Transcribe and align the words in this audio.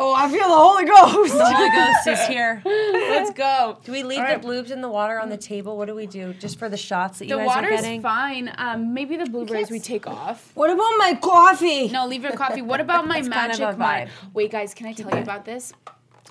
Oh, 0.00 0.12
I 0.12 0.28
feel 0.28 0.48
the 0.48 0.54
Holy 0.56 0.84
Ghost. 0.84 1.34
The 1.38 1.44
Holy 1.44 1.70
Ghost 1.70 2.06
is 2.08 2.20
here. 2.26 2.60
Let's 2.64 3.30
go. 3.32 3.78
Do 3.84 3.92
we 3.92 4.02
leave 4.02 4.18
All 4.18 4.24
right. 4.24 4.42
the 4.42 4.48
bloobs 4.48 4.70
in 4.72 4.80
the 4.80 4.88
water 4.88 5.20
on 5.20 5.28
the 5.28 5.36
table? 5.36 5.76
What 5.76 5.86
do 5.86 5.94
we 5.94 6.06
do? 6.06 6.34
Just 6.34 6.58
for 6.58 6.68
the 6.68 6.76
shots 6.76 7.20
that 7.20 7.26
you 7.26 7.36
guys 7.36 7.48
are 7.48 7.60
getting? 7.62 7.62
The 7.62 7.68
water's 7.70 7.80
getting? 7.82 8.02
fine. 8.02 8.52
Um, 8.58 8.92
maybe 8.92 9.16
the 9.16 9.26
blueberries 9.26 9.70
we 9.70 9.78
take 9.78 10.08
off. 10.08 10.50
What 10.54 10.70
about 10.70 10.92
my 10.98 11.16
coffee? 11.22 11.88
No, 11.88 12.08
leave 12.08 12.24
your 12.24 12.32
coffee. 12.32 12.60
What 12.62 12.80
about 12.80 13.06
my 13.06 13.18
It's 13.18 13.28
kind 13.28 13.52
of 13.52 13.58
magic 13.60 13.76
a 13.76 13.78
mind? 13.78 14.10
Wait, 14.32 14.50
guys, 14.50 14.74
can 14.74 14.86
I 14.86 14.94
tell 14.94 15.10
you 15.14 15.22
about 15.22 15.44
this? 15.44 15.72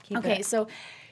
Keep 0.03 0.17
okay, 0.17 0.39
it. 0.39 0.45
so 0.45 0.67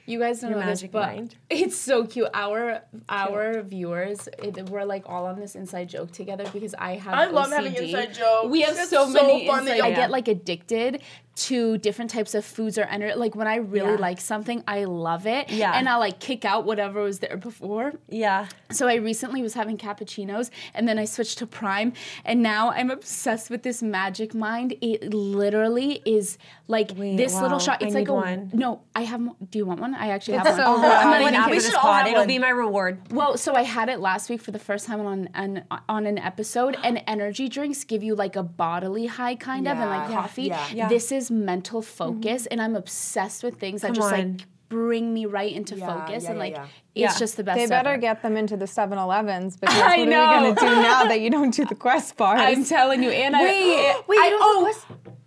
you 0.05 0.19
guys 0.19 0.41
don't 0.41 0.51
Your 0.51 0.59
know 0.59 0.65
this, 0.65 0.81
but 0.83 1.07
mind. 1.07 1.35
it's 1.49 1.77
so 1.77 2.05
cute. 2.05 2.27
Our 2.33 2.81
our 3.07 3.61
viewers, 3.61 4.27
it, 4.39 4.69
we're 4.69 4.83
like 4.83 5.03
all 5.05 5.25
on 5.25 5.39
this 5.39 5.55
inside 5.55 5.87
joke 5.87 6.11
together 6.11 6.43
because 6.51 6.73
I 6.77 6.97
have. 6.97 7.13
I 7.13 7.25
love 7.27 7.49
having 7.51 7.73
inside 7.75 8.13
jokes. 8.13 8.49
We 8.49 8.61
have 8.61 8.75
so, 8.75 9.05
so 9.05 9.13
many. 9.13 9.47
fun 9.47 9.61
inside- 9.61 9.79
I 9.79 9.87
y'all- 9.87 9.95
get 9.95 10.11
like 10.11 10.27
addicted 10.27 11.01
to 11.33 11.77
different 11.77 12.11
types 12.11 12.35
of 12.35 12.43
foods 12.43 12.77
or 12.77 12.83
energy. 12.83 13.15
Like 13.15 13.35
when 13.35 13.47
I 13.47 13.55
really 13.55 13.91
Yeah. 13.93 13.99
like 13.99 14.19
something, 14.21 14.63
I 14.67 14.83
love 14.83 15.25
it. 15.25 15.49
Yeah. 15.49 15.71
and 15.73 15.87
I'll 15.87 15.99
like 15.99 16.19
kick 16.19 16.43
out 16.45 16.65
whatever 16.65 17.01
was 17.01 17.19
there 17.19 17.37
before. 17.37 17.93
Yeah. 18.09 18.47
So 18.71 18.87
I 18.87 18.95
recently 18.95 19.41
was 19.41 19.53
having 19.53 19.77
cappuccinos 19.77 20.49
and 20.73 20.87
then 20.87 20.99
I 20.99 21.05
switched 21.05 21.37
to 21.39 21.47
Prime 21.47 21.93
and 22.25 22.41
now 22.43 22.71
I'm 22.71 22.91
obsessed 22.91 23.49
with 23.49 23.63
this 23.63 23.81
Magic 23.81 24.33
Mind. 24.35 24.75
It 24.81 25.13
literally 25.13 26.01
is 26.05 26.37
like 26.67 26.91
Wait, 26.95 27.15
this 27.17 27.33
wow, 27.33 27.43
little 27.43 27.59
shot. 27.59 27.81
I 27.81 27.85
It's 27.85 27.93
need 27.95 28.01
like 28.01 28.07
a 28.09 28.13
one. 28.13 28.49
no. 28.53 28.81
I 28.95 29.01
have. 29.03 29.21
mo- 29.21 29.35
Do 29.49 29.57
you 29.57 29.65
want 29.65 29.79
one? 29.79 29.95
I 29.95 30.09
actually 30.09 30.37
have 30.37 30.45
It's 30.47 30.57
one. 30.57 30.65
so 30.65 30.83
I'm 30.85 31.09
not 31.11 31.21
even 31.21 31.49
we 31.49 31.59
should 31.59 31.73
all 31.75 31.81
pod, 31.81 31.97
have 32.03 32.07
it'll 32.07 32.19
one. 32.21 32.27
be 32.27 32.39
my 32.39 32.49
reward. 32.49 32.99
Well, 33.11 33.37
so 33.37 33.55
I 33.55 33.63
had 33.63 33.87
it 33.89 33.99
last 33.99 34.29
week 34.29 34.41
for 34.41 34.51
the 34.51 34.59
first 34.59 34.85
time 34.85 34.99
on 35.05 35.29
an 35.33 35.63
on 35.89 36.05
an 36.05 36.17
episode, 36.17 36.77
and 36.83 37.01
energy 37.07 37.47
drinks 37.49 37.83
give 37.85 38.03
you 38.03 38.15
like 38.15 38.35
a 38.35 38.43
bodily 38.43 39.07
high 39.07 39.35
kind 39.35 39.67
of, 39.67 39.77
and 39.77 39.89
like 39.89 40.09
coffee. 40.09 40.43
Yeah. 40.43 40.67
Yeah. 40.73 40.87
This 40.89 41.11
is 41.11 41.30
mental 41.31 41.81
focus, 41.81 42.45
and 42.47 42.61
I'm 42.61 42.75
obsessed 42.75 43.43
with 43.43 43.57
things 43.59 43.81
that 43.81 43.93
just 43.93 44.11
on. 44.13 44.19
like 44.37 44.41
bring 44.69 45.13
me 45.13 45.25
right 45.25 45.51
into 45.51 45.75
Yeah, 45.75 45.87
focus, 45.87 46.23
yeah, 46.23 46.29
and 46.29 46.39
like 46.39 46.53
yeah. 46.53 46.63
it's 46.95 47.13
Yeah. 47.13 47.19
just 47.19 47.37
the 47.37 47.43
best. 47.43 47.57
They 47.57 47.67
better 47.67 47.89
ever. 47.91 48.01
get 48.01 48.21
them 48.21 48.37
into 48.37 48.55
the 48.55 48.65
7-Elevens 48.65 49.57
because 49.57 49.75
I 49.75 49.97
what 49.99 50.07
know. 50.07 50.21
are 50.21 50.41
we 50.43 50.53
gonna 50.53 50.59
do 50.75 50.81
now 50.81 51.03
that 51.05 51.19
you 51.21 51.29
don't 51.29 51.53
do 51.53 51.65
the 51.65 51.75
Quest 51.85 52.15
bars? 52.17 52.39
I'm 52.41 52.63
telling 52.63 53.01
you, 53.03 53.09
and 53.09 53.35
I 53.35 53.43
Wait, 53.43 53.95
wait, 54.07 54.19
I, 54.19 54.29
don't 54.29 54.41
oh, 54.43 54.73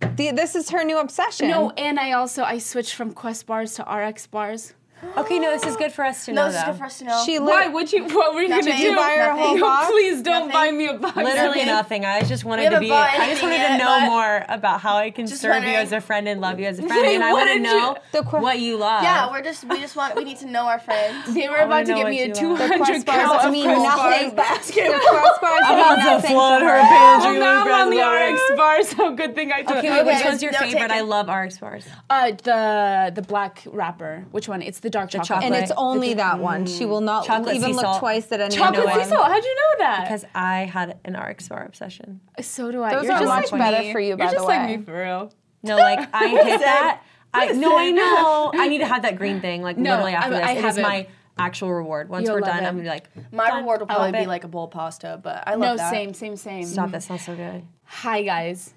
know 0.01 0.09
The- 0.15 0.31
this 0.31 0.55
is 0.55 0.69
her 0.71 0.83
new 0.83 0.97
obsession. 0.99 1.49
No, 1.49 1.71
and 1.71 1.99
I 1.99 2.13
also 2.13 2.43
I 2.43 2.57
switched 2.59 2.95
from 2.95 3.11
Quest 3.13 3.45
bars 3.45 3.75
to 3.75 3.83
RX 3.83 4.27
bars. 4.27 4.73
Okay, 5.17 5.39
no, 5.39 5.51
this 5.51 5.63
is 5.65 5.75
good 5.75 5.91
for 5.91 6.03
us 6.05 6.25
to 6.25 6.33
No, 6.33 6.45
know, 6.45 6.47
this 6.51 6.55
is 6.57 6.65
though. 6.65 6.71
good 6.71 6.77
for 6.79 6.85
us 6.85 6.97
to 6.99 7.03
know. 7.05 7.23
She 7.25 7.37
Why 7.37 7.65
lit- 7.65 7.73
would 7.73 7.93
you? 7.93 8.05
What 8.05 8.33
were 8.33 8.41
you 8.41 8.49
gonna 8.49 8.71
You 8.71 8.91
do? 8.91 8.95
buy 8.95 9.15
her 9.19 9.29
a 9.31 9.35
whole 9.37 9.59
box? 9.59 9.87
Please 9.91 10.21
don't 10.21 10.47
Nothing. 10.47 10.51
buy 10.53 10.71
me 10.71 10.87
a 10.87 10.93
box. 10.93 11.15
Literally 11.17 11.65
Nothing. 11.65 12.01
nothing. 12.01 12.05
I 12.05 12.21
just 12.23 12.43
wanted 12.45 12.63
to 12.63 12.69
haven't 12.69 12.81
be. 12.81 12.89
bought 12.89 13.09
I 13.09 13.29
just 13.29 13.43
wanted 13.43 13.57
to 13.57 13.61
yet, 13.61 13.77
know 13.77 13.85
but- 13.99 14.05
more 14.09 14.45
about 14.49 14.81
how 14.81 14.95
I 14.95 15.11
can 15.11 15.27
Just 15.27 15.41
serve 15.41 15.49
you 15.55 15.59
wondering. 15.59 15.75
as 15.75 15.91
a 15.91 16.01
friend 16.01 16.27
and 16.27 16.41
love 16.41 16.59
you 16.59 16.65
as 16.65 16.79
a 16.79 16.83
friend, 16.87 17.01
Wait, 17.01 17.15
and 17.15 17.23
I 17.23 17.33
what 17.33 17.39
want 17.39 17.49
to 17.49 17.53
did 17.55 17.63
know 17.63 17.97
The 18.13 18.23
que- 18.23 18.39
what 18.39 18.59
you 18.59 18.77
love. 18.77 19.03
yeah, 19.03 19.29
we're 19.31 19.43
just 19.43 19.63
we 19.65 19.79
just 19.79 19.95
want 19.95 20.15
we 20.15 20.23
need 20.23 20.37
to 20.39 20.47
know 20.47 20.65
our 20.65 20.79
friends. 20.79 21.33
They 21.33 21.49
were 21.49 21.57
I 21.59 21.63
about 21.63 21.69
wanna 21.69 21.85
to 21.85 21.91
know 21.91 21.97
give 21.97 22.03
what 22.05 22.09
me 22.11 22.21
a 22.23 22.27
you 22.27 22.33
two 22.33 22.49
love. 22.49 22.57
the 22.59 22.67
hundred 22.67 22.85
Quest 22.85 23.05
count 23.05 23.45
of 23.45 23.51
mean 23.51 23.65
Quest 23.65 23.83
nothing. 23.83 24.35
bars. 24.35 24.67
The 24.67 24.81
Quest 24.81 25.39
I'm 25.43 25.75
mean 25.75 25.85
about 25.85 25.95
to 25.95 26.01
nothing 26.05 26.31
flood 26.31 26.61
her 26.63 26.67
her. 26.69 26.81
pantry 26.81 27.31
with 27.33 27.39
now 27.41 27.61
I'm 27.63 27.71
on 27.71 27.89
the 27.89 27.97
Quest 27.97 28.49
RX 28.49 28.57
bars. 28.57 28.89
So 28.95 29.11
good 29.15 29.35
thing 29.35 29.51
I 29.51 29.61
took. 29.61 29.77
Okay, 29.77 29.87
it. 29.87 29.91
wait, 29.91 30.05
which 30.05 30.15
Okay, 30.15 30.29
one's 30.29 30.41
your 30.43 30.51
no, 30.53 30.59
favorite? 30.59 30.79
take 30.79 30.91
I 30.91 31.01
love 31.01 31.27
RX 31.29 31.57
bars. 31.59 31.85
Uh, 32.09 32.31
the 32.43 33.11
the 33.13 33.21
black 33.21 33.63
wrapper. 33.67 34.25
Which 34.31 34.47
one? 34.47 34.61
It's 34.61 34.79
the 34.85 34.89
dark 34.89 35.09
chocolate. 35.09 35.27
chocolate. 35.27 35.45
And 35.51 35.55
it's 35.55 35.71
only 35.75 36.13
that 36.13 36.39
one. 36.39 36.65
She 36.65 36.85
will 36.85 37.01
not 37.01 37.25
Chocolate 37.25 37.55
even 37.55 37.69
sea 37.71 37.73
look 37.75 37.81
salt. 37.85 37.99
twice 37.99 38.31
at 38.31 38.39
any 38.39 38.55
chocolate 38.55 38.79
other 38.87 38.91
sea 38.93 38.99
one. 38.99 39.09
salt. 39.09 39.27
How'd 39.27 39.43
you 39.43 39.55
know 39.55 39.77
that? 39.79 40.03
Because 40.03 40.23
I 40.33 40.59
had 40.65 40.97
an 41.03 41.15
RX 41.19 41.49
bar 41.49 41.65
obsession. 41.65 42.21
so 42.41 42.71
do 42.71 42.81
I. 42.81 42.93
Those 42.95 43.03
You're 43.03 43.13
are 43.13 43.19
just 43.19 43.27
much 43.27 43.51
like 43.51 43.59
better 43.71 43.91
for 43.91 43.99
you, 43.99 44.07
You're 44.09 44.17
by 44.17 44.23
just 44.25 44.37
the 44.37 44.43
like 44.43 44.69
way. 44.69 44.77
me 44.77 44.83
for 44.83 44.97
real. 45.03 45.33
No, 45.63 45.75
like 45.77 46.07
I 46.13 46.27
hit 46.29 46.59
that. 46.61 47.01
I 47.33 47.47
no, 47.51 47.77
I 47.77 47.91
know. 47.91 48.51
I 48.55 48.67
need 48.69 48.77
to 48.77 48.85
have 48.87 49.01
that 49.01 49.17
green 49.17 49.41
thing. 49.41 49.61
Like 49.61 49.77
No, 49.77 49.89
literally 49.91 50.13
after 50.13 50.35
I- 50.35 50.39
this, 50.39 50.47
I 50.47 50.51
it 50.53 50.61
have 50.61 50.69
is 50.71 50.77
it. 50.77 50.81
my 50.83 51.07
actual 51.37 51.73
reward. 51.73 52.07
Once 52.07 52.25
You'll 52.27 52.35
we're 52.35 52.41
done, 52.41 52.59
it. 52.63 52.67
I'm 52.67 52.75
gonna 52.75 52.83
be 52.83 52.87
like, 52.87 53.09
My 53.33 53.47
done. 53.49 53.57
reward 53.57 53.81
will 53.81 53.87
probably 53.87 54.11
be 54.13 54.19
it. 54.19 54.27
like 54.27 54.45
a 54.45 54.47
bowl 54.47 54.65
of 54.65 54.71
pasta, 54.71 55.19
but 55.21 55.43
I 55.45 55.51
love 55.55 55.59
No, 55.61 55.75
that. 55.77 55.89
same, 55.91 56.13
same, 56.13 56.37
same. 56.37 56.63
Stop. 56.63 56.91
That 56.91 57.03
sounds 57.03 57.25
so 57.25 57.35
good. 57.35 57.63
Hi 57.83 58.21
guys. 58.21 58.73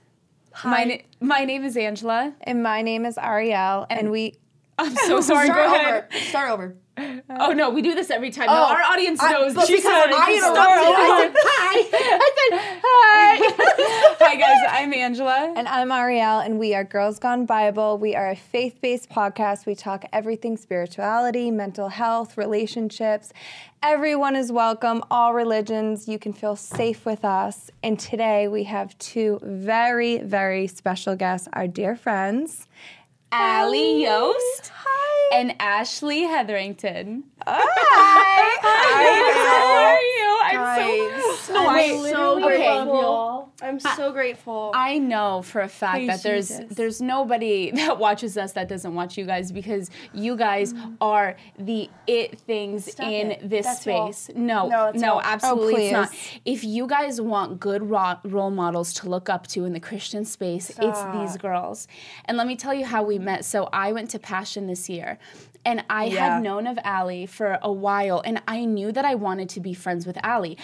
My 0.64 0.82
na- 0.84 0.96
my 1.20 1.44
name 1.44 1.62
is 1.64 1.76
Angela. 1.76 2.32
And 2.40 2.62
my 2.62 2.82
name 2.82 3.04
is 3.06 3.16
Ariel, 3.16 3.86
and 3.90 4.10
we. 4.10 4.34
I'm 4.78 4.94
so 5.06 5.20
sorry. 5.20 5.46
Start 5.46 5.58
Go 5.68 5.74
ahead. 5.74 6.04
over. 6.10 6.24
Start 6.24 6.50
over. 6.50 6.76
Oh 7.30 7.52
no, 7.52 7.70
we 7.70 7.80
do 7.82 7.94
this 7.94 8.10
every 8.10 8.30
time. 8.30 8.46
no, 8.46 8.52
Oh, 8.54 8.72
our 8.74 8.82
audience 8.82 9.22
I- 9.22 9.30
knows. 9.30 9.54
but 9.54 9.68
She 9.68 9.76
because 9.76 9.84
said, 9.92 10.10
I 10.12 10.36
"Start 10.38 10.50
interrupted, 10.50 10.88
over." 10.88 10.98
I 10.98 11.88
said 11.90 12.58
hi. 12.60 13.38
hi 14.18 14.34
guys, 14.36 14.56
I'm 14.68 14.92
Angela. 14.92 15.52
And 15.56 15.68
I'm 15.68 15.92
Ariel, 15.92 16.40
and 16.40 16.58
we 16.58 16.74
are 16.74 16.82
Girls 16.82 17.20
Gone 17.20 17.46
Bible. 17.46 17.98
We 17.98 18.16
are 18.16 18.30
a 18.30 18.34
faith 18.34 18.80
based 18.80 19.08
podcast. 19.10 19.64
We 19.64 19.76
talk 19.76 20.06
everything 20.12 20.56
spirituality, 20.56 21.52
mental 21.52 21.88
health, 21.88 22.36
relationships. 22.36 23.32
Everyone 23.80 24.34
is 24.34 24.50
welcome, 24.50 25.04
all 25.08 25.34
religions. 25.34 26.08
You 26.08 26.18
can 26.18 26.32
feel 26.32 26.56
safe 26.56 27.06
with 27.06 27.24
us. 27.24 27.70
And 27.84 27.98
today 27.98 28.48
we 28.48 28.64
have 28.64 28.98
two 28.98 29.38
very, 29.44 30.18
very 30.18 30.66
special 30.66 31.14
guests, 31.14 31.46
our 31.52 31.68
dear 31.68 31.94
friends. 31.94 32.66
Ally 33.30 34.02
Yost 34.04 34.72
and 35.34 35.54
Ashley 35.60 36.22
Hetherington. 36.22 37.24
Hi. 37.46 38.58
How 39.58 39.84
are 39.84 40.00
you? 40.00 40.18
I'm 40.44 41.46
so 41.46 41.52
no, 41.52 41.60
oh, 41.60 41.68
I 41.68 41.82
I'm 41.82 42.04
so 42.04 42.40
grateful. 42.40 43.52
I'm 43.60 43.80
so 43.80 44.12
grateful. 44.12 44.70
I 44.74 44.98
know 44.98 45.42
for 45.42 45.60
a 45.60 45.68
fact 45.68 46.06
that 46.06 46.22
there's 46.22 46.48
Jesus. 46.48 46.76
there's 46.76 47.00
nobody 47.00 47.70
that 47.74 47.98
watches 47.98 48.36
us 48.36 48.52
that 48.52 48.68
doesn't 48.68 48.94
watch 48.94 49.18
you 49.18 49.24
guys 49.24 49.50
because 49.52 49.90
you 50.12 50.36
guys 50.36 50.72
mm. 50.72 50.96
are 51.00 51.36
the 51.58 51.90
it 52.06 52.38
things 52.40 52.92
Stop 52.92 53.08
in 53.08 53.32
it. 53.32 53.48
this 53.48 53.66
That's 53.66 53.80
space. 53.80 54.30
No, 54.34 54.68
No, 54.68 54.90
no, 54.90 55.00
y'all. 55.00 55.18
Oh, 55.18 55.22
absolutely 55.24 55.86
it's 55.86 55.92
not. 55.92 56.14
If 56.44 56.64
you 56.64 56.86
guys 56.86 57.20
want 57.20 57.60
good 57.60 57.82
ro- 57.82 58.18
role 58.24 58.50
models 58.50 58.92
to 58.94 59.08
look 59.08 59.28
up 59.28 59.46
to 59.48 59.64
in 59.64 59.72
the 59.72 59.80
Christian 59.80 60.24
space, 60.24 60.70
it's 60.80 61.02
these 61.12 61.36
girls. 61.36 61.88
And 62.26 62.36
let 62.36 62.46
me 62.46 62.56
tell 62.56 62.74
you 62.74 62.84
how 62.84 63.02
we 63.02 63.18
met. 63.18 63.44
So 63.44 63.68
I 63.72 63.92
went 63.92 64.10
to 64.10 64.18
Passion 64.18 64.66
this 64.66 64.88
year. 64.88 65.18
And 65.64 65.84
I 65.90 66.04
Yeah. 66.06 66.34
had 66.34 66.42
known 66.42 66.66
of 66.66 66.78
Ally 66.84 67.26
for 67.26 67.58
a 67.62 67.72
while, 67.72 68.22
and 68.24 68.40
I 68.48 68.64
knew 68.64 68.92
that 68.92 69.04
I 69.04 69.14
wanted 69.14 69.48
to 69.50 69.60
be 69.60 69.74
friends 69.74 70.06
with 70.06 70.18
Ally. 70.22 70.54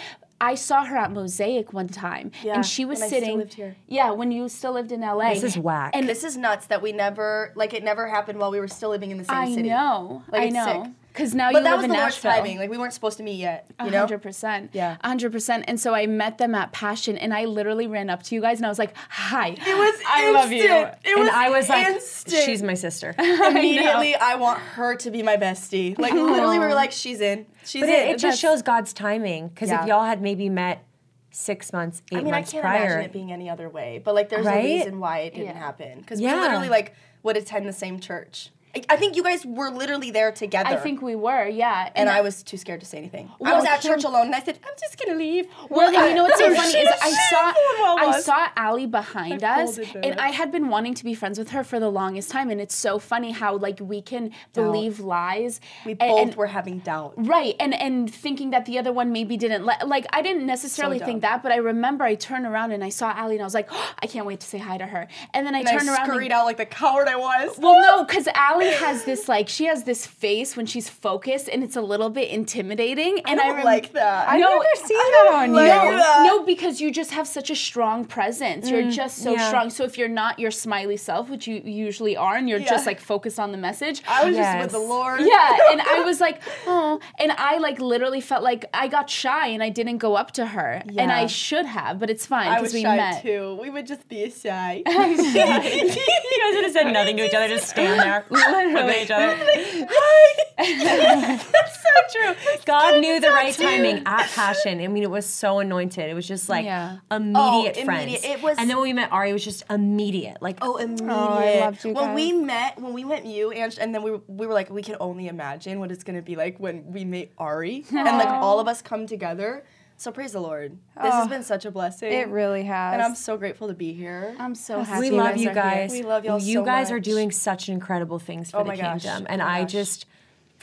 I 0.41 0.55
saw 0.55 0.83
her 0.85 0.97
at 0.97 1.11
Mosaic 1.11 1.71
one 1.73 1.87
time, 1.87 2.31
Yeah, 2.43 2.55
and 2.55 2.65
she 2.65 2.83
was 2.85 2.99
when 2.99 3.05
I 3.05 3.07
still 3.07 3.19
sitting. 3.21 3.37
lived 3.37 3.53
here. 3.53 3.75
Yeah, 3.87 4.11
when 4.11 4.31
you 4.31 4.49
still 4.49 4.73
lived 4.73 4.91
in 4.91 5.01
LA. 5.01 5.33
This 5.35 5.43
is 5.43 5.57
whack. 5.57 5.91
And 5.95 6.09
this 6.09 6.23
is 6.23 6.35
nuts 6.35 6.67
that 6.67 6.81
we 6.81 6.91
never 6.91 7.53
like 7.55 7.73
it 7.73 7.83
never 7.83 8.07
happened 8.07 8.39
while 8.39 8.51
we 8.51 8.59
were 8.59 8.67
still 8.67 8.89
living 8.89 9.11
in 9.11 9.17
the 9.17 9.23
same 9.23 9.37
I 9.37 9.53
city. 9.53 9.71
I 9.71 9.75
know, 9.75 10.23
Like, 10.31 10.41
I 10.41 10.45
it's 10.45 10.53
know, 10.55 10.83
sick. 10.83 10.91
Because 11.15 11.33
now 11.33 11.51
But 11.51 11.59
you 11.59 11.63
that 11.63 11.69
live 11.71 11.77
was 11.77 11.85
in 11.85 11.91
Nashville. 11.91 12.31
timing. 12.31 12.57
Like 12.57 12.69
we 12.69 12.77
weren't 12.77 12.93
supposed 12.93 13.17
to 13.17 13.23
meet 13.23 13.35
yet. 13.37 13.65
You 13.83 13.89
know. 13.91 13.99
hundred 13.99 14.21
percent. 14.21 14.71
Yeah. 14.73 14.97
hundred 15.03 15.31
percent. 15.31 15.65
And 15.67 15.79
so 15.79 15.93
I 15.93 16.05
met 16.07 16.37
them 16.37 16.53
at 16.53 16.71
Passion, 16.73 17.17
and 17.17 17.33
I 17.33 17.45
literally 17.45 17.87
ran 17.87 18.09
up 18.09 18.23
to 18.23 18.35
you 18.35 18.41
guys, 18.41 18.57
and 18.59 18.65
I 18.65 18.69
was 18.69 18.77
like, 18.79 18.93
"Hi, 19.09 19.49
It 19.49 19.59
was 19.77 20.01
I 20.07 20.31
love 20.31 20.51
you." 20.51 20.63
instant. 20.63 20.95
It 21.03 21.11
and 21.15 21.19
was 21.21 21.29
I 21.33 21.49
was 21.49 21.69
like, 21.69 21.87
instant. 21.87 22.43
she's 22.43 22.61
my 22.61 22.73
sister. 22.73 23.15
Immediately, 23.19 24.15
I, 24.15 24.35
want 24.35 24.59
her 24.59 24.95
to 24.97 25.11
be 25.11 25.23
my 25.23 25.37
bestie. 25.37 25.97
Like 26.05 26.13
literally, 26.13 26.59
we 26.59 26.65
were 26.65 26.73
like, 26.73 26.91
she's 26.91 27.21
in. 27.21 27.45
She's 27.65 27.81
But 27.81 27.89
in. 27.89 27.95
it, 27.95 28.09
it 28.11 28.19
just 28.19 28.39
shows 28.39 28.61
God's 28.61 28.93
timing. 28.93 29.47
Because 29.47 29.69
Yeah. 29.69 29.81
if 29.81 29.87
y'all 29.87 30.03
had 30.05 30.21
maybe 30.21 30.49
met 30.49 30.83
six 31.31 31.73
months, 31.73 32.01
eight 32.11 32.15
months. 32.15 32.21
I 32.21 32.25
mean, 32.25 32.33
I 32.33 32.41
can't 32.43 32.61
prior, 32.61 32.83
imagine 32.85 33.01
it 33.01 33.11
being 33.13 33.31
any 33.31 33.49
other 33.49 33.67
way. 33.69 34.01
But 34.03 34.15
like, 34.15 34.29
there's 34.29 34.45
Right? 34.45 34.57
a 34.63 34.63
reason 34.77 34.99
why 34.99 35.19
it 35.19 35.33
didn't 35.33 35.47
Yeah. 35.47 35.53
happen. 35.59 35.99
Because 35.99 36.19
Yeah. 36.21 36.35
we 36.35 36.41
literally 36.41 36.69
like 36.69 36.93
would 37.23 37.37
attend 37.37 37.67
the 37.67 37.73
same 37.73 37.99
church. 37.99 38.51
I 38.89 38.97
think 38.97 39.15
you 39.15 39.23
guys 39.23 39.45
were 39.45 39.69
literally 39.71 40.11
there 40.11 40.31
together. 40.31 40.69
I 40.69 40.75
think 40.77 41.01
we 41.01 41.15
were, 41.15 41.47
yeah. 41.47 41.89
and 41.95 42.09
I 42.09 42.21
was 42.21 42.43
too 42.43 42.57
scared 42.57 42.81
to 42.81 42.85
say 42.85 42.97
anything. 42.97 43.31
I 43.43 43.53
was 43.53 43.65
at 43.65 43.81
Kim- 43.81 43.91
church 43.93 44.03
alone, 44.03 44.27
and 44.27 44.35
I 44.35 44.41
said, 44.41 44.59
"I'm 44.65 44.73
just 44.79 44.97
gonna 44.99 45.17
leave." 45.17 45.47
Well, 45.69 45.87
and 45.95 46.09
you 46.09 46.15
know 46.15 46.23
what's 46.23 46.39
so 46.39 46.53
funny 46.53 46.77
is 46.83 46.89
I 47.01 47.09
saw 47.29 47.53
Shameful 47.53 48.09
I 48.09 48.19
saw 48.21 48.47
Ally 48.55 48.85
behind 48.85 49.43
us, 49.43 49.77
and. 49.77 50.15
I 50.19 50.29
had 50.29 50.51
been 50.51 50.69
wanting 50.69 50.93
to 50.95 51.03
be 51.03 51.13
friends 51.13 51.37
with 51.37 51.49
her 51.51 51.63
for 51.63 51.79
the 51.79 51.89
longest 51.91 52.31
time, 52.31 52.49
and 52.49 52.59
it's 52.59 52.75
so 52.75 52.99
funny 52.99 53.31
how 53.31 53.57
like 53.57 53.79
we 53.79 54.01
can 54.01 54.31
believe 54.53 54.99
lies. 54.99 55.59
We 55.85 55.91
and- 55.91 55.99
both 55.99 56.19
and- 56.21 56.35
were 56.35 56.47
having 56.47 56.79
doubt. 56.79 57.13
Right, 57.17 57.55
and 57.59 57.73
and 57.73 58.11
thinking 58.13 58.49
that 58.51 58.65
the 58.65 58.79
other 58.79 58.91
one 58.91 59.11
maybe 59.11 59.37
didn't 59.37 59.65
let 59.65 59.87
like 59.87 60.05
I 60.11 60.21
didn't 60.21 60.45
necessarily 60.45 60.99
So 60.99 61.05
think 61.05 61.21
that, 61.21 61.43
but 61.43 61.51
I 61.51 61.57
remember 61.57 62.03
I 62.03 62.15
turned 62.15 62.45
around 62.45 62.71
and 62.71 62.83
I 62.83 62.89
saw 62.89 63.11
Ally 63.15 63.33
and 63.33 63.41
I 63.41 63.45
was 63.45 63.53
like, 63.53 63.67
oh, 63.71 63.93
I 64.01 64.07
can't 64.07 64.25
wait 64.25 64.39
to 64.41 64.47
say 64.47 64.57
hi 64.57 64.77
to 64.77 64.85
her. 64.85 65.07
And 65.33 65.45
then 65.45 65.53
I 65.55 65.59
And 65.59 65.67
turned 65.67 65.89
I 65.89 65.95
around 65.95 66.07
scurried 66.07 66.31
and, 66.31 66.33
out 66.33 66.45
like 66.45 66.57
the 66.57 66.65
coward 66.65 67.07
I 67.07 67.15
was. 67.17 67.57
well, 67.59 67.79
no, 67.81 68.03
because 68.03 68.27
Ally 68.35 68.64
has 68.73 69.03
this 69.05 69.27
like 69.29 69.47
she 69.49 69.65
has 69.65 69.83
this 69.83 70.05
face 70.05 70.55
when 70.57 70.65
she's 70.65 70.89
focused, 70.89 71.47
and 71.49 71.63
it's 71.63 71.75
a 71.75 71.81
little 71.81 72.09
bit 72.09 72.29
intimidating. 72.29 73.19
And 73.25 73.39
I 73.39 73.43
I, 73.43 73.47
don't 73.47 73.55
rem- 73.57 73.65
like 73.65 73.93
that. 73.93 74.29
I've 74.29 74.39
No, 74.39 74.49
never 74.49 74.65
seen 74.75 74.97
that 74.97 75.31
on 75.33 75.53
like 75.53 75.65
you. 75.65 75.97
that. 75.97 76.23
no, 76.25 76.43
because 76.43 76.81
you 76.81 76.91
just 76.91 77.11
have 77.11 77.27
such 77.27 77.49
a 77.49 77.55
strong 77.55 78.05
presence. 78.05 78.69
You're 78.69 78.83
mm, 78.83 78.91
just 78.91 79.17
so 79.19 79.33
yeah. 79.33 79.47
strong. 79.47 79.69
So 79.69 79.83
if 79.83 79.97
you're 79.97 80.07
not 80.07 80.39
your 80.39 80.51
smiley 80.51 80.97
self, 80.97 81.29
which 81.29 81.47
you 81.47 81.61
usually 81.63 82.15
are, 82.17 82.35
and 82.35 82.49
you're 82.49 82.59
Yeah. 82.59 82.69
just 82.69 82.85
like 82.85 82.99
focused 82.99 83.39
on 83.39 83.51
the 83.51 83.57
message, 83.57 84.01
I 84.07 84.25
was 84.25 84.35
Yes. 84.35 84.55
just 84.63 84.73
with 84.73 84.81
the 84.81 84.87
Lord. 84.87 85.21
yeah, 85.21 85.57
and 85.71 85.81
I 85.81 86.01
was 86.05 86.19
like, 86.21 86.41
oh, 86.67 86.99
and 87.19 87.31
I 87.33 87.57
like 87.57 87.79
literally 87.79 88.21
felt 88.21 88.43
like 88.43 88.65
I 88.73 88.87
got 88.87 89.09
shy 89.09 89.47
and 89.47 89.61
I 89.61 89.69
didn't 89.69 89.97
go 89.99 90.15
up 90.15 90.31
to 90.31 90.45
her, 90.45 90.81
and 90.97 91.11
I 91.11 91.27
should 91.27 91.65
have, 91.65 91.99
but 91.99 92.09
it's 92.09 92.25
fine 92.25 92.47
I 92.47 92.55
because 92.55 92.63
was 92.63 92.73
we 92.73 92.81
shy 92.83 92.95
met. 92.97 93.21
too. 93.21 93.57
We 93.61 93.69
would 93.69 93.87
just 93.87 94.07
be 94.09 94.29
shy. 94.31 94.83
you 94.85 94.93
guys 94.93 96.55
would 96.55 96.63
have 96.65 96.71
said 96.73 96.91
nothing 96.91 97.17
to 97.17 97.25
each 97.25 97.33
other, 97.33 97.47
just 97.47 97.69
stand 97.69 97.99
there 97.99 98.25
looking 98.63 98.77
at 98.77 99.01
each 99.03 99.11
other. 99.11 99.35
That's 100.57 101.43
so 101.83 102.33
true. 102.33 102.59
God 102.65 102.99
knew 103.01 103.19
the 103.19 103.29
right 103.29 103.53
timing 103.53 104.03
at 104.05 104.29
Passion. 104.31 104.79
I 104.79 104.87
mean, 104.87 105.03
it 105.03 105.11
was 105.11 105.25
so 105.25 105.59
anointed. 105.59 106.09
It 106.09 106.13
was 106.13 106.27
just 106.27 106.49
like 106.49 106.65
Yeah. 106.65 106.97
Oh, 107.11 107.15
immediate 107.17 107.77
Oh, 107.79 107.85
friends. 107.85 108.03
immediate. 108.03 108.23
It 108.25 108.41
was- 108.43 108.57
and 108.57 108.69
then 108.69 108.77
when 108.77 108.83
we 108.83 108.93
met 108.93 109.11
Ari, 109.11 109.29
it 109.29 109.33
was 109.33 109.43
just 109.43 109.63
immediate. 109.69 110.41
Like, 110.41 110.59
Oh, 110.61 110.73
oh 110.73 110.77
immediate. 110.77 111.59
loved 111.59 111.83
you 111.85 111.93
when 111.93 112.13
we 112.13 112.31
met, 112.31 112.79
when 112.79 112.93
we 112.93 113.03
met 113.03 113.25
you, 113.25 113.51
and, 113.51 113.77
and 113.79 113.93
then 113.93 114.01
we 114.03 114.11
were, 114.11 114.21
we 114.27 114.47
were 114.47 114.53
like, 114.53 114.69
we 114.69 114.81
can 114.81 114.95
only 114.99 115.27
imagine 115.27 115.79
what 115.79 115.91
it's 115.91 116.03
gonna 116.03 116.21
be 116.21 116.35
like 116.35 116.57
when 116.59 116.91
we 116.91 117.05
meet 117.05 117.31
Ari, 117.37 117.85
and 117.89 118.17
like 118.17 118.27
all 118.29 118.59
of 118.59 118.67
us 118.67 118.81
come 118.81 119.07
together. 119.07 119.65
So 119.97 120.11
praise 120.11 120.33
the 120.33 120.41
Lord. 120.41 120.77
This 121.01 121.13
has 121.13 121.25
oh, 121.25 121.29
been 121.29 121.43
such 121.43 121.65
a 121.65 121.71
blessing. 121.71 122.11
It 122.11 122.27
really 122.27 122.63
has. 122.63 122.93
and 122.93 123.01
I'm 123.01 123.15
so 123.15 123.37
grateful 123.37 123.69
to 123.69 123.73
be 123.73 123.93
here. 123.93 124.35
I'm 124.39 124.53
so 124.55 124.81
happy. 124.81 125.09
we 125.09 125.11
love 125.11 125.37
you 125.37 125.53
guys. 125.53 125.91
We 125.91 126.01
love 126.03 126.25
y'all 126.25 126.39
You 126.41 126.55
so 126.59 126.65
guys 126.65 126.91
are 126.91 126.99
doing 126.99 127.31
such 127.31 127.69
incredible 127.69 128.19
things 128.19 128.51
for 128.51 128.57
Oh 128.57 128.63
the 128.65 128.75
gosh. 128.75 129.03
kingdom. 129.03 129.23
Oh 129.23 129.31
And 129.31 129.39
my 129.41 129.59
I 129.59 129.61
gosh. 129.63 129.71
just 129.71 130.05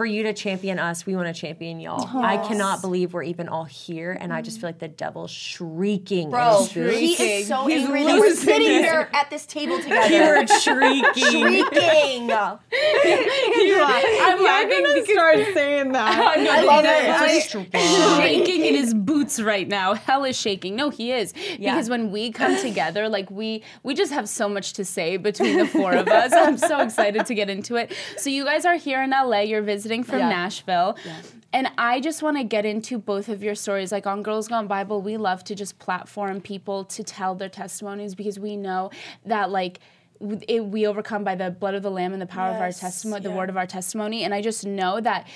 for 0.03 0.07
you 0.07 0.25
to 0.25 0.33
champion 0.33 0.81
us, 0.81 1.07
we 1.07 1.15
want 1.15 1.29
to 1.33 1.41
champion 1.41 1.79
y'all. 1.79 2.09
I 2.21 2.37
cannot 2.49 2.81
believe 2.81 3.15
we're 3.15 3.23
even 3.23 3.49
all 3.49 3.63
here, 3.63 4.11
and 4.11 4.33
I 4.33 4.43
just 4.43 4.61
feel 4.61 4.67
like 4.69 4.81
the 4.81 4.89
devil's 4.89 5.31
shrieking. 5.31 6.29
Bro, 6.29 6.43
in 6.43 6.59
his 6.65 6.73
boots. 6.73 6.99
he 6.99 7.13
is 7.13 7.47
so 7.47 7.67
He's 7.69 7.85
angry 7.85 8.03
that 8.03 8.19
we're 8.19 8.35
sitting 8.35 8.67
it. 8.67 8.83
here 8.83 9.09
at 9.13 9.31
this 9.31 9.47
table 9.47 9.79
together. 9.81 10.09
Keyword 10.09 10.51
shrieking. 10.51 11.31
Shrieking. 11.31 12.33
I'm 12.33 12.59
gonna 14.69 15.05
start 15.05 15.37
saying 15.55 15.93
that. 15.93 16.41
no, 16.41 16.51
I 16.51 16.61
the 16.63 16.67
love 16.67 16.83
devil 16.83 17.27
it. 17.29 17.75
is 17.75 18.17
shaking 18.19 18.65
in 18.65 18.75
his 18.75 18.93
boots 18.95 19.41
right 19.41 19.69
now. 19.69 19.95
Hell 19.95 20.25
is 20.25 20.37
shaking. 20.37 20.75
No, 20.75 20.91
he 20.91 21.13
is 21.13 21.33
because 21.33 21.89
when 21.89 22.11
we 22.11 22.33
come 22.33 22.57
together, 22.57 23.09
like 23.09 23.31
we 23.31 23.63
we 23.85 23.95
just 23.95 24.11
have 24.13 24.29
so 24.29 24.49
much 24.49 24.73
to 24.73 24.85
say 24.85 25.17
between 25.17 25.59
the 25.59 25.67
four 25.67 25.93
of 25.93 26.09
us. 26.09 26.33
I'm 26.33 26.59
so 26.59 26.81
excited 26.81 27.25
to 27.27 27.35
get 27.35 27.49
into 27.49 27.77
it. 27.77 27.93
So 28.17 28.31
you 28.31 28.45
guys 28.45 28.65
are 28.65 28.75
here 28.77 29.01
in 29.01 29.11
LA. 29.11 29.41
You're 29.41 29.63
visiting 29.63 29.92
from 30.01 30.21
Yeah. 30.21 30.29
Nashville. 30.29 30.97
And 31.53 31.69
I 31.77 32.01
just 32.01 32.23
want 32.23 32.39
to 32.39 32.45
get 32.45 32.65
into 32.65 32.99
both 32.99 33.29
of 33.29 33.43
your 33.43 33.55
stories. 33.55 33.93
Like 33.93 34.07
on 34.07 34.23
Girls 34.23 34.49
Gone 34.49 34.67
Bible, 34.67 35.03
we 35.03 35.19
love 35.19 35.45
to 35.45 35.55
just 35.55 35.79
platform 35.79 36.41
people 36.41 36.85
to 36.85 37.05
tell 37.05 37.35
their 37.35 37.51
testimonies 37.51 38.15
because 38.15 38.39
we 38.39 38.57
know 38.57 38.91
that 39.27 39.51
like 39.51 39.81
it, 40.49 40.65
we 40.65 40.87
overcome 40.87 41.25
by 41.25 41.35
the 41.35 41.51
blood 41.51 41.75
of 41.75 41.83
the 41.83 41.91
lamb 41.91 42.13
and 42.13 42.23
the 42.23 42.27
power 42.27 42.55
of 42.55 42.61
our 42.61 42.73
testimony, 42.73 43.23
the 43.23 43.31
yeah. 43.31 43.37
word 43.37 43.51
of 43.51 43.57
our 43.57 43.67
testimony. 43.67 44.25
And 44.25 44.33
I 44.33 44.41
just 44.41 44.65
know 44.65 45.01
that 45.01 45.27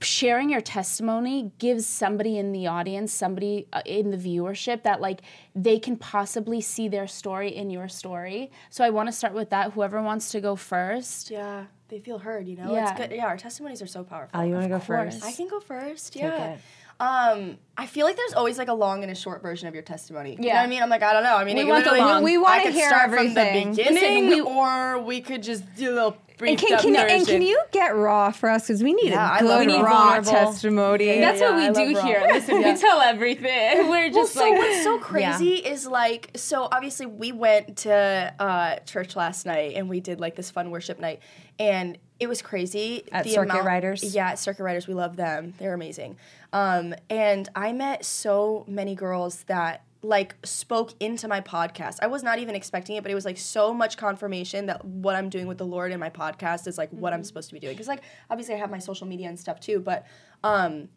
sharing 0.00 0.50
your 0.50 0.60
testimony 0.60 1.52
gives 1.58 1.86
somebody 1.86 2.38
in 2.38 2.52
the 2.52 2.66
audience, 2.66 3.12
somebody 3.12 3.66
uh, 3.72 3.80
in 3.86 4.10
the 4.10 4.16
viewership 4.16 4.82
that 4.82 5.00
like 5.00 5.22
they 5.54 5.78
can 5.78 5.96
possibly 5.96 6.60
see 6.60 6.88
their 6.88 7.06
story 7.06 7.54
in 7.54 7.70
your 7.70 7.88
story. 7.88 8.50
So 8.70 8.84
I 8.84 8.90
want 8.90 9.08
to 9.08 9.12
start 9.12 9.32
with 9.32 9.50
that. 9.50 9.72
Whoever 9.72 10.02
wants 10.02 10.30
to 10.32 10.40
go 10.40 10.54
first. 10.56 11.30
Yeah, 11.30 11.64
they 11.88 11.98
feel 11.98 12.18
heard, 12.18 12.46
you 12.46 12.56
know? 12.56 12.72
Yeah. 12.72 12.90
It's 12.90 13.00
good. 13.00 13.10
Yeah, 13.12 13.26
our 13.26 13.38
testimonies 13.38 13.80
are 13.80 13.86
so 13.86 14.04
powerful. 14.04 14.38
Oh, 14.38 14.44
you 14.44 14.52
want 14.52 14.64
to 14.64 14.68
go 14.68 14.80
course. 14.80 15.14
first? 15.14 15.24
I 15.24 15.32
can 15.32 15.48
go 15.48 15.60
first. 15.60 16.16
yeah. 16.16 16.54
it. 16.54 16.60
Um, 16.98 17.58
I 17.76 17.86
feel 17.86 18.06
like 18.06 18.16
there's 18.16 18.32
always 18.32 18.56
like 18.58 18.68
a 18.68 18.74
long 18.74 19.02
and 19.02 19.12
a 19.12 19.14
short 19.14 19.42
version 19.42 19.68
of 19.68 19.74
your 19.74 19.82
testimony. 19.82 20.30
You 20.32 20.36
know 20.38 20.46
Yeah. 20.48 20.54
what 20.56 20.64
I 20.64 20.66
mean? 20.66 20.82
I'm 20.82 20.88
like, 20.88 21.02
I 21.02 21.12
don't 21.12 21.24
know. 21.24 21.36
I 21.36 21.44
mean, 21.44 21.56
We 21.56 21.62
it 21.62 21.66
want 21.66 21.84
the 21.84 21.90
literally- 21.90 22.12
long. 22.12 22.22
We 22.22 22.38
wanna 22.38 22.62
could 22.62 22.72
hear 22.72 22.88
start 22.88 23.04
everything. 23.04 23.34
from 23.34 23.74
the 23.74 23.82
beginning, 23.82 24.28
Listen, 24.28 24.28
we- 24.28 24.40
or 24.40 24.98
we 25.00 25.20
could 25.20 25.42
just 25.42 25.62
do 25.76 25.90
a 25.90 25.94
little 25.94 26.16
brief 26.38 26.50
And 26.52 26.58
can, 26.58 26.78
can, 26.78 26.94
you, 26.94 27.00
and 27.00 27.26
can 27.26 27.42
you 27.42 27.60
get 27.72 27.94
raw 27.94 28.30
for 28.30 28.48
us? 28.50 28.66
Because 28.66 28.82
we 28.82 28.94
need 28.94 29.10
Yeah, 29.10 29.28
I 29.30 29.38
a 29.40 29.44
love 29.44 29.64
good 29.66 29.74
raw. 29.74 29.82
raw 29.82 30.20
vulnerable. 30.20 30.30
testimony. 30.32 31.18
That's 31.20 31.40
Yeah, 31.40 31.50
what 31.50 31.56
we 31.56 31.66
I 31.66 31.72
do 31.86 31.94
love 31.94 32.04
here. 32.04 32.26
Listen, 32.32 32.56
we 32.62 32.76
tell 32.80 33.00
everything. 33.02 33.44
We're 33.90 34.10
Well, 34.10 34.12
just 34.12 34.32
so 34.34 34.50
what's 34.52 34.82
so 34.82 34.98
crazy 34.98 35.54
is 35.56 35.86
like 35.86 36.30
so 36.34 36.68
obviously 36.72 37.04
we 37.06 37.32
went 37.32 37.76
to 37.78 38.34
uh, 38.38 38.76
church 38.86 39.16
last 39.16 39.44
night 39.44 39.74
and 39.76 39.88
we 39.90 40.00
did 40.00 40.18
like 40.20 40.34
this 40.34 40.50
fun 40.50 40.70
worship 40.70 40.98
night 40.98 41.20
and 41.58 41.98
it 42.18 42.28
was 42.28 42.42
crazy 42.42 43.04
At 43.12 43.28
Circuit 43.28 43.62
Riders? 43.62 44.14
yeah 44.14 44.30
at 44.30 44.38
circuit 44.38 44.62
riders 44.62 44.86
we 44.86 44.94
love 44.94 45.16
them 45.16 45.54
they're 45.58 45.74
amazing 45.74 46.16
um, 46.52 46.94
and 47.10 47.48
i 47.54 47.72
met 47.72 48.04
so 48.04 48.64
many 48.66 48.94
girls 48.94 49.44
that 49.44 49.82
like 50.02 50.36
spoke 50.44 50.92
into 51.00 51.26
my 51.26 51.40
podcast 51.40 51.98
i 52.02 52.06
was 52.06 52.22
not 52.22 52.38
even 52.38 52.54
expecting 52.54 52.96
it 52.96 53.02
but 53.02 53.10
it 53.10 53.14
was 53.14 53.24
like 53.24 53.38
so 53.38 53.74
much 53.74 53.96
confirmation 53.96 54.66
that 54.66 54.84
what 54.84 55.16
i'm 55.16 55.28
doing 55.28 55.46
with 55.46 55.58
the 55.58 55.66
lord 55.66 55.90
in 55.90 55.98
my 55.98 56.10
podcast 56.10 56.66
is 56.66 56.78
like 56.78 56.90
what 56.90 57.12
i'm 57.12 57.24
supposed 57.24 57.48
to 57.48 57.54
be 57.54 57.60
doing 57.60 57.74
because 57.74 57.88
like 57.88 58.02
obviously 58.30 58.54
i 58.54 58.58
have 58.58 58.70
my 58.70 58.78
social 58.78 59.06
media 59.06 59.28
and 59.28 59.38
stuff 59.40 59.58
too 59.58 59.80
but 59.80 60.06
um, 60.44 60.88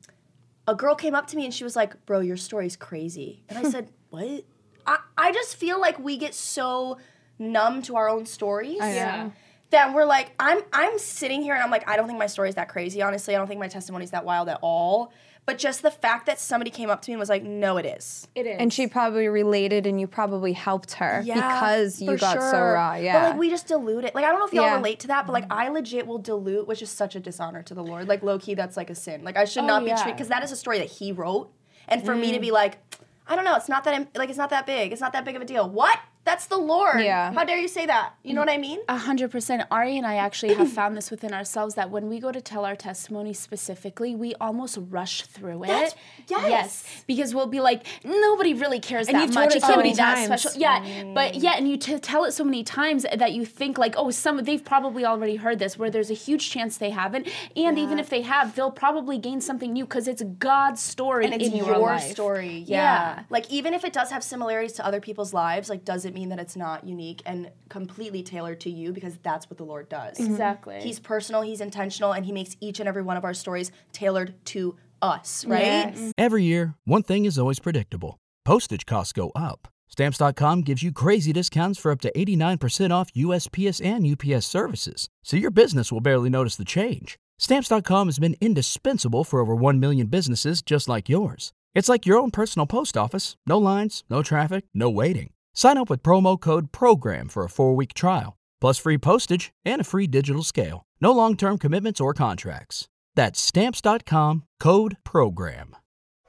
a 0.68 0.76
girl 0.76 0.94
came 0.96 1.16
up 1.16 1.26
to 1.28 1.36
me 1.36 1.46
and 1.46 1.54
she 1.54 1.64
was 1.64 1.76
like, 1.76 2.06
Bro, 2.06 2.20
your 2.20 2.38
story's 2.38 2.76
crazy. 2.76 3.44
And 3.50 3.58
I 3.58 3.64
said, 3.72 3.90
What? 4.12 4.44
I, 4.86 5.00
I 5.18 5.32
just 5.32 5.56
feel 5.56 5.80
like 5.82 5.98
we 5.98 6.18
get 6.18 6.36
so 6.36 7.00
numb 7.40 7.82
to 7.84 7.96
our 7.96 8.08
own 8.08 8.26
stories. 8.26 8.78
Yeah. 8.80 9.32
That 9.72 9.94
we're 9.94 10.06
like, 10.06 10.32
I'm 10.40 10.62
I'm 10.74 10.98
sitting 10.98 11.42
here 11.42 11.54
and 11.54 11.62
I'm 11.64 11.70
like, 11.70 11.88
I 11.88 11.96
don't 11.96 12.08
think 12.08 12.18
my 12.18 12.28
story 12.28 12.50
is 12.50 12.56
that 12.56 12.70
crazy, 12.70 13.02
honestly. 13.02 13.36
I 13.36 13.38
don't 13.38 13.48
think 13.48 13.60
my 13.60 13.68
testimony 13.68 14.04
is 14.04 14.12
that 14.12 14.26
wild 14.26 14.50
at 14.50 14.60
all. 14.62 15.14
But 15.50 15.58
just 15.58 15.82
the 15.82 15.90
fact 15.90 16.28
that 16.28 16.40
somebody 16.40 16.70
came 16.70 16.92
up 16.92 17.02
to 17.02 17.10
me 17.10 17.14
and 17.14 17.20
was 17.20 17.28
like, 17.30 17.42
No, 17.44 17.78
it 17.78 17.86
is. 17.86 18.28
it 18.36 18.46
is. 18.46 18.58
And 18.60 18.72
she 18.72 18.86
probably 18.86 19.28
related 19.28 19.88
and 19.88 20.00
you 20.00 20.06
probably 20.06 20.54
helped 20.54 20.94
her 20.94 21.24
because 21.26 22.00
you 22.00 22.12
for 22.12 22.18
got 22.18 22.40
so 22.40 22.52
sure. 22.52 22.74
raw. 22.74 22.94
Yeah. 22.94 23.20
But 23.20 23.30
like 23.30 23.40
we 23.40 23.50
just 23.50 23.68
dilute 23.68 24.04
it. 24.04 24.14
Like 24.14 24.26
I 24.26 24.30
don't 24.30 24.40
know 24.40 24.46
if 24.46 24.54
y'all 24.54 24.66
Yeah. 24.66 24.76
relate 24.76 25.00
to 25.00 25.08
that, 25.08 25.26
but 25.26 25.34
like 25.34 25.46
mm-hmm. 25.46 25.60
I 25.60 25.70
legit 25.70 26.06
will 26.06 26.20
dilute, 26.20 26.68
which 26.68 26.84
is 26.84 26.92
such 26.92 27.16
a 27.16 27.20
dishonor 27.20 27.64
to 27.64 27.74
the 27.74 27.84
Lord. 27.84 28.08
Like 28.08 28.22
low 28.22 28.38
key, 28.38 28.54
that's 28.54 28.78
like 28.78 28.92
a 28.92 28.96
sin. 28.96 29.24
Like 29.24 29.38
I 29.38 29.46
should 29.46 29.64
oh, 29.64 29.68
not 29.68 29.84
be 29.84 29.90
yeah. 29.90 29.96
treated 29.96 30.18
because 30.18 30.28
that 30.28 30.44
is 30.44 30.52
a 30.52 30.56
story 30.56 30.78
that 30.78 30.88
He 30.88 31.12
wrote, 31.12 31.52
and 31.88 32.06
for 32.06 32.16
me 32.16 32.32
to 32.32 32.38
mm. 32.38 32.42
be 32.42 32.52
like, 32.52 32.78
I 33.26 33.36
don't 33.36 33.44
know, 33.46 33.56
it's 33.56 33.70
not 33.70 33.84
that 33.86 34.16
like 34.16 34.30
it's 34.30 34.38
not 34.38 34.52
that 34.52 34.68
big. 34.68 34.92
It's 34.92 35.02
not 35.02 35.14
that 35.14 35.26
big 35.26 35.36
of 35.36 35.42
a 35.42 35.46
deal. 35.46 35.68
What? 35.68 36.00
That's 36.30 36.46
the 36.46 36.58
Lord. 36.58 37.02
Yeah. 37.02 37.34
How 37.34 37.44
dare 37.44 37.58
you 37.58 37.68
say 37.68 37.86
that? 37.88 38.14
You 38.24 38.34
know 38.36 38.42
what 38.42 38.50
I 38.52 38.58
mean? 38.58 38.80
A 38.88 38.98
hundred 38.98 39.32
percent. 39.32 39.64
Ari 39.72 39.98
and 39.98 40.06
I 40.06 40.16
actually 40.16 40.54
have 40.54 40.72
found 40.72 40.96
this 40.96 41.10
within 41.10 41.34
ourselves 41.34 41.74
that 41.76 41.90
when 41.90 42.08
we 42.08 42.20
go 42.20 42.32
to 42.32 42.40
tell 42.40 42.66
our 42.66 42.76
testimony 42.76 43.34
specifically, 43.34 44.14
we 44.16 44.36
almost 44.36 44.78
rush 44.92 45.24
through 45.24 45.64
it. 45.64 45.68
That's- 45.68 45.96
yes. 46.30 47.04
Because 47.08 47.34
we'll 47.34 47.48
be 47.48 47.60
like, 47.60 47.82
nobody 48.04 48.54
really 48.54 48.80
cares 48.80 49.08
And 49.08 49.16
that 49.16 49.22
you've 49.26 49.34
told 49.34 49.48
much. 49.48 49.56
it 49.56 49.58
It 49.58 49.62
so 49.62 49.68
can't 49.70 49.78
many 49.80 49.90
be 49.92 49.96
that 49.96 50.16
times. 50.28 50.42
special. 50.42 50.60
Yeah. 50.62 51.04
But 51.16 51.36
yeah, 51.36 51.54
and 51.58 51.68
you 51.68 51.78
t- 51.78 51.98
tell 51.98 52.26
it 52.26 52.32
so 52.34 52.44
many 52.44 52.64
times 52.64 53.06
that 53.22 53.32
you 53.34 53.44
think 53.46 53.78
like, 53.80 53.96
oh, 53.98 54.12
some 54.12 54.38
they've 54.44 54.64
probably 54.64 55.06
already 55.06 55.38
heard 55.38 55.58
this, 55.58 55.80
where 55.80 55.90
there's 55.90 56.12
a 56.12 56.20
huge 56.28 56.52
chance 56.52 56.78
they 56.78 56.92
haven't. 56.92 57.28
And 57.56 57.80
even 57.80 57.98
if 57.98 58.10
they 58.10 58.22
have, 58.22 58.56
they'll 58.56 58.70
probably 58.86 59.18
gain 59.18 59.42
something 59.42 59.74
new 59.74 59.86
because 59.86 60.08
it's 60.08 60.22
God's 60.38 60.82
story 60.82 61.26
And 61.26 61.34
it's 61.34 61.48
in 61.48 61.56
your, 61.56 61.66
your, 61.68 61.80
life. 61.80 62.04
story. 62.12 62.64
Yeah. 62.68 62.78
Yeah. 62.80 63.24
Like 63.32 63.50
even 63.50 63.74
if 63.74 63.84
it 63.84 63.94
does 63.94 64.12
have 64.12 64.24
similarities 64.24 64.74
to 64.74 64.86
other 64.86 65.02
people's 65.02 65.34
lives, 65.34 65.70
like 65.70 65.84
does 65.86 66.06
it 66.06 66.14
mean 66.14 66.19
that 66.28 66.40
it's 66.40 66.58
not 66.58 66.86
unique 66.86 67.22
and 67.26 67.50
completely 67.70 68.22
tailored 68.22 68.60
to 68.60 68.70
you 68.70 68.92
because 68.92 69.18
that's 69.24 69.50
what 69.50 69.58
the 69.58 69.64
Lord 69.64 69.88
does. 69.88 70.18
Mm-hmm. 70.18 70.32
Exactly. 70.32 70.80
He's 70.82 71.00
personal, 71.00 71.42
he's 71.42 71.62
intentional, 71.62 72.12
and 72.12 72.26
he 72.26 72.34
makes 72.34 72.58
each 72.60 72.82
and 72.82 72.90
every 72.90 73.02
one 73.02 73.16
of 73.16 73.24
our 73.24 73.34
stories 73.34 73.72
tailored 73.94 74.34
to 74.48 74.76
us, 75.02 75.46
right? 75.46 75.62
Yes. 75.62 76.12
Every 76.18 76.44
year, 76.44 76.76
one 76.84 77.04
thing 77.04 77.24
is 77.24 77.40
always 77.40 77.60
predictable 77.60 78.18
postage 78.44 78.86
costs 78.86 79.14
go 79.14 79.32
up. 79.36 79.70
Stamps.com 79.88 80.62
gives 80.62 80.84
you 80.84 80.92
crazy 80.92 81.32
discounts 81.32 81.80
for 81.80 81.92
up 81.92 82.02
to 82.02 82.12
89% 82.12 82.92
off 82.92 83.14
USPS 83.14 83.84
and 83.84 84.06
UPS 84.06 84.46
services, 84.46 85.08
so 85.24 85.38
your 85.38 85.52
business 85.52 85.92
will 85.92 86.02
barely 86.02 86.30
notice 86.30 86.56
the 86.58 86.66
change. 86.66 87.18
Stamps.com 87.40 88.08
has 88.08 88.20
been 88.20 88.36
indispensable 88.42 89.24
for 89.24 89.40
over 89.40 89.56
1 89.56 89.80
million 89.80 90.08
businesses 90.08 90.62
just 90.62 90.90
like 90.90 91.08
yours. 91.08 91.54
It's 91.74 91.90
like 91.90 92.06
your 92.06 92.18
own 92.18 92.32
personal 92.32 92.66
post 92.66 92.98
office 92.98 93.36
no 93.46 93.58
lines, 93.58 94.04
no 94.10 94.22
traffic, 94.22 94.66
no 94.74 94.90
waiting. 94.90 95.32
Sign 95.60 95.78
up 95.78 95.90
with 95.90 96.04
promo 96.04 96.40
code 96.40 96.72
PROGRAM 96.72 97.28
for 97.28 97.44
a 97.44 97.50
four 97.50 97.76
week 97.76 97.94
trial. 97.94 98.38
plus 98.62 98.78
free 98.78 98.98
postage 98.98 99.52
and 99.66 99.82
a 99.82 99.84
free 99.84 100.08
digital 100.08 100.42
scale. 100.42 100.86
No 101.02 101.12
long 101.12 101.36
term 101.36 101.58
commitments 101.58 102.00
or 102.00 102.14
contracts. 102.14 102.88
That's 103.16 103.42
stamps.com 103.42 104.44
code 104.62 104.96
program. 105.04 105.76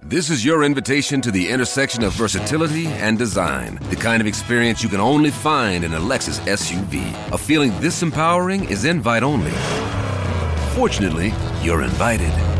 This 0.03 0.31
is 0.31 0.45
your 0.45 0.65
invitation 0.65 1.21
to 1.21 1.31
the 1.31 1.49
intersection 1.49 2.03
of 2.03 2.13
versatility 2.15 2.89
and 2.89 3.17
design. 3.17 3.79
The 3.91 3.95
kind 3.95 4.21
of 4.21 4.27
experience 4.27 4.83
you 4.83 4.89
can 4.89 5.01
only 5.01 5.31
find 5.31 5.85
in 5.85 5.95
a 5.95 6.01
Lexus 6.01 6.41
SUV. 6.41 7.15
A 7.33 7.39
feeling 7.39 7.71
this 7.81 8.03
empowering 8.03 8.69
is 8.69 8.85
invite 8.85 9.23
only. 9.23 9.53
Fortunately, 10.75 11.33
you're 11.63 11.83
invited. 11.83 12.60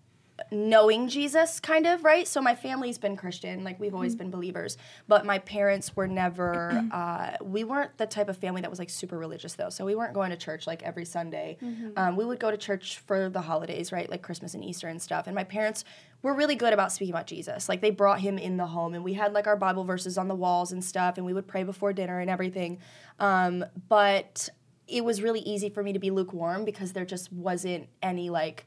knowing 0.51 1.07
Jesus, 1.07 1.61
kind 1.61 1.87
of 1.87 2.03
right. 2.03 2.27
So 2.27 2.41
my 2.41 2.55
family's 2.55 2.97
been 2.97 3.15
Christian, 3.15 3.63
like 3.63 3.79
we've 3.79 3.93
always 3.95 4.15
been 4.15 4.29
believers, 4.29 4.77
but 5.07 5.25
my 5.25 5.39
parents 5.39 5.95
were 5.95 6.07
never. 6.07 6.71
Uh, 6.91 7.37
we 7.41 7.63
weren't 7.63 7.97
the 7.97 8.05
type 8.05 8.27
of 8.27 8.35
family 8.37 8.61
that 8.61 8.69
was 8.69 8.77
like 8.79 8.89
super 8.89 9.17
religious 9.17 9.53
though. 9.53 9.69
So 9.69 9.85
we 9.85 9.95
weren't 9.95 10.13
going 10.13 10.29
to 10.31 10.37
church 10.37 10.67
like 10.67 10.83
every 10.83 11.05
Sunday. 11.05 11.57
Um, 11.95 12.15
we 12.17 12.25
would 12.25 12.39
go 12.39 12.51
to 12.51 12.57
church 12.57 12.99
for 12.99 13.29
the 13.29 13.41
holidays, 13.41 13.91
right, 13.91 14.09
like 14.09 14.21
Christmas 14.21 14.53
and 14.53 14.63
Easter 14.63 14.87
and 14.87 15.01
stuff. 15.01 15.25
And 15.27 15.35
my 15.35 15.45
parents 15.45 15.85
were 16.21 16.33
really 16.33 16.55
good 16.55 16.73
about 16.73 16.91
speaking 16.91 17.13
about 17.13 17.27
Jesus. 17.27 17.69
Like 17.69 17.81
they 17.81 17.89
brought 17.91 18.19
him 18.19 18.37
in 18.37 18.57
the 18.57 18.67
home, 18.67 18.93
and 18.93 19.03
we 19.03 19.13
had 19.13 19.33
like 19.33 19.47
our 19.47 19.57
Bible 19.57 19.85
verses 19.85 20.17
on 20.17 20.27
the 20.27 20.35
walls 20.35 20.71
and 20.71 20.83
stuff, 20.83 21.17
and 21.17 21.25
we 21.25 21.33
would 21.33 21.47
pray 21.47 21.63
before 21.63 21.93
dinner 21.93 22.19
and 22.19 22.29
everything. 22.29 22.79
Um, 23.19 23.63
but 23.87 24.49
it 24.87 25.05
was 25.05 25.21
really 25.21 25.39
easy 25.39 25.69
for 25.69 25.81
me 25.81 25.93
to 25.93 25.99
be 25.99 26.11
lukewarm 26.11 26.65
because 26.65 26.91
there 26.91 27.05
just 27.05 27.31
wasn't 27.31 27.87
any 28.03 28.29
like 28.29 28.65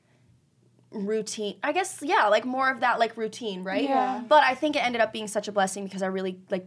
routine 0.94 1.56
i 1.62 1.72
guess 1.72 1.98
yeah 2.02 2.28
like 2.28 2.44
more 2.44 2.70
of 2.70 2.80
that 2.80 2.98
like 2.98 3.16
routine 3.16 3.64
right? 3.64 3.82
Yeah. 3.84 4.22
but 4.26 4.42
i 4.44 4.54
think 4.54 4.76
it 4.76 4.84
ended 4.84 5.00
up 5.00 5.12
being 5.12 5.26
such 5.28 5.48
a 5.48 5.52
blessing 5.52 5.84
because 5.84 6.02
i 6.02 6.06
really 6.06 6.38
like 6.50 6.66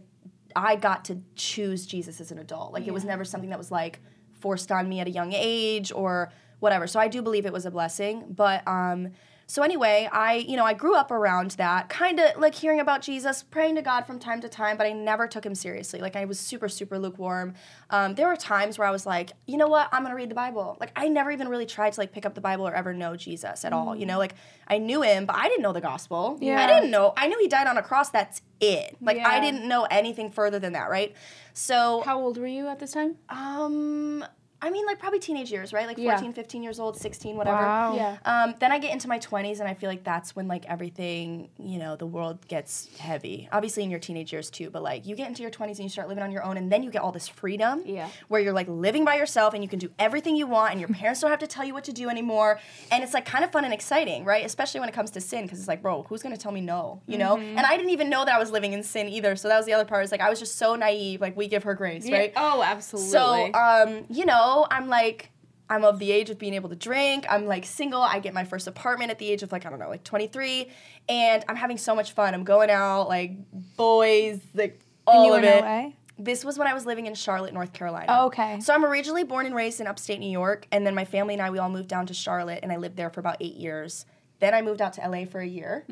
i 0.54 0.76
got 0.76 1.04
to 1.06 1.18
choose 1.34 1.86
jesus 1.86 2.20
as 2.20 2.30
an 2.30 2.38
adult. 2.38 2.72
Like 2.72 2.86
it 2.86 2.92
was 2.92 3.04
never 3.04 3.24
something 3.24 3.50
that 3.50 3.58
was 3.58 3.70
like 3.70 4.00
forced 4.40 4.70
on 4.70 4.88
me 4.88 5.00
at 5.00 5.06
a 5.06 5.10
young 5.10 5.32
age 5.32 5.90
or 5.92 6.30
whatever. 6.60 6.86
So 6.86 7.00
i 7.00 7.08
do 7.08 7.22
believe 7.22 7.46
it 7.46 7.52
was 7.52 7.66
a 7.66 7.70
blessing 7.70 8.26
but 8.30 8.66
um 8.68 9.08
so 9.50 9.62
anyway 9.62 10.08
i 10.12 10.34
you 10.34 10.56
know 10.56 10.64
i 10.64 10.74
grew 10.74 10.94
up 10.94 11.10
around 11.10 11.52
that 11.52 11.88
kind 11.88 12.20
of 12.20 12.36
like 12.38 12.54
hearing 12.54 12.80
about 12.80 13.00
jesus 13.00 13.42
praying 13.42 13.74
to 13.74 13.82
god 13.82 14.06
from 14.06 14.18
time 14.18 14.40
to 14.40 14.48
time 14.48 14.76
but 14.76 14.86
i 14.86 14.92
never 14.92 15.26
took 15.26 15.44
him 15.44 15.54
seriously. 15.54 16.00
Like 16.00 16.14
i 16.16 16.24
was 16.26 16.38
super 16.38 16.68
super 16.68 16.98
lukewarm. 16.98 17.54
Um, 17.90 18.14
there 18.14 18.28
were 18.28 18.36
times 18.36 18.78
where 18.78 18.86
i 18.86 18.90
was 18.90 19.06
like 19.06 19.32
you 19.46 19.56
know 19.56 19.66
what? 19.68 19.88
I'm 19.90 20.02
gonna 20.02 20.14
read 20.14 20.30
the 20.30 20.34
bible. 20.34 20.76
Like 20.78 20.92
i 20.94 21.08
never 21.08 21.30
even 21.30 21.48
really 21.48 21.66
tried 21.66 21.94
to 21.94 22.00
like 22.00 22.12
pick 22.12 22.26
up 22.26 22.34
the 22.34 22.40
bible 22.42 22.68
or 22.68 22.74
ever 22.74 22.92
know 22.92 23.16
jesus 23.16 23.64
at 23.64 23.72
all 23.72 23.96
you 23.96 24.06
know? 24.06 24.18
Like 24.18 24.34
i 24.68 24.76
knew 24.78 25.02
him 25.02 25.24
but 25.26 25.34
i 25.36 25.48
didn't 25.48 25.62
know 25.62 25.72
the 25.72 25.80
gospel. 25.80 26.38
Yeah. 26.40 26.62
i 26.62 26.66
didn't 26.66 26.90
know 26.90 27.14
i 27.16 27.26
knew 27.26 27.38
he 27.40 27.48
died 27.48 27.66
on 27.66 27.78
a 27.78 27.82
cross 27.82 28.10
that's 28.10 28.42
it. 28.60 28.96
Like 29.00 29.18
i 29.18 29.40
didn't 29.40 29.66
know 29.66 29.86
anything 29.90 30.30
further 30.30 30.58
than 30.58 30.74
that 30.74 30.90
right? 30.90 31.14
So 31.54 32.02
How 32.04 32.20
old 32.20 32.36
were 32.38 32.46
you 32.46 32.68
at 32.68 32.78
this 32.78 32.92
time? 32.92 33.16
um 33.30 34.24
I 34.60 34.70
mean, 34.70 34.84
like 34.86 34.98
probably 34.98 35.20
teenage 35.20 35.52
years, 35.52 35.72
right? 35.72 35.86
Like 35.86 35.98
Yeah. 35.98 36.12
14, 36.12 36.32
15 36.32 36.62
years 36.62 36.80
old, 36.80 36.96
16, 36.96 37.36
whatever. 37.36 37.56
Wow. 37.58 37.94
Yeah. 37.94 38.16
Um, 38.24 38.54
then 38.58 38.72
I 38.72 38.78
get 38.78 38.92
into 38.92 39.08
my 39.08 39.18
20s, 39.18 39.60
and 39.60 39.68
I 39.68 39.74
feel 39.74 39.88
like 39.88 40.02
that's 40.02 40.34
when 40.34 40.48
like 40.48 40.66
everything, 40.66 41.48
you 41.58 41.78
know, 41.78 41.94
the 41.96 42.06
world 42.06 42.38
gets 42.48 42.88
heavy. 42.98 43.48
Obviously, 43.52 43.84
in 43.84 43.90
your 43.90 44.00
teenage 44.00 44.32
years 44.32 44.50
too, 44.50 44.70
but 44.70 44.82
like 44.82 45.06
you 45.06 45.14
get 45.14 45.28
into 45.28 45.42
your 45.42 45.50
20s 45.50 45.70
and 45.76 45.80
you 45.80 45.88
start 45.88 46.08
living 46.08 46.24
on 46.24 46.32
your 46.32 46.42
own, 46.42 46.56
and 46.56 46.72
then 46.72 46.82
you 46.82 46.90
get 46.90 47.02
all 47.02 47.12
this 47.12 47.28
freedom. 47.28 47.82
Yeah. 47.86 48.08
Where 48.26 48.40
you're 48.40 48.52
like 48.52 48.66
living 48.68 49.04
by 49.04 49.16
yourself 49.16 49.54
and 49.54 49.62
you 49.62 49.68
can 49.68 49.78
do 49.78 49.90
everything 49.98 50.34
you 50.34 50.46
want, 50.46 50.72
and 50.72 50.80
your 50.80 50.88
parents 51.00 51.20
don't 51.20 51.30
have 51.30 51.40
to 51.40 51.46
tell 51.46 51.64
you 51.64 51.72
what 51.74 51.84
to 51.84 51.92
do 51.92 52.08
anymore. 52.08 52.58
And 52.90 53.04
it's 53.04 53.14
like 53.14 53.26
kind 53.26 53.44
of 53.44 53.52
fun 53.52 53.64
and 53.64 53.72
exciting, 53.72 54.24
right? 54.24 54.44
Especially 54.44 54.80
when 54.80 54.88
it 54.88 54.94
comes 54.94 55.10
to 55.12 55.20
sin, 55.20 55.42
because 55.44 55.60
it's 55.60 55.68
like, 55.68 55.82
bro, 55.82 56.02
who's 56.08 56.22
gonna 56.22 56.36
tell 56.36 56.52
me 56.52 56.62
no? 56.62 57.00
You 57.06 57.18
know? 57.18 57.36
Mm-hmm. 57.36 57.58
And 57.58 57.60
I 57.60 57.76
didn't 57.76 57.90
even 57.90 58.10
know 58.10 58.24
that 58.24 58.34
I 58.34 58.38
was 58.38 58.50
living 58.50 58.72
in 58.72 58.82
sin 58.82 59.08
either. 59.08 59.36
So 59.36 59.46
that 59.48 59.56
was 59.56 59.66
the 59.66 59.72
other 59.72 59.84
part. 59.84 60.04
Is 60.04 60.10
like 60.10 60.20
I 60.20 60.30
was 60.30 60.40
just 60.40 60.56
so 60.56 60.74
naive. 60.74 61.20
Like 61.20 61.36
we 61.36 61.46
give 61.46 61.62
her 61.62 61.74
grace, 61.74 62.10
right? 62.10 62.32
Oh, 62.36 62.62
absolutely. 62.62 63.10
So, 63.10 63.52
um, 63.54 64.04
you 64.08 64.26
know, 64.26 64.47
I'm 64.70 64.88
like, 64.88 65.30
I'm 65.70 65.84
of 65.84 65.98
the 65.98 66.10
age 66.10 66.30
of 66.30 66.38
being 66.38 66.54
able 66.54 66.68
to 66.70 66.76
drink. 66.76 67.26
I'm 67.28 67.46
like 67.46 67.66
single. 67.66 68.00
I 68.00 68.20
get 68.20 68.32
my 68.32 68.44
first 68.44 68.66
apartment 68.66 69.10
at 69.10 69.18
the 69.18 69.30
age 69.30 69.42
of 69.42 69.52
like, 69.52 69.66
I 69.66 69.70
don't 69.70 69.78
know, 69.78 69.88
like 69.88 70.04
23. 70.04 70.70
And 71.08 71.44
I'm 71.48 71.56
having 71.56 71.78
so 71.78 71.94
much 71.94 72.12
fun. 72.12 72.34
I'm 72.34 72.44
going 72.44 72.70
out, 72.70 73.08
like 73.08 73.32
boys, 73.76 74.40
like 74.54 74.80
all 75.06 75.34
of 75.34 75.44
it. 75.44 75.62
LA? 75.62 75.90
This 76.18 76.44
was 76.44 76.58
when 76.58 76.66
I 76.66 76.74
was 76.74 76.84
living 76.84 77.06
in 77.06 77.14
Charlotte, 77.14 77.54
North 77.54 77.72
Carolina. 77.72 78.06
Oh, 78.08 78.26
okay. 78.26 78.58
So 78.60 78.74
I'm 78.74 78.84
originally 78.84 79.22
born 79.22 79.46
and 79.46 79.54
raised 79.54 79.80
in 79.80 79.86
upstate 79.86 80.18
New 80.18 80.30
York. 80.30 80.66
And 80.72 80.84
then 80.86 80.94
my 80.94 81.04
family 81.04 81.34
and 81.34 81.42
I, 81.42 81.50
we 81.50 81.58
all 81.58 81.70
moved 81.70 81.88
down 81.88 82.06
to 82.06 82.14
Charlotte 82.14 82.60
and 82.62 82.72
I 82.72 82.76
lived 82.76 82.96
there 82.96 83.10
for 83.10 83.20
about 83.20 83.36
eight 83.40 83.54
years. 83.54 84.04
Then 84.40 84.54
I 84.54 84.62
moved 84.62 84.80
out 84.80 84.92
to 84.94 85.08
LA 85.08 85.24
for 85.24 85.40
a 85.40 85.46
year. 85.46 85.84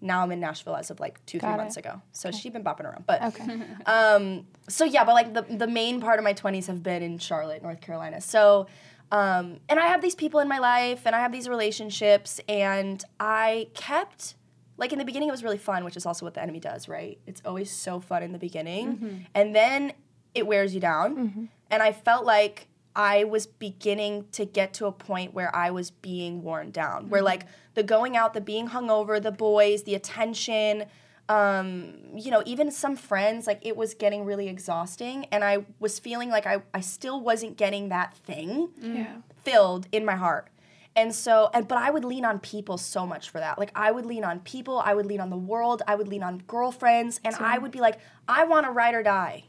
Now 0.00 0.22
I'm 0.22 0.32
in 0.32 0.40
Nashville 0.40 0.74
as 0.76 0.90
of 0.90 1.00
like 1.00 1.24
two, 1.26 1.38
three 1.38 1.50
Got 1.50 1.58
months 1.58 1.76
ago. 1.76 2.00
So 2.12 2.30
she's 2.30 2.52
been 2.52 2.64
bopping 2.64 2.84
around. 2.84 3.04
But 3.06 3.22
Okay. 3.22 3.60
um, 3.86 4.46
so 4.68 4.84
yeah, 4.84 5.04
but 5.04 5.12
like 5.12 5.34
the 5.34 5.42
the 5.42 5.66
main 5.66 6.00
part 6.00 6.18
of 6.18 6.24
my 6.24 6.32
twenties 6.32 6.66
have 6.68 6.82
been 6.82 7.02
in 7.02 7.18
Charlotte, 7.18 7.62
North 7.62 7.80
Carolina. 7.80 8.20
So, 8.20 8.66
um, 9.12 9.60
and 9.68 9.78
I 9.78 9.86
have 9.88 10.00
these 10.00 10.14
people 10.14 10.40
in 10.40 10.48
my 10.48 10.58
life, 10.58 11.02
and 11.04 11.14
I 11.14 11.20
have 11.20 11.32
these 11.32 11.48
relationships, 11.48 12.40
and 12.48 13.04
I 13.18 13.68
kept 13.74 14.34
like 14.78 14.92
in 14.92 14.98
the 14.98 15.04
beginning 15.04 15.28
it 15.28 15.32
was 15.32 15.44
really 15.44 15.58
fun, 15.58 15.84
which 15.84 15.96
is 15.96 16.06
also 16.06 16.24
what 16.24 16.32
the 16.34 16.42
enemy 16.42 16.60
does, 16.60 16.88
right? 16.88 17.18
It's 17.26 17.42
always 17.44 17.70
so 17.70 18.00
fun 18.00 18.22
in 18.22 18.32
the 18.32 18.38
beginning, 18.38 19.26
and 19.34 19.54
then 19.54 19.92
it 20.34 20.46
wears 20.46 20.74
you 20.74 20.80
down, 20.80 21.50
and 21.70 21.82
I 21.82 21.92
felt 21.92 22.24
like. 22.24 22.66
I 22.96 23.24
was 23.24 23.46
beginning 23.46 24.26
to 24.32 24.44
get 24.44 24.74
to 24.74 24.86
a 24.86 24.92
point 24.92 25.32
where 25.34 25.54
I 25.54 25.70
was 25.70 25.90
being 25.90 26.42
worn 26.42 26.70
down, 26.70 27.08
where 27.08 27.22
like 27.22 27.46
the 27.74 27.82
going 27.82 28.16
out, 28.16 28.34
the 28.34 28.40
being 28.40 28.68
hungover, 28.68 29.22
the 29.22 29.30
boys, 29.32 29.84
the 29.84 29.94
attention, 29.94 30.86
um, 31.28 31.94
you 32.16 32.30
know, 32.32 32.42
even 32.44 32.70
some 32.72 32.96
friends, 32.96 33.46
like 33.46 33.64
it 33.64 33.76
was 33.76 33.94
getting 33.94 34.24
really 34.24 34.48
exhausting. 34.48 35.26
And 35.30 35.44
I 35.44 35.64
was 35.78 35.98
feeling 36.00 36.28
like 36.28 36.46
I, 36.46 36.62
I 36.74 36.80
still 36.80 37.20
wasn't 37.20 37.56
getting 37.56 37.88
that 37.90 38.16
thing 38.16 38.70
Yeah. 38.80 39.18
filled 39.44 39.86
in 39.92 40.04
my 40.04 40.16
heart. 40.16 40.48
And 40.96 41.14
so, 41.14 41.48
and 41.54 41.68
but 41.68 41.78
I 41.78 41.90
would 41.92 42.04
lean 42.04 42.24
on 42.24 42.40
people 42.40 42.76
so 42.76 43.06
much 43.06 43.30
for 43.30 43.38
that. 43.38 43.60
Like 43.60 43.70
I 43.76 43.92
would 43.92 44.04
lean 44.06 44.24
on 44.24 44.40
people, 44.40 44.80
I 44.84 44.92
would 44.92 45.06
lean 45.06 45.20
on 45.20 45.30
the 45.30 45.36
world, 45.36 45.82
I 45.86 45.94
would 45.94 46.08
lean 46.08 46.24
on 46.24 46.38
girlfriends, 46.48 47.20
and 47.24 47.36
I 47.36 47.58
would 47.58 47.70
be 47.70 47.78
like, 47.80 48.00
I 48.26 48.42
want 48.42 48.66
to 48.66 48.72
ride 48.72 48.94
or 48.94 49.04
die. 49.04 49.44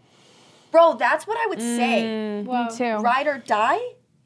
Bro, 0.71 0.95
that's 0.95 1.27
what 1.27 1.37
I 1.37 1.47
would 1.47 1.61
say. 1.61 2.43
Wow. 2.43 2.69
Me 2.69 2.75
too. 2.75 2.95
Ride 2.97 3.27
or 3.27 3.37
die? 3.39 3.79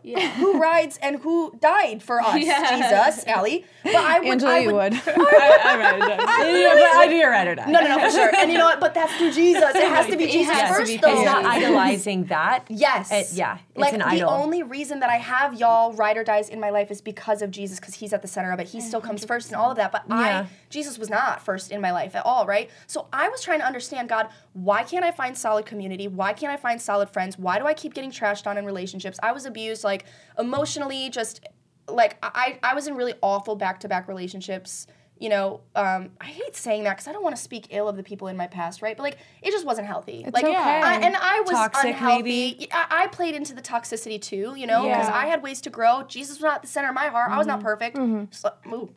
Yeah. 0.05 0.29
Who 0.35 0.59
rides 0.59 1.00
and 1.01 1.17
who 1.17 1.55
died 1.59 2.03
for 2.03 2.21
us? 2.21 2.33
Jesus, 2.35 3.25
Ally. 3.27 3.59
But 3.83 3.95
I 3.95 4.19
would, 4.19 4.27
Angela, 4.27 4.51
I 4.51 4.59
you 4.59 4.74
would. 4.74 4.93
I 5.07 5.77
read 5.77 5.95
it. 5.95 6.19
Yeah, 6.62 6.74
but 6.75 6.83
I 6.97 7.07
do 7.09 7.15
your 7.15 7.31
right 7.31 7.47
or 7.47 7.55
die. 7.55 7.65
No, 7.71 7.79
no, 7.81 7.97
no, 7.97 8.00
for 8.00 8.12
sure. 8.15 8.31
And 8.35 8.51
you 8.51 8.57
know 8.57 8.65
what? 8.65 8.79
But 8.79 8.93
that's 8.93 9.15
through 9.15 9.31
Jesus. 9.31 9.63
It 9.75 9.88
has 9.88 10.05
to 10.07 10.15
be 10.17 10.27
Jesus 10.27 10.53
has 10.53 10.69
to 10.69 10.75
first, 10.75 10.91
be 10.91 10.97
though. 10.97 11.12
It's 11.15 11.25
not 11.25 11.45
idolizing 11.45 12.25
that. 12.25 12.65
Yes. 12.69 13.12
It- 13.12 13.25
yeah, 13.35 13.57
it's 13.74 13.79
like 13.79 13.93
an 13.93 14.00
the 14.00 14.21
only 14.27 14.62
reason 14.63 15.00
that 15.00 15.09
I 15.09 15.17
have 15.17 15.59
y'all 15.59 15.93
ride 15.93 16.17
or 16.17 16.24
dies 16.24 16.50
in 16.50 16.59
my 16.59 16.69
life 16.69 16.91
is 16.91 17.01
because 17.01 17.41
of 17.41 17.50
Jesus, 17.51 17.79
because 17.79 17.95
He's 17.95 18.13
at 18.13 18.21
the 18.21 18.27
center 18.27 18.51
of 18.51 18.59
it. 18.59 18.67
He 18.67 18.81
still 18.81 19.01
comes 19.01 19.25
first 19.25 19.47
and 19.47 19.55
all 19.55 19.71
of 19.71 19.77
that. 19.77 19.91
But 19.91 20.03
Yeah. 20.07 20.15
I, 20.15 20.47
Jesus 20.69 20.97
was 21.00 21.09
not 21.09 21.41
first 21.43 21.71
in 21.71 21.81
my 21.81 21.91
life 21.91 22.15
at 22.15 22.25
all, 22.25 22.45
right? 22.45 22.69
So 22.88 23.07
I 23.12 23.29
was 23.29 23.41
trying 23.41 23.59
to 23.59 23.65
understand, 23.65 24.09
God, 24.09 24.29
why 24.53 24.83
can't 24.83 25.03
I 25.05 25.12
find 25.12 25.38
solid 25.38 25.65
community? 25.65 26.07
Why 26.07 26.33
can't 26.33 26.51
I 26.51 26.57
find 26.57 26.81
solid 26.81 27.09
friends? 27.09 27.38
Why 27.38 27.57
do 27.59 27.65
I 27.65 27.74
keep 27.74 27.93
getting 27.93 28.12
trashed 28.12 28.45
on 28.47 28.57
in 28.57 28.65
relationships? 28.65 29.17
I 29.24 29.31
was 29.31 29.45
abused, 29.45 29.83
like 29.83 29.94
emotionally, 30.37 31.09
just 31.09 31.45
like 31.87 32.17
I, 32.23 32.57
I 32.63 32.73
was 32.73 32.87
in 32.87 32.95
really 32.95 33.13
awful 33.21 33.55
back 33.55 33.79
to 33.81 33.87
back 33.87 34.07
relationships. 34.07 34.87
You 35.17 35.29
know, 35.29 35.61
um, 35.77 36.09
I 36.19 36.25
hate 36.25 36.57
saying 36.57 36.83
that 36.83 36.95
because 36.97 37.07
I 37.07 37.13
don't 37.13 37.23
want 37.23 37.37
to 37.37 37.41
speak 37.41 37.67
ill 37.69 37.87
of 37.87 37.95
the 37.95 38.03
people 38.03 38.27
in 38.27 38.35
my 38.35 38.47
past, 38.47 38.81
right? 38.81 38.97
But 38.97 39.03
like, 39.03 39.17
it 39.41 39.51
just 39.51 39.65
wasn't 39.65 39.87
healthy. 39.87 40.25
like, 40.33 40.43
okay. 40.43 40.53
I, 40.53 40.95
and 40.99 41.15
I 41.15 41.39
was 41.39 41.51
Toxic, 41.51 41.85
unhealthy. 41.91 42.21
maybe? 42.23 42.67
I, 42.73 43.03
I 43.03 43.07
played 43.07 43.33
into 43.33 43.53
the 43.53 43.61
toxicity 43.61 44.21
too, 44.21 44.55
you 44.57 44.67
know, 44.67 44.83
because 44.83 45.07
Yeah. 45.07 45.15
I 45.15 45.27
had 45.27 45.41
ways 45.41 45.61
to 45.61 45.69
grow. 45.69 46.03
Jesus 46.03 46.35
was 46.37 46.43
not 46.43 46.55
at 46.55 46.61
the 46.63 46.67
center 46.67 46.89
of 46.89 46.95
my 46.95 47.07
heart. 47.07 47.31
I 47.31 47.37
was 47.37 47.47
not 47.47 47.61
perfect. 47.61 47.95
Just 48.29 48.43
like, 48.43 48.55
ooh. 48.67 48.89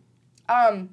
Um, 0.49 0.91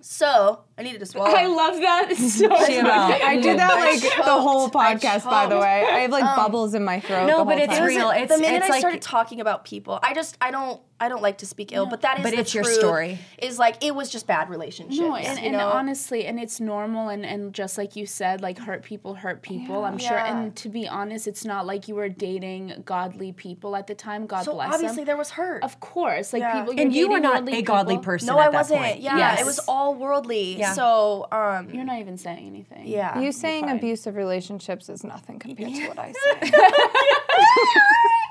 so 0.00 0.60
I 0.78 0.82
needed 0.82 0.98
to 1.00 1.06
swallow. 1.06 1.30
I 1.34 1.46
love 1.46 1.80
that 1.80 2.14
so 2.16 2.48
much. 2.48 2.60
I 2.70 3.40
do 3.40 3.56
that 3.56 3.74
like 3.76 4.00
the 4.02 4.32
whole 4.32 4.68
podcast, 4.70 5.24
by 5.24 5.46
the 5.46 5.58
way. 5.58 5.84
I 5.90 6.00
have 6.00 6.10
like 6.10 6.22
um, 6.24 6.36
bubbles 6.36 6.74
in 6.74 6.84
my 6.84 7.00
throat. 7.00 7.26
No, 7.26 7.38
the 7.38 7.44
but 7.46 7.58
it's 7.58 7.78
time. 7.78 7.86
real. 7.86 8.10
It's- 8.10 8.28
the 8.28 8.38
minute 8.38 8.58
it's 8.58 8.66
I 8.66 8.68
like- 8.70 8.80
started 8.80 9.00
talking 9.02 9.40
about 9.40 9.64
people, 9.64 9.98
I 10.02 10.12
just 10.12 10.36
I 10.40 10.50
don't 10.50 10.80
I 10.98 11.10
don't 11.10 11.20
like 11.20 11.38
to 11.38 11.46
speak 11.46 11.72
ill, 11.72 11.84
but 11.84 12.00
that 12.02 12.18
is 12.18 12.22
But 12.22 12.32
the 12.32 12.38
it's 12.40 12.54
your 12.54 12.64
story. 12.64 13.18
Is 13.36 13.58
like 13.58 13.84
it 13.84 13.94
was 13.94 14.08
just 14.10 14.26
bad 14.26 14.48
relationships. 14.48 14.98
No, 14.98 15.14
and, 15.14 15.38
you 15.38 15.44
and 15.44 15.52
know? 15.52 15.68
honestly, 15.68 16.24
and 16.24 16.40
it's 16.40 16.58
normal, 16.58 17.10
and, 17.10 17.24
and 17.26 17.52
just 17.52 17.76
like 17.76 17.96
you 17.96 18.06
said, 18.06 18.40
like 18.40 18.56
hurt 18.58 18.82
people 18.82 19.14
hurt 19.14 19.42
people. 19.42 19.84
I'm 19.84 19.98
sure. 19.98 20.16
Yeah. 20.16 20.38
And 20.40 20.56
to 20.56 20.70
be 20.70 20.88
honest, 20.88 21.26
it's 21.28 21.44
not 21.44 21.66
like 21.66 21.86
you 21.86 21.94
were 21.96 22.08
dating 22.08 22.82
godly 22.86 23.32
people 23.32 23.76
at 23.76 23.86
the 23.88 23.94
time. 23.94 24.26
God 24.26 24.44
so 24.46 24.54
bless 24.54 24.72
obviously 24.72 24.96
them. 24.98 25.04
there 25.06 25.16
was 25.18 25.30
hurt. 25.30 25.62
Of 25.62 25.80
course, 25.80 26.32
like 26.32 26.40
Yeah. 26.40 26.60
people. 26.60 26.72
You're 26.74 26.82
And 26.86 26.94
you 26.94 27.08
were 27.10 27.20
not 27.20 27.46
a 27.46 27.62
godly 27.62 27.94
people. 27.96 28.04
person 28.04 28.28
no, 28.28 28.40
at 28.40 28.48
I 28.48 28.50
that 28.52 28.56
wasn't. 28.56 28.80
point. 28.80 29.00
Yeah, 29.00 29.18
Yes. 29.18 29.40
it 29.42 29.44
was 29.46 29.58
all 29.68 29.94
worldly. 29.94 30.56
Yeah. 30.66 30.72
So, 30.72 31.26
um, 31.32 31.70
You're 31.70 31.84
not 31.84 31.98
even 32.00 32.18
saying 32.18 32.46
anything. 32.46 32.86
yeah. 32.86 33.18
You 33.20 33.32
saying 33.32 33.68
abusive 33.70 34.16
relationships 34.16 34.88
is 34.88 35.04
nothing 35.04 35.38
compared 35.38 35.72
to 35.74 35.88
what 35.88 35.98
I 35.98 36.12
say. 36.12 36.52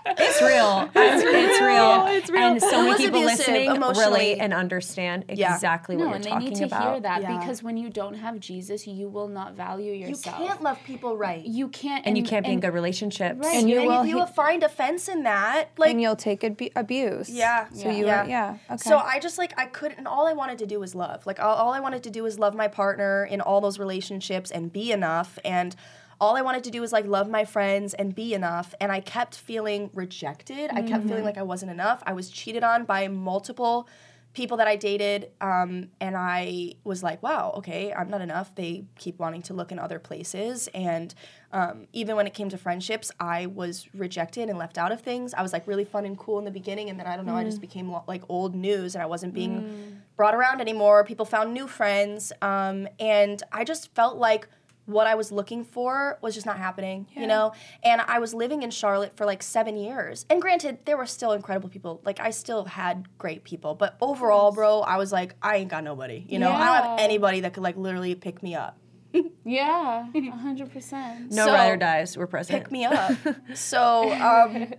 It's 0.08 0.40
real. 0.40 0.88
It's, 0.96 1.24
it's 1.24 1.62
real. 1.62 2.06
It's 2.08 2.30
real. 2.30 2.44
And 2.44 2.62
so 2.62 2.82
It 2.82 2.90
many 2.92 3.06
people 3.06 3.22
listening 3.22 3.72
emotionally. 3.76 4.06
relate 4.06 4.38
and 4.40 4.54
understand 4.54 5.26
Yeah. 5.30 5.56
exactly 5.56 5.96
No, 5.96 6.06
what 6.06 6.16
and 6.18 6.24
you're 6.26 6.34
they 6.34 6.46
talking 6.46 6.50
need 6.50 6.58
to 6.58 6.64
about. 6.66 6.92
hear 6.92 7.00
that 7.02 7.22
Yeah. 7.24 7.40
because 7.40 7.64
when 7.64 7.76
you 7.76 7.90
don't 7.90 8.14
have 8.14 8.40
Jesus, 8.40 8.86
you 8.86 9.10
will 9.10 9.28
not 9.28 9.54
value 9.56 9.92
yourself. 9.94 10.40
you 10.40 10.46
can't 10.46 10.62
love 10.62 10.78
people 10.86 11.18
right. 11.18 11.44
You 11.44 11.70
can't, 11.70 12.06
and 12.06 12.16
you 12.18 12.24
can't 12.24 12.46
be 12.46 12.52
in 12.52 12.60
good 12.60 12.74
relationships. 12.74 13.40
Right. 13.44 13.56
And 13.56 13.68
you 13.68 13.80
and 13.80 13.88
will 13.88 14.02
if 14.04 14.08
you 14.08 14.20
hit- 14.20 14.30
find 14.30 14.62
offense 14.62 15.08
in 15.10 15.24
that, 15.24 15.70
like 15.78 15.90
and 15.92 16.00
you'll 16.02 16.16
take 16.16 16.44
abu- 16.44 16.70
abuse. 16.76 17.28
Yeah. 17.30 17.66
So 17.74 17.90
Yeah. 17.90 17.92
you 17.96 18.06
Yeah. 18.06 18.24
were, 18.24 18.30
yeah. 18.30 18.58
Okay. 18.70 18.78
So 18.90 19.00
I 19.00 19.18
just 19.20 19.40
like 19.40 19.54
I 19.60 19.66
couldn't. 19.66 19.98
And 19.98 20.08
all 20.08 20.28
I 20.28 20.34
wanted 20.34 20.60
to 20.60 20.68
do 20.68 20.80
was 20.80 20.94
love. 20.94 21.26
Like 21.26 21.40
all, 21.40 21.56
all 21.56 21.74
I 21.74 21.80
wanted 21.80 22.04
to 22.04 22.12
do 22.12 22.22
was 22.22 22.38
love 22.38 22.54
my 22.54 22.68
partner 22.68 23.26
in 23.26 23.42
all 23.42 23.60
those 23.60 23.80
relationships 23.80 24.52
and 24.52 24.72
be 24.72 24.92
enough. 24.92 25.40
And 25.44 25.76
all 26.20 26.36
I 26.36 26.42
wanted 26.42 26.64
to 26.66 26.72
do 26.72 26.82
was 26.82 26.92
like 26.94 27.06
love 27.06 27.30
my 27.30 27.46
friends 27.46 27.94
and 27.94 28.14
be 28.16 28.34
enough. 28.34 28.74
And 28.80 28.92
I 28.92 29.00
kept 29.00 29.36
feeling 29.36 29.90
rejected. 29.94 30.70
I 30.72 30.82
kept 30.82 31.06
feeling 31.08 31.24
like 31.24 31.38
I 31.38 31.44
wasn't 31.44 31.72
enough. 31.72 32.02
I 32.06 32.14
was 32.14 32.30
cheated 32.30 32.64
on 32.64 32.86
by 32.86 33.08
multiple 33.08 33.88
people 34.34 34.58
that 34.58 34.68
I 34.68 34.76
dated. 34.76 35.32
Um, 35.40 35.88
and 36.02 36.16
I 36.18 36.74
was 36.84 37.02
like, 37.02 37.24
wow, 37.24 37.54
okay, 37.58 37.94
I'm 37.94 38.10
not 38.10 38.20
enough. 38.20 38.54
They 38.54 38.84
keep 38.98 39.18
wanting 39.18 39.42
to 39.44 39.54
look 39.54 39.72
in 39.72 39.80
other 39.80 39.98
places. 39.98 40.68
And 40.74 41.16
um, 41.54 41.88
even 41.94 42.18
when 42.18 42.28
it 42.28 42.34
came 42.34 42.50
to 42.50 42.58
friendships, 42.58 43.12
I 43.18 43.46
was 43.46 43.88
rejected 43.94 44.50
and 44.50 44.60
left 44.60 44.78
out 44.78 44.92
of 44.92 45.00
things. 45.00 45.34
I 45.34 45.42
was 45.42 45.54
like 45.54 45.66
really 45.68 45.86
fun 45.86 46.06
and 46.06 46.18
cool 46.18 46.38
in 46.38 46.44
the 46.44 46.52
beginning. 46.52 46.90
And 46.90 47.00
then 47.00 47.08
I 47.08 47.16
don't 47.16 47.26
know, 47.26 47.36
I 47.36 47.46
just 47.46 47.62
became 47.62 47.90
lo- 47.90 48.04
like 48.08 48.24
old 48.28 48.56
news 48.56 48.94
and 48.94 49.02
I 49.02 49.06
wasn't 49.06 49.34
being 49.34 50.02
brought 50.18 50.36
around 50.36 50.60
anymore. 50.60 51.06
People 51.06 51.26
found 51.26 51.54
new 51.54 51.66
friends. 51.66 52.34
Um, 52.42 52.90
and 53.00 53.42
I 53.54 53.64
just 53.64 53.96
felt 53.96 54.18
like 54.18 54.50
what 54.86 55.08
I 55.08 55.16
was 55.16 55.32
looking 55.32 55.64
for 55.64 56.18
was 56.22 56.34
just 56.36 56.46
not 56.46 56.58
happening, 56.58 57.08
you 57.16 57.26
know? 57.28 57.54
And 57.84 58.02
I 58.02 58.20
was 58.20 58.34
living 58.34 58.62
in 58.64 58.70
Charlotte 58.72 59.18
for 59.18 59.26
like 59.26 59.42
seven 59.42 59.78
years. 59.78 60.26
And 60.30 60.42
granted, 60.42 60.80
there 60.86 60.96
were 60.98 61.06
still 61.08 61.32
incredible 61.32 61.70
people. 61.70 62.02
Like, 62.06 62.20
I 62.20 62.30
still 62.30 62.66
had 62.66 63.08
great 63.18 63.44
people. 63.44 63.74
But 63.76 63.98
overall, 64.00 64.52
bro, 64.52 64.82
I 64.82 64.98
was 64.98 65.12
like, 65.12 65.36
I 65.42 65.58
ain't 65.58 65.70
got 65.70 65.84
nobody, 65.84 66.24
you 66.28 66.38
know? 66.38 66.52
I 66.52 66.66
don't 66.66 66.90
have 66.90 67.00
anybody 67.00 67.40
that 67.42 67.54
could 67.54 67.64
like 67.64 67.78
literally 67.78 68.14
pick 68.16 68.44
me 68.44 68.56
up. 68.56 68.78
Yeah, 69.46 70.08
hundred 70.42 70.72
percent. 70.74 71.32
No 71.32 71.46
So- 71.46 71.54
ride 71.54 71.70
or 71.70 71.78
dies. 71.78 72.18
We're 72.18 72.28
present. 72.28 72.60
Pick 72.64 72.72
me 72.72 72.84
up. 72.86 73.12
so, 73.54 74.12
um, 74.12 74.74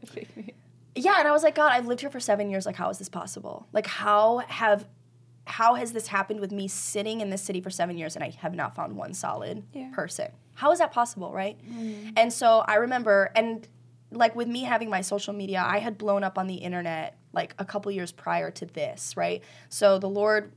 yeah, 0.94 1.18
and 1.18 1.28
I 1.28 1.32
was 1.32 1.42
like, 1.42 1.54
God, 1.54 1.72
I've 1.72 1.86
lived 1.86 2.00
here 2.00 2.10
for 2.10 2.20
seven 2.20 2.50
years. 2.50 2.66
Like, 2.66 2.76
how 2.76 2.90
is 2.90 2.98
this 2.98 3.08
possible? 3.08 3.66
Like, 3.72 3.86
how 3.86 4.38
have 4.48 4.86
how 5.46 5.74
has 5.74 5.92
this 5.92 6.08
happened 6.08 6.40
with 6.40 6.52
me 6.52 6.68
sitting 6.68 7.20
in 7.20 7.30
this 7.30 7.40
city 7.40 7.60
for 7.60 7.70
seven 7.70 7.96
years 7.96 8.16
and 8.16 8.24
I 8.24 8.30
have 8.40 8.54
not 8.54 8.74
found 8.74 8.96
one 8.96 9.14
solid 9.14 9.62
person? 9.94 10.30
How 10.54 10.72
is 10.72 10.80
that 10.80 10.92
possible, 10.92 11.32
right? 11.32 11.56
Mm. 11.70 12.12
And 12.16 12.32
so 12.32 12.64
I 12.66 12.76
remember, 12.76 13.30
and 13.34 13.66
like 14.10 14.34
with 14.34 14.48
me 14.48 14.64
having 14.64 14.90
my 14.90 15.00
social 15.00 15.32
media, 15.32 15.62
I 15.64 15.78
had 15.78 15.98
blown 15.98 16.24
up 16.24 16.36
on 16.36 16.46
the 16.46 16.56
internet 16.56 17.16
like 17.32 17.54
a 17.58 17.64
couple 17.64 17.92
years 17.92 18.10
prior 18.10 18.50
to 18.50 18.66
this, 18.66 19.16
right? 19.16 19.42
So 19.68 19.98
the 19.98 20.08
Lord 20.08 20.52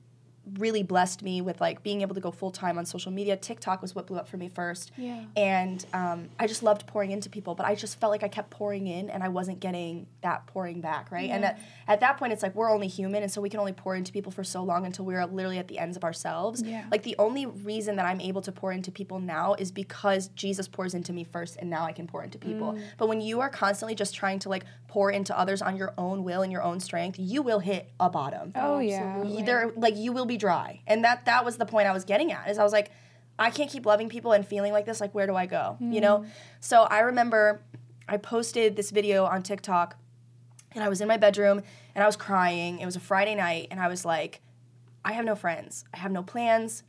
really 0.58 0.84
blessed 0.84 1.24
me 1.24 1.42
with 1.42 1.62
like 1.62 1.84
being 1.84 2.02
able 2.02 2.16
to 2.16 2.22
go 2.22 2.32
full 2.32 2.52
time 2.52 2.78
on 2.78 2.86
social 2.86 3.12
media. 3.12 3.38
TikTok 3.38 3.82
was 3.82 3.96
what 3.96 4.08
blew 4.08 4.18
up 4.18 4.28
for 4.28 4.38
me 4.38 4.50
first. 4.50 4.92
Yeah. 4.98 5.24
And 5.36 5.86
um, 5.94 6.30
I 6.40 6.48
just 6.48 6.64
loved 6.64 6.88
pouring 6.88 7.12
into 7.12 7.30
people, 7.30 7.56
but 7.56 7.66
I 7.66 7.76
just 7.76 8.00
felt 8.00 8.12
like 8.12 8.24
I 8.24 8.28
kept 8.28 8.50
pouring 8.50 8.88
in 8.88 9.10
and 9.10 9.24
I 9.24 9.30
wasn't 9.30 9.60
getting 9.60 10.08
that 10.22 10.48
pouring 10.48 10.82
back, 10.82 11.12
right? 11.12 11.30
And 11.30 11.46
at, 11.46 11.60
at 11.88 12.00
that 12.02 12.18
point, 12.18 12.34
it's 12.34 12.44
like 12.44 12.56
we're 12.56 12.72
only 12.72 12.88
human, 12.88 13.24
and 13.24 13.32
so 13.32 13.42
we 13.42 13.50
can 13.50 13.60
only 13.60 13.74
pour 13.74 13.96
into 13.96 14.12
people 14.12 14.32
for 14.32 14.44
so 14.44 14.64
long 14.64 14.86
until 14.86 15.06
we're 15.06 15.26
literally 15.26 15.58
at 15.58 15.68
the 15.68 15.80
ends 15.80 15.98
of 15.98 16.04
ourselves. 16.04 16.62
Yeah. 16.62 16.86
Like 16.92 17.04
the 17.04 17.16
only 17.20 17.46
reason 17.46 17.96
that 17.98 18.06
I'm 18.06 18.22
able 18.22 18.42
to 18.42 18.52
pour 18.52 18.72
into 18.72 18.92
people 18.92 19.20
now 19.20 19.56
is 19.56 19.72
because 19.72 20.30
Jesus 20.30 20.68
pours 20.68 20.94
into 20.94 21.14
me 21.14 21.24
first, 21.24 21.58
and 21.58 21.70
now 21.70 21.86
I 21.86 21.92
can 21.92 22.08
pour 22.08 22.24
into 22.24 22.38
people. 22.38 22.74
Mm. 22.74 22.82
But 22.98 23.08
when 23.08 23.22
you 23.22 23.42
are 23.42 23.50
constantly 23.50 23.96
just 23.96 24.16
trying 24.16 24.40
to 24.40 24.50
like 24.50 24.66
pour 24.88 25.12
into 25.12 25.38
others 25.38 25.62
on 25.62 25.78
your 25.78 25.94
own 25.98 26.24
will 26.24 26.42
and 26.42 26.52
your 26.52 26.64
own 26.64 26.80
strength, 26.80 27.18
you 27.20 27.42
will 27.42 27.60
hit 27.60 27.92
a 28.00 28.10
bottom 28.10 28.52
oh 28.56 28.80
yeah. 28.80 29.24
either 29.26 29.72
like 29.76 29.96
you 29.96 30.12
will 30.12 30.26
be 30.26 30.38
dry. 30.40 30.82
And 30.88 31.04
that 31.04 31.26
that 31.26 31.46
was 31.46 31.58
the 31.58 31.66
point 31.66 31.88
i 31.88 31.92
was 31.92 32.06
getting 32.06 32.32
at 32.32 32.50
is 32.50 32.58
i 32.58 32.64
was 32.64 32.74
like 32.74 32.92
i 33.38 33.50
can't 33.50 33.70
keep 33.70 33.86
loving 33.86 34.10
people 34.10 34.32
and 34.32 34.46
feeling 34.46 34.72
like 34.74 34.86
this 34.86 35.00
like 35.00 35.14
where 35.14 35.28
do 35.28 35.36
i 35.36 35.46
go 35.46 35.78
you 35.80 36.02
know? 36.02 36.20
Hmm. 36.20 36.30
So 36.60 36.84
i 36.84 37.00
remember 37.00 37.62
i 38.08 38.18
posted 38.18 38.76
this 38.76 38.92
video 38.92 39.26
on 39.26 39.44
tiktok 39.44 39.96
and 40.74 40.84
i 40.84 40.90
was 40.90 41.02
in 41.02 41.08
my 41.08 41.18
bedroom 41.18 41.62
and 41.96 42.04
i 42.04 42.08
was 42.08 42.16
crying. 42.16 42.80
It 42.80 42.86
was 42.86 42.96
a 42.96 43.00
friday 43.00 43.36
night 43.36 43.68
and 43.72 43.80
i 43.80 43.88
was 43.88 44.06
like 44.06 44.42
i 45.06 45.14
have 45.14 45.26
no 45.26 45.36
friends. 45.36 45.86
I 45.94 45.98
have 45.98 46.12
no 46.12 46.24
plans. 46.24 46.84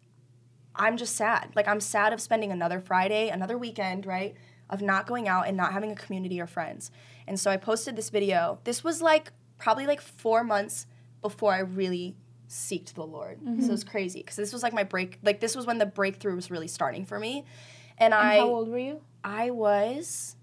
I'm 0.74 0.96
just 0.96 1.16
sad. 1.16 1.52
Like 1.54 1.68
i'm 1.68 1.80
sad 1.80 2.12
of 2.12 2.20
spending 2.20 2.52
another 2.52 2.80
friday 2.80 3.28
another 3.28 3.58
weekend 3.58 4.06
right 4.06 4.34
of 4.68 4.80
not 4.80 5.06
going 5.06 5.26
out 5.26 5.48
and 5.48 5.56
not 5.56 5.72
having 5.72 5.90
a 5.90 5.96
community 5.96 6.40
or 6.40 6.46
friends. 6.46 6.90
And 7.26 7.38
so 7.38 7.50
i 7.50 7.56
posted 7.56 7.96
this 7.96 8.10
video. 8.10 8.60
This 8.64 8.82
was 8.84 9.02
like 9.02 9.32
probably 9.58 9.86
like 9.86 10.00
four 10.00 10.42
months 10.42 10.86
before 11.22 11.52
i 11.52 11.58
really 11.58 12.16
seeked 12.50 12.94
the 12.94 13.06
lord 13.06 13.38
so 13.44 13.48
it 13.48 13.56
mm-hmm. 13.58 13.68
was 13.68 13.84
crazy 13.84 14.18
because 14.20 14.34
this 14.34 14.52
was 14.52 14.60
like 14.62 14.72
my 14.72 14.82
break 14.82 15.18
like 15.22 15.38
this 15.38 15.54
was 15.54 15.66
when 15.66 15.78
the 15.78 15.86
breakthrough 15.86 16.34
was 16.34 16.50
really 16.50 16.66
starting 16.66 17.06
for 17.06 17.18
me 17.18 17.44
and 17.96 18.12
i 18.12 18.38
How 18.38 18.48
old 18.48 18.68
were 18.68 18.78
you? 18.78 19.00
i 19.22 19.50
was 19.50 20.34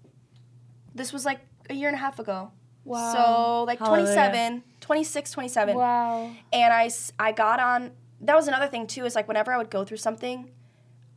this 0.94 1.12
was 1.12 1.26
like 1.26 1.40
a 1.68 1.74
year 1.74 1.88
and 1.88 1.94
a 1.94 2.00
half 2.00 2.18
ago 2.18 2.50
Wow. 2.84 3.12
so 3.12 3.64
like 3.64 3.78
Hallelujah. 3.78 4.14
27 4.14 4.62
26 4.80 5.30
27 5.32 5.76
Wow. 5.76 6.30
and 6.54 6.72
I 6.72 6.88
I 7.18 7.32
got 7.32 7.60
on 7.60 7.90
that 8.22 8.34
was 8.34 8.48
another 8.48 8.68
thing 8.68 8.86
too 8.86 9.04
is 9.04 9.14
like 9.14 9.28
whenever 9.28 9.52
i 9.52 9.58
would 9.58 9.68
go 9.70 9.84
through 9.84 9.98
something 9.98 10.50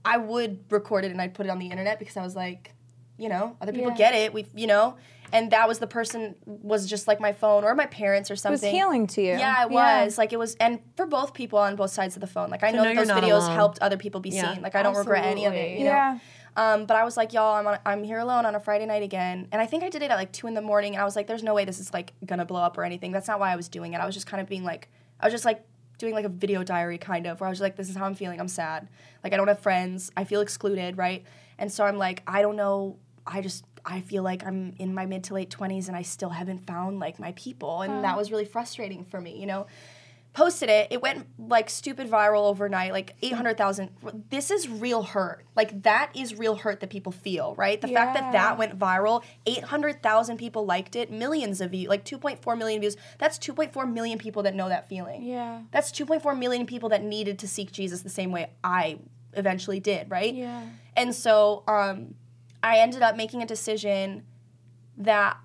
i 0.03 0.17
would 0.17 0.59
record 0.69 1.05
it 1.05 1.11
and 1.11 1.21
i'd 1.21 1.33
put 1.33 1.45
it 1.45 1.49
on 1.49 1.59
the 1.59 1.67
internet 1.67 1.97
because 1.99 2.17
i 2.17 2.23
was 2.23 2.35
like 2.35 2.73
you 3.17 3.29
know 3.29 3.55
other 3.61 3.71
people 3.71 3.91
Yeah. 3.91 3.97
get 3.97 4.13
it 4.13 4.33
we 4.33 4.45
you 4.53 4.67
know 4.67 4.97
and 5.33 5.51
that 5.51 5.67
was 5.67 5.79
the 5.79 5.87
person 5.87 6.35
was 6.45 6.87
just 6.87 7.07
like 7.07 7.19
my 7.19 7.33
phone 7.33 7.63
or 7.63 7.73
my 7.75 7.85
parents 7.85 8.29
or 8.29 8.33
It 8.33 8.35
was 8.35 8.41
something 8.41 8.73
healing 8.73 9.07
to 9.07 9.21
you. 9.21 9.29
yeah, 9.31 9.63
it 9.63 9.69
was 9.71 10.17
like 10.17 10.33
it 10.33 10.39
was, 10.39 10.55
and 10.55 10.79
for 10.97 11.05
both 11.05 11.33
people 11.33 11.59
on 11.59 11.75
both 11.75 11.91
sides 11.91 12.15
of 12.15 12.21
the 12.21 12.27
phone. 12.27 12.49
Like 12.49 12.63
I 12.63 12.71
know 12.71 12.83
know 12.83 12.93
that 12.93 13.07
those 13.07 13.17
videos 13.23 13.37
alone. 13.43 13.55
helped 13.55 13.79
other 13.79 13.97
people 13.97 14.19
be 14.21 14.29
Yeah. 14.29 14.53
seen. 14.53 14.61
Like 14.63 14.75
I 14.75 14.83
don't 14.83 14.95
regret 14.95 15.25
any 15.25 15.45
of 15.45 15.53
it. 15.53 15.77
You 15.77 15.85
know. 15.85 15.91
Yeah. 15.91 16.19
Um, 16.57 16.85
but 16.85 16.97
I 16.97 17.05
was 17.05 17.15
like, 17.15 17.31
y'all, 17.31 17.55
I'm 17.55 17.65
on, 17.65 17.79
I'm 17.85 18.03
here 18.03 18.19
alone 18.19 18.45
on 18.45 18.55
a 18.55 18.59
Friday 18.59 18.85
night 18.85 19.03
again, 19.03 19.47
and 19.53 19.61
I 19.61 19.65
think 19.65 19.83
I 19.83 19.89
did 19.89 20.01
it 20.01 20.11
at 20.11 20.15
like 20.17 20.33
two 20.33 20.47
in 20.47 20.53
the 20.53 20.61
morning. 20.61 20.93
And 20.95 21.01
I 21.01 21.05
was 21.05 21.15
like, 21.15 21.25
there's 21.27 21.43
no 21.43 21.53
way 21.53 21.63
this 21.63 21.79
is 21.79 21.93
like 21.93 22.11
gonna 22.25 22.43
blow 22.45 22.61
up 22.61 22.77
or 22.77 22.83
anything. 22.83 23.11
That's 23.13 23.27
not 23.29 23.39
why 23.39 23.53
I 23.53 23.55
was 23.55 23.69
doing 23.69 23.93
it. 23.93 24.01
I 24.01 24.05
was 24.05 24.13
just 24.15 24.27
kind 24.27 24.41
of 24.41 24.49
being 24.49 24.65
like, 24.65 24.89
I 25.19 25.25
was 25.25 25.33
just 25.33 25.45
like 25.45 25.63
doing 25.97 26.13
like 26.13 26.25
a 26.25 26.29
video 26.29 26.61
diary 26.63 26.97
kind 26.97 27.25
of, 27.25 27.39
where 27.39 27.47
I 27.47 27.49
was 27.49 27.61
like, 27.61 27.77
this 27.77 27.89
is 27.89 27.95
how 27.95 28.03
I'm 28.05 28.15
feeling. 28.15 28.39
I'm 28.41 28.49
sad. 28.49 28.89
Like 29.23 29.31
I 29.31 29.37
don't 29.37 29.47
have 29.47 29.59
friends. 29.59 30.11
I 30.17 30.25
feel 30.25 30.41
excluded, 30.41 30.97
right? 30.97 31.23
And 31.57 31.71
so 31.71 31.85
I'm 31.85 31.97
like, 31.97 32.21
I 32.27 32.41
don't 32.41 32.57
know. 32.57 32.97
I 33.25 33.39
just 33.39 33.63
I 33.85 34.01
feel 34.01 34.23
like 34.23 34.45
I'm 34.45 34.73
in 34.77 34.93
my 34.93 35.05
mid 35.05 35.23
to 35.25 35.33
late 35.33 35.49
20s 35.49 35.87
and 35.87 35.95
I 35.95 36.01
still 36.01 36.29
haven't 36.29 36.65
found 36.65 36.99
like 36.99 37.19
my 37.19 37.33
people, 37.33 37.81
and 37.81 38.03
that 38.03 38.17
was 38.17 38.31
really 38.31 38.45
frustrating 38.45 39.05
for 39.05 39.19
me, 39.19 39.39
you 39.39 39.45
know 39.45 39.67
posted 40.33 40.69
it. 40.69 40.87
It 40.91 41.01
went 41.01 41.27
like 41.37 41.69
stupid 41.69 42.09
viral 42.09 42.43
overnight, 42.43 42.93
like 42.93 43.15
800,000. 43.21 43.89
This 44.29 44.49
is 44.49 44.69
real 44.69 45.03
hurt. 45.03 45.43
Like 45.55 45.83
that 45.83 46.11
is 46.15 46.35
real 46.35 46.55
hurt 46.55 46.79
that 46.79 46.89
people 46.89 47.11
feel, 47.11 47.53
right? 47.55 47.79
The 47.79 47.89
fact 47.89 48.13
that 48.13 48.31
that 48.31 48.57
went 48.57 48.79
viral, 48.79 49.23
800,000 49.45 50.37
people 50.37 50.65
liked 50.65 50.95
it, 50.95 51.11
millions 51.11 51.59
of 51.59 51.71
views, 51.71 51.89
like 51.89 52.05
2.4 52.05 52.57
million 52.57 52.79
views. 52.79 52.95
That's 53.17 53.37
2.4 53.37 53.91
million 53.91 54.17
people 54.17 54.43
that 54.43 54.55
know 54.55 54.69
that 54.69 54.87
feeling. 54.87 55.23
Yeah. 55.23 55.61
That's 55.71 55.91
2.4 55.91 56.37
million 56.37 56.65
people 56.65 56.89
that 56.89 57.03
needed 57.03 57.37
to 57.39 57.47
seek 57.47 57.71
Jesus 57.71 58.01
the 58.01 58.09
same 58.09 58.31
way 58.31 58.49
I 58.63 58.99
eventually 59.33 59.79
did, 59.79 60.09
right? 60.09 60.33
Yeah. 60.33 60.63
And 60.95 61.13
so 61.13 61.63
um, 61.67 62.15
I 62.63 62.77
ended 62.79 63.01
up 63.01 63.15
making 63.15 63.41
a 63.41 63.45
decision 63.45 64.23
that 64.97 65.37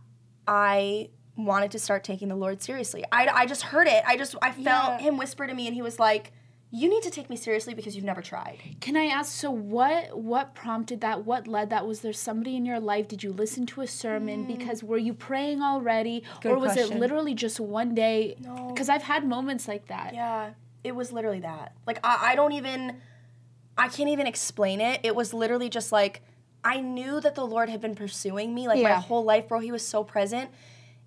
I 0.46 1.10
wanted 1.36 1.70
to 1.72 1.78
start 1.78 2.04
taking 2.04 2.28
the 2.28 2.36
Lord 2.36 2.62
seriously. 2.62 3.04
I, 3.12 3.26
I 3.28 3.46
just 3.46 3.62
heard 3.62 3.86
it. 3.86 4.02
I 4.06 4.16
just 4.16 4.34
I 4.42 4.52
felt 4.52 4.64
Yeah. 4.64 4.98
him 4.98 5.16
whisper 5.18 5.46
to 5.46 5.54
me, 5.54 5.66
and 5.66 5.74
he 5.74 5.82
was 5.82 5.98
like, 5.98 6.32
"You 6.70 6.88
need 6.88 7.02
to 7.02 7.10
take 7.10 7.28
me 7.30 7.36
seriously 7.36 7.74
because 7.74 7.94
you've 7.94 8.04
never 8.04 8.22
tried." 8.22 8.58
Can 8.80 8.96
I 8.96 9.04
ask? 9.06 9.32
So 9.32 9.50
what? 9.50 10.18
What 10.18 10.54
prompted 10.54 11.00
that? 11.02 11.24
What 11.24 11.46
led 11.46 11.70
that? 11.70 11.86
Was 11.86 12.00
there 12.00 12.12
somebody 12.12 12.56
in 12.56 12.64
your 12.64 12.80
life? 12.80 13.08
Did 13.08 13.22
you 13.22 13.32
listen 13.32 13.66
to 13.66 13.80
a 13.82 13.86
sermon? 13.86 14.44
Mm. 14.44 14.58
Because 14.58 14.82
were 14.82 14.98
you 14.98 15.12
praying 15.14 15.62
already, 15.62 16.22
or 16.44 16.58
was 16.58 16.76
it 16.76 16.90
literally 16.90 17.34
just 17.34 17.60
one 17.60 17.94
day? 17.94 18.36
No. 18.40 18.68
Because 18.72 18.88
I've 18.88 19.02
had 19.02 19.26
moments 19.26 19.68
like 19.68 19.86
that. 19.88 20.14
Yeah, 20.14 20.50
it 20.84 20.94
was 20.94 21.12
literally 21.12 21.40
that. 21.40 21.74
Like 21.86 21.98
I, 22.04 22.32
I 22.32 22.34
don't 22.34 22.52
even, 22.52 22.96
I 23.76 23.88
can't 23.88 24.08
even 24.10 24.26
explain 24.26 24.80
it. 24.80 25.00
It 25.02 25.14
was 25.14 25.34
literally 25.34 25.68
just 25.68 25.92
like 25.92 26.22
I 26.66 26.80
knew 26.80 27.20
that 27.20 27.34
the 27.34 27.44
Lord 27.46 27.68
had 27.68 27.80
been 27.80 27.94
pursuing 27.94 28.54
me 28.54 28.66
like 28.66 28.82
my 28.82 28.94
whole 28.94 29.22
life, 29.24 29.46
bro. 29.48 29.60
He 29.60 29.70
was 29.70 29.86
so 29.86 30.02
present, 30.02 30.50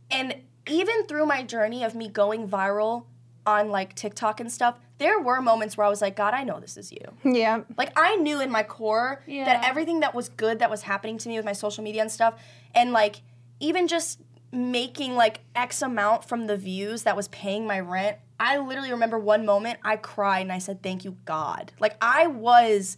and 0.09 0.35
even 0.67 1.05
through 1.05 1.25
my 1.25 1.43
journey 1.43 1.83
of 1.83 1.95
me 1.95 2.07
going 2.07 2.47
viral 2.47 3.05
on 3.45 3.69
like 3.69 3.95
TikTok 3.95 4.39
and 4.39 4.51
stuff, 4.51 4.77
there 4.99 5.19
were 5.19 5.41
moments 5.41 5.75
where 5.75 5.85
I 5.85 5.89
was 5.89 6.01
like, 6.01 6.15
God, 6.15 6.33
I 6.33 6.43
know 6.43 6.59
this 6.59 6.77
is 6.77 6.91
you. 6.91 7.05
Yeah. 7.23 7.61
Like 7.77 7.91
I 7.95 8.15
knew 8.17 8.39
in 8.39 8.51
my 8.51 8.63
core 8.63 9.23
Yeah. 9.27 9.45
that 9.45 9.65
everything 9.67 9.99
that 10.01 10.13
was 10.15 10.29
good 10.29 10.59
that 10.59 10.69
was 10.69 10.83
happening 10.83 11.17
to 11.17 11.29
me 11.29 11.35
with 11.37 11.45
my 11.45 11.53
social 11.53 11.83
media 11.83 12.01
and 12.01 12.11
stuff, 12.11 12.41
and 12.73 12.91
like 12.93 13.21
even 13.59 13.87
just 13.87 14.21
making 14.51 15.15
like 15.15 15.41
X 15.55 15.81
amount 15.81 16.23
from 16.23 16.47
the 16.47 16.55
views 16.57 17.03
that 17.03 17.15
was 17.15 17.27
paying 17.27 17.67
my 17.67 17.79
rent 17.79 18.17
I 18.39 18.57
literally 18.57 18.91
remember 18.91 19.19
one 19.19 19.45
moment 19.45 19.79
I 19.83 19.97
cried 19.97 20.41
and 20.41 20.51
I 20.51 20.59
said, 20.59 20.81
Thank 20.81 21.03
you, 21.03 21.17
God. 21.25 21.73
Like 21.79 21.97
I 22.01 22.27
was 22.27 22.95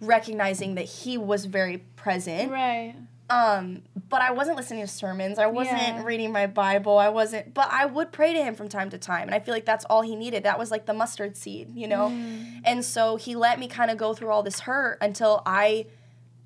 recognizing 0.00 0.76
that 0.76 0.86
He 0.86 1.18
was 1.18 1.44
very 1.44 1.78
present. 2.12 2.50
Right. 2.52 2.94
Um, 3.30 3.82
but 4.08 4.22
I 4.22 4.30
wasn't 4.30 4.56
listening 4.56 4.80
to 4.80 4.86
sermons. 4.86 5.38
I 5.38 5.48
wasn't 5.48 5.78
Yeah. 5.78 6.02
reading 6.02 6.32
my 6.32 6.46
Bible. 6.46 6.96
I 6.96 7.10
wasn't, 7.10 7.52
but 7.52 7.68
I 7.70 7.84
would 7.84 8.10
pray 8.10 8.32
to 8.32 8.42
him 8.42 8.54
from 8.54 8.68
time 8.68 8.88
to 8.90 8.98
time. 8.98 9.24
And 9.28 9.34
I 9.34 9.40
feel 9.40 9.52
like 9.52 9.66
that's 9.66 9.84
all 9.84 10.00
he 10.00 10.16
needed. 10.16 10.44
That 10.44 10.58
was 10.58 10.70
like 10.70 10.86
the 10.86 10.94
mustard 10.94 11.36
seed, 11.36 11.68
you 11.74 11.88
know? 11.88 12.06
And 12.64 12.82
so 12.82 13.16
he 13.16 13.36
let 13.36 13.58
me 13.58 13.68
kind 13.68 13.90
of 13.90 13.98
go 13.98 14.14
through 14.14 14.30
all 14.30 14.42
this 14.42 14.60
hurt 14.60 14.96
until 15.02 15.42
I, 15.44 15.86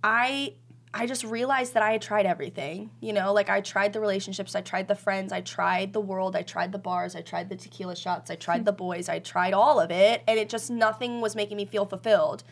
I, 0.03 0.55
I 0.93 1.07
just 1.07 1.23
realized 1.23 1.75
that 1.75 1.85
I 1.85 1.93
had 1.93 2.03
tried 2.03 2.27
everything, 2.27 2.91
you 3.01 3.13
know? 3.13 3.33
Like 3.33 3.49
I 3.49 3.61
tried 3.61 3.93
the 3.93 4.01
relationships, 4.01 4.57
I 4.57 4.61
tried 4.61 4.89
the 4.89 4.97
friends, 4.97 5.33
I 5.33 5.41
tried 5.41 5.93
the 5.93 6.01
world, 6.01 6.35
I 6.35 6.43
tried 6.43 6.73
the 6.73 6.79
bars, 6.79 7.15
I 7.15 7.21
tried 7.23 7.49
the 7.49 7.55
tequila 7.57 7.95
shots, 7.95 8.29
I 8.29 8.35
tried 8.35 8.65
the 8.65 8.73
boys, 8.73 9.09
I 9.09 9.21
tried 9.21 9.55
all 9.55 9.79
of 9.79 9.93
it. 9.93 10.23
And 10.27 10.37
it 10.37 10.49
just, 10.49 10.69
nothing 10.69 11.21
was 11.21 11.37
making 11.37 11.57
me 11.59 11.65
feel 11.65 11.87
fulfilled. 11.87 12.43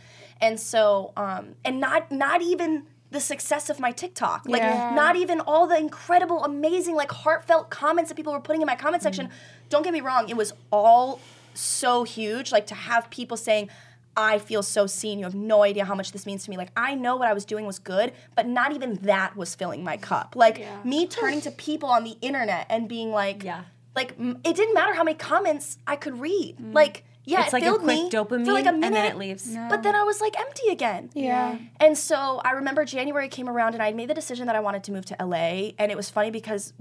And 0.41 0.59
so, 0.61 1.13
um, 1.17 1.57
and 1.65 1.81
not, 1.81 2.13
not 2.13 2.41
even, 2.43 2.87
the 3.11 3.21
success 3.21 3.69
of 3.71 3.81
my 3.81 3.93
TikTok. 3.93 4.43
Like 4.47 4.63
Yeah. 4.63 4.93
not 4.95 5.17
even 5.17 5.41
all 5.41 5.67
the 5.67 5.77
incredible, 5.77 6.45
amazing, 6.45 6.95
like 6.95 7.11
heartfelt 7.11 7.71
comments 7.71 8.09
that 8.11 8.15
people 8.15 8.33
were 8.33 8.41
putting 8.41 8.63
in 8.63 8.67
my 8.67 8.77
comment 8.77 9.03
section. 9.03 9.31
Don't 9.69 9.83
get 9.83 9.93
me 9.93 10.01
wrong, 10.01 10.29
it 10.29 10.37
was 10.37 10.53
all 10.73 11.21
so 11.55 12.05
huge. 12.05 12.53
Like 12.53 12.67
to 12.69 12.75
have 12.75 13.11
people 13.11 13.37
saying, 13.37 13.69
I 14.17 14.39
feel 14.39 14.63
so 14.63 14.87
seen. 14.87 15.19
You 15.19 15.25
have 15.25 15.35
no 15.35 15.63
idea 15.63 15.85
how 15.85 15.95
much 15.95 16.13
this 16.13 16.27
means 16.27 16.45
to 16.45 16.51
me. 16.51 16.57
Like 16.57 16.71
I 16.77 16.95
know 16.95 17.17
what 17.17 17.29
I 17.29 17.33
was 17.33 17.45
doing 17.45 17.65
was 17.67 17.79
good, 17.79 18.13
but 18.35 18.47
not 18.47 18.73
even 18.73 18.97
that 19.03 19.37
was 19.37 19.55
filling 19.55 19.83
my 19.85 19.97
cup. 19.97 20.35
Like 20.37 20.65
me 20.85 21.07
turning 21.07 21.41
to 21.43 21.51
people 21.51 21.89
on 21.89 22.05
the 22.05 22.17
internet 22.21 22.67
and 22.69 22.89
being 22.89 23.11
like, 23.13 23.43
Yeah. 23.45 23.63
like 23.97 24.15
m- 24.19 24.41
it 24.45 24.57
didn't 24.57 24.75
matter 24.75 24.95
how 24.95 25.05
many 25.05 25.17
comments 25.17 25.79
I 25.87 25.97
could 25.97 26.21
read. 26.21 26.57
Mm. 26.59 26.75
Like 26.75 27.05
yeah, 27.25 27.45
It's 27.45 27.55
it 27.55 27.61
like 27.61 27.65
a 27.65 27.75
quick 27.79 27.87
me 27.87 28.11
dopamine, 28.11 28.45
for 28.45 28.53
like 28.53 28.67
a 28.67 28.71
and 28.71 28.83
then 28.83 29.07
it 29.07 29.17
leaves. 29.17 29.55
But 29.69 29.83
then 29.83 29.95
I 29.95 30.03
was 30.03 30.21
like 30.21 30.39
empty 30.39 30.69
again. 30.71 31.11
Yeah. 31.15 31.59
And 31.79 31.97
so 31.97 32.41
I 32.45 32.53
remember 32.53 32.85
January 32.85 33.29
came 33.29 33.49
around 33.49 33.75
and 33.75 33.83
I 33.83 33.93
made 33.93 34.09
the 34.09 34.15
decision 34.15 34.47
that 34.47 34.57
I 34.57 34.61
wanted 34.61 34.85
to 34.85 34.93
move 34.93 35.05
to 35.07 35.17
LA. 35.21 35.73
And 35.79 35.93
it 35.93 35.97
was 35.97 36.11
funny 36.11 36.31
because 36.31 36.73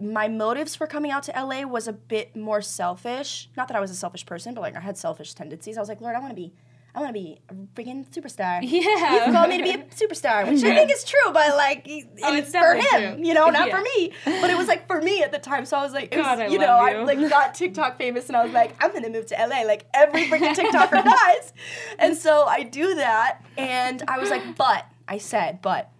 my 0.00 0.28
motives 0.28 0.74
for 0.74 0.86
coming 0.86 1.10
out 1.10 1.22
to 1.24 1.32
LA 1.32 1.62
was 1.62 1.88
a 1.88 1.92
bit 1.92 2.36
more 2.36 2.62
selfish. 2.62 3.48
Not 3.56 3.68
that 3.68 3.76
I 3.76 3.80
was 3.80 3.90
a 3.90 3.94
selfish 3.94 4.24
person, 4.26 4.54
but 4.54 4.60
like 4.60 4.76
I 4.76 4.80
had 4.80 4.96
selfish 4.96 5.34
tendencies. 5.34 5.76
I 5.76 5.80
was 5.80 5.88
like, 5.88 6.00
Lord, 6.00 6.14
I 6.14 6.20
want 6.20 6.30
to 6.30 6.36
be. 6.36 6.52
I 6.96 7.00
want 7.00 7.10
to 7.10 7.12
be 7.12 7.38
a 7.50 7.54
freaking 7.78 8.08
superstar. 8.10 8.60
Yeah. 8.62 9.26
You've 9.26 9.34
called 9.34 9.50
me 9.50 9.58
to 9.58 9.62
be 9.64 9.70
a 9.72 9.78
superstar, 9.84 10.48
which 10.50 10.64
I 10.64 10.74
think 10.74 10.90
is 10.90 11.04
true, 11.12 11.30
but 11.32 11.54
like, 11.54 11.86
Oh, 12.22 12.34
it's 12.34 12.50
for 12.50 12.74
him, 12.74 13.16
true. 13.16 13.24
you 13.26 13.34
know, 13.34 13.48
not 13.50 13.68
Yeah. 13.68 13.76
for 13.76 13.82
me. 13.82 14.12
But 14.24 14.48
it 14.48 14.56
was 14.56 14.66
like 14.66 14.86
for 14.86 15.02
me 15.02 15.22
at 15.22 15.30
the 15.30 15.38
time, 15.38 15.66
so 15.66 15.76
I 15.76 15.82
was 15.82 15.92
like, 15.92 16.04
it 16.12 16.16
God, 16.16 16.38
was, 16.38 16.50
you 16.52 16.58
know, 16.58 16.66
love 16.68 16.80
I 16.88 17.02
like 17.04 17.18
got 17.28 17.54
TikTok 17.54 17.98
famous, 17.98 18.28
and 18.28 18.36
I 18.36 18.42
was 18.44 18.52
like, 18.54 18.74
I'm 18.82 18.92
gonna 18.94 19.10
move 19.10 19.26
to 19.26 19.34
LA, 19.34 19.62
like 19.64 19.84
every 19.92 20.24
freaking 20.24 20.54
TikToker 20.58 21.04
does. 21.04 21.52
And 21.98 22.16
so 22.16 22.44
I 22.44 22.62
do 22.62 22.94
that, 22.94 23.44
and 23.58 24.02
I 24.08 24.18
was 24.18 24.30
like, 24.30 24.56
but 24.56 24.86
I 25.06 25.18
said, 25.18 25.60
but 25.60 25.90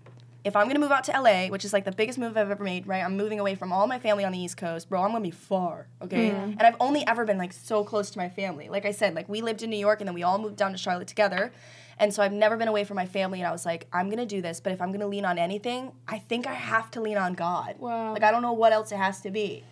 if 0.46 0.54
I'm 0.54 0.68
gonna 0.68 0.78
move 0.78 0.92
out 0.92 1.02
to 1.04 1.20
LA, 1.20 1.48
which 1.48 1.64
is 1.64 1.72
like 1.72 1.84
the 1.84 1.90
biggest 1.90 2.20
move 2.20 2.36
I've 2.36 2.50
ever 2.50 2.62
made, 2.62 2.86
right? 2.86 3.02
I'm 3.02 3.16
moving 3.16 3.40
away 3.40 3.56
from 3.56 3.72
all 3.72 3.88
my 3.88 3.98
family 3.98 4.24
on 4.24 4.30
the 4.30 4.38
East 4.38 4.56
Coast, 4.56 4.88
bro. 4.88 5.02
I'm 5.02 5.10
gonna 5.10 5.20
be 5.20 5.32
far, 5.32 5.88
okay? 6.00 6.30
And 6.30 6.62
I've 6.62 6.76
only 6.78 7.04
ever 7.04 7.24
been 7.24 7.36
like 7.36 7.52
so 7.52 7.82
close 7.82 8.10
to 8.10 8.18
my 8.18 8.28
family. 8.28 8.68
Like 8.68 8.86
I 8.86 8.92
said, 8.92 9.14
like 9.14 9.28
we 9.28 9.42
lived 9.42 9.64
in 9.64 9.70
New 9.70 9.76
York 9.76 10.00
and 10.00 10.06
then 10.06 10.14
we 10.14 10.22
all 10.22 10.38
moved 10.38 10.56
down 10.56 10.70
to 10.70 10.78
Charlotte 10.78 11.08
together. 11.08 11.52
And 11.98 12.14
so 12.14 12.22
I've 12.22 12.32
never 12.32 12.56
been 12.56 12.68
away 12.68 12.84
from 12.84 12.96
my 12.96 13.06
family, 13.06 13.40
and 13.40 13.48
I 13.48 13.52
was 13.52 13.64
like, 13.64 13.86
I'm 13.92 14.08
gonna 14.08 14.26
do 14.26 14.40
this, 14.40 14.60
but 14.60 14.70
if 14.72 14.80
I'm 14.80 14.92
gonna 14.92 15.08
lean 15.08 15.24
on 15.24 15.36
anything, 15.36 15.92
I 16.06 16.18
think 16.18 16.46
I 16.46 16.52
have 16.52 16.90
to 16.92 17.00
lean 17.00 17.16
on 17.16 17.32
God. 17.34 17.76
Wow. 17.78 18.12
Like 18.12 18.22
I 18.22 18.30
don't 18.30 18.42
know 18.42 18.52
what 18.52 18.72
else 18.72 18.92
it 18.92 18.98
has 18.98 19.20
to 19.22 19.30
be. 19.30 19.64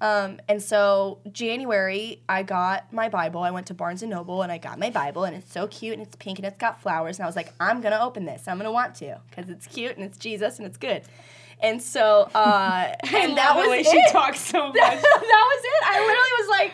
Um, 0.00 0.40
and 0.48 0.62
so 0.62 1.18
January, 1.32 2.22
I 2.28 2.42
got 2.42 2.92
my 2.92 3.08
Bible. 3.08 3.42
I 3.42 3.50
went 3.50 3.66
to 3.66 3.74
Barnes 3.74 4.02
and 4.02 4.10
Noble 4.10 4.42
and 4.42 4.52
I 4.52 4.58
got 4.58 4.78
my 4.78 4.90
Bible, 4.90 5.24
and 5.24 5.36
it's 5.36 5.52
so 5.52 5.66
cute 5.66 5.94
and 5.94 6.02
it's 6.02 6.16
pink 6.16 6.38
and 6.38 6.46
it's 6.46 6.58
got 6.58 6.80
flowers. 6.80 7.18
And 7.18 7.24
I 7.24 7.26
was 7.26 7.36
like, 7.36 7.52
I'm 7.58 7.80
gonna 7.80 7.98
open 8.00 8.24
this. 8.24 8.46
I'm 8.46 8.58
gonna 8.58 8.72
want 8.72 8.94
to 8.96 9.20
because 9.28 9.50
it's 9.50 9.66
cute 9.66 9.96
and 9.96 10.04
it's 10.04 10.18
Jesus 10.18 10.58
and 10.58 10.66
it's 10.66 10.78
good. 10.78 11.02
And 11.60 11.82
so, 11.82 12.30
uh, 12.34 12.94
and 13.12 13.36
that 13.36 13.56
was 13.56 13.64
the 13.64 13.70
way 13.70 13.80
it. 13.80 13.86
she 13.86 14.12
talks 14.12 14.40
so 14.40 14.66
much. 14.66 14.74
that 14.74 14.92
was 15.02 15.64
it. 15.64 15.86
I 15.86 16.00
literally 16.00 16.30
was 16.38 16.48
like, 16.48 16.72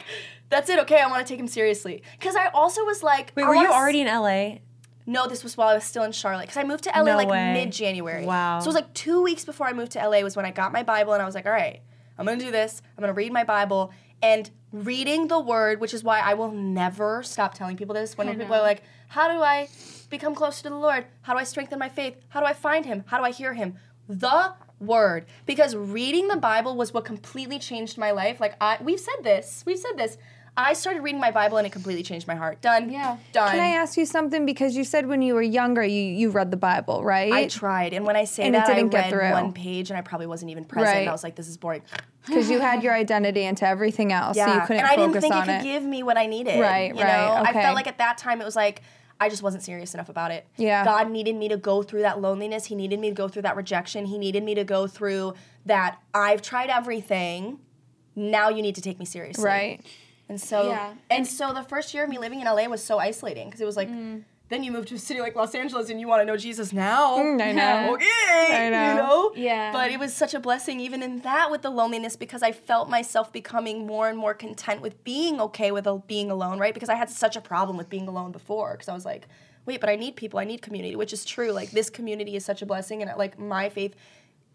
"That's 0.51 0.69
it. 0.69 0.79
Okay, 0.81 1.01
I 1.01 1.07
want 1.09 1.27
to 1.27 1.33
take 1.33 1.41
him 1.41 1.49
seriously." 1.49 2.03
Because 2.19 2.37
I 2.37 2.49
also 2.49 2.85
was 2.85 3.03
like, 3.03 3.33
Wait, 3.35 3.47
were 3.47 3.55
you 3.55 3.71
already 3.71 4.03
in 4.03 4.07
LA? 4.07 4.59
no, 5.07 5.27
this 5.27 5.43
was 5.43 5.57
while 5.57 5.69
I 5.69 5.75
was 5.75 5.85
still 5.85 6.03
in 6.03 6.13
Charlotte 6.13 6.43
because 6.45 6.57
I 6.57 6.65
moved 6.65 6.85
to 6.85 6.91
LA 6.91 7.03
No 7.03 7.17
like 7.17 7.29
mid 7.29 7.73
January. 7.73 8.25
Wow. 8.25 8.59
So 8.61 8.65
it 8.65 8.69
was 8.69 8.75
like 8.75 8.95
two 8.95 9.23
weeks 9.23 9.45
before 9.45 9.67
I 9.67 9.73
moved 9.73 9.93
to 9.93 10.07
LA 10.07 10.21
was 10.21 10.37
when 10.37 10.47
I 10.47 10.51
got 10.51 10.73
my 10.73 10.83
Bible 10.83 11.13
and 11.13 11.23
I 11.23 11.27
was 11.27 11.35
like, 11.35 11.47
all 11.47 11.53
right, 11.53 11.81
I'm 12.19 12.27
gonna 12.27 12.39
do 12.39 12.51
this. 12.51 12.83
I'm 12.97 13.03
gonna 13.03 13.13
read 13.13 13.33
my 13.33 13.45
Bible 13.45 13.93
and 14.23 14.51
reading 14.73 15.29
the 15.29 15.39
Word, 15.39 15.81
which 15.81 15.95
is 15.95 16.03
why 16.03 16.21
I 16.21 16.35
will 16.35 16.51
never 16.51 17.23
stop 17.23 17.55
telling 17.55 17.77
people 17.77 17.95
this. 17.95 18.17
When 18.17 18.29
people 18.39 18.55
are 18.55 18.63
like, 18.63 18.83
how 19.09 19.31
do 19.33 19.41
I 19.43 19.69
become 20.11 20.35
closer 20.35 20.65
to 20.65 20.71
the 20.71 20.77
Lord? 20.77 21.07
How 21.23 21.35
do 21.35 21.39
I 21.39 21.45
strengthen 21.45 21.79
my 21.79 21.89
faith? 21.89 22.17
How 22.29 22.41
do 22.41 22.47
I 22.47 22.53
find 22.53 22.87
Him? 22.87 23.05
How 23.07 23.19
do 23.19 23.25
I 23.25 23.31
hear 23.31 23.55
Him? 23.55 23.77
The 24.09 24.55
Word, 24.81 25.27
because 25.47 25.77
reading 25.77 26.29
the 26.29 26.37
Bible 26.37 26.77
was 26.77 26.93
what 26.93 27.05
completely 27.05 27.59
changed 27.59 27.97
my 27.97 28.11
life. 28.11 28.41
Like 28.41 28.55
I, 28.61 28.79
we've 28.81 29.01
said 29.01 29.23
this, 29.23 29.63
we've 29.67 29.79
said 29.79 29.97
this. 29.97 30.19
I 30.57 30.73
started 30.75 31.03
reading 31.03 31.21
my 31.21 31.31
Bible 31.33 31.57
and 31.59 31.67
it 31.67 31.71
completely 31.71 32.03
changed 32.05 32.29
my 32.29 32.37
heart. 32.37 32.61
Done. 32.61 32.91
Yeah. 32.91 33.17
Done. 33.33 33.51
Can 33.51 33.61
I 33.61 33.71
ask 33.71 33.97
you 33.97 34.07
something? 34.07 34.47
Because 34.47 34.77
you 34.77 34.85
said 34.85 35.07
when 35.09 35.21
you 35.21 35.35
were 35.35 35.43
younger, 35.43 35.83
you, 35.83 36.01
you 36.01 36.31
read 36.31 36.51
the 36.53 36.57
Bible, 36.57 37.03
right? 37.03 37.33
I 37.33 37.49
tried, 37.49 37.93
and 37.93 38.05
when 38.07 38.15
I 38.15 38.25
say 38.25 38.45
And 38.45 38.55
it 38.55 38.59
that, 38.59 38.69
didn't 38.69 38.95
I 38.95 38.99
get 38.99 39.03
read 39.03 39.11
through. 39.11 39.31
one 39.33 39.53
page, 39.53 39.91
and 39.91 39.99
I 39.99 40.03
probably 40.03 40.29
wasn't 40.29 40.53
even 40.53 40.65
present. 40.65 40.95
Right. 40.97 41.09
I 41.09 41.13
was 41.13 41.25
like, 41.25 41.35
"This 41.35 41.49
is 41.49 41.57
boring." 41.57 41.83
Because 42.27 42.49
you 42.49 42.59
had 42.59 42.83
your 42.83 42.95
identity 42.95 43.43
into 43.45 43.67
everything 43.69 44.11
else, 44.11 44.39
so 44.39 44.47
you 44.47 44.61
couldn't 44.63 44.79
and 44.79 44.87
I 44.87 44.97
didn't 44.97 45.21
think 45.21 45.35
it 45.35 45.43
it. 45.43 45.47
could 45.59 45.63
give 45.63 45.83
me 45.83 46.03
what 46.03 46.17
I 46.17 46.25
needed. 46.25 46.59
Right, 46.59 46.95
you 46.95 47.03
right, 47.03 47.27
Know? 47.27 47.43
I 47.45 47.53
felt 47.53 47.75
like 47.75 47.87
at 47.87 47.99
that 47.99 48.17
time 48.17 48.41
it 48.41 48.47
was 48.47 48.57
like 48.57 48.81
I 49.21 49.29
just 49.29 49.43
wasn't 49.43 49.63
serious 49.63 49.93
enough 49.93 50.09
about 50.09 50.31
it. 50.31 50.47
Yeah. 50.57 50.87
God 50.87 51.11
needed 51.11 51.37
me 51.37 51.49
to 51.49 51.59
go 51.59 51.83
through 51.83 52.01
that 52.01 52.23
loneliness. 52.23 52.65
He 52.65 52.75
needed 52.75 52.99
me 52.99 53.11
to 53.11 53.15
go 53.15 53.29
through 53.29 53.43
that 53.43 53.57
rejection. 53.57 54.07
He 54.07 54.17
needed 54.17 54.43
me 54.43 54.55
to 54.55 54.65
go 54.65 54.87
through 54.87 55.35
that. 55.67 55.99
I've 56.15 56.41
tried 56.41 56.71
everything. 56.71 57.59
Now 58.17 58.49
you 58.49 58.63
need 58.63 58.75
to 58.77 58.81
take 58.81 58.99
me 58.99 59.05
seriously. 59.05 59.45
right. 59.45 59.81
And 60.29 60.41
so, 60.41 60.69
Yeah. 60.69 60.95
and 61.11 61.27
so 61.27 61.53
the 61.53 61.63
first 61.63 61.93
year 61.95 62.05
of 62.05 62.11
me 62.11 62.19
living 62.19 62.41
in 62.41 62.47
LA 62.47 62.67
was 62.67 62.83
so 62.83 62.99
isolating 62.99 63.47
because 63.49 63.61
it 63.61 63.67
was 63.67 63.77
like, 63.77 63.91
then 64.51 64.63
you 64.63 64.71
move 64.71 64.85
to 64.87 64.95
a 64.95 64.99
city 64.99 65.21
like 65.21 65.35
Los 65.35 65.55
Angeles 65.55 65.89
and 65.91 65.99
you 65.99 66.07
want 66.07 66.21
to 66.21 66.27
know 66.27 66.37
Jesus 66.37 66.73
now. 66.73 67.17
Mm, 67.19 67.41
I 67.43 67.53
know. 67.53 67.95
Okay, 67.95 68.67
I 68.67 68.69
know. 68.71 68.89
you 68.89 68.95
know. 68.95 69.33
Yeah. 69.37 69.73
But 69.73 69.91
it 69.91 69.99
was 69.99 70.15
such 70.15 70.35
a 70.35 70.41
blessing, 70.41 70.81
even 70.81 71.03
in 71.03 71.21
that, 71.21 71.51
with 71.51 71.63
the 71.63 71.71
loneliness, 71.71 72.15
because 72.15 72.43
I 72.43 72.53
felt 72.53 72.89
myself 72.91 73.33
becoming 73.33 73.87
more 73.87 74.09
and 74.09 74.19
more 74.19 74.35
content 74.35 74.83
with 74.83 75.03
being 75.03 75.41
okay 75.41 75.73
with 75.73 75.87
being 76.07 76.31
alone, 76.31 76.59
right? 76.59 76.75
Because 76.75 76.91
I 76.91 76.95
had 76.95 77.09
such 77.11 77.37
a 77.37 77.41
problem 77.41 77.77
with 77.79 77.89
being 77.89 78.07
alone 78.07 78.33
before, 78.33 78.73
because 78.73 78.89
I 78.89 78.95
was 78.95 79.07
like, 79.07 79.27
wait, 79.67 79.81
but 79.81 79.89
I 79.89 79.97
need 79.97 80.15
people, 80.15 80.39
I 80.39 80.45
need 80.45 80.61
community, 80.61 80.95
which 80.95 81.15
is 81.15 81.25
true. 81.25 81.51
Like 81.51 81.71
this 81.71 81.89
community 81.89 82.37
is 82.37 82.45
such 82.45 82.61
a 82.61 82.67
blessing, 82.67 83.01
and 83.03 83.11
like 83.17 83.39
my 83.39 83.71
faith 83.71 83.95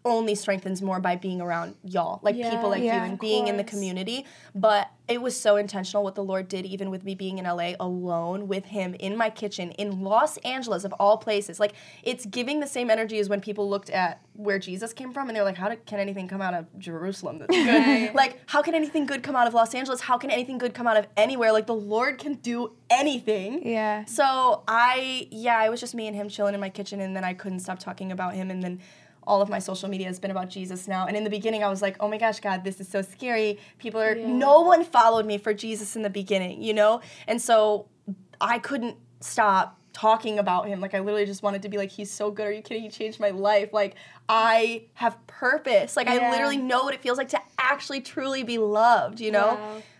only 0.04 0.34
strengthens 0.34 0.80
more 0.80 0.98
by 0.98 1.14
being 1.14 1.40
around 1.40 1.74
y'all, 1.84 2.20
like 2.22 2.34
Yeah. 2.36 2.50
people 2.50 2.70
like 2.70 2.82
Yeah, 2.82 2.96
you, 3.04 3.10
and 3.10 3.18
being 3.18 3.48
in 3.48 3.56
the 3.58 3.64
community. 3.64 4.24
But 4.54 4.90
it 5.08 5.20
was 5.20 5.38
so 5.38 5.56
intentional 5.56 6.02
what 6.04 6.14
the 6.14 6.24
Lord 6.24 6.48
did, 6.48 6.64
even 6.64 6.88
with 6.88 7.04
me 7.04 7.14
being 7.14 7.38
in 7.38 7.44
LA 7.44 7.72
alone 7.78 8.48
with 8.48 8.66
Him 8.66 8.94
in 8.94 9.16
my 9.16 9.28
kitchen 9.28 9.72
in 9.72 10.02
Los 10.02 10.36
Angeles, 10.38 10.84
of 10.84 10.92
all 10.94 11.18
places. 11.18 11.60
Like, 11.60 11.74
it's 12.02 12.24
giving 12.24 12.60
the 12.60 12.66
same 12.66 12.88
energy 12.90 13.18
as 13.18 13.28
when 13.28 13.40
people 13.40 13.68
looked 13.68 13.90
at 13.90 14.22
where 14.34 14.58
Jesus 14.58 14.92
came 14.94 15.12
from 15.12 15.28
and 15.28 15.36
they're 15.36 15.44
like, 15.44 15.56
how 15.58 15.68
did, 15.68 15.84
can 15.84 15.98
anything 15.98 16.28
come 16.28 16.40
out 16.40 16.54
of 16.54 16.66
Jerusalem 16.78 17.38
that's 17.38 17.54
good? 17.54 18.14
like, 18.14 18.38
how 18.46 18.62
can 18.62 18.74
anything 18.74 19.04
good 19.04 19.22
come 19.22 19.36
out 19.36 19.46
of 19.46 19.52
Los 19.52 19.74
Angeles? 19.74 20.00
How 20.00 20.16
can 20.16 20.30
anything 20.30 20.56
good 20.56 20.72
come 20.72 20.86
out 20.86 20.96
of 20.96 21.06
anywhere? 21.16 21.52
Like, 21.52 21.66
the 21.66 21.74
Lord 21.74 22.16
can 22.18 22.34
do 22.34 22.72
anything. 22.88 23.66
Yeah. 23.68 24.04
So 24.06 24.62
I, 24.66 25.28
yeah, 25.30 25.62
it 25.64 25.70
was 25.70 25.80
just 25.80 25.94
me 25.94 26.06
and 26.06 26.16
him 26.16 26.28
chilling 26.30 26.54
in 26.54 26.60
my 26.60 26.70
kitchen, 26.70 27.00
and 27.00 27.14
then 27.14 27.24
I 27.24 27.34
couldn't 27.34 27.60
stop 27.60 27.78
talking 27.80 28.12
about 28.12 28.34
him, 28.34 28.50
and 28.50 28.62
then 28.62 28.80
all 29.26 29.42
of 29.42 29.48
my 29.48 29.58
social 29.58 29.88
media 29.88 30.06
has 30.06 30.18
been 30.18 30.30
about 30.30 30.48
Jesus 30.48 30.88
now. 30.88 31.06
And 31.06 31.16
in 31.16 31.24
the 31.24 31.30
beginning, 31.30 31.62
I 31.62 31.68
was 31.68 31.82
like, 31.82 31.96
oh 32.00 32.08
my 32.08 32.18
gosh, 32.18 32.40
God, 32.40 32.64
this 32.64 32.80
is 32.80 32.88
so 32.88 33.02
scary. 33.02 33.58
People 33.78 34.00
are, 34.00 34.14
no 34.14 34.62
one 34.62 34.84
followed 34.84 35.26
me 35.26 35.38
for 35.38 35.52
Jesus 35.54 35.94
in 35.96 36.02
the 36.02 36.10
beginning, 36.10 36.62
you 36.62 36.74
know? 36.74 37.00
And 37.28 37.40
so 37.40 37.86
I 38.40 38.58
couldn't 38.58 38.96
stop 39.20 39.78
talking 39.92 40.38
about 40.38 40.66
him. 40.68 40.80
Like, 40.80 40.94
I 40.94 41.00
literally 41.00 41.26
just 41.26 41.42
wanted 41.42 41.62
to 41.62 41.68
be 41.68 41.76
like, 41.76 41.90
he's 41.90 42.10
so 42.10 42.30
good. 42.30 42.46
Are 42.46 42.52
you 42.52 42.62
kidding? 42.62 42.82
He 42.82 42.88
changed 42.88 43.20
my 43.20 43.30
life. 43.30 43.72
Like, 43.72 43.96
I 44.28 44.84
have 44.94 45.18
purpose. 45.26 45.96
Like, 45.96 46.06
I 46.08 46.30
literally 46.30 46.56
know 46.56 46.84
what 46.84 46.94
it 46.94 47.02
feels 47.02 47.18
like 47.18 47.28
to 47.30 47.40
actually 47.58 48.00
truly 48.00 48.42
be 48.42 48.56
loved, 48.58 49.20
you 49.20 49.32
know? 49.32 49.58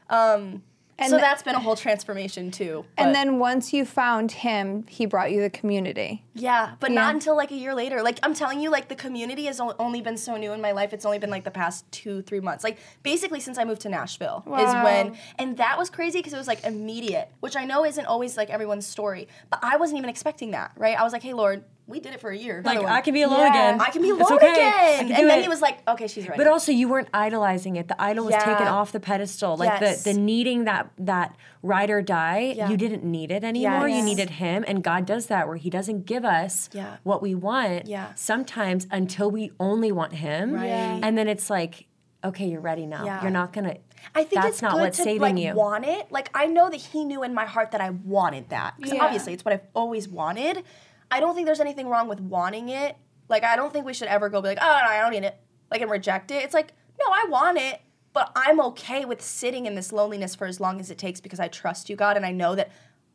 Um, 0.08 0.62
so 1.08 1.16
th- 1.16 1.20
that's 1.22 1.42
been 1.42 1.54
a 1.54 1.60
whole 1.60 1.76
transformation 1.76 2.50
too. 2.50 2.84
And 2.98 3.14
then 3.14 3.38
once 3.38 3.72
you 3.72 3.84
found 3.84 4.32
him, 4.32 4.84
he 4.88 5.06
brought 5.06 5.30
you 5.32 5.40
the 5.40 5.50
community. 5.50 6.24
Yeah, 6.34 6.74
but 6.80 6.90
Yeah. 6.90 7.00
not 7.02 7.14
until 7.14 7.36
like 7.36 7.50
a 7.50 7.54
year 7.56 7.74
later. 7.74 8.02
Like 8.02 8.18
I'm 8.22 8.34
telling 8.34 8.60
you, 8.60 8.70
like 8.70 8.88
the 8.88 8.94
community 8.96 9.44
has 9.44 9.60
only 9.60 10.00
been 10.00 10.16
so 10.16 10.36
new 10.36 10.52
in 10.52 10.60
my 10.60 10.72
life. 10.72 10.92
It's 10.92 11.04
only 11.04 11.18
been 11.18 11.30
like 11.30 11.44
the 11.44 11.50
past 11.50 11.90
two, 11.92 12.22
three 12.22 12.40
months. 12.40 12.64
Like 12.64 12.78
basically 13.02 13.40
since 13.40 13.58
I 13.58 13.64
moved 13.64 13.80
to 13.82 13.88
Nashville 13.88 14.42
is 14.58 14.72
when, 14.84 15.16
and 15.38 15.56
that 15.56 15.78
was 15.78 15.90
crazy 15.90 16.18
because 16.18 16.32
it 16.32 16.38
was 16.38 16.48
like 16.48 16.64
immediate, 16.64 17.30
which 17.40 17.56
I 17.56 17.64
know 17.64 17.84
isn't 17.84 18.06
always 18.06 18.36
like 18.36 18.50
everyone's 18.50 18.86
story. 18.86 19.28
But 19.50 19.60
I 19.62 19.76
wasn't 19.76 19.98
even 19.98 20.10
expecting 20.10 20.50
that, 20.52 20.72
right? 20.76 20.98
I 20.98 21.02
was 21.02 21.12
like, 21.12 21.22
hey 21.22 21.32
Lord, 21.34 21.64
we 21.90 22.00
did 22.00 22.14
it 22.14 22.20
for 22.20 22.30
a 22.30 22.36
year. 22.36 22.62
Like 22.64 22.78
I 22.84 23.00
can 23.00 23.12
be 23.14 23.22
alone 23.22 23.40
Yeah. 23.40 23.50
again. 23.50 23.80
I 23.80 23.90
can 23.90 24.00
be 24.02 24.08
It's 24.08 24.20
alone 24.20 24.38
okay. 24.38 24.46
I 24.46 24.90
again. 25.00 25.12
And 25.20 25.28
then 25.30 25.38
it. 25.40 25.42
he 25.42 25.48
was 25.48 25.60
like, 25.60 25.78
okay, 25.88 26.06
she's 26.06 26.26
ready. 26.28 26.38
But 26.38 26.46
also, 26.46 26.72
you 26.72 26.88
weren't 26.88 27.08
idolizing 27.12 27.76
it. 27.76 27.88
The 27.88 28.00
idol 28.00 28.24
was 28.26 28.32
Yeah. 28.34 28.44
taken 28.44 28.66
off 28.66 28.92
the 28.92 29.00
pedestal. 29.00 29.56
Like 29.56 29.80
Yes. 29.80 30.04
the 30.04 30.12
the 30.12 30.18
needing 30.20 30.64
that 30.64 30.90
that 30.98 31.34
ride 31.62 31.90
or 31.90 32.00
die. 32.00 32.54
Yeah. 32.56 32.68
You 32.70 32.76
didn't 32.76 33.04
need 33.04 33.30
it 33.30 33.44
anymore. 33.44 33.88
You 33.88 34.02
needed 34.02 34.30
Him, 34.30 34.64
and 34.66 34.82
God 34.82 35.04
does 35.04 35.26
that 35.26 35.46
where 35.48 35.56
He 35.56 35.68
doesn't 35.68 36.06
give 36.06 36.24
us 36.24 36.70
Yeah. 36.72 36.96
what 37.02 37.20
we 37.20 37.34
want. 37.34 37.86
Yeah. 37.86 38.14
Sometimes 38.14 38.86
until 38.90 39.30
we 39.30 39.52
only 39.60 39.92
want 39.92 40.14
Him, 40.14 40.54
Right. 40.54 40.66
And 41.02 41.18
then 41.18 41.28
it's 41.28 41.50
like, 41.50 41.86
okay, 42.24 42.46
you're 42.46 42.60
ready 42.60 42.86
now. 42.86 43.04
Yeah. 43.04 43.22
You're 43.22 43.30
not 43.30 43.52
gonna. 43.52 43.76
I 44.14 44.24
think 44.24 44.42
that's 44.42 44.48
it's 44.54 44.62
not 44.62 44.72
good 44.72 44.80
what's 44.80 44.96
to 44.98 45.02
saving 45.04 45.20
like 45.20 45.36
you. 45.38 45.54
want 45.54 45.84
it. 45.86 46.10
Like 46.10 46.30
I 46.34 46.46
know 46.46 46.70
that 46.70 46.76
he 46.80 47.04
knew 47.04 47.22
in 47.22 47.34
my 47.34 47.44
heart 47.44 47.70
that 47.72 47.80
I 47.82 47.90
wanted 47.90 48.48
that 48.50 48.74
because 48.78 48.92
Yeah. 48.94 49.04
obviously 49.04 49.32
it's 49.34 49.44
what 49.44 49.52
I've 49.54 49.66
always 49.74 50.08
wanted. 50.08 50.64
I 51.10 51.20
don't 51.20 51.34
think 51.34 51.46
there's 51.46 51.60
anything 51.60 51.88
wrong 51.88 52.08
with 52.08 52.20
wanting 52.20 52.68
it. 52.68 52.96
Like 53.28 53.44
I 53.44 53.56
don't 53.56 53.72
think 53.72 53.86
we 53.86 53.94
should 53.94 54.08
ever 54.08 54.28
go 54.28 54.42
be 54.42 54.48
like, 54.48 54.58
oh, 54.60 54.64
no, 54.64 54.90
I 54.90 55.00
don't 55.00 55.12
need 55.12 55.24
it, 55.24 55.40
like 55.70 55.80
and 55.80 55.90
reject 55.90 56.30
it. 56.30 56.42
It's 56.44 56.54
like, 56.54 56.72
no, 56.98 57.06
I 57.10 57.26
want 57.28 57.58
it, 57.58 57.80
but 58.12 58.32
I'm 58.34 58.60
okay 58.60 59.04
with 59.04 59.22
sitting 59.22 59.66
in 59.66 59.74
this 59.74 59.92
loneliness 59.92 60.34
for 60.34 60.46
as 60.46 60.60
long 60.60 60.80
as 60.80 60.90
it 60.90 60.98
takes 60.98 61.20
because 61.20 61.40
I 61.40 61.48
trust 61.48 61.88
you, 61.88 61.96
God, 61.96 62.16
and 62.16 62.26
I 62.26 62.32
know 62.32 62.54
that 62.56 62.70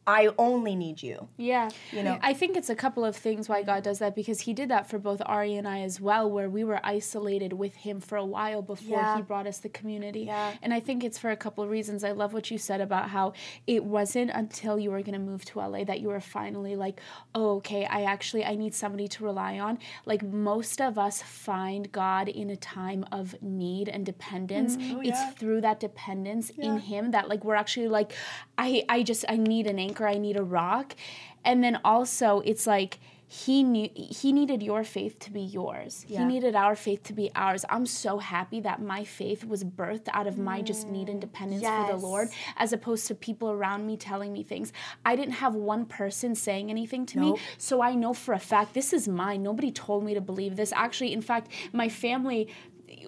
I 0.08 0.30
only 0.38 0.76
need 0.76 1.02
you. 1.02 1.28
Yeah. 1.38 1.70
You 1.92 2.04
know? 2.04 2.20
I 2.22 2.34
think 2.34 2.56
it's 2.56 2.70
a 2.70 2.76
couple 2.76 3.04
of 3.04 3.16
things 3.16 3.50
why 3.50 3.64
God 3.64 3.84
does 3.84 4.00
that 4.00 4.16
because 4.16 4.42
he 4.42 4.54
did 4.54 4.70
that 4.70 4.88
for 4.88 5.00
both 5.00 5.22
Ari 5.26 5.56
and 5.56 5.68
I 5.68 5.82
as 5.82 6.00
well, 6.00 6.30
where 6.30 6.50
we 6.50 6.64
were 6.64 6.80
isolated 6.84 7.54
with 7.54 7.76
him 7.76 8.00
for 8.00 8.16
a 8.18 8.26
while 8.26 8.62
before 8.62 9.00
Yeah. 9.00 9.16
he 9.16 9.22
brought 9.24 9.48
us 9.48 9.58
the 9.60 9.70
community. 9.70 10.22
Yeah. 10.22 10.54
And 10.62 10.74
I 10.74 10.80
think 10.80 11.04
it's 11.04 11.18
for 11.18 11.32
a 11.32 11.36
couple 11.36 11.64
of 11.64 11.70
reasons. 11.72 12.04
I 12.04 12.12
love 12.12 12.34
what 12.34 12.52
you 12.52 12.58
said 12.60 12.82
about 12.82 13.10
how 13.10 13.34
it 13.66 13.84
wasn't 13.84 14.30
until 14.32 14.78
you 14.78 14.92
were 14.92 15.02
going 15.02 15.14
to 15.14 15.20
move 15.20 15.44
to 15.46 15.60
LA 15.60 15.84
that 15.86 16.02
you 16.02 16.10
were 16.10 16.20
finally 16.20 16.76
like, 16.76 17.00
oh, 17.34 17.56
okay, 17.58 17.86
I 17.86 18.04
actually, 18.04 18.46
I 18.46 18.56
need 18.56 18.76
somebody 18.76 19.08
to 19.08 19.24
rely 19.24 19.58
on. 19.60 19.80
Like 20.06 20.22
most 20.22 20.82
of 20.82 20.98
us 21.00 21.22
find 21.22 21.92
God 21.92 22.28
in 22.28 22.50
a 22.50 22.56
time 22.56 23.06
of 23.12 23.42
need 23.42 23.90
and 23.90 24.06
dependence. 24.06 24.78
Mm-hmm. 24.78 24.98
Oh, 24.98 25.02
it's 25.02 25.34
through 25.40 25.62
that 25.62 25.80
dependence 25.80 26.52
in 26.52 26.78
him 26.78 27.12
that 27.12 27.28
like 27.28 27.44
we're 27.44 27.56
actually 27.56 27.88
like, 27.88 28.14
I, 28.58 28.84
I 28.88 29.02
just, 29.02 29.26
I 29.28 29.38
need 29.38 29.66
an 29.68 29.80
anchor, 29.80 29.95
I 30.04 30.18
need 30.18 30.38
a 30.38 30.44
rock. 30.44 30.96
And 31.44 31.64
then 31.64 31.80
also 31.84 32.42
it's 32.46 32.66
like, 32.68 33.00
he 33.28 33.64
knew 33.64 33.90
he 33.96 34.32
needed 34.32 34.62
your 34.62 34.84
faith 34.84 35.18
to 35.20 35.32
be 35.32 35.42
yours. 35.42 36.06
He 36.08 36.24
needed 36.24 36.56
our 36.56 36.76
faith 36.76 37.02
to 37.04 37.14
be 37.14 37.32
ours. 37.36 37.66
I'm 37.70 37.88
so 37.88 38.20
happy 38.20 38.60
that 38.62 38.82
my 38.84 39.04
faith 39.04 39.44
was 39.44 39.64
birthed 39.64 40.08
out 40.14 40.28
of 40.28 40.38
my 40.38 40.62
just 40.62 40.88
need 40.88 41.10
and 41.10 41.20
dependence 41.20 41.64
for 41.64 41.88
the 41.92 41.98
Lord 41.98 42.30
as 42.58 42.72
opposed 42.72 43.08
to 43.08 43.16
people 43.16 43.50
around 43.50 43.86
me 43.88 43.98
telling 43.98 44.32
me 44.32 44.44
things. 44.44 44.72
I 45.04 45.16
didn't 45.16 45.34
have 45.34 45.56
one 45.56 45.86
person 45.86 46.36
saying 46.36 46.70
anything 46.70 47.08
to 47.08 47.20
me. 47.20 47.36
So 47.58 47.82
I 47.82 47.96
know 47.96 48.14
for 48.14 48.34
a 48.36 48.40
fact 48.40 48.76
this 48.76 48.94
is 48.94 49.08
mine. 49.08 49.42
Nobody 49.42 49.72
told 49.72 50.04
me 50.04 50.14
to 50.14 50.22
believe 50.22 50.56
this. 50.56 50.72
Actually, 50.72 51.12
in 51.12 51.22
fact, 51.22 51.52
my 51.74 51.90
family 51.90 52.48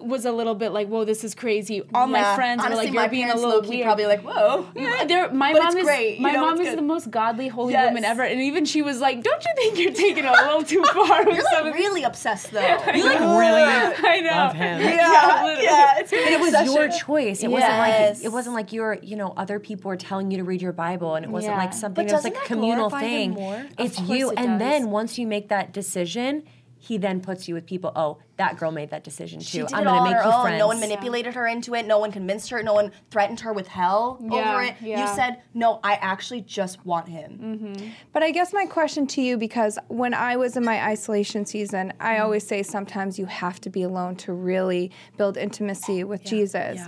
was 0.00 0.24
a 0.24 0.32
little 0.32 0.54
bit 0.54 0.70
like, 0.72 0.88
"Whoa, 0.88 1.04
this 1.04 1.24
is 1.24 1.34
crazy." 1.34 1.82
All 1.94 2.06
my 2.06 2.34
friends 2.34 2.62
Honestly, 2.64 2.86
were 2.90 2.92
like, 2.96 3.02
"You're 3.02 3.08
being 3.10 3.30
a 3.30 3.34
little 3.34 3.50
low-key 3.50 3.68
weird." 3.68 3.84
probably 3.84 4.06
like, 4.06 4.22
whoa. 4.22 4.66
Yeah, 4.74 5.04
there- 5.04 5.30
my 5.32 5.52
But 5.52 5.58
mom 5.62 5.68
it's 5.68 5.76
is 5.78 5.84
great, 5.84 6.16
you 6.16 6.22
my 6.22 6.32
know, 6.32 6.40
mom 6.42 6.60
is 6.60 6.68
good. 6.70 6.78
the 6.78 6.82
most 6.82 7.10
godly, 7.10 7.48
holy 7.48 7.72
Yes. 7.72 7.86
woman 7.88 8.04
ever, 8.04 8.22
and 8.22 8.40
even 8.40 8.64
she 8.64 8.82
was 8.82 9.00
like, 9.00 9.22
"Don't 9.22 9.44
you 9.44 9.52
think 9.56 9.78
you're 9.78 9.92
taking 9.92 10.24
it 10.24 10.28
a 10.28 10.32
little 10.32 10.62
too 10.62 10.82
far?" 10.94 11.24
with 11.24 11.36
You're 11.36 11.44
some 11.52 11.64
like 11.64 11.74
of 11.74 11.78
really 11.78 12.02
obsessed 12.04 12.50
though. 12.52 12.60
You 12.94 13.04
like 13.04 13.20
really 13.20 13.62
I 14.08 14.20
know. 14.20 14.30
love 14.30 14.54
him. 14.54 14.80
yeah, 14.80 15.42
literally. 15.44 15.64
yeah, 15.64 15.98
it's 15.98 16.12
And 16.12 16.20
it 16.20 16.40
was 16.40 16.52
your 16.74 16.88
choice. 16.88 17.42
It 17.42 17.48
wasn't 17.50 17.78
like 17.78 18.16
it 18.24 18.32
wasn't 18.32 18.54
like 18.54 18.72
you 18.72 18.80
were, 18.82 18.98
you 19.02 19.16
know, 19.16 19.32
other 19.36 19.58
people 19.60 19.88
were 19.88 19.96
telling 19.96 20.30
you 20.30 20.38
to 20.38 20.44
read 20.44 20.62
your 20.62 20.72
Bible, 20.72 21.14
and 21.14 21.24
it 21.24 21.30
wasn't 21.30 21.54
Yeah. 21.54 21.58
like 21.58 21.72
something 21.72 22.04
But 22.06 22.10
that 22.10 22.16
was 22.16 22.24
like 22.24 22.36
a 22.36 22.46
communal 22.46 22.90
thing. 22.90 23.36
It's 23.78 24.00
you, 24.00 24.30
and 24.30 24.60
then 24.60 24.90
once 24.90 25.18
you 25.18 25.26
make 25.26 25.48
that 25.48 25.72
decision, 25.72 26.44
he 26.78 26.96
then 26.96 27.20
puts 27.20 27.48
you 27.48 27.54
with 27.54 27.66
people. 27.66 27.92
Oh, 27.94 28.18
that 28.36 28.56
girl 28.56 28.70
made 28.70 28.90
that 28.90 29.02
decision 29.02 29.40
too. 29.40 29.44
She 29.44 29.58
did 29.58 29.72
I'm 29.72 29.82
it 29.82 29.84
gonna 29.84 29.98
all 29.98 30.04
make 30.04 30.16
on 30.16 30.22
her 30.22 30.28
you 30.28 30.34
own. 30.34 30.42
friends. 30.42 30.58
No 30.58 30.66
one 30.68 30.80
manipulated 30.80 31.34
her 31.34 31.46
into 31.46 31.74
it. 31.74 31.86
No 31.86 31.98
one 31.98 32.12
convinced 32.12 32.50
her. 32.50 32.62
No 32.62 32.74
one 32.74 32.92
threatened 33.10 33.40
her 33.40 33.52
with 33.52 33.66
hell 33.66 34.18
Yeah, 34.20 34.52
over 34.52 34.62
it. 34.62 34.76
yeah. 34.80 35.00
You 35.00 35.14
said, 35.14 35.42
"No, 35.54 35.80
I 35.82 35.94
actually 35.94 36.42
just 36.42 36.84
want 36.86 37.08
him." 37.08 37.38
Mm-hmm. 37.42 37.88
But 38.12 38.22
I 38.22 38.30
guess 38.30 38.52
my 38.52 38.66
question 38.66 39.06
to 39.08 39.20
you, 39.20 39.36
because 39.36 39.78
when 39.88 40.14
I 40.14 40.36
was 40.36 40.56
in 40.56 40.64
my 40.64 40.82
isolation 40.84 41.44
season, 41.46 41.92
I 41.98 42.14
mm-hmm. 42.14 42.22
always 42.24 42.46
say 42.46 42.62
sometimes 42.62 43.18
you 43.18 43.26
have 43.26 43.60
to 43.62 43.70
be 43.70 43.82
alone 43.82 44.16
to 44.16 44.32
really 44.32 44.92
build 45.16 45.36
intimacy 45.36 46.04
with 46.04 46.22
Jesus. 46.22 46.80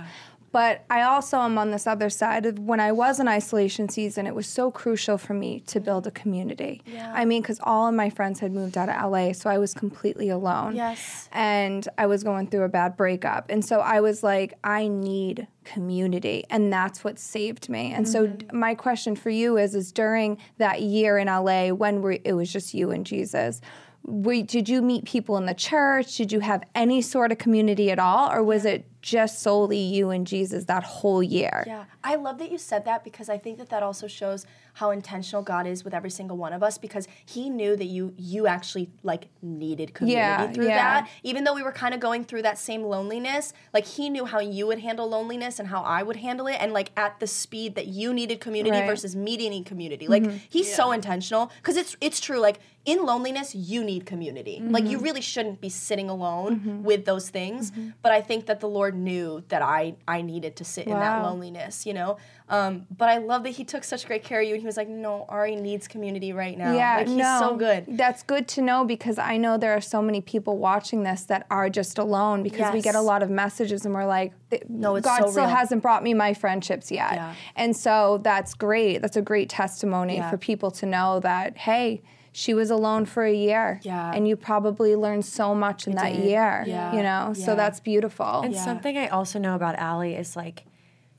Yeah. 0.53 0.59
But 0.61 0.85
I 0.89 1.01
also 1.03 1.37
am 1.39 1.57
on 1.57 1.71
this 1.71 1.87
other 1.87 2.09
side 2.09 2.45
of 2.45 2.59
when 2.59 2.79
I 2.79 2.91
was 2.91 3.19
in 3.19 3.27
isolation 3.27 3.89
season, 3.89 4.27
it 4.27 4.35
was 4.35 4.47
so 4.47 4.71
crucial 4.71 5.17
for 5.17 5.33
me 5.33 5.61
to 5.67 5.79
build 5.79 6.07
a 6.07 6.11
community. 6.11 6.81
I 7.13 7.25
mean, 7.25 7.41
because 7.41 7.59
all 7.63 7.87
of 7.87 7.95
my 7.95 8.09
friends 8.09 8.39
had 8.39 8.51
moved 8.51 8.77
out 8.77 8.89
of 8.89 9.11
LA, 9.11 9.33
so 9.33 9.49
I 9.49 9.57
was 9.57 9.73
completely 9.73 10.29
alone. 10.29 10.75
Yes. 10.75 11.29
And 11.31 11.87
I 11.97 12.05
was 12.07 12.23
going 12.23 12.47
through 12.47 12.63
a 12.63 12.69
bad 12.69 12.97
breakup. 12.97 13.49
And 13.49 13.63
so 13.63 13.79
I 13.79 14.01
was 14.01 14.23
like, 14.23 14.53
I 14.63 14.87
need 14.87 15.47
community. 15.63 16.43
And 16.49 16.71
that's 16.71 17.03
what 17.03 17.19
saved 17.19 17.69
me. 17.69 17.93
And 17.93 18.07
so 18.07 18.27
mm-hmm. 18.27 18.57
my 18.57 18.75
question 18.75 19.15
for 19.15 19.29
you 19.29 19.57
is, 19.57 19.75
is 19.75 19.91
during 19.91 20.37
that 20.57 20.81
year 20.81 21.17
in 21.17 21.27
LA 21.27 21.69
when 21.69 22.01
we, 22.01 22.19
it 22.23 22.33
was 22.33 22.51
just 22.51 22.73
you 22.73 22.91
and 22.91 23.05
Jesus, 23.05 23.61
we, 24.03 24.41
did 24.43 24.67
you 24.67 24.81
meet 24.81 25.05
people 25.05 25.37
in 25.37 25.45
the 25.45 25.53
church? 25.53 26.17
Did 26.17 26.31
you 26.31 26.39
have 26.39 26.63
any 26.73 27.01
sort 27.01 27.31
of 27.31 27.37
community 27.37 27.91
at 27.91 27.99
all? 27.99 28.31
Or 28.31 28.43
was 28.43 28.65
it 28.65 28.87
just 29.01 29.39
solely 29.41 29.79
you 29.79 30.09
and 30.11 30.25
Jesus 30.27 30.65
that 30.65 30.83
whole 30.83 31.21
year? 31.23 31.63
Yeah, 31.65 31.85
I 32.03 32.15
love 32.15 32.37
that 32.39 32.51
you 32.51 32.57
said 32.57 32.85
that 32.85 33.03
because 33.03 33.29
I 33.29 33.37
think 33.37 33.57
that 33.57 33.69
that 33.69 33.81
also 33.83 34.07
shows 34.07 34.45
how 34.73 34.91
intentional 34.91 35.41
God 35.43 35.67
is 35.67 35.83
with 35.83 35.93
every 35.93 36.09
single 36.11 36.37
one 36.37 36.53
of 36.53 36.61
us 36.63 36.77
because 36.77 37.07
He 37.25 37.49
knew 37.49 37.75
that 37.75 37.85
you 37.85 38.13
you 38.17 38.47
actually 38.47 38.89
like 39.03 39.27
needed 39.41 39.93
community 39.93 40.17
Yeah, 40.21 40.51
through 40.51 40.67
yeah. 40.67 41.01
that. 41.01 41.09
Even 41.23 41.43
though 41.43 41.53
we 41.55 41.63
were 41.63 41.71
kind 41.71 41.93
of 41.93 41.99
going 41.99 42.23
through 42.23 42.43
that 42.43 42.57
same 42.59 42.83
loneliness, 42.83 43.53
like 43.73 43.85
He 43.85 44.09
knew 44.09 44.25
how 44.25 44.39
you 44.39 44.67
would 44.67 44.79
handle 44.79 45.09
loneliness 45.09 45.59
and 45.59 45.67
how 45.67 45.81
I 45.81 46.03
would 46.03 46.17
handle 46.17 46.47
it, 46.47 46.57
and 46.59 46.71
like 46.73 46.91
at 46.95 47.19
the 47.19 47.27
speed 47.27 47.75
that 47.75 47.87
you 47.87 48.13
needed 48.13 48.39
community 48.39 48.77
Right. 48.77 48.87
versus 48.87 49.15
me 49.15 49.35
needing 49.35 49.63
community. 49.63 50.07
Mm-hmm. 50.07 50.29
Like 50.29 50.39
He's 50.49 50.73
so 50.73 50.91
intentional 50.91 51.51
because 51.61 51.75
it's 51.75 51.97
it's 52.01 52.19
true. 52.19 52.39
Like 52.39 52.59
in 52.83 53.05
loneliness, 53.05 53.53
you 53.53 53.83
need 53.83 54.05
community. 54.05 54.59
Like 54.63 54.85
you 54.85 54.97
mm-hmm. 54.97 55.03
really 55.03 55.21
shouldn't 55.21 55.61
be 55.61 55.69
sitting 55.69 56.09
alone 56.09 56.59
mm-hmm. 56.59 56.83
with 56.83 57.05
those 57.05 57.29
things. 57.29 57.71
Mm-hmm. 57.71 57.89
But 58.01 58.11
I 58.11 58.21
think 58.21 58.47
that 58.47 58.59
the 58.59 58.69
Lord 58.69 58.95
knew 58.95 59.43
that 59.49 59.61
I 59.61 59.95
I 60.07 60.21
needed 60.21 60.55
to 60.57 60.63
sit 60.63 60.87
in 60.87 60.93
that 60.93 61.23
loneliness, 61.23 61.85
you 61.85 61.93
know. 61.93 62.17
Um, 62.49 62.85
but 62.95 63.07
I 63.07 63.19
love 63.19 63.43
that 63.43 63.51
he 63.51 63.63
took 63.63 63.83
such 63.83 64.05
great 64.05 64.23
care 64.23 64.41
of 64.41 64.47
you, 64.47 64.53
and 64.53 64.61
he 64.61 64.65
was 64.65 64.75
like, 64.75 64.89
"No, 64.89 65.25
Ari 65.29 65.55
needs 65.55 65.87
community 65.87 66.33
right 66.33 66.57
now. 66.57 66.73
Yeah, 66.73 66.97
like, 66.97 67.07
he's 67.07 67.15
no, 67.15 67.37
so 67.39 67.55
good." 67.55 67.85
That's 67.87 68.23
good 68.23 68.47
to 68.49 68.61
know 68.61 68.83
because 68.83 69.17
I 69.17 69.37
know 69.37 69.57
there 69.57 69.73
are 69.73 69.81
so 69.81 70.01
many 70.01 70.19
people 70.19 70.57
watching 70.57 71.03
this 71.03 71.23
that 71.25 71.45
are 71.49 71.69
just 71.69 71.97
alone 71.97 72.43
because 72.43 72.73
we 72.73 72.81
get 72.81 72.95
a 72.95 73.01
lot 73.01 73.23
of 73.23 73.29
messages 73.29 73.85
and 73.85 73.93
we're 73.93 74.05
like, 74.05 74.33
No, 74.67 74.95
it's 74.95 75.05
God 75.05 75.19
so 75.21 75.31
still 75.31 75.45
real. 75.45 75.55
hasn't 75.55 75.81
brought 75.81 76.03
me 76.03 76.13
my 76.13 76.33
friendships 76.33 76.91
yet. 76.91 77.13
Yeah. 77.13 77.35
And 77.55 77.75
so 77.75 78.19
that's 78.23 78.53
great. 78.53 79.01
That's 79.01 79.17
a 79.17 79.21
great 79.21 79.49
testimony 79.49 80.17
Yeah. 80.17 80.29
for 80.29 80.37
people 80.37 80.71
to 80.71 80.85
know 80.85 81.19
that, 81.21 81.57
hey, 81.57 82.01
she 82.31 82.53
was 82.53 82.69
alone 82.71 83.05
for 83.05 83.23
a 83.23 83.33
year. 83.33 83.79
Yeah. 83.83 84.11
And 84.13 84.27
you 84.27 84.35
probably 84.35 84.95
learned 84.95 85.25
so 85.25 85.53
much 85.53 85.87
in 85.87 85.95
that 85.95 86.13
did. 86.13 86.25
year. 86.25 86.63
Yeah. 86.65 86.95
You 86.95 87.03
know? 87.03 87.33
So 87.33 87.55
that's 87.55 87.79
beautiful. 87.79 88.41
And 88.41 88.53
Yeah. 88.53 88.63
something 88.63 88.97
I 88.97 89.07
also 89.07 89.37
know 89.39 89.55
about 89.55 89.75
Ally 89.75 90.13
is 90.13 90.35
like, 90.35 90.65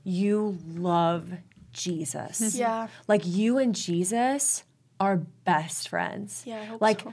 you 0.05 0.59
love 0.75 1.31
Jesus. 1.73 2.55
Yeah. 2.59 2.89
Like 3.09 3.27
you 3.27 3.59
and 3.59 3.75
Jesus 3.75 4.65
are 5.01 5.17
best 5.45 5.89
friends. 5.89 6.45
Yeah, 6.47 6.61
I 6.61 6.65
hope 6.65 6.81
like. 6.81 7.01
so. 7.03 7.13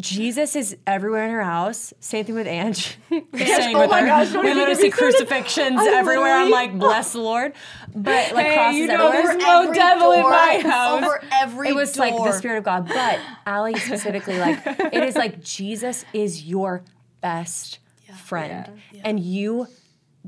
Jesus 0.00 0.56
is 0.56 0.76
everywhere 0.86 1.24
in 1.24 1.30
her 1.30 1.42
house. 1.42 1.92
Same 2.00 2.24
thing 2.24 2.34
with 2.34 2.46
Ange. 2.46 2.96
Same 3.10 3.76
Oh 3.76 3.80
with 3.80 3.90
my 3.90 4.00
her. 4.00 4.06
gosh, 4.06 4.32
we 4.32 4.42
literally 4.54 4.74
see 4.74 4.90
crucifixions 4.90 5.80
I 5.80 5.94
everywhere. 5.94 6.32
I'm 6.34 6.50
like, 6.50 6.78
bless 6.78 7.12
the 7.12 7.20
Lord. 7.20 7.52
But 7.94 8.32
like 8.32 8.46
Hey, 8.46 8.54
crosses 8.54 8.78
you 8.80 8.86
know 8.88 9.08
everywhere. 9.08 9.22
there's 9.34 9.42
no 9.42 9.62
every 9.62 9.74
devil 9.74 10.12
in 10.12 10.22
my 10.22 10.60
house. 10.64 11.02
Over 11.02 11.22
every 11.32 11.68
it 11.68 11.74
was 11.74 11.96
like 11.98 12.14
the 12.16 12.32
spirit 12.32 12.58
of 12.58 12.64
God. 12.64 12.88
But 12.88 13.18
Ally 13.46 13.74
specifically, 13.74 14.38
like 14.38 14.60
it 14.66 15.02
is 15.02 15.16
like 15.16 15.42
Jesus 15.42 16.04
is 16.12 16.44
your 16.44 16.82
best 17.20 17.78
friend, 18.24 18.70
and 19.04 19.18
you 19.20 19.66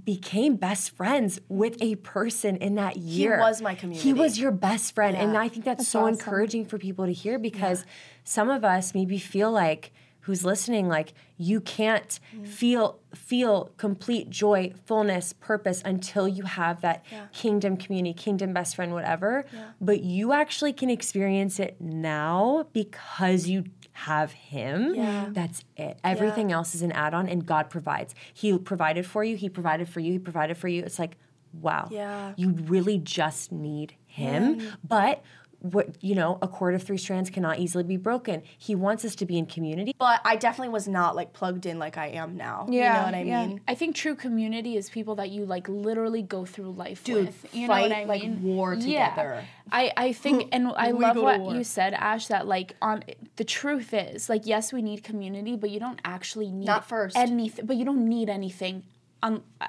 became 0.05 0.57
best 0.57 0.91
friends 0.97 1.41
with 1.49 1.77
a 1.83 1.97
person 1.97 2.57
in 2.57 2.75
that 2.77 2.97
year. 2.97 3.37
He 3.37 3.41
was 3.41 3.61
my 3.61 3.75
community. 3.75 4.09
He 4.09 4.13
was 4.15 4.39
your 4.39 4.51
best 4.51 4.95
friend, 4.95 5.17
and 5.17 5.37
I 5.37 5.49
think 5.49 5.65
that's, 5.65 5.87
so 5.89 6.07
encouraging 6.07 6.65
for 6.65 6.79
people 6.79 7.07
to 7.07 7.13
hear 7.13 7.39
because 7.39 7.85
some 8.25 8.49
of 8.49 8.65
us 8.65 8.95
maybe 8.95 9.19
feel 9.19 9.51
like 9.51 9.93
who's 10.25 10.45
listening 10.45 10.87
like 10.87 11.15
you 11.39 11.61
can't 11.63 12.21
Mm. 12.37 12.47
feel 12.47 12.99
feel 13.15 13.71
complete 13.79 14.29
joy 14.31 14.73
fullness 14.85 15.33
purpose 15.33 15.81
until 15.85 16.29
you 16.29 16.45
have 16.45 16.83
that 16.83 17.03
kingdom 17.33 17.77
community 17.77 18.13
kingdom 18.15 18.53
best 18.53 18.77
friend 18.77 18.93
whatever. 18.93 19.45
But 19.81 20.03
you 20.03 20.33
actually 20.33 20.73
can 20.75 20.91
experience 20.91 21.59
it 21.59 21.81
now 21.81 22.67
because 22.75 23.49
you 23.49 23.65
have 23.93 24.33
him 24.33 24.95
Yeah. 24.95 25.27
that's 25.31 25.65
it. 25.77 25.99
Everything 26.05 26.53
else 26.53 26.75
is 26.75 26.83
an 26.83 26.93
add-on 26.93 27.29
and 27.29 27.45
god 27.45 27.71
provides. 27.71 28.15
He 28.33 28.57
provided 28.59 29.05
for 29.07 29.23
you 29.25 29.37
he 29.37 29.49
provided 29.49 29.89
for 29.89 30.01
you 30.01 30.13
he 30.13 30.19
provided 30.19 30.57
for 30.57 30.69
you. 30.69 30.83
It's 30.83 30.99
like 30.99 31.17
wow. 31.53 31.89
Yeah. 31.91 32.33
you 32.37 32.51
really 32.51 32.99
just 32.99 33.51
need 33.51 33.95
him. 34.07 34.61
But 34.87 35.23
what 35.61 36.03
you 36.03 36.15
know, 36.15 36.39
a 36.43 36.49
cord 36.49 36.75
of 36.75 36.83
three 36.83 36.97
strands 36.99 37.31
cannot 37.31 37.59
easily 37.59 37.85
be 37.85 37.97
broken. 37.97 38.43
He 38.59 38.75
wants 38.75 39.05
us 39.05 39.15
to 39.17 39.27
be 39.27 39.39
in 39.39 39.47
community. 39.47 39.95
But 39.99 40.21
I 40.25 40.37
definitely 40.37 40.73
was 40.73 40.89
not 40.89 41.15
like 41.17 41.33
plugged 41.33 41.67
in 41.67 41.79
like 41.79 41.97
I 41.99 42.09
am 42.09 42.37
now. 42.37 42.67
yeah, 42.69 42.95
you 42.95 42.99
know 43.01 43.05
what 43.07 43.15
I 43.15 43.23
yeah. 43.23 43.47
mean? 43.47 43.61
I 43.69 43.75
think 43.75 43.95
true 43.95 44.15
community 44.15 44.77
is 44.77 44.89
people 44.91 45.15
that 45.17 45.31
you 45.31 45.45
like 45.47 45.69
literally 45.69 46.23
go 46.23 46.45
through 46.45 46.73
life 46.73 47.05
Dude, 47.05 47.27
with. 47.27 47.55
You 47.55 47.67
fight, 47.67 47.89
know 47.91 47.97
what 47.97 47.99
I 47.99 48.05
like, 48.05 48.23
mean? 48.23 48.43
war 48.43 48.75
Yeah. 48.75 49.11
together. 49.11 49.45
I, 49.73 49.93
I 49.97 50.13
think 50.13 50.49
and 50.53 50.69
I 50.77 50.91
love 50.91 51.17
what 51.17 51.41
war. 51.41 51.55
you 51.55 51.63
said, 51.65 51.95
Ash, 51.95 52.27
that 52.29 52.47
like 52.47 52.75
on 52.83 53.05
the 53.37 53.45
truth 53.45 53.93
is 53.93 54.29
like 54.29 54.47
yes, 54.47 54.73
we 54.73 54.83
need 54.83 55.05
community, 55.05 55.57
but 55.57 55.71
you 55.71 55.79
don't 55.81 56.01
actually 56.05 56.51
need 56.51 56.67
Not 56.67 56.89
first. 56.89 57.17
anything 57.17 57.67
but 57.67 57.77
you 57.77 57.85
don't 57.85 58.09
need 58.09 58.29
anything 58.29 58.83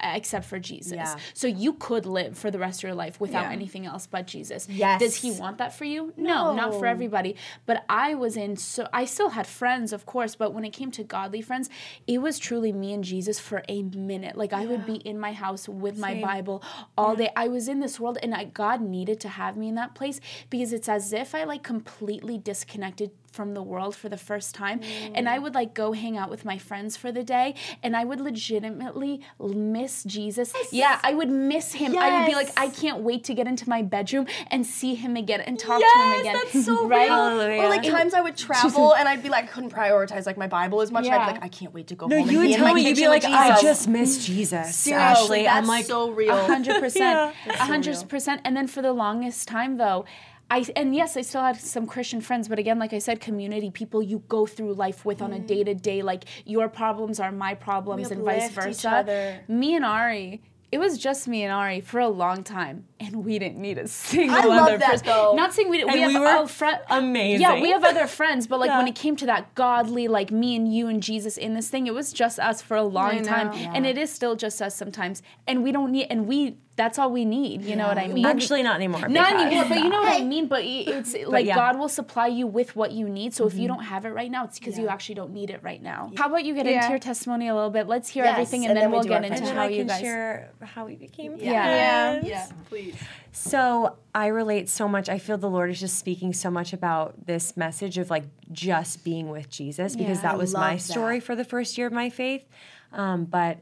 except 0.02 0.46
for 0.46 0.58
Jesus. 0.58 0.92
Yeah. 0.94 1.16
So 1.34 1.46
you 1.46 1.74
could 1.74 2.06
live 2.06 2.38
for 2.38 2.50
the 2.50 2.58
rest 2.58 2.80
of 2.80 2.84
your 2.84 2.94
life 2.94 3.20
without 3.20 3.44
Yeah. 3.44 3.52
anything 3.52 3.86
else 3.86 4.06
but 4.06 4.26
Jesus. 4.26 4.68
Yes. 4.68 5.00
Does 5.00 5.16
he 5.16 5.32
want 5.32 5.58
that 5.58 5.74
for 5.74 5.84
you? 5.84 6.12
No, 6.16 6.54
not 6.54 6.74
for 6.74 6.86
everybody. 6.86 7.36
But 7.66 7.84
I 7.88 8.14
was 8.14 8.36
in 8.36 8.56
so 8.56 8.88
I 8.92 9.04
still 9.04 9.30
had 9.30 9.46
friends, 9.46 9.92
of 9.92 10.06
course, 10.06 10.34
but 10.34 10.52
when 10.54 10.64
it 10.64 10.70
came 10.70 10.90
to 10.92 11.04
godly 11.04 11.42
friends, 11.42 11.68
it 12.06 12.18
was 12.18 12.38
truly 12.38 12.72
me 12.72 12.92
and 12.92 13.04
Jesus 13.04 13.38
for 13.38 13.62
a 13.68 13.82
minute. 13.82 14.36
Like 14.36 14.52
I 14.52 14.66
would 14.66 14.86
be 14.86 14.96
in 14.96 15.18
my 15.18 15.32
house 15.32 15.68
with 15.68 15.98
my 15.98 16.14
Bible 16.20 16.62
all 16.96 17.14
day. 17.16 17.30
I 17.36 17.48
was 17.48 17.68
in 17.68 17.80
this 17.80 18.00
world 18.00 18.18
and 18.22 18.34
I, 18.34 18.44
God 18.44 18.80
needed 18.80 19.20
to 19.20 19.28
have 19.28 19.56
me 19.56 19.68
in 19.68 19.74
that 19.76 19.94
place 19.94 20.20
because 20.50 20.72
it's 20.72 20.88
as 20.88 21.12
if 21.12 21.34
I 21.34 21.44
like 21.44 21.62
completely 21.62 22.38
disconnected 22.38 23.10
from 23.32 23.54
the 23.54 23.62
world 23.62 23.96
for 23.96 24.08
the 24.08 24.16
first 24.16 24.54
time 24.54 24.80
and 25.14 25.28
I 25.28 25.38
mm. 25.38 25.42
would 25.42 25.54
like 25.54 25.74
go 25.74 25.92
hang 25.92 26.16
out 26.16 26.30
with 26.30 26.44
my 26.44 26.58
friends 26.58 26.96
for 26.96 27.10
the 27.10 27.22
day 27.22 27.54
and 27.82 27.96
I 27.96 28.04
would 28.04 28.20
legitimately 28.20 29.20
miss 29.40 30.04
Jesus. 30.04 30.52
Yeah, 30.70 30.98
I 31.02 31.14
would 31.14 31.30
miss 31.30 31.72
him. 31.72 31.96
I 31.98 32.18
would 32.18 32.26
be 32.26 32.34
like 32.34 32.50
I 32.56 32.68
can't 32.68 33.00
wait 33.00 33.24
to 33.24 33.34
get 33.34 33.46
into 33.46 33.68
my 33.68 33.82
bedroom 33.82 34.26
and 34.50 34.66
see 34.66 34.94
him 34.94 35.16
again 35.16 35.40
and 35.40 35.58
talk 35.58 35.80
to 35.80 36.00
him 36.00 36.20
again. 36.20 36.36
that's 36.52 36.64
so 36.64 36.86
right? 36.94 37.08
real. 37.08 37.62
Or 37.62 37.68
like 37.68 37.82
times 37.82 38.14
I 38.14 38.20
would 38.20 38.36
travel 38.46 38.94
and 38.94 39.08
I'd 39.08 39.22
be 39.22 39.28
like, 39.28 39.44
I 39.44 39.46
couldn't 39.46 39.70
prioritize 39.70 40.26
like 40.26 40.36
my 40.36 40.46
Bible 40.46 40.80
as 40.80 40.90
much. 40.90 41.04
And 41.06 41.14
I'd 41.14 41.18
Yeah. 41.18 41.26
be 41.26 41.32
like, 41.32 41.44
I 41.44 41.48
can't 41.48 41.74
wait 41.74 41.88
to 41.88 41.94
go 41.94 42.06
No, 42.06 42.18
home. 42.18 42.30
you 42.30 42.38
and 42.40 42.40
would 42.40 42.46
be 42.48 42.54
in 42.54 42.60
tell 42.60 42.74
me 42.74 42.86
you'd 42.88 42.96
be 42.96 43.08
like, 43.08 43.22
with 43.22 43.32
I 43.32 43.60
just 43.60 43.88
miss 43.88 44.24
Jesus. 44.24 44.74
Seriously, 44.76 44.92
Ashley, 45.02 45.42
that's 45.44 45.56
I'm 45.56 45.66
like, 45.66 45.86
so 45.86 46.10
real. 46.10 46.36
hundred 46.46 46.80
percent, 46.80 47.34
Yeah. 47.46 47.52
a 47.54 47.56
hundred 47.56 48.08
percent. 48.08 48.40
And 48.44 48.56
then 48.56 48.66
for 48.66 48.82
the 48.82 48.92
longest 48.92 49.48
time, 49.48 49.76
though, 49.76 50.04
I 50.52 50.66
and 50.76 50.94
yes, 50.94 51.16
I 51.16 51.22
still 51.22 51.40
had 51.40 51.56
some 51.56 51.86
Christian 51.86 52.20
friends, 52.20 52.46
but 52.46 52.58
again, 52.58 52.78
like 52.78 52.92
I 52.92 52.98
said, 52.98 53.20
community 53.20 53.70
people 53.70 54.02
you 54.02 54.18
go 54.28 54.44
through 54.44 54.74
life 54.74 55.02
with 55.02 55.22
on 55.22 55.32
a 55.32 55.38
day 55.38 55.64
to 55.64 55.74
day. 55.74 56.02
Like 56.02 56.24
your 56.44 56.68
problems 56.68 57.18
are 57.20 57.32
my 57.32 57.54
problems, 57.54 58.10
and 58.10 58.22
vice 58.22 58.50
uplift 58.50 58.68
each 58.68 58.82
versa. 58.82 58.90
other. 58.90 59.40
Me 59.48 59.74
and 59.74 59.84
Ari. 59.84 60.42
It 60.70 60.80
was 60.80 60.96
just 60.96 61.28
me 61.28 61.42
and 61.42 61.52
Ari 61.52 61.82
for 61.82 62.00
a 62.00 62.08
long 62.08 62.44
time, 62.44 62.86
and 62.98 63.24
we 63.26 63.38
didn't 63.38 63.60
need 63.60 63.76
a 63.76 63.86
single 64.12 64.36
I 64.36 64.44
love 64.44 64.68
other 64.68 64.78
that, 64.78 64.90
person. 64.90 65.06
though. 65.06 65.34
Not 65.34 65.52
saying 65.52 65.68
we 65.68 65.78
didn't. 65.78 65.90
And 65.90 66.00
we 66.00 66.06
we 66.06 66.12
have 66.14 66.22
were 66.22 66.28
our 66.28 66.48
friend 66.48 66.78
amazing. 66.88 67.42
Yeah, 67.42 67.60
we 67.60 67.70
have 67.70 67.84
other 67.84 68.06
friends, 68.06 68.46
but 68.46 68.58
like 68.58 68.70
when 68.70 68.88
it 68.88 68.94
came 68.94 69.16
to 69.16 69.26
that 69.26 69.54
godly, 69.54 70.08
like 70.08 70.30
me 70.30 70.56
and 70.56 70.72
you 70.74 70.86
and 70.88 71.02
Jesus 71.02 71.36
in 71.36 71.52
this 71.54 71.68
thing, 71.68 71.86
it 71.86 71.94
was 71.94 72.12
just 72.12 72.38
us 72.38 72.60
for 72.62 72.76
a 72.76 72.82
long 72.82 73.16
know. 73.16 73.24
time, 73.24 73.52
and 73.74 73.86
it 73.86 73.96
is 73.96 74.10
still 74.10 74.34
just 74.34 74.60
us 74.60 74.74
sometimes. 74.74 75.22
And 75.46 75.62
we 75.62 75.72
don't 75.72 75.92
need, 75.92 76.06
and 76.10 76.26
we 76.26 76.56
that's 76.74 76.98
all 76.98 77.10
we 77.12 77.26
need. 77.26 77.62
You 77.62 77.76
know 77.76 77.86
what 77.86 77.98
I 77.98 78.08
mean? 78.08 78.24
actually 78.24 78.62
not 78.62 78.76
anymore. 78.76 79.06
Not 79.08 79.30
because- 79.30 79.42
anymore, 79.46 79.64
but 79.68 79.78
you 79.78 79.90
know 79.90 80.00
what 80.00 80.20
I 80.20 80.24
mean. 80.24 80.46
But 80.48 80.60
i- 80.62 80.84
it's 80.86 81.14
like 81.26 81.44
yeah. 81.44 81.54
God 81.54 81.78
will 81.78 81.88
supply 81.88 82.28
you 82.28 82.46
with 82.46 82.74
what 82.74 82.92
you 82.92 83.08
need. 83.10 83.34
So 83.34 83.46
if 83.46 83.54
you 83.54 83.68
don't 83.68 83.82
have 83.84 84.06
it 84.06 84.10
right 84.10 84.30
now, 84.30 84.44
it's 84.44 84.58
because 84.58 84.78
you 84.78 84.88
actually 84.88 85.16
don't 85.16 85.32
need 85.34 85.50
it 85.50 85.62
right 85.62 85.82
now. 85.82 86.10
How 86.16 86.26
about 86.28 86.44
you 86.44 86.54
get 86.54 86.64
Yeah. 86.64 86.76
into 86.76 86.88
your 86.90 86.98
testimony 86.98 87.48
a 87.48 87.54
little 87.54 87.68
bit? 87.70 87.88
Let's 87.88 88.08
hear 88.08 88.24
Yes, 88.24 88.32
everything, 88.32 88.62
and, 88.64 88.70
and 88.70 88.76
then, 88.76 88.84
then 88.84 88.90
we 88.90 88.96
we'll 88.96 89.04
get 89.04 89.24
into 89.24 89.52
how 89.52 89.62
I 89.64 89.68
you 89.68 89.78
can 89.78 89.86
guys. 89.88 90.00
share 90.00 90.50
how 90.62 90.86
we 90.86 90.96
became 90.96 91.36
Yeah. 91.36 92.12
friends. 92.12 92.28
Yeah, 92.28 92.46
please. 92.70 92.94
So 93.32 93.96
I 94.14 94.26
relate 94.28 94.68
so 94.70 94.88
much. 94.88 95.08
I 95.10 95.18
feel 95.18 95.36
the 95.38 95.50
Lord 95.50 95.70
is 95.70 95.78
just 95.80 95.98
speaking 95.98 96.32
so 96.32 96.50
much 96.50 96.72
about 96.72 97.26
this 97.26 97.54
message 97.56 97.98
of 97.98 98.08
like 98.10 98.24
just 98.50 99.04
being 99.04 99.28
with 99.28 99.50
Jesus 99.50 99.94
because 99.94 100.18
Yeah. 100.18 100.22
that 100.32 100.38
was 100.38 100.54
my 100.54 100.72
love 100.72 100.80
story 100.80 101.18
that. 101.18 101.24
for 101.26 101.36
the 101.36 101.44
first 101.44 101.76
year 101.76 101.86
of 101.86 101.92
my 101.92 102.08
faith. 102.08 102.44
Um, 102.92 103.24
but 103.24 103.58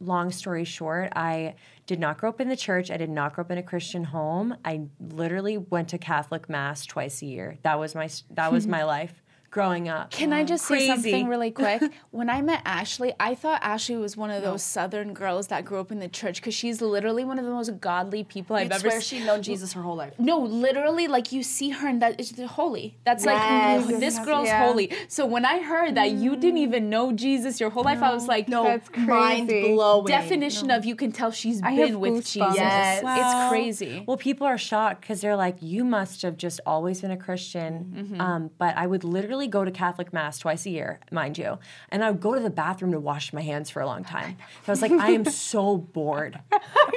long 0.00 0.30
story 0.30 0.64
short, 0.64 1.12
I 1.14 1.54
did 1.90 1.98
not 1.98 2.18
grow 2.18 2.28
up 2.28 2.40
in 2.40 2.48
the 2.48 2.56
church. 2.56 2.88
I 2.88 2.96
did 2.96 3.10
not 3.10 3.34
grow 3.34 3.42
up 3.42 3.50
in 3.50 3.58
a 3.58 3.64
Christian 3.64 4.04
home. 4.04 4.56
I 4.64 4.82
literally 5.00 5.58
went 5.58 5.88
to 5.88 5.98
Catholic 5.98 6.48
mass 6.48 6.86
twice 6.86 7.20
a 7.20 7.26
year. 7.26 7.58
That 7.62 7.80
was 7.80 7.96
my 7.96 8.08
that 8.30 8.52
was 8.52 8.64
my 8.78 8.84
life 8.84 9.20
growing 9.50 9.88
up. 9.88 10.10
Can 10.10 10.32
I 10.32 10.44
just 10.44 10.64
say 10.66 10.86
something 10.86 11.26
really 11.26 11.50
quick? 11.62 11.82
when 12.10 12.30
I 12.30 12.40
met 12.42 12.62
Ashley, 12.64 13.12
I 13.18 13.34
thought 13.34 13.60
Ashley 13.62 13.96
was 13.96 14.16
one 14.16 14.30
of 14.30 14.42
those 14.42 14.62
Southern 14.62 15.12
girls 15.12 15.48
that 15.48 15.64
grew 15.64 15.80
up 15.80 15.90
in 15.90 15.98
the 15.98 16.08
church 16.08 16.36
because 16.36 16.54
she's 16.54 16.80
literally 16.80 17.24
one 17.24 17.38
of 17.38 17.44
the 17.44 17.50
most 17.50 17.80
godly 17.80 18.22
people 18.24 18.56
I've 18.56 18.64
You'd 18.64 18.72
ever 18.74 18.90
swear 18.90 19.00
she'd 19.00 19.24
known 19.26 19.42
Jesus 19.42 19.72
her 19.72 19.82
whole 19.82 19.96
life. 19.96 20.14
No, 20.18 20.38
literally, 20.38 21.08
like 21.08 21.32
you 21.32 21.42
see 21.42 21.70
her 21.70 21.88
and 21.88 22.00
that 22.02 22.20
is 22.20 22.32
holy. 22.40 22.96
That's 23.04 23.24
Yes. 23.24 23.86
like 23.86 23.98
this 24.00 24.18
girl's 24.20 24.46
Yeah. 24.46 24.66
holy. 24.66 24.92
So 25.08 25.26
when 25.26 25.44
I 25.44 25.60
heard 25.62 25.94
that 25.96 26.12
you 26.12 26.36
didn't 26.36 26.58
even 26.58 26.88
know 26.88 27.12
Jesus 27.12 27.60
your 27.60 27.70
whole 27.70 27.84
life, 27.84 28.02
I 28.02 28.12
was 28.14 28.26
like, 28.28 28.48
No, 28.48 28.64
That's 28.64 28.88
mind 28.96 29.48
crazy. 29.48 29.74
blowing. 29.74 30.06
definition 30.06 30.70
of 30.70 30.84
you 30.84 30.94
can 30.94 31.12
tell 31.12 31.30
she's 31.30 31.60
I 31.62 31.74
been 31.76 32.00
with 32.00 32.12
goosebumps. 32.12 32.50
Jesus. 32.50 32.54
Yes. 32.56 33.02
It's 33.04 33.48
crazy. 33.50 34.04
Well, 34.06 34.16
people 34.16 34.46
are 34.46 34.58
shocked 34.58 35.00
because 35.02 35.20
they're 35.20 35.36
like, 35.36 35.56
you 35.60 35.84
must 35.84 36.22
have 36.22 36.36
just 36.36 36.60
always 36.66 37.00
been 37.00 37.10
a 37.10 37.16
Christian. 37.16 37.92
Mm-hmm. 37.96 38.20
Um, 38.20 38.50
but 38.58 38.76
I 38.76 38.86
would 38.86 39.04
literally 39.04 39.39
go 39.48 39.64
to 39.64 39.70
Catholic 39.70 40.12
Mass 40.12 40.38
twice 40.38 40.66
a 40.66 40.70
year, 40.70 41.00
mind 41.10 41.38
you. 41.38 41.58
And 41.90 42.04
I 42.04 42.10
would 42.10 42.20
go 42.20 42.34
to 42.34 42.40
the 42.40 42.50
bathroom 42.50 42.92
to 42.92 43.00
wash 43.00 43.32
my 43.32 43.42
hands 43.42 43.70
for 43.70 43.80
a 43.80 43.86
long 43.86 44.04
time. 44.04 44.36
So 44.64 44.68
I 44.68 44.70
was 44.72 44.82
like, 44.82 44.92
I 44.92 45.10
am 45.10 45.24
so 45.24 45.76
bored. 45.76 46.40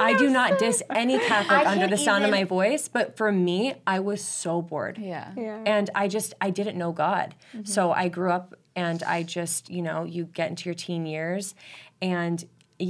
I 0.01 0.15
do 0.17 0.29
not 0.29 0.60
diss 0.60 0.82
any 0.89 1.19
Catholic 1.19 1.60
I 1.60 1.71
under 1.71 1.86
the 1.86 1.95
can't 1.95 2.06
sound 2.06 2.23
of 2.25 2.32
my 2.32 2.43
voice, 2.43 2.88
but 2.88 3.17
for 3.17 3.32
me, 3.32 3.75
I 3.86 3.99
was 3.99 4.23
so 4.23 4.62
bored. 4.62 4.97
Yeah. 4.97 5.32
Yeah. 5.36 5.62
And 5.65 5.89
I 5.95 6.08
just, 6.08 6.34
I 6.41 6.49
didn't 6.49 6.77
know 6.77 6.91
God. 6.91 7.36
Mm-hmm. 7.53 7.65
So 7.65 7.91
I 7.91 8.10
grew 8.10 8.32
up 8.32 8.56
and 8.75 9.03
I 9.03 9.23
just, 9.23 9.69
you 9.69 9.82
know, 9.82 10.03
you 10.03 10.25
get 10.25 10.49
into 10.49 10.65
your 10.65 10.75
teen 10.75 11.06
years 11.06 11.56
and 12.01 12.43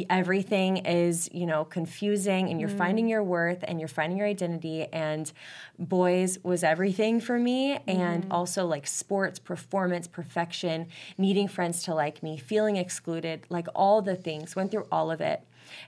everything 0.09 0.77
is, 0.77 1.29
you 1.31 1.45
know, 1.45 1.63
confusing 1.65 2.49
and 2.49 2.59
you're 2.59 2.69
Mm. 2.69 2.77
finding 2.77 3.07
your 3.07 3.23
worth 3.23 3.63
and 3.67 3.79
you're 3.79 3.87
finding 3.87 4.17
your 4.17 4.27
identity. 4.27 4.87
And 4.91 5.31
boys 5.79 6.37
was 6.43 6.63
everything 6.63 7.19
for 7.19 7.37
me. 7.39 7.79
And 7.87 8.23
Mm-hmm. 8.23 8.31
also 8.31 8.65
like 8.65 8.87
sports, 8.87 9.39
performance, 9.39 10.07
perfection, 10.07 10.87
needing 11.17 11.47
friends 11.47 11.83
to 11.83 11.93
like 11.93 12.21
me, 12.23 12.37
feeling 12.37 12.75
excluded, 12.77 13.45
like 13.49 13.67
all 13.75 14.01
the 14.01 14.15
things, 14.15 14.55
went 14.55 14.71
through 14.71 14.87
all 14.91 15.11
of 15.11 15.21
it. 15.21 15.41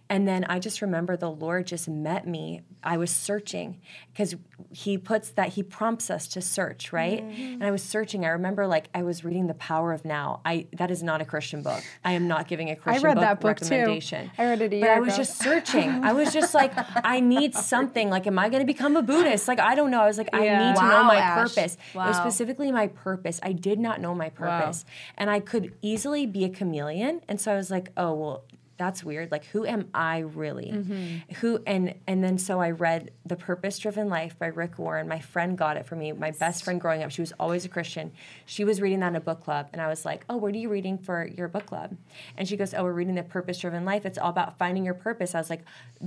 And 0.10 0.28
then 0.28 0.44
I 0.46 0.60
just 0.60 0.82
remember 0.82 1.18
the 1.18 1.30
Lord 1.32 1.68
just 1.68 1.88
met 1.90 2.28
me. 2.28 2.62
I 2.84 2.98
was 2.98 3.12
searching 3.12 3.82
because 4.12 4.36
He 4.72 4.98
puts 4.98 5.30
that, 5.32 5.50
He 5.50 5.64
prompts 5.64 6.10
us 6.10 6.28
to 6.30 6.42
search, 6.42 6.94
right? 6.94 7.24
Mm-hmm. 7.24 7.54
And 7.54 7.64
I 7.64 7.72
was 7.72 7.82
searching. 7.84 8.26
I 8.26 8.30
remember 8.30 8.68
like 8.68 8.88
I 8.94 9.04
was 9.04 9.24
reading 9.24 9.48
The 9.48 9.54
Power 9.56 9.92
of 9.94 10.06
Now. 10.06 10.42
I 10.46 10.68
That 10.74 10.92
is 10.92 11.02
not 11.02 11.22
a 11.22 11.26
Christian 11.26 11.62
book. 11.62 11.84
I 12.04 12.12
am 12.14 12.28
not 12.28 12.48
giving 12.48 12.70
a 12.70 12.76
Christian 12.76 13.04
read 13.04 13.16
book 13.16 13.22
that 13.24 13.40
book, 13.40 13.60
too. 13.60 13.66
recommendation. 13.76 14.32
I 14.38 14.44
read 14.46 14.62
it 14.62 14.66
a 14.66 14.70
But 14.70 14.86
year 14.86 14.96
I 14.96 15.00
was 15.00 15.16
just 15.18 15.38
searching. 15.40 15.90
I 16.04 16.14
was 16.14 16.32
just 16.34 16.54
like, 16.54 16.74
I 17.06 17.20
need 17.20 17.54
something. 17.56 18.10
Like, 18.10 18.28
am 18.28 18.38
I 18.38 18.50
going 18.50 18.62
to 18.62 18.66
become 18.68 18.96
a 18.96 19.02
Buddhist? 19.02 19.48
Like, 19.48 19.60
I 19.60 19.76
don't 19.76 19.92
know. 19.92 20.02
I 20.02 20.06
was 20.08 20.18
like, 20.18 20.30
I 20.34 20.46
Yeah. 20.46 20.70
need 20.70 20.76
to 20.78 20.88
know 20.88 21.04
my 21.04 21.18
Ash. 21.18 21.56
purpose. 21.56 21.78
It 21.94 21.98
was 21.98 22.16
specifically 22.18 22.72
my 22.72 22.88
purpose. 22.88 23.40
I 23.44 23.52
did 23.54 23.80
not 23.80 24.00
know 24.02 24.14
my 24.14 24.30
purpose. 24.30 24.86
And 25.18 25.30
I 25.30 25.40
could 25.40 25.74
easily 25.82 26.26
be 26.26 26.44
a 26.46 26.50
chameleon. 26.50 27.22
And 27.28 27.40
so 27.42 27.52
I 27.52 27.56
was 27.56 27.72
like, 27.72 27.92
oh, 27.98 28.14
well, 28.14 28.44
that's 28.78 29.04
weird. 29.04 29.32
Like, 29.32 29.46
who 29.46 29.66
am 29.66 29.90
I 29.94 30.20
really? 30.20 30.72
Mm-hmm. 30.72 31.34
Who 31.36 31.60
and 31.66 31.96
and 32.08 32.24
then 32.24 32.38
so 32.38 32.60
I 32.60 32.72
read 32.72 33.12
The 33.26 33.36
Purpose 33.36 33.80
Driven 33.80 34.10
Life 34.10 34.38
by 34.38 34.48
Rick 34.48 34.78
Warren. 34.78 35.08
My 35.08 35.20
friend 35.20 35.58
got 35.58 35.78
it 35.78 35.86
for 35.86 35.96
me. 35.96 36.12
My 36.12 36.32
best 36.32 36.64
friend 36.64 36.80
growing 36.80 37.02
up, 37.04 37.12
she 37.12 37.22
was 37.22 37.32
always 37.40 37.64
a 37.66 37.70
Christian. 37.70 38.12
She 38.46 38.66
was 38.66 38.82
reading 38.82 39.00
that 39.00 39.10
in 39.10 39.16
a 39.16 39.22
book 39.22 39.42
club, 39.44 39.70
and 39.72 39.82
I 39.82 39.88
was 39.88 40.04
like, 40.04 40.26
"Oh, 40.30 40.38
what 40.38 40.54
are 40.54 40.58
you 40.58 40.70
reading 40.70 40.98
for 40.98 41.26
your 41.26 41.48
book 41.48 41.66
club?" 41.66 41.96
And 42.38 42.48
she 42.48 42.58
goes, 42.58 42.74
"Oh, 42.74 42.84
we're 42.84 42.92
reading 42.92 43.16
The 43.16 43.24
Purpose 43.24 43.60
Driven 43.60 43.86
Life. 43.86 44.06
It's 44.06 44.18
all 44.18 44.30
about 44.30 44.58
finding 44.58 44.84
your 44.84 44.94
purpose." 44.94 45.36
I 45.36 45.40
was 45.40 45.50
like, 45.50 45.64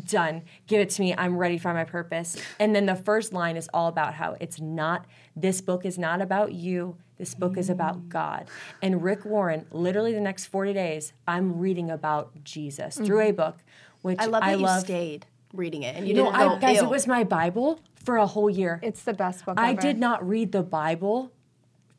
"Done. 0.07 0.43
Give 0.67 0.81
it 0.81 0.91
to 0.91 1.03
me. 1.03 1.15
I'm 1.17 1.37
ready 1.39 1.59
for 1.59 1.73
my 1.73 1.85
purpose." 1.85 2.37
And 2.59 2.75
then 2.75 2.87
the 2.87 2.97
first 2.97 3.33
line 3.33 3.57
is 3.57 3.69
all 3.73 3.89
about 3.89 4.15
how 4.15 4.37
it's 4.41 4.61
not. 4.61 5.07
This 5.35 5.61
book 5.61 5.87
is 5.87 5.99
not 5.99 6.21
about 6.21 6.53
you. 6.53 6.97
This 7.19 7.35
book 7.35 7.59
is 7.59 7.69
about 7.69 8.09
God. 8.09 8.49
And 8.81 9.03
Rick 9.03 9.25
Warren, 9.25 9.67
literally 9.71 10.15
the 10.15 10.21
next 10.21 10.47
40 10.47 10.73
days, 10.73 11.13
I'm 11.27 11.59
reading 11.59 11.91
about 11.91 12.45
Jesus 12.45 12.97
through 12.97 13.21
a 13.21 13.27
mm-hmm. 13.27 13.37
book, 13.37 13.59
which 14.03 14.19
I 14.21 14.27
love 14.27 14.43
that 14.43 14.59
you 14.59 14.65
love. 14.65 14.81
stayed 14.83 15.27
reading 15.53 15.83
it 15.83 15.97
and 15.97 16.07
you 16.07 16.15
No, 16.15 16.27
didn't 16.27 16.37
I, 16.37 16.47
know. 16.47 16.59
guys, 16.59 16.77
ew. 16.77 16.85
it 16.85 16.91
was 16.91 17.07
my 17.07 17.25
Bible 17.25 17.81
for 18.05 18.17
a 18.17 18.27
whole 18.27 18.51
year. 18.51 18.81
It's 18.83 19.03
the 19.03 19.15
best 19.15 19.45
book 19.45 19.59
I 19.59 19.73
ever. 19.73 19.81
did 19.81 19.99
not 19.99 20.27
read 20.27 20.53
the 20.53 20.63
Bible 20.63 21.33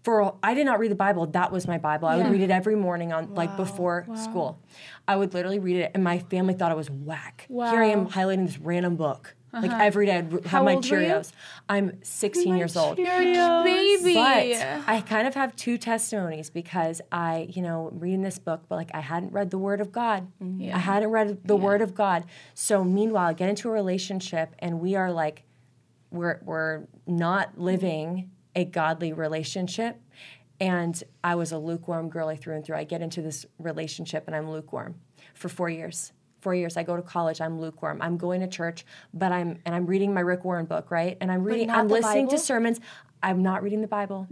for 0.04 0.22
a- 0.22 0.34
I 0.42 0.54
did 0.54 0.66
not 0.66 0.80
read 0.80 0.92
the 0.92 0.96
Bible. 0.96 1.26
That 1.28 1.52
was 1.52 1.68
my 1.68 1.78
Bible. 1.78 2.08
I 2.08 2.18
would 2.18 2.32
read 2.32 2.42
it 2.42 2.50
every 2.50 2.76
morning 2.76 3.12
on 3.12 3.36
like 3.36 3.56
before 3.58 4.08
school. 4.16 4.60
I 5.08 5.16
would 5.16 5.34
literally 5.34 5.60
read 5.60 5.78
it 5.78 5.92
and 5.94 6.04
my 6.04 6.20
family 6.20 6.54
thought 6.54 6.72
it 6.72 6.78
was 6.78 6.90
whack. 6.90 7.46
Here 7.50 7.84
I 7.84 7.88
am 7.88 8.08
highlighting 8.08 8.46
this 8.46 8.58
random 8.58 8.96
book. 8.96 9.36
Like 9.52 9.72
uh-huh. 9.72 9.84
every 9.84 10.06
day 10.06 10.18
I'd 10.18 10.46
have 10.46 10.64
my 10.64 10.76
were 10.76 10.82
you? 10.82 10.92
Cheerios. 10.92 11.32
I'm 11.68 12.00
16 12.04 12.56
years 12.56 12.78
old. 12.78 12.98
Baby. 12.98 14.14
But 14.14 14.84
I 14.88 15.04
kind 15.08 15.28
of 15.28 15.34
have 15.34 15.56
two 15.56 15.78
testimonies 15.78 16.50
because 16.50 17.02
I, 17.12 17.48
you 17.50 17.62
know, 17.62 17.90
reading 17.94 18.22
this 18.22 18.38
book, 18.38 18.62
but 18.70 18.76
like 18.76 18.92
I 18.94 19.00
hadn't 19.00 19.32
read 19.32 19.50
the 19.50 19.58
Word 19.58 19.82
of 19.82 19.92
God. 19.92 20.28
Mm-hmm. 20.42 20.62
Yeah. 20.62 20.76
I 20.76 20.80
hadn't 20.80 21.10
read 21.10 21.40
the 21.46 21.56
Word 21.56 21.82
of 21.82 21.96
God. 21.96 22.26
So 22.54 22.84
meanwhile, 22.84 23.28
I 23.28 23.34
get 23.34 23.50
into 23.50 23.70
a 23.70 23.72
relationship 23.72 24.56
and 24.60 24.80
we 24.80 24.96
are 24.96 25.12
like 25.12 25.44
we're 26.12 26.40
we're 26.44 26.84
not 27.08 27.54
mm-hmm. 27.54 27.64
living 27.64 28.32
a 28.56 28.66
godly 28.66 29.14
relationship 29.14 30.02
and 30.60 31.02
I 31.24 31.36
was 31.36 31.52
a 31.52 31.58
lukewarm 31.58 32.10
girly 32.10 32.36
through 32.36 32.56
and 32.56 32.66
through. 32.66 32.76
I 32.76 32.84
get 32.84 33.02
into 33.02 33.22
this 33.22 33.46
relationship 33.58 34.26
and 34.28 34.36
I'm 34.36 34.50
lukewarm 34.50 34.96
for 35.34 35.50
4 35.50 35.70
years. 35.70 36.12
4 36.42 36.56
years 36.56 36.78
I 36.78 36.84
go 36.84 36.96
to 36.96 37.02
college, 37.02 37.42
I'm 37.42 37.60
lukewarm. 37.60 38.02
I'm 38.02 38.18
going 38.18 38.42
to 38.42 38.48
church, 38.48 38.86
but 39.14 39.32
I'm 39.32 39.60
and 39.66 39.76
I'm 39.76 39.86
reading 39.86 40.14
my 40.14 40.22
Rick 40.22 40.44
Warren 40.46 40.66
book, 40.66 40.92
right? 40.92 41.18
And 41.22 41.32
I'm 41.32 41.44
reading 41.44 41.70
I'm 41.70 41.88
listening 41.88 42.30
to 42.30 42.38
sermons. 42.38 42.80
I'm 43.22 43.42
not 43.42 43.64
reading 43.64 43.82
the 43.82 43.88
Bible. 43.88 44.28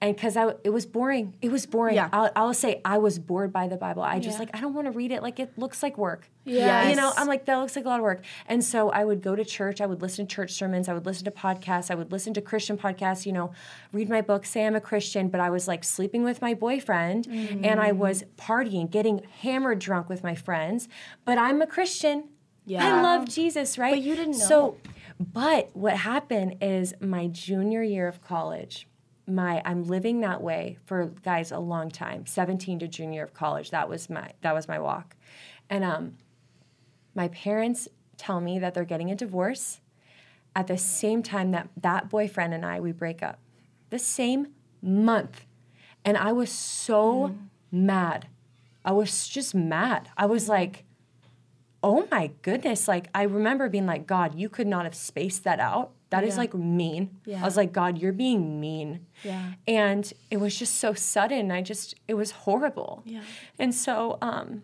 And 0.00 0.18
cuz 0.18 0.36
I 0.36 0.54
it 0.64 0.70
was 0.70 0.86
boring. 0.86 1.36
It 1.40 1.50
was 1.50 1.66
boring. 1.66 1.94
Yeah. 1.94 2.08
I'll, 2.12 2.30
I'll 2.34 2.54
say 2.54 2.80
I 2.84 2.98
was 2.98 3.18
bored 3.18 3.52
by 3.52 3.68
the 3.68 3.76
Bible. 3.76 4.02
I 4.02 4.18
just 4.18 4.38
like 4.38 4.50
I 4.54 4.60
don't 4.60 4.74
want 4.74 4.86
to 4.86 4.90
read 4.90 5.12
it 5.12 5.22
like 5.22 5.38
it 5.38 5.56
looks 5.56 5.82
like 5.82 5.96
work. 5.98 6.28
Yeah. 6.44 6.88
You 6.88 6.96
know, 6.96 7.12
I'm 7.16 7.28
like 7.28 7.44
that 7.44 7.56
looks 7.56 7.76
like 7.76 7.84
a 7.84 7.88
lot 7.88 8.00
of 8.00 8.02
work. 8.02 8.22
And 8.46 8.64
so 8.64 8.90
I 8.90 9.04
would 9.04 9.22
go 9.22 9.36
to 9.36 9.44
church, 9.44 9.80
I 9.80 9.86
would 9.86 10.02
listen 10.02 10.26
to 10.26 10.34
church 10.34 10.52
sermons, 10.52 10.88
I 10.88 10.94
would 10.94 11.06
listen 11.06 11.24
to 11.24 11.30
podcasts, 11.30 11.90
I 11.90 11.94
would 11.94 12.10
listen 12.10 12.34
to 12.34 12.40
Christian 12.40 12.76
podcasts, 12.76 13.26
you 13.26 13.32
know, 13.32 13.52
read 13.92 14.08
my 14.08 14.20
book, 14.20 14.44
say 14.44 14.66
I'm 14.66 14.74
a 14.74 14.80
Christian, 14.80 15.28
but 15.28 15.40
I 15.40 15.50
was 15.50 15.68
like 15.68 15.84
sleeping 15.84 16.22
with 16.24 16.42
my 16.42 16.54
boyfriend 16.54 17.26
and 17.26 17.80
I 17.80 17.92
mm. 17.92 17.96
was 17.96 18.24
partying, 18.36 18.90
getting 18.90 19.22
hammered 19.40 19.78
drunk 19.78 20.08
with 20.08 20.22
my 20.22 20.34
friends, 20.34 20.88
but 21.24 21.38
I'm 21.38 21.62
a 21.62 21.66
Christian. 21.66 22.24
Yeah. 22.64 22.86
I 22.86 23.02
love 23.02 23.28
Jesus, 23.28 23.76
right? 23.78 23.94
But 23.94 24.02
you 24.02 24.14
didn't 24.14 24.38
know. 24.38 24.46
So 24.46 24.76
but 25.18 25.70
what 25.74 25.96
happened 25.96 26.56
is 26.60 26.94
my 27.00 27.26
junior 27.26 27.82
year 27.82 28.08
of 28.08 28.22
college, 28.22 28.86
my 29.26 29.62
I'm 29.64 29.84
living 29.84 30.20
that 30.20 30.42
way 30.42 30.78
for 30.84 31.06
guys 31.22 31.52
a 31.52 31.58
long 31.58 31.90
time, 31.90 32.26
17 32.26 32.80
to 32.80 32.88
junior 32.88 33.14
year 33.14 33.24
of 33.24 33.34
college. 33.34 33.70
That 33.70 33.88
was 33.88 34.10
my 34.10 34.32
that 34.42 34.54
was 34.54 34.68
my 34.68 34.78
walk. 34.78 35.16
And 35.70 35.84
um 35.84 36.16
my 37.14 37.28
parents 37.28 37.88
tell 38.16 38.40
me 38.40 38.58
that 38.58 38.74
they're 38.74 38.84
getting 38.84 39.10
a 39.10 39.16
divorce 39.16 39.80
at 40.54 40.66
the 40.66 40.78
same 40.78 41.22
time 41.22 41.50
that 41.52 41.68
that 41.76 42.08
boyfriend 42.08 42.54
and 42.54 42.64
I 42.64 42.80
we 42.80 42.92
break 42.92 43.22
up. 43.22 43.38
The 43.90 43.98
same 43.98 44.48
month. 44.82 45.46
And 46.04 46.16
I 46.16 46.32
was 46.32 46.50
so 46.50 47.36
mad. 47.70 48.26
I 48.84 48.92
was 48.92 49.28
just 49.28 49.54
mad. 49.54 50.08
I 50.16 50.26
was 50.26 50.48
like, 50.48 50.84
oh 51.82 52.06
my 52.10 52.30
goodness. 52.42 52.88
Like, 52.88 53.08
I 53.14 53.22
remember 53.22 53.68
being 53.68 53.86
like, 53.86 54.06
God, 54.06 54.34
you 54.34 54.48
could 54.48 54.66
not 54.66 54.84
have 54.84 54.94
spaced 54.94 55.44
that 55.44 55.60
out. 55.60 55.90
That 56.10 56.24
is 56.24 56.36
like 56.36 56.52
mean. 56.52 57.18
I 57.40 57.44
was 57.44 57.56
like, 57.56 57.72
God, 57.72 57.96
you're 57.96 58.12
being 58.12 58.60
mean. 58.60 59.06
Yeah. 59.24 59.52
And 59.66 60.12
it 60.30 60.36
was 60.36 60.58
just 60.58 60.78
so 60.78 60.92
sudden. 60.92 61.50
I 61.50 61.62
just, 61.62 61.94
it 62.06 62.14
was 62.14 62.32
horrible. 62.32 63.02
Yeah. 63.06 63.22
And 63.58 63.74
so, 63.74 64.18
um, 64.20 64.62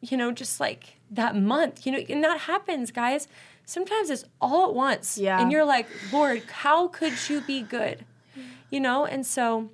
you 0.00 0.16
know, 0.16 0.32
just 0.32 0.58
like 0.58 0.98
that 1.10 1.36
month, 1.36 1.84
you 1.84 1.92
know, 1.92 1.98
and 2.08 2.24
that 2.24 2.40
happens, 2.40 2.90
guys. 2.90 3.28
Sometimes 3.66 4.08
it's 4.08 4.24
all 4.40 4.68
at 4.68 4.74
once. 4.74 5.18
Yeah. 5.18 5.38
And 5.38 5.52
you're 5.52 5.66
like, 5.66 5.86
Lord, 6.12 6.42
how 6.50 6.88
could 6.88 7.12
you 7.28 7.42
be 7.42 7.60
good? 7.60 8.06
You 8.70 8.80
know? 8.80 9.04
And 9.04 9.26
so 9.26 9.68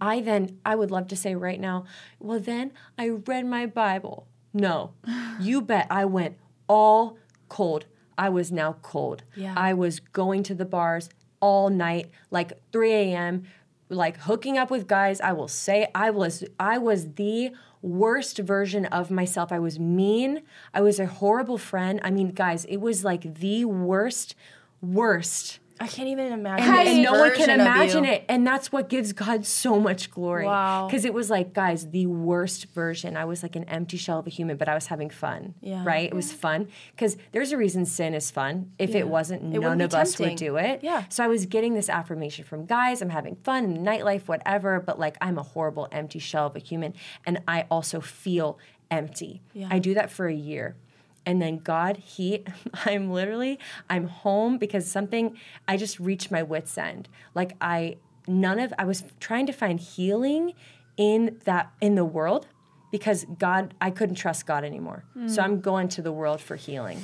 I 0.00 0.22
then, 0.22 0.58
I 0.64 0.76
would 0.76 0.90
love 0.90 1.08
to 1.08 1.16
say 1.16 1.34
right 1.34 1.60
now, 1.60 1.84
well, 2.18 2.40
then 2.40 2.72
I 2.96 3.08
read 3.08 3.44
my 3.44 3.66
Bible. 3.66 4.26
No, 4.58 4.92
you 5.40 5.62
bet 5.62 5.86
I 5.90 6.04
went 6.04 6.36
all 6.66 7.16
cold. 7.48 7.86
I 8.16 8.28
was 8.28 8.50
now 8.50 8.76
cold. 8.82 9.22
Yeah. 9.36 9.54
I 9.56 9.72
was 9.74 10.00
going 10.00 10.42
to 10.44 10.54
the 10.54 10.64
bars 10.64 11.08
all 11.40 11.70
night, 11.70 12.10
like 12.30 12.60
3 12.72 12.92
a.m., 12.92 13.44
like 13.88 14.18
hooking 14.18 14.58
up 14.58 14.70
with 14.70 14.86
guys. 14.86 15.20
I 15.20 15.32
will 15.32 15.48
say 15.48 15.88
I 15.94 16.10
was 16.10 16.44
I 16.58 16.76
was 16.78 17.14
the 17.14 17.52
worst 17.80 18.38
version 18.38 18.84
of 18.86 19.10
myself. 19.10 19.52
I 19.52 19.58
was 19.58 19.78
mean. 19.78 20.42
I 20.74 20.80
was 20.80 20.98
a 20.98 21.06
horrible 21.06 21.56
friend. 21.58 22.00
I 22.02 22.10
mean, 22.10 22.32
guys, 22.32 22.64
it 22.66 22.78
was 22.78 23.04
like 23.04 23.36
the 23.36 23.64
worst, 23.64 24.34
worst 24.82 25.60
I 25.80 25.86
can't 25.86 26.08
even 26.08 26.32
imagine. 26.32 26.68
and, 26.68 26.88
and 26.88 27.02
no 27.02 27.12
one 27.12 27.34
can 27.34 27.50
imagine 27.50 28.04
it 28.04 28.24
and 28.28 28.46
that's 28.46 28.70
what 28.72 28.88
gives 28.88 29.12
god 29.12 29.46
so 29.46 29.78
much 29.78 30.10
glory. 30.10 30.44
Wow. 30.46 30.86
because 30.86 31.04
it 31.04 31.14
was 31.14 31.30
like 31.30 31.52
guys 31.52 31.90
the 31.90 32.06
worst 32.06 32.66
version. 32.74 33.16
I 33.16 33.24
was 33.24 33.42
like 33.42 33.56
an 33.56 33.64
empty 33.64 33.96
shell 33.96 34.18
of 34.18 34.26
a 34.26 34.30
human 34.30 34.56
but 34.56 34.68
i 34.68 34.74
was 34.74 34.86
having 34.86 35.10
fun 35.10 35.54
Yeah. 35.60 35.84
right? 35.84 36.04
It 36.08 36.14
was 36.14 36.32
fun. 36.32 36.68
Because 36.92 37.16
there's 37.32 37.52
a 37.52 37.56
reason 37.56 37.84
sin 37.86 38.14
is 38.14 38.30
fun. 38.30 38.72
If 38.78 38.94
it 38.94 39.08
wasn't 39.08 39.42
wouldn't 39.42 39.62
none 39.62 39.80
of 39.80 39.94
us 39.94 40.18
would 40.18 40.36
do 40.36 40.56
it. 40.56 40.80
Yeah. 40.82 41.04
so 41.08 41.24
i 41.24 41.28
was 41.28 41.46
getting 41.46 41.74
this 41.74 41.88
affirmation 41.88 42.44
from 42.44 42.66
guys. 42.66 43.02
I'm 43.02 43.10
having 43.10 43.36
fun 43.36 43.64
in 43.64 43.84
nightlife 43.84 44.22
whatever 44.28 44.80
but 44.80 44.98
like 44.98 45.16
i'm 45.20 45.38
a 45.38 45.42
horrible 45.42 45.88
empty 45.92 46.18
shell 46.18 46.46
of 46.46 46.56
a 46.56 46.60
human 46.60 46.94
and 47.26 47.40
i 47.48 47.66
also 47.70 48.00
feel 48.00 48.58
empty. 48.90 49.42
Yeah. 49.52 49.68
i 49.70 49.78
do 49.78 49.94
that 49.94 50.10
for 50.10 50.26
a 50.26 50.34
year 50.34 50.76
and 51.28 51.42
then 51.42 51.58
god 51.58 51.98
he 51.98 52.42
i'm 52.86 53.10
literally 53.10 53.58
i'm 53.90 54.08
home 54.08 54.56
because 54.56 54.90
something 54.90 55.36
i 55.68 55.76
just 55.76 56.00
reached 56.00 56.30
my 56.30 56.42
wits 56.42 56.76
end. 56.78 57.08
Like 57.34 57.52
i 57.60 57.98
none 58.26 58.58
of 58.58 58.72
i 58.78 58.84
was 58.84 59.04
trying 59.20 59.46
to 59.46 59.52
find 59.52 59.78
healing 59.78 60.54
in 60.96 61.38
that 61.44 61.70
in 61.82 61.94
the 61.96 62.04
world 62.04 62.48
because 62.90 63.26
god 63.38 63.74
i 63.80 63.90
couldn't 63.90 64.16
trust 64.16 64.46
god 64.46 64.64
anymore. 64.64 65.04
So 65.26 65.34
hmm. 65.34 65.40
i'm 65.40 65.60
going 65.60 65.88
to 65.88 66.02
the 66.02 66.12
world 66.12 66.40
for 66.40 66.56
healing. 66.56 67.02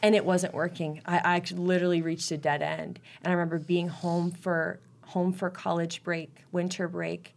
And 0.00 0.14
it 0.14 0.26
wasn't 0.26 0.52
working. 0.52 1.00
I, 1.06 1.18
I 1.36 1.42
literally 1.54 2.02
reached 2.02 2.30
a 2.30 2.36
dead 2.36 2.60
end. 2.60 3.00
And 3.22 3.30
I 3.30 3.34
remember 3.34 3.58
being 3.58 3.88
home 3.88 4.30
for 4.30 4.78
home 5.00 5.32
for 5.32 5.48
college 5.48 6.04
break, 6.04 6.30
winter 6.52 6.88
break, 6.88 7.34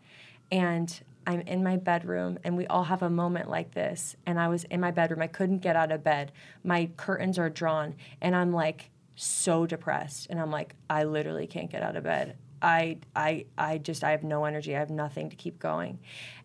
and 0.52 1.00
I'm 1.28 1.42
in 1.42 1.62
my 1.62 1.76
bedroom, 1.76 2.40
and 2.46 2.56
we 2.56 2.66
all 2.68 2.86
have 2.86 3.04
a 3.04 3.10
moment 3.10 3.50
like 3.50 3.74
this. 3.74 4.16
And 4.26 4.40
I 4.40 4.48
was 4.48 4.64
in 4.64 4.80
my 4.80 4.92
bedroom. 4.92 5.22
I 5.22 5.28
couldn't 5.28 5.60
get 5.60 5.76
out 5.76 5.92
of 5.92 6.02
bed. 6.02 6.32
My 6.64 6.90
curtains 6.96 7.38
are 7.38 7.50
drawn, 7.50 7.96
and 8.22 8.34
I'm 8.34 8.54
like 8.54 8.92
so 9.16 9.66
depressed. 9.66 10.28
And 10.30 10.40
I'm 10.40 10.52
like, 10.52 10.76
I 10.90 11.04
literally 11.04 11.46
can't 11.46 11.70
get 11.70 11.84
out 11.84 11.98
of 11.98 12.06
bed. 12.06 12.38
I, 12.62 13.00
I, 13.14 13.46
I 13.58 13.78
just, 13.78 14.06
I 14.06 14.12
have 14.12 14.24
no 14.24 14.46
energy. 14.46 14.74
I 14.74 14.80
have 14.80 14.90
nothing 14.90 15.30
to 15.30 15.36
keep 15.36 15.60
going. 15.60 16.00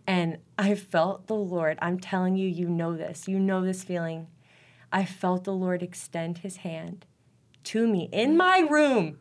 And 0.05 0.39
I 0.59 0.75
felt 0.75 1.29
the 1.29 1.37
Lord. 1.37 1.79
I'm 1.81 2.01
telling 2.01 2.37
you, 2.37 2.49
you 2.49 2.69
know 2.69 2.97
this. 2.97 3.29
You 3.29 3.39
know 3.39 3.65
this 3.65 3.85
feeling. 3.85 4.27
I 4.93 5.05
felt 5.05 5.45
the 5.45 5.55
Lord 5.55 5.83
extend 5.83 6.39
his 6.39 6.57
hand 6.57 7.07
to 7.65 7.87
me 7.87 8.09
in 8.13 8.37
my 8.37 8.67
room. 8.69 9.19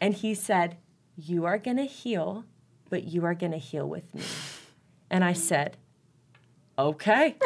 And 0.00 0.14
he 0.14 0.34
said, 0.34 0.76
You 1.16 1.46
are 1.46 1.58
going 1.58 1.78
to 1.78 1.84
heal, 1.84 2.44
but 2.88 3.04
you 3.04 3.24
are 3.24 3.34
going 3.34 3.52
to 3.52 3.58
heal 3.58 3.88
with 3.88 4.14
me. 4.14 4.22
And 5.10 5.24
I 5.24 5.32
said, 5.32 5.76
Okay. 6.78 7.36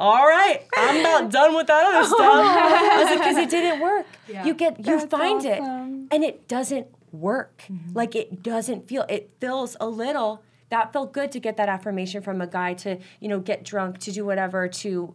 All 0.00 0.26
right, 0.26 0.62
I'm 0.76 1.00
about 1.00 1.30
done 1.30 1.54
with 1.54 1.66
that 1.66 1.84
other 1.84 2.06
stuff. 2.06 2.18
I 2.20 3.02
was 3.02 3.10
like, 3.10 3.18
because 3.18 3.36
it 3.36 3.50
didn't 3.50 3.80
work. 3.80 4.06
You 4.26 4.54
get, 4.54 4.78
you 4.78 4.98
That's 4.98 5.04
find 5.04 5.44
it, 5.44 5.60
and 5.60 6.24
it 6.24 6.48
doesn't 6.48 6.86
work. 7.12 7.64
Mm-hmm. 7.70 7.92
Like 7.92 8.14
it 8.14 8.42
doesn't 8.42 8.88
feel. 8.88 9.04
It 9.08 9.30
feels 9.40 9.76
a 9.80 9.86
little. 9.86 10.42
That 10.70 10.92
felt 10.92 11.12
good 11.12 11.30
to 11.32 11.38
get 11.38 11.58
that 11.58 11.68
affirmation 11.68 12.22
from 12.22 12.40
a 12.40 12.46
guy 12.46 12.74
to, 12.74 12.98
you 13.20 13.28
know, 13.28 13.38
get 13.38 13.62
drunk, 13.62 13.98
to 13.98 14.10
do 14.10 14.24
whatever, 14.24 14.66
to, 14.66 15.14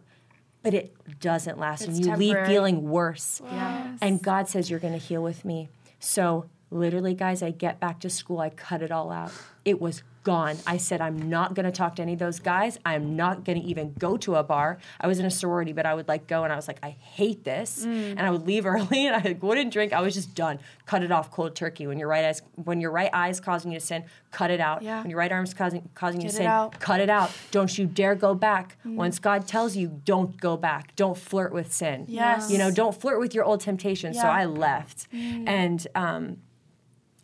but 0.62 0.72
it 0.72 0.94
doesn't 1.18 1.58
last, 1.58 1.82
and 1.82 1.98
It's 1.98 2.06
you 2.06 2.16
leave 2.16 2.46
feeling 2.46 2.88
worse. 2.88 3.42
Yeah. 3.44 3.96
And 4.00 4.22
God 4.22 4.48
says, 4.48 4.70
You're 4.70 4.80
going 4.80 4.94
to 4.94 5.04
heal 5.04 5.22
with 5.22 5.44
me. 5.44 5.68
So, 5.98 6.46
literally, 6.70 7.14
guys, 7.14 7.42
I 7.42 7.50
get 7.50 7.80
back 7.80 8.00
to 8.00 8.10
school, 8.10 8.38
I 8.38 8.50
cut 8.50 8.80
it 8.80 8.92
all 8.92 9.10
out. 9.10 9.32
It 9.64 9.80
was 9.80 10.02
gone. 10.22 10.56
I 10.66 10.76
said, 10.76 11.00
I'm 11.00 11.30
not 11.30 11.54
going 11.54 11.64
to 11.64 11.72
talk 11.72 11.96
to 11.96 12.02
any 12.02 12.12
of 12.12 12.18
those 12.18 12.40
guys. 12.40 12.78
I'm 12.84 13.16
not 13.16 13.44
going 13.44 13.60
to 13.60 13.66
even 13.66 13.94
go 13.98 14.16
to 14.18 14.36
a 14.36 14.42
bar. 14.42 14.78
I 15.00 15.06
was 15.06 15.18
in 15.18 15.24
a 15.24 15.30
sorority, 15.30 15.72
but 15.72 15.86
I 15.86 15.94
would 15.94 16.08
like 16.08 16.26
go 16.26 16.44
and 16.44 16.52
I 16.52 16.56
was 16.56 16.68
like, 16.68 16.78
I 16.82 16.90
hate 16.90 17.44
this. 17.44 17.84
Mm. 17.86 18.10
And 18.10 18.20
I 18.20 18.30
would 18.30 18.46
leave 18.46 18.66
early 18.74 19.06
and 19.06 19.16
I 19.16 19.36
wouldn't 19.40 19.72
drink. 19.72 19.92
I 19.92 20.00
was 20.00 20.14
just 20.14 20.34
done. 20.34 20.58
Cut 20.86 21.02
it 21.02 21.10
off 21.10 21.30
cold 21.30 21.54
turkey. 21.54 21.86
When 21.86 21.98
your 21.98 22.08
right 22.08 22.24
eyes, 22.24 22.42
when 22.56 22.80
your 22.80 22.90
right 22.90 23.10
eye 23.12 23.30
is 23.30 23.40
causing 23.40 23.72
you 23.72 23.80
to 23.80 23.84
sin, 23.84 24.04
cut 24.30 24.50
it 24.50 24.60
out. 24.60 24.82
Yeah. 24.82 25.00
When 25.00 25.10
your 25.10 25.18
right 25.18 25.32
arm 25.32 25.44
is 25.44 25.54
causing, 25.54 25.88
causing 25.94 26.20
you 26.20 26.28
to 26.28 26.34
sin, 26.34 26.46
out. 26.46 26.72
Mm. 26.72 26.80
cut 26.80 27.00
it 27.00 27.10
out. 27.10 27.30
Don't 27.50 27.76
you 27.78 27.86
dare 27.86 28.14
go 28.14 28.34
back. 28.34 28.76
Once 28.84 29.18
God 29.18 29.46
tells 29.46 29.76
you, 29.76 30.00
don't 30.04 30.38
go 30.38 30.56
back. 30.56 30.94
Don't 30.96 31.16
flirt 31.16 31.52
with 31.52 31.72
sin. 31.72 32.04
Yes. 32.08 32.50
You 32.50 32.58
know, 32.58 32.70
don't 32.70 32.98
flirt 32.98 33.20
with 33.20 33.34
your 33.34 33.44
old 33.44 33.60
temptations. 33.60 34.16
So 34.16 34.26
I 34.26 34.44
left. 34.44 35.08
And 35.12 35.86
um, 35.94 36.38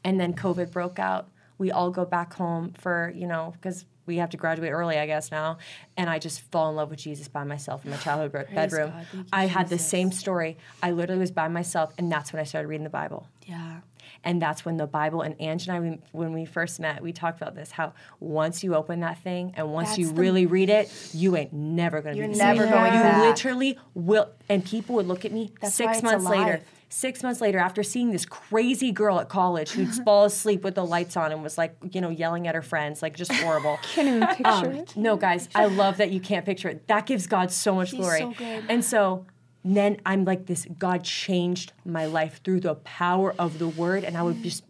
and 0.05 0.21
then 0.21 0.33
COVID 0.35 0.71
broke 0.71 0.99
out. 0.99 1.29
We 1.59 1.71
all 1.71 1.91
go 1.91 2.05
back 2.05 2.35
home 2.35 2.73
for, 2.79 3.13
you 3.15 3.27
know, 3.27 3.53
because 3.53 3.85
we 4.07 4.19
have 4.19 4.31
to 4.31 4.37
graduate 4.37 4.71
early, 4.73 4.99
I 4.99 5.07
guess, 5.07 5.31
now. 5.31 5.59
And 5.97 6.09
I 6.09 6.19
just 6.19 6.41
fall 6.53 6.71
in 6.71 6.77
love 6.77 6.91
with 6.91 7.01
Jesus 7.01 7.29
by 7.29 7.45
myself 7.45 7.85
in 7.85 7.91
my 7.91 7.97
childhood 7.97 8.33
bed- 8.33 8.55
bedroom. 8.55 8.91
God. 8.91 9.07
You, 9.13 9.25
I 9.33 9.47
had 9.47 9.69
the 9.69 9.79
same 9.79 10.13
story. 10.13 10.57
I 10.83 10.93
literally 10.93 11.21
was 11.21 11.33
by 11.33 11.49
myself, 11.49 11.93
and 11.99 12.11
that's 12.11 12.33
when 12.33 12.41
I 12.41 12.45
started 12.45 12.69
reading 12.69 12.85
the 12.85 12.91
Bible. 12.91 13.27
Yeah. 13.45 13.81
And 14.23 14.41
that's 14.41 14.65
when 14.65 14.77
the 14.77 14.87
Bible 14.87 15.23
and 15.23 15.35
Ang 15.41 15.61
and 15.69 15.71
I, 15.71 15.99
when 16.13 16.33
we 16.33 16.45
first 16.47 16.81
met, 16.81 17.03
we 17.03 17.13
talked 17.13 17.41
about 17.41 17.55
this 17.55 17.71
how 17.73 17.93
once 18.19 18.65
you 18.65 18.75
open 18.75 19.01
that 19.01 19.19
thing 19.23 19.53
and 19.57 19.73
once 19.73 19.91
That's 19.91 19.99
you 19.99 20.09
the- 20.09 20.15
really 20.21 20.47
read 20.47 20.69
it, 20.69 20.91
you 21.13 21.37
ain't 21.37 21.53
never 21.53 22.01
gonna 22.01 22.17
You're 22.17 22.27
be 22.29 22.33
the 22.35 22.39
never 22.39 22.67
going 22.67 22.93
You 22.93 23.29
literally 23.29 23.79
will. 23.95 24.31
And 24.49 24.65
people 24.65 24.97
would 24.97 25.07
look 25.07 25.25
at 25.25 25.33
me 25.33 25.53
That's 25.61 25.75
six 25.75 26.03
months 26.03 26.25
later. 26.25 26.61
Six 26.89 27.23
months 27.23 27.41
later, 27.41 27.59
after 27.59 27.83
seeing 27.83 28.11
this 28.13 28.25
crazy 28.25 28.93
girl 28.93 29.19
at 29.19 29.29
college 29.29 29.71
who'd 29.73 29.93
fall 30.05 30.25
asleep 30.25 30.63
with 30.63 30.75
the 30.77 30.85
lights 30.85 31.17
on 31.17 31.33
and 31.33 31.43
was 31.43 31.59
like, 31.59 31.77
you 31.93 32.01
know, 32.01 32.11
yelling 32.11 32.47
at 32.47 32.55
her 32.55 32.63
friends, 32.63 33.03
like 33.03 33.17
just 33.17 33.33
horrible. 33.33 33.79
Can't 33.95 34.09
even 34.09 34.27
picture 34.29 34.45
Um, 34.47 34.65
it. 34.67 34.97
no, 34.97 35.17
guys, 35.17 35.49
I 35.55 35.67
love 35.67 35.97
that 35.97 36.11
you 36.11 36.21
can't 36.21 36.47
picture 36.47 36.69
it. 36.69 36.87
That 36.89 37.05
gives 37.07 37.27
God 37.27 37.51
so 37.51 37.75
much 37.75 37.91
He's 37.91 38.01
glory. 38.01 38.19
so 38.21 38.31
good. 38.33 38.65
And 38.69 38.85
so 38.85 39.27
And 39.65 39.77
then 39.77 39.97
I'm 40.07 40.25
like 40.25 40.47
this 40.47 40.65
God 40.79 41.03
changed 41.03 41.73
my 41.85 42.07
life 42.07 42.41
through 42.45 42.61
the 42.61 42.77
power 42.77 43.35
of 43.39 43.59
the 43.59 43.67
word 43.69 44.05
and 44.05 44.17
I 44.17 44.23
would 44.23 44.43
just 44.45 44.63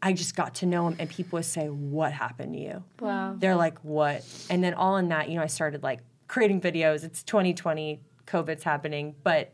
I 0.00 0.12
just 0.12 0.36
got 0.36 0.54
to 0.56 0.66
know 0.66 0.86
him 0.86 0.96
and 1.00 1.10
people 1.10 1.38
would 1.38 1.46
say 1.46 1.66
what 1.68 2.12
happened 2.12 2.52
to 2.52 2.60
you? 2.60 2.84
Wow. 3.00 3.34
They're 3.36 3.56
like 3.56 3.78
what? 3.80 4.22
And 4.48 4.62
then 4.62 4.74
all 4.74 4.98
in 4.98 5.08
that, 5.08 5.28
you 5.28 5.34
know, 5.36 5.42
I 5.42 5.46
started 5.48 5.82
like 5.82 5.98
creating 6.28 6.60
videos. 6.60 7.02
It's 7.02 7.22
2020, 7.24 8.00
COVID's 8.26 8.62
happening, 8.62 9.14
but 9.24 9.52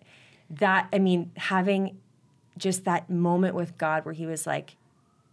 that 0.59 0.89
I 0.93 0.99
mean 0.99 1.31
having 1.37 1.99
just 2.59 2.85
that 2.85 3.09
moment 3.09 3.55
with 3.55 3.79
God 3.79 4.05
where 4.05 4.15
he 4.15 4.27
was 4.27 4.47
like 4.47 4.77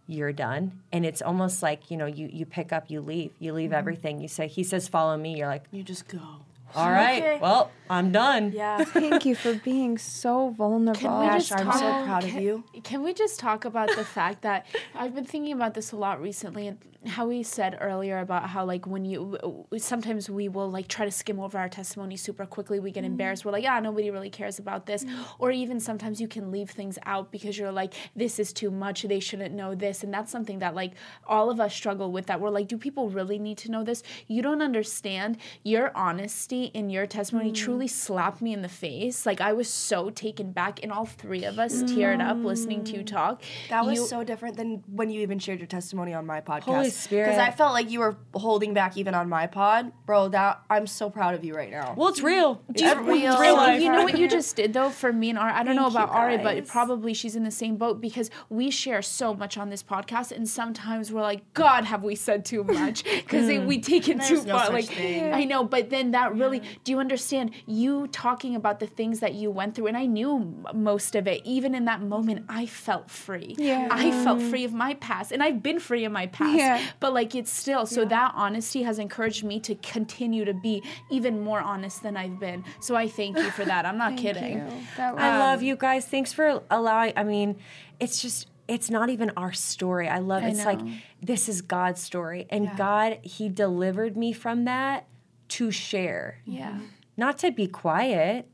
you're 0.06 0.32
done. 0.32 0.80
And 0.92 1.06
it's 1.06 1.22
almost 1.22 1.62
like 1.62 1.90
you 1.90 1.96
know 1.96 2.06
you 2.06 2.28
you 2.32 2.44
pick 2.44 2.72
up 2.72 2.90
you 2.90 3.00
leave. 3.00 3.32
You 3.38 3.52
leave 3.52 3.70
mm-hmm. 3.70 3.78
everything. 3.78 4.20
You 4.20 4.28
say 4.28 4.48
he 4.48 4.64
says 4.64 4.88
follow 4.88 5.16
me. 5.16 5.38
You're 5.38 5.48
like 5.48 5.64
You 5.70 5.82
just 5.82 6.08
go. 6.08 6.20
All 6.74 6.90
right. 6.90 7.22
Okay. 7.22 7.38
well 7.40 7.70
i'm 7.90 8.12
done. 8.12 8.52
Yeah. 8.52 8.84
Thank 8.84 9.26
you 9.26 9.34
for 9.34 9.54
being 9.54 9.98
so 9.98 10.50
vulnerable. 10.50 11.00
Can 11.00 11.20
we 11.20 11.26
Ash, 11.26 11.48
just 11.48 11.60
I'm 11.60 11.72
so 11.72 11.80
talk- 11.80 12.04
proud 12.06 12.24
of 12.24 12.34
you. 12.34 12.64
Can 12.84 13.02
we 13.02 13.12
just 13.12 13.40
talk 13.40 13.64
about 13.64 13.88
the 13.96 14.04
fact 14.04 14.42
that 14.42 14.66
I've 14.94 15.14
been 15.14 15.24
thinking 15.24 15.52
about 15.52 15.74
this 15.74 15.90
a 15.90 15.96
lot 15.96 16.22
recently 16.22 16.68
and 16.68 16.78
how 17.06 17.26
we 17.26 17.42
said 17.42 17.78
earlier 17.80 18.18
about 18.18 18.50
how 18.50 18.64
like 18.64 18.86
when 18.86 19.06
you 19.06 19.38
sometimes 19.78 20.28
we 20.28 20.48
will 20.48 20.70
like 20.70 20.86
try 20.86 21.06
to 21.06 21.10
skim 21.10 21.40
over 21.40 21.58
our 21.58 21.68
testimony 21.68 22.16
super 22.16 22.46
quickly. 22.46 22.78
We 22.78 22.90
get 22.90 23.00
mm-hmm. 23.00 23.12
embarrassed. 23.12 23.44
We're 23.44 23.52
like 23.52 23.64
yeah 23.64 23.80
nobody 23.80 24.10
really 24.10 24.30
cares 24.30 24.58
about 24.58 24.86
this. 24.86 25.02
Mm-hmm. 25.02 25.22
Or 25.38 25.50
even 25.50 25.80
sometimes 25.80 26.20
you 26.20 26.28
can 26.28 26.52
leave 26.52 26.70
things 26.70 26.98
out 27.06 27.32
because 27.32 27.58
you're 27.58 27.72
like 27.72 27.94
this 28.14 28.38
is 28.38 28.52
too 28.52 28.70
much. 28.70 29.02
They 29.02 29.18
shouldn't 29.20 29.54
know 29.54 29.74
this. 29.74 30.04
And 30.04 30.12
that's 30.12 30.30
something 30.30 30.60
that 30.60 30.74
like 30.74 30.92
all 31.26 31.50
of 31.50 31.58
us 31.58 31.74
struggle 31.74 32.12
with 32.12 32.26
that 32.26 32.40
we're 32.40 32.50
like 32.50 32.68
do 32.68 32.78
people 32.78 33.08
really 33.08 33.38
need 33.38 33.58
to 33.58 33.70
know 33.70 33.82
this? 33.82 34.02
You 34.28 34.42
don't 34.42 34.62
understand. 34.62 35.38
Your 35.64 35.90
honesty 35.96 36.59
in 36.66 36.90
your 36.90 37.06
testimony 37.06 37.50
mm. 37.50 37.54
truly 37.54 37.88
slapped 37.88 38.40
me 38.40 38.52
in 38.52 38.62
the 38.62 38.68
face 38.68 39.26
like 39.26 39.40
I 39.40 39.52
was 39.52 39.68
so 39.68 40.10
taken 40.10 40.52
back 40.52 40.80
and 40.82 40.92
all 40.92 41.06
three 41.06 41.44
of 41.44 41.58
us 41.58 41.82
teared 41.82 42.20
up 42.20 42.38
listening 42.44 42.84
to 42.84 42.92
you 42.92 43.00
mm. 43.02 43.06
talk 43.06 43.42
That 43.68 43.84
was 43.84 43.98
You- 43.98 44.06
so 44.06 44.24
different 44.24 44.56
than 44.56 44.82
when 44.86 45.10
you 45.10 45.20
even 45.22 45.38
shared 45.38 45.58
your 45.58 45.66
testimony 45.66 46.14
on 46.14 46.26
my 46.26 46.40
podcast. 46.40 46.62
Holy 46.64 46.90
Spirit. 46.90 47.26
Because 47.26 47.38
I 47.38 47.50
felt 47.50 47.72
like 47.72 47.90
you 47.90 48.00
were 48.00 48.16
holding 48.34 48.74
back 48.74 48.96
even 48.96 49.14
on 49.14 49.28
my 49.28 49.46
pod, 49.46 49.92
bro. 50.06 50.28
That 50.28 50.60
I'm 50.68 50.86
so 50.86 51.10
proud 51.10 51.34
of 51.34 51.44
you 51.44 51.54
right 51.54 51.70
now. 51.70 51.94
well 51.96 52.08
it's 52.08 52.22
real 52.22 52.62
it's 52.70 52.82
you- 52.82 52.94
real. 52.94 53.06
real 53.06 53.36
So 53.36 53.54
life 53.54 53.80
you 53.82 53.90
know 53.90 54.04
what 54.04 54.18
you 54.18 54.28
just 54.28 54.56
did 54.56 54.72
though 54.72 54.90
for 54.90 55.12
me 55.12 55.30
and 55.30 55.38
Ari. 55.38 55.52
I 55.52 55.62
don't 55.62 55.76
know 55.76 55.86
about 55.86 56.08
you, 56.08 56.14
Ari, 56.14 56.38
but 56.38 56.66
probably 56.66 57.14
she's 57.14 57.36
in 57.36 57.44
the 57.44 57.50
same 57.50 57.76
boat 57.76 58.00
because 58.00 58.30
we 58.48 58.70
share 58.70 59.02
so 59.02 59.34
much 59.34 59.56
on 59.58 59.70
this 59.70 59.82
podcast, 59.82 60.32
and 60.32 60.48
sometimes 60.48 61.12
we're 61.12 61.20
like, 61.22 61.52
God, 61.54 61.84
have 61.84 62.02
we 62.02 62.14
said 62.14 62.44
too 62.44 62.64
much? 62.64 63.04
Because 63.30 63.46
we 63.66 63.80
take 63.80 64.08
it 64.08 64.20
too 64.22 64.42
no 64.44 64.54
far. 64.54 64.66
such 64.66 64.72
like 64.72 64.84
thing. 64.86 65.32
I 65.32 65.44
know, 65.44 65.64
but 65.64 65.90
then 65.90 66.12
that 66.12 66.34
really. 66.34 66.49
Do 66.58 66.92
you 66.92 66.98
understand? 66.98 67.52
You 67.66 68.08
talking 68.08 68.56
about 68.56 68.80
the 68.80 68.86
things 68.86 69.20
that 69.20 69.34
you 69.34 69.50
went 69.50 69.74
through, 69.74 69.86
and 69.86 69.96
I 69.96 70.06
knew 70.06 70.36
m- 70.36 70.66
most 70.74 71.14
of 71.14 71.26
it. 71.26 71.40
Even 71.44 71.74
in 71.74 71.84
that 71.84 72.02
moment, 72.02 72.46
I 72.48 72.66
felt 72.66 73.10
free. 73.10 73.54
Yeah. 73.58 73.88
I 73.90 74.10
felt 74.24 74.42
free 74.42 74.64
of 74.64 74.72
my 74.72 74.94
past, 74.94 75.32
and 75.32 75.42
I've 75.42 75.62
been 75.62 75.78
free 75.78 76.04
of 76.04 76.12
my 76.12 76.26
past. 76.26 76.58
Yeah. 76.58 76.82
But 76.98 77.14
like 77.14 77.34
it's 77.34 77.50
still 77.50 77.86
so 77.86 78.04
that 78.04 78.32
honesty 78.34 78.82
has 78.82 78.98
encouraged 78.98 79.44
me 79.44 79.60
to 79.60 79.74
continue 79.76 80.44
to 80.44 80.54
be 80.54 80.82
even 81.10 81.40
more 81.42 81.60
honest 81.60 82.02
than 82.02 82.16
I've 82.16 82.40
been. 82.40 82.64
So 82.80 82.96
I 82.96 83.08
thank 83.08 83.36
you 83.36 83.50
for 83.50 83.64
that. 83.64 83.86
I'm 83.86 83.98
not 83.98 84.16
kidding. 84.22 84.58
You. 84.58 84.82
I 84.98 85.38
love 85.38 85.62
you 85.62 85.76
guys. 85.76 86.04
Thanks 86.06 86.32
for 86.32 86.62
allowing. 86.70 87.12
I 87.16 87.24
mean, 87.24 87.56
it's 88.00 88.20
just 88.20 88.48
it's 88.68 88.88
not 88.88 89.10
even 89.10 89.32
our 89.36 89.52
story. 89.52 90.08
I 90.08 90.18
love 90.18 90.44
it's 90.44 90.64
like 90.64 90.80
this 91.20 91.48
is 91.48 91.60
God's 91.60 92.00
story, 92.00 92.46
and 92.50 92.70
God 92.76 93.18
He 93.22 93.48
delivered 93.48 94.16
me 94.16 94.32
from 94.32 94.64
that 94.64 95.06
to 95.50 95.70
share, 95.70 96.38
Yeah. 96.44 96.78
not 97.16 97.38
to 97.38 97.50
be 97.52 97.66
quiet. 97.66 98.48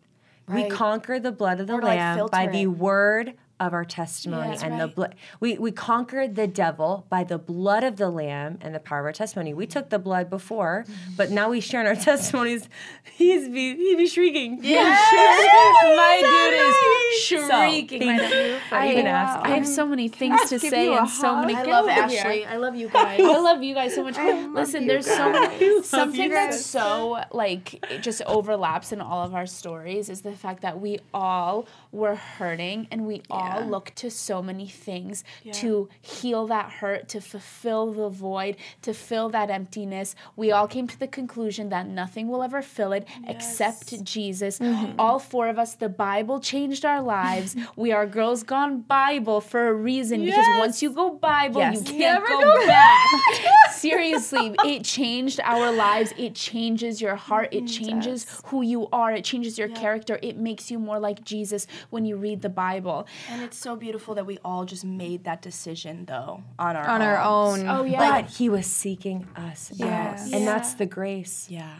We 0.48 0.68
conquer 0.68 1.18
the 1.18 1.32
blood 1.32 1.58
of 1.60 1.66
the 1.66 1.74
Or 1.74 1.80
to, 1.80 1.86
like, 1.86 1.98
lamb 1.98 2.18
by 2.30 2.44
filter 2.44 2.52
the 2.52 2.66
word 2.68 3.34
of 3.58 3.72
our 3.72 3.84
testimony 3.84 4.50
That's 4.50 4.62
and 4.62 4.80
the 4.80 4.88
blood. 4.88 5.14
We 5.40 5.58
we 5.58 5.72
conquered 5.72 6.36
the 6.36 6.46
devil 6.46 7.06
by 7.08 7.24
the 7.24 7.38
blood 7.38 7.84
of 7.84 7.96
the 7.96 8.10
lamb 8.10 8.58
and 8.60 8.74
the 8.74 8.80
power 8.80 9.00
of 9.00 9.04
our 9.06 9.12
testimony. 9.12 9.54
We 9.54 9.66
took 9.66 9.90
the 9.90 9.98
blood 9.98 10.28
before, 10.28 10.84
but 11.16 11.30
now 11.30 11.50
we 11.50 11.60
share 11.60 11.80
in 11.80 11.86
our 11.86 11.94
testimonies. 12.10 12.68
He's 13.04 13.48
be 13.48 13.76
he 13.76 13.94
be 13.96 14.06
shrieking. 14.06 14.60
My 14.60 16.20
dude 16.20 16.60
is 16.60 17.22
shrieking. 17.22 18.00
thank 18.00 18.20
right 18.20 18.30
now. 18.30 18.46
you 18.46 18.58
for 18.68 18.74
I, 18.74 18.92
even 18.92 19.06
asking. 19.06 19.52
I 19.52 19.56
have 19.56 19.66
so 19.66 19.86
many 19.86 20.08
things 20.08 20.48
to 20.50 20.58
say 20.58 20.94
and 20.94 21.08
so 21.08 21.36
many. 21.36 21.54
I 21.54 21.64
Get 21.64 21.70
love 21.70 21.84
over 21.84 22.08
here. 22.08 22.20
Ashley. 22.20 22.44
I 22.44 22.56
love 22.56 22.76
you 22.76 22.88
guys. 22.88 23.20
I 23.20 23.38
love 23.38 23.62
you 23.62 23.74
guys 23.74 23.94
so 23.94 24.04
much. 24.04 24.16
Listen, 24.16 24.86
there's 24.86 25.06
so 25.06 25.30
many. 25.30 25.82
Something 25.82 26.30
that's 26.30 26.64
so 26.64 27.22
like 27.32 27.74
it 27.90 28.02
just 28.02 28.22
overlaps 28.22 28.92
in 28.92 29.00
all 29.00 29.24
of 29.24 29.34
our 29.34 29.46
stories 29.46 30.10
is 30.10 30.22
the 30.22 30.32
fact 30.32 30.62
that 30.62 30.80
we 30.80 30.98
all 31.14 31.66
were 31.96 32.14
hurting 32.14 32.86
and 32.90 33.06
we 33.06 33.22
all 33.30 33.64
look 33.64 33.90
to 33.96 34.10
so 34.10 34.42
many 34.42 34.68
things 34.68 35.24
to 35.52 35.88
heal 36.00 36.46
that 36.48 36.70
hurt, 36.70 37.08
to 37.08 37.20
fulfill 37.20 37.92
the 37.92 38.08
void, 38.10 38.56
to 38.82 38.92
fill 38.92 39.30
that 39.30 39.48
emptiness. 39.50 40.14
We 40.36 40.52
all 40.52 40.68
came 40.68 40.86
to 40.88 40.98
the 40.98 41.06
conclusion 41.08 41.70
that 41.70 41.86
nothing 41.88 42.28
will 42.28 42.42
ever 42.42 42.60
fill 42.62 42.92
it 42.92 43.06
except 43.26 44.04
Jesus. 44.04 44.60
All 44.98 45.18
four 45.18 45.48
of 45.48 45.58
us, 45.58 45.74
the 45.74 45.88
Bible 45.88 46.38
changed 46.40 46.84
our 46.84 47.00
lives. 47.00 47.56
we 47.76 47.92
are 47.92 48.06
girls 48.06 48.42
gone 48.42 48.80
Bible 48.82 49.40
for 49.40 49.68
a 49.68 49.72
reason 49.74 50.24
because 50.24 50.46
once 50.58 50.82
you 50.82 50.90
go 50.90 51.10
Bible, 51.10 51.60
Yes. 51.60 51.76
you 51.76 51.98
can't 51.98 52.26
go, 52.26 52.66
back. 52.66 53.06
Seriously, 53.72 54.54
it 54.64 54.84
changed 54.84 55.40
our 55.42 55.72
lives. 55.72 56.12
It 56.18 56.34
changes 56.34 57.00
your 57.00 57.16
heart. 57.16 57.48
It 57.52 57.66
changes 57.66 58.26
who 58.46 58.62
you 58.62 58.88
are. 58.92 59.12
It 59.12 59.24
changes 59.24 59.58
your 59.58 59.68
character. 59.68 60.18
It 60.22 60.36
makes 60.36 60.70
you 60.70 60.78
more 60.78 60.98
like 60.98 61.24
Jesus 61.24 61.66
when 61.90 62.04
you 62.04 62.16
read 62.16 62.42
the 62.42 62.48
Bible. 62.48 63.06
And 63.30 63.42
it's 63.42 63.56
so 63.56 63.76
beautiful 63.76 64.14
that 64.14 64.26
we 64.26 64.38
all 64.44 64.64
just 64.64 64.84
made 64.84 65.24
that 65.24 65.42
decision 65.42 66.04
though 66.06 66.42
on 66.58 66.76
our 66.76 66.86
on 66.86 67.02
our 67.02 67.18
own. 67.18 67.66
Oh 67.68 67.84
yeah. 67.84 67.98
But 68.22 68.30
he 68.30 68.48
was 68.48 68.66
seeking 68.66 69.26
us 69.36 69.70
Yes. 69.74 70.26
out. 70.28 70.32
And 70.34 70.46
that's 70.46 70.74
the 70.74 70.86
grace. 70.86 71.46
Yeah. 71.50 71.78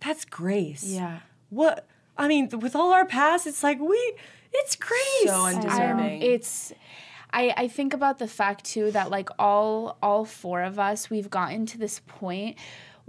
That's 0.00 0.24
grace. 0.24 0.84
Yeah. 0.84 1.20
What 1.50 1.86
I 2.18 2.28
mean, 2.28 2.48
with 2.60 2.76
all 2.76 2.92
our 2.92 3.06
past, 3.06 3.46
it's 3.46 3.62
like 3.62 3.78
we 3.80 4.14
it's 4.52 4.76
grace. 4.76 5.00
So 5.26 5.46
undeserving. 5.46 6.22
it's 6.22 6.72
I, 7.34 7.54
I 7.56 7.68
think 7.68 7.94
about 7.94 8.18
the 8.18 8.28
fact 8.28 8.64
too 8.64 8.90
that 8.90 9.10
like 9.10 9.30
all 9.38 9.96
all 10.02 10.24
four 10.26 10.62
of 10.62 10.78
us 10.78 11.08
we've 11.08 11.30
gotten 11.30 11.64
to 11.66 11.78
this 11.78 12.00
point 12.06 12.58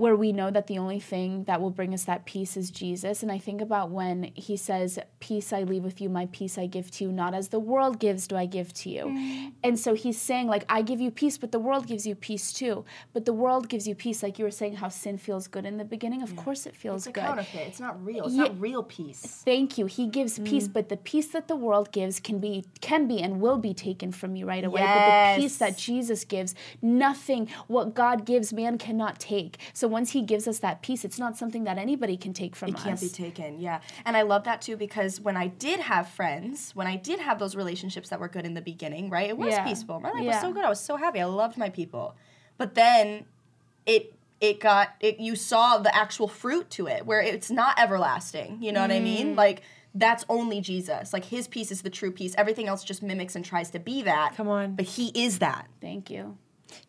where 0.04 0.18
we 0.18 0.34
know 0.34 0.52
that 0.52 0.68
the 0.68 0.78
only 0.78 1.00
thing 1.00 1.46
that 1.46 1.62
will 1.62 1.70
bring 1.70 1.94
us 1.94 2.04
that 2.04 2.26
peace 2.26 2.58
is 2.58 2.70
Jesus. 2.70 3.24
And 3.24 3.32
I 3.32 3.38
think 3.38 3.62
about 3.62 3.90
when 3.90 4.32
he 4.36 4.58
says, 4.58 5.00
Peace 5.22 5.54
I 5.54 5.64
leave 5.64 5.86
with 5.86 6.02
you, 6.02 6.10
my 6.10 6.28
peace 6.34 6.58
I 6.58 6.66
give 6.66 6.92
to 6.92 7.06
you, 7.06 7.12
not 7.14 7.34
as 7.34 7.48
the 7.48 7.60
world 7.60 8.00
gives, 8.00 8.28
do 8.28 8.36
I 8.36 8.46
give 8.46 8.74
to 8.82 8.90
you. 8.90 9.06
Mm-hmm. 9.06 9.50
And 9.64 9.80
so 9.80 9.94
he's 9.94 10.20
saying, 10.20 10.48
like, 10.48 10.66
I 10.68 10.82
give 10.82 11.00
you 11.00 11.10
peace, 11.10 11.38
but 11.38 11.54
the 11.54 11.60
world 11.60 11.88
gives 11.88 12.06
you 12.06 12.16
peace 12.16 12.52
too. 12.52 12.84
But 13.14 13.24
the 13.24 13.32
world 13.32 13.70
gives 13.70 13.88
you 13.88 13.96
peace, 13.96 14.22
like 14.22 14.38
you 14.38 14.44
were 14.44 14.52
saying, 14.52 14.76
how 14.76 14.90
sin 14.90 15.18
feels 15.18 15.48
good 15.48 15.66
in 15.66 15.78
the 15.78 15.86
beginning. 15.86 16.22
Of 16.22 16.36
course 16.36 16.66
it 16.66 16.76
feels 16.76 17.04
It's 17.04 17.08
a 17.08 17.12
good. 17.14 17.24
counterfeit. 17.24 17.66
It's 17.70 17.80
not 17.80 18.04
real. 18.04 18.26
It's 18.26 18.36
Yeah. 18.36 18.44
not 18.44 18.60
real 18.60 18.84
peace. 18.84 19.42
Thank 19.46 19.78
you. 19.78 19.86
He 19.86 20.08
gives 20.08 20.34
mm-hmm. 20.34 20.44
peace, 20.44 20.68
but 20.68 20.90
the 20.90 20.98
peace 20.98 21.28
that 21.28 21.48
the 21.48 21.56
world 21.56 21.94
gives 21.94 22.20
can 22.20 22.40
be 22.40 22.66
can 22.82 23.08
be 23.08 23.22
and 23.22 23.40
will 23.40 23.58
be 23.58 23.74
taken 23.74 24.12
from 24.12 24.36
you 24.36 24.46
right 24.46 24.66
away. 24.66 24.82
But 24.82 25.36
the 25.36 25.42
peace 25.44 25.58
that 25.60 25.78
Jesus 25.78 26.26
gives, 26.26 26.56
nothing 26.82 27.48
what 27.68 27.94
God 27.94 28.26
gives 28.26 28.52
man 28.52 28.78
cannot 28.78 29.18
take. 29.18 29.60
So 29.72 29.93
once 29.94 30.12
he 30.12 30.22
gives 30.22 30.46
us 30.48 30.60
that 30.60 30.82
peace, 30.82 31.06
it's 31.06 31.18
not 31.18 31.38
something 31.38 31.64
that 31.64 31.78
anybody 31.78 32.18
can 32.18 32.34
take 32.34 32.54
from 32.56 32.70
It 32.70 32.76
us. 32.76 32.84
can't 32.84 33.00
be 33.00 33.08
taken, 33.10 33.60
yeah. 33.62 33.80
And 34.06 34.18
I 34.18 34.24
love 34.24 34.44
that 34.44 34.62
too 34.62 34.76
because 34.76 35.22
when 35.22 35.38
I 35.38 35.48
did 35.48 35.80
have 35.80 36.10
friends, 36.10 36.72
when 36.76 36.88
I 36.88 36.98
did 36.98 37.20
have 37.22 37.40
those 37.40 37.56
relationships 37.56 38.10
that 38.10 38.20
were 38.20 38.28
good 38.28 38.46
in 38.46 38.54
the 38.56 38.62
beginning, 38.62 39.10
right? 39.10 39.30
It 39.30 39.38
was 39.38 39.54
Yeah. 39.54 39.64
peaceful. 39.64 40.02
My 40.02 40.10
life 40.12 40.26
was 40.26 40.42
so 40.42 40.52
good. 40.52 40.66
I 40.66 40.70
was 40.70 40.82
so 40.82 40.98
happy. 40.98 41.22
I 41.22 41.26
loved 41.26 41.58
my 41.58 41.70
people. 41.70 42.16
But 42.58 42.76
then 42.76 43.26
it 43.86 44.14
it 44.42 44.60
got 44.60 44.90
it 45.00 45.22
you 45.22 45.38
saw 45.38 45.78
the 45.78 45.96
actual 45.96 46.28
fruit 46.28 46.70
to 46.72 46.88
it 46.88 47.06
where 47.06 47.22
it's 47.22 47.50
not 47.50 47.80
everlasting. 47.80 48.58
You 48.62 48.74
know 48.74 48.82
what 48.82 48.92
I 48.92 49.00
Mm. 49.00 49.04
mean? 49.04 49.36
Like 49.38 49.62
that's 49.96 50.26
only 50.28 50.60
Jesus. 50.60 51.14
Like 51.14 51.26
his 51.26 51.48
peace 51.48 51.72
is 51.72 51.82
the 51.84 51.90
true 51.90 52.12
peace. 52.12 52.34
Everything 52.38 52.68
else 52.68 52.84
just 52.84 53.02
mimics 53.04 53.36
and 53.36 53.46
tries 53.46 53.70
to 53.70 53.80
be 53.80 54.02
that. 54.02 54.36
Come 54.36 54.48
on. 54.50 54.76
But 54.76 54.86
he 54.86 55.12
is 55.16 55.40
that. 55.40 55.68
Thank 55.82 56.10
you. 56.10 56.38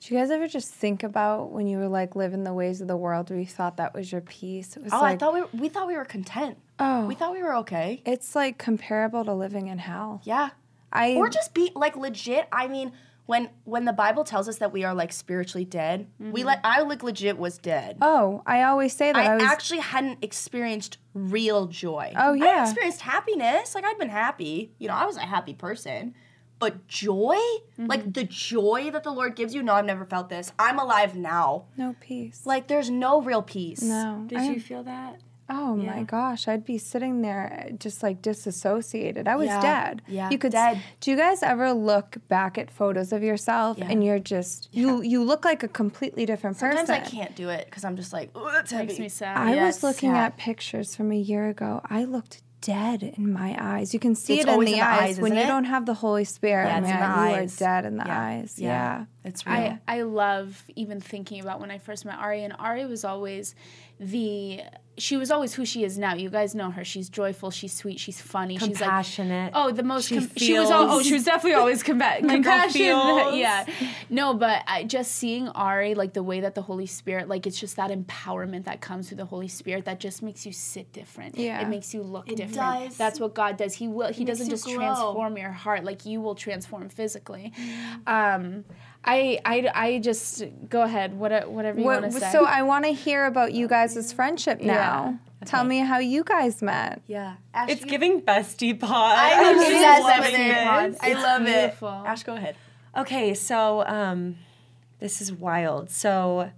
Did 0.00 0.10
you 0.10 0.18
guys 0.18 0.30
ever 0.30 0.48
just 0.48 0.72
think 0.72 1.02
about 1.02 1.50
when 1.50 1.66
you 1.66 1.78
were 1.78 1.88
like 1.88 2.16
living 2.16 2.44
the 2.44 2.52
ways 2.52 2.80
of 2.80 2.88
the 2.88 2.96
world 2.96 3.30
where 3.30 3.38
you 3.38 3.46
thought 3.46 3.76
that 3.78 3.94
was 3.94 4.10
your 4.10 4.20
peace? 4.20 4.76
It 4.76 4.84
was 4.84 4.92
Oh, 4.92 5.00
like 5.00 5.14
I 5.14 5.16
thought 5.18 5.34
we 5.34 5.40
were, 5.42 5.48
we 5.52 5.68
thought 5.68 5.86
we 5.86 5.96
were 5.96 6.04
content. 6.04 6.58
Oh. 6.78 7.06
We 7.06 7.14
thought 7.14 7.32
we 7.32 7.42
were 7.42 7.54
okay. 7.56 8.02
it's 8.04 8.34
like 8.34 8.58
comparable 8.58 9.24
to 9.24 9.34
living 9.34 9.68
in 9.68 9.78
hell. 9.78 10.20
Yeah. 10.24 10.50
I 10.92 11.14
or 11.14 11.28
just 11.28 11.54
be 11.54 11.72
like 11.74 11.96
legit. 11.96 12.46
I 12.52 12.68
mean, 12.68 12.92
when 13.26 13.48
when 13.64 13.84
the 13.84 13.92
Bible 13.92 14.22
tells 14.24 14.48
us 14.48 14.58
that 14.58 14.72
we 14.72 14.84
are 14.84 14.94
like 14.94 15.12
spiritually 15.12 15.64
dead, 15.64 16.06
we 16.18 16.26
mm-hmm. 16.26 16.46
like 16.46 16.60
I 16.62 16.82
like 16.82 17.02
legit 17.02 17.38
was 17.38 17.58
dead. 17.58 17.98
oh, 18.00 18.42
I 18.46 18.62
always 18.62 18.94
say 18.94 19.12
that 19.12 19.16
I, 19.16 19.32
I, 19.32 19.34
was 19.36 19.44
actually 19.44 19.80
hadn't 19.80 20.18
experienced 20.22 20.98
real 21.14 21.66
joy. 21.66 22.12
Oh, 22.16 22.32
I 22.32 22.36
yeah. 22.36 22.62
experienced 22.62 23.00
happiness. 23.00 23.74
Like 23.74 23.84
I'd 23.84 23.98
been 23.98 24.08
happy. 24.08 24.72
You 24.78 24.88
know, 24.88 24.94
I 24.94 25.06
was 25.06 25.16
a 25.16 25.20
happy 25.20 25.54
person. 25.54 26.14
But 26.58 26.86
joy, 26.88 27.36
Mm-hmm. 27.74 27.86
like 27.86 28.12
the 28.12 28.22
joy 28.24 28.90
that 28.92 29.02
the 29.02 29.10
Lord 29.10 29.34
gives 29.34 29.52
you, 29.54 29.60
no, 29.62 29.74
I've 29.74 29.84
never 29.84 30.04
felt 30.04 30.28
this. 30.28 30.52
I'm 30.60 30.78
alive 30.78 31.16
now. 31.16 31.64
no 31.76 31.96
peace. 32.00 32.42
Like 32.46 32.68
there's 32.68 32.88
no 32.88 33.20
real 33.20 33.42
peace. 33.42 33.82
no, 33.82 34.24
Did 34.28 34.38
I, 34.38 34.44
you 34.52 34.60
feel 34.60 34.84
that? 34.84 35.20
Oh 35.50 35.74
my 35.76 36.04
gosh, 36.04 36.46
I'd 36.48 36.64
be 36.64 36.78
sitting 36.78 37.20
there 37.20 37.66
uh, 37.68 37.72
just 37.76 38.02
like 38.02 38.22
disassociated. 38.22 39.28
I 39.28 39.36
was 39.36 39.46
Yeah, 39.48 39.60
dead. 39.60 40.02
yeah, 40.06 40.30
You 40.30 40.38
could 40.38 40.52
dead. 40.52 40.80
Do 41.00 41.10
you 41.10 41.16
guys 41.16 41.42
ever 41.42 41.72
look 41.72 42.16
back 42.28 42.56
at 42.56 42.70
photos 42.70 43.12
of 43.12 43.22
yourself 43.22 43.76
and 43.80 44.02
you're 44.04 44.18
just 44.20 44.68
you 44.72 45.02
you 45.02 45.22
look 45.22 45.44
like 45.44 45.62
a 45.62 45.68
completely 45.68 46.24
different 46.26 46.58
person? 46.58 46.86
Sometimes 46.86 47.06
I 47.06 47.10
can't 47.10 47.34
do 47.36 47.48
it 47.50 47.66
because 47.66 47.84
I'm 47.84 47.96
just 47.96 48.12
like, 48.12 48.30
oh, 48.34 48.50
that's 48.52 48.70
heavy. 48.70 48.86
Makes 48.86 48.98
me 49.00 49.08
sad. 49.08 49.36
I 49.36 49.54
Yeah, 49.56 49.66
was 49.66 49.82
looking 49.82 50.12
sad. 50.12 50.24
at 50.32 50.36
pictures 50.38 50.94
from 50.96 51.10
a 51.12 51.16
year 51.18 51.48
ago. 51.48 51.80
I 51.90 52.04
looked 52.04 52.42
dead 52.64 53.02
in 53.16 53.32
my 53.32 53.56
eyes. 53.60 53.92
You 53.94 54.00
can 54.00 54.14
see 54.14 54.40
It's 54.40 54.46
it 54.46 54.52
in 54.52 54.60
the, 54.60 54.66
in 54.66 54.72
the 54.72 54.80
eyes, 54.80 55.00
eyes, 55.00 55.20
when 55.20 55.32
isn't 55.32 55.38
you 55.38 55.44
it? 55.44 55.46
don't 55.54 55.64
have 55.64 55.86
the 55.86 55.94
Holy 55.94 56.24
Spirit. 56.24 56.66
Yeah, 56.66 56.78
it's 56.78 56.88
in 56.88 56.94
man, 56.94 57.00
the 57.00 57.06
you 57.30 57.36
eyes. 57.36 57.56
are 57.56 57.64
dead 57.64 57.84
in 57.84 57.96
the 57.96 58.04
Yeah. 58.06 58.20
eyes. 58.20 58.54
Yeah. 58.58 58.68
Yeah. 58.68 59.04
It's 59.24 59.46
real. 59.46 59.54
I, 59.56 59.78
I 59.88 60.02
love 60.02 60.62
even 60.76 61.00
thinking 61.00 61.40
about 61.40 61.60
when 61.60 61.70
I 61.70 61.78
first 61.78 62.04
met 62.04 62.18
Ari, 62.18 62.44
and 62.44 62.54
Ari 62.58 62.86
was 62.86 63.04
always 63.04 63.54
the 64.00 64.60
she 64.96 65.16
was 65.16 65.30
always 65.30 65.54
who 65.54 65.64
she 65.64 65.84
is 65.84 65.98
now. 65.98 66.14
You 66.14 66.30
guys 66.30 66.54
know 66.54 66.70
her. 66.70 66.84
She's 66.84 67.08
joyful. 67.08 67.50
She's 67.50 67.72
sweet. 67.72 67.98
She's 67.98 68.20
funny. 68.20 68.58
She's 68.58 68.68
like 68.68 68.78
Compassionate. 68.78 69.52
oh 69.54 69.72
the 69.72 69.82
most. 69.82 70.08
She 70.08 70.18
com- 70.18 70.30
she 70.36 70.56
was 70.58 70.70
all, 70.70 70.88
oh 70.90 71.02
she 71.02 71.14
was 71.14 71.24
definitely 71.24 71.54
always 71.54 71.82
compa- 71.82 72.20
girl 72.22 72.30
compassionate. 72.30 73.36
yeah, 73.36 73.66
no, 74.08 74.34
but 74.34 74.62
I 74.68 74.84
just 74.84 75.12
seeing 75.12 75.48
Ari 75.48 75.94
like 75.94 76.12
the 76.12 76.22
way 76.22 76.40
that 76.40 76.54
the 76.54 76.62
Holy 76.62 76.86
Spirit 76.86 77.28
like 77.28 77.46
it's 77.46 77.58
just 77.58 77.76
that 77.76 77.90
empowerment 77.90 78.64
that 78.64 78.80
comes 78.80 79.08
through 79.08 79.16
the 79.16 79.24
Holy 79.24 79.48
Spirit 79.48 79.84
that 79.86 79.98
just 79.98 80.22
makes 80.22 80.46
you 80.46 80.52
sit 80.52 80.92
different. 80.92 81.36
Yeah. 81.36 81.60
it 81.60 81.68
makes 81.68 81.92
you 81.92 82.02
look 82.02 82.26
different. 82.26 82.54
does. 82.54 82.96
That's 82.96 83.18
what 83.18 83.34
God 83.34 83.56
does. 83.56 83.74
He 83.74 83.88
will. 83.88 84.12
He 84.12 84.24
doesn't 84.24 84.48
just 84.48 84.64
glow. 84.64 84.76
transform 84.76 85.36
your 85.38 85.50
heart 85.50 85.82
like 85.84 86.06
you 86.06 86.20
will 86.20 86.34
transform 86.36 86.88
physically. 86.88 87.52
Um, 88.06 88.64
I, 89.06 89.38
I, 89.44 89.70
I 89.74 89.98
just 89.98 90.42
go 90.68 90.82
ahead. 90.82 91.18
What, 91.18 91.50
whatever 91.50 91.78
you 91.78 91.84
What- 91.84 92.00
want 92.02 92.12
to 92.14 92.20
say. 92.20 92.32
so 92.32 92.44
I 92.46 92.62
want 92.62 92.84
to 92.86 92.92
hear 92.92 93.26
about 93.26 93.52
you 93.52 93.68
guys' 93.68 94.12
friendship 94.12 94.60
now. 94.60 95.18
Tell 95.44 95.62
me 95.64 95.80
how 95.80 95.98
you 95.98 96.24
guys 96.24 96.62
met. 96.62 97.02
yeah. 97.06 97.34
Ash, 97.52 97.68
It's 97.70 97.82
you- 97.82 97.86
giving 97.86 98.22
bestie 98.22 98.80
pod. 98.80 99.18
I'm 99.18 99.46
I'm 99.46 99.56
obsessed 99.58 100.20
with 100.32 100.40
it. 100.40 100.92
this. 100.92 100.98
I 101.02 101.12
love 101.12 101.44
beautiful. 101.44 101.88
it. 101.88 102.08
Ash, 102.08 102.22
go 102.22 102.34
ahead. 102.34 102.56
Okay, 102.96 103.34
so 103.34 103.84
um, 103.86 104.36
this 105.00 105.20
is 105.20 105.30
wild. 105.32 105.90
So 105.90 106.50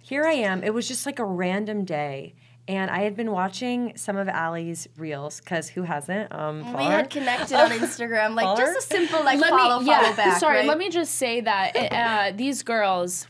here 0.00 0.24
I 0.24 0.32
am. 0.32 0.62
It 0.64 0.72
was 0.72 0.88
just 0.88 1.04
like 1.04 1.18
a 1.18 1.24
random 1.24 1.84
day. 1.84 2.34
And 2.68 2.90
I 2.90 3.00
had 3.00 3.16
been 3.16 3.32
watching 3.32 3.96
some 3.96 4.16
of 4.16 4.28
Ally's 4.28 4.88
reels 4.96 5.40
because 5.40 5.68
who 5.68 5.82
hasn't? 5.82 6.32
Um, 6.32 6.72
We 6.74 6.84
had 6.84 7.10
connected 7.10 7.56
on 7.56 7.70
Instagram, 7.80 8.34
like 8.36 8.56
just 8.56 8.78
a 8.78 8.82
simple 8.94 9.24
like 9.24 9.40
let 9.40 9.50
follow, 9.50 9.80
me, 9.80 9.86
follow 9.86 10.08
yeah, 10.08 10.14
back. 10.16 10.38
sorry, 10.38 10.58
right? 10.58 10.66
let 10.68 10.78
me 10.78 10.88
just 10.88 11.16
say 11.16 11.40
that 11.40 11.76
uh, 11.92 12.36
these 12.36 12.62
girls 12.62 13.26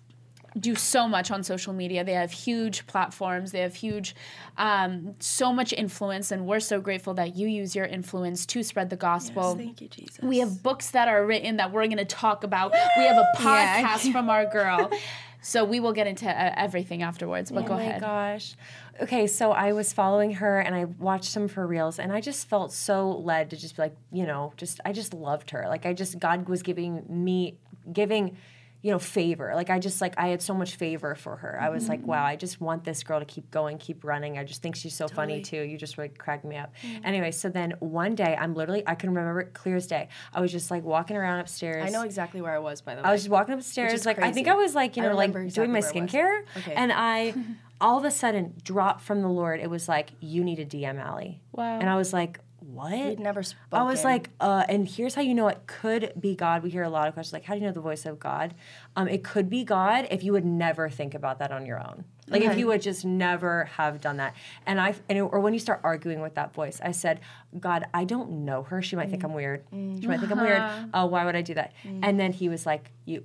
do 0.60 0.74
so 0.74 1.08
much 1.08 1.30
on 1.30 1.42
social 1.42 1.72
media. 1.72 2.04
They 2.04 2.12
have 2.12 2.30
huge 2.30 2.86
platforms. 2.86 3.52
They 3.52 3.60
have 3.60 3.74
huge, 3.74 4.14
um, 4.58 5.14
so 5.18 5.50
much 5.50 5.72
influence, 5.72 6.30
and 6.30 6.46
we're 6.46 6.60
so 6.60 6.78
grateful 6.78 7.14
that 7.14 7.34
you 7.34 7.48
use 7.48 7.74
your 7.74 7.86
influence 7.86 8.44
to 8.46 8.62
spread 8.62 8.90
the 8.90 8.96
gospel. 8.96 9.54
Thank 9.56 9.80
you, 9.80 9.88
Jesus. 9.88 10.18
We 10.22 10.40
have 10.40 10.62
books 10.62 10.90
that 10.90 11.08
are 11.08 11.24
written 11.24 11.56
that 11.56 11.72
we're 11.72 11.86
going 11.86 11.96
to 11.96 12.04
talk 12.04 12.44
about. 12.44 12.72
We 12.98 13.04
have 13.04 13.16
a 13.16 13.26
Yeah. 13.40 13.82
podcast 13.82 14.12
from 14.12 14.28
our 14.28 14.44
girl. 14.44 14.90
So 15.44 15.64
we 15.64 15.80
will 15.80 15.92
get 15.92 16.06
into 16.06 16.30
uh, 16.30 16.52
everything 16.56 17.02
afterwards, 17.02 17.50
but 17.50 17.66
go 17.66 17.74
ahead. 17.74 18.00
oh 18.00 18.06
my 18.06 18.26
ahead. 18.28 18.40
gosh. 18.40 18.54
Okay, 19.00 19.26
so 19.26 19.52
I 19.52 19.72
was 19.72 19.92
following 19.92 20.34
her 20.34 20.60
and 20.60 20.74
I 20.74 20.84
watched 20.84 21.30
some 21.30 21.44
of 21.44 21.52
her 21.54 21.66
reels 21.66 21.98
and 21.98 22.12
I 22.12 22.20
just 22.20 22.48
felt 22.48 22.72
so 22.72 23.10
led 23.10 23.50
to 23.50 23.56
just 23.56 23.76
be 23.76 23.82
like, 23.82 23.96
you 24.12 24.26
know, 24.26 24.52
just 24.56 24.80
I 24.84 24.92
just 24.92 25.14
loved 25.14 25.50
her. 25.50 25.64
Like 25.68 25.86
I 25.86 25.92
just 25.92 26.18
God 26.18 26.48
was 26.48 26.62
giving 26.62 27.02
me 27.08 27.56
giving 27.92 28.36
you 28.82 28.90
know 28.90 28.98
favor. 28.98 29.52
Like 29.54 29.70
i 29.70 29.78
just 29.78 30.00
like 30.00 30.12
i 30.18 30.26
had 30.26 30.42
so 30.42 30.54
much 30.54 30.74
favor 30.74 31.14
for 31.14 31.36
her. 31.36 31.56
I 31.60 31.68
was 31.68 31.88
like 31.88 32.04
wow 32.04 32.24
i 32.24 32.34
just 32.34 32.60
want 32.60 32.82
this 32.82 33.04
girl 33.04 33.20
to 33.20 33.24
keep 33.24 33.48
going 33.52 33.78
keep 33.78 34.02
running. 34.02 34.38
I 34.38 34.44
just 34.44 34.60
think 34.60 34.74
she's 34.74 34.94
so 34.94 35.06
funny 35.06 35.40
too. 35.40 35.62
You 35.62 35.78
just 35.78 35.96
really 35.96 36.08
cracked 36.10 36.44
me 36.44 36.56
up. 36.56 36.72
Mm-hmm. 36.82 37.06
Anyway 37.06 37.30
so 37.30 37.48
then 37.48 37.74
one 37.78 38.16
day 38.16 38.36
i'm 38.38 38.54
literally 38.54 38.82
i 38.88 38.96
can 38.96 39.10
remember 39.10 39.40
it 39.40 39.54
clear 39.54 39.76
as 39.76 39.86
day. 39.86 40.08
I 40.34 40.40
was 40.40 40.50
just 40.50 40.70
like 40.72 40.82
walking 40.82 41.16
around 41.16 41.38
upstairs. 41.38 41.84
I 41.86 41.90
know 41.90 42.02
exactly 42.02 42.40
where 42.42 42.54
I 42.54 42.58
was, 42.58 42.80
by 42.80 42.96
the 42.96 43.02
way. 43.02 43.08
I 43.08 43.12
was 43.12 43.20
just 43.22 43.30
walking 43.30 43.54
upstairs, 43.54 44.04
like 44.04 44.18
I 44.18 44.32
think. 44.32 44.48
I 44.48 44.54
was 44.54 44.74
like 44.74 44.96
you 44.96 45.04
know 45.04 45.14
like 45.14 45.32
remember 45.32 45.48
doing 45.54 45.70
my 45.70 45.80
skincare, 45.80 46.42
Okay. 46.56 46.74
and 46.74 46.92
I 46.92 47.34
all 47.82 47.98
of 47.98 48.04
a 48.04 48.10
sudden 48.10 48.54
dropped 48.64 49.02
from 49.02 49.20
the 49.20 49.28
Lord. 49.28 49.60
It 49.60 49.68
was 49.68 49.88
like 49.88 50.12
you 50.20 50.42
need 50.44 50.58
a 50.58 50.64
DM 50.64 50.98
Ally. 50.98 51.34
Wow. 51.52 51.78
And 51.80 51.90
I 51.90 51.96
was 51.96 52.12
like, 52.12 52.38
what? 52.60 52.92
We'd 52.92 53.18
never 53.20 53.42
spoken. 53.42 53.66
I 53.72 53.82
was 53.82 54.04
like, 54.04 54.30
uh, 54.40 54.64
and 54.68 54.88
here's 54.88 55.14
how 55.16 55.20
you 55.20 55.34
know 55.34 55.48
it 55.48 55.66
could 55.66 56.12
be 56.18 56.36
God. 56.36 56.62
We 56.62 56.70
hear 56.70 56.84
a 56.84 56.88
lot 56.88 57.08
of 57.08 57.14
questions 57.14 57.32
like, 57.32 57.44
how 57.44 57.54
do 57.54 57.60
you 57.60 57.66
know 57.66 57.72
the 57.72 57.80
voice 57.80 58.06
of 58.06 58.20
God? 58.20 58.54
Um, 58.96 59.08
it 59.08 59.24
could 59.24 59.50
be 59.50 59.64
God 59.64 60.06
if 60.12 60.22
you 60.22 60.32
would 60.32 60.44
never 60.44 60.88
think 60.88 61.12
about 61.14 61.40
that 61.40 61.50
on 61.50 61.66
your 61.66 61.78
own. 61.80 62.04
Like 62.28 62.42
if 62.42 62.56
you 62.56 62.68
would 62.68 62.80
just 62.80 63.04
never 63.04 63.64
have 63.76 64.00
done 64.00 64.16
that. 64.18 64.34
And 64.64 64.80
I, 64.80 64.94
and 65.08 65.18
it- 65.18 65.22
or 65.22 65.40
when 65.40 65.52
you 65.52 65.58
start 65.60 65.80
arguing 65.82 66.20
with 66.22 66.36
that 66.36 66.54
voice, 66.54 66.80
I 66.82 66.92
said, 66.92 67.20
God, 67.58 67.84
I 67.92 68.04
don't 68.04 68.44
know 68.46 68.62
her. 68.62 68.80
She 68.80 68.94
might 68.96 69.10
think 69.10 69.24
I'm 69.24 69.34
weird. 69.34 69.64
She 69.72 70.06
might 70.06 70.20
think 70.20 70.30
I'm 70.32 70.40
weird. 70.40 70.62
Uh, 70.94 71.06
why 71.08 71.24
would 71.26 71.34
I 71.36 71.42
do 71.42 71.54
that? 71.54 71.72
And 71.84 72.18
then 72.18 72.32
he 72.32 72.48
was 72.48 72.64
like, 72.64 72.90
you, 73.04 73.24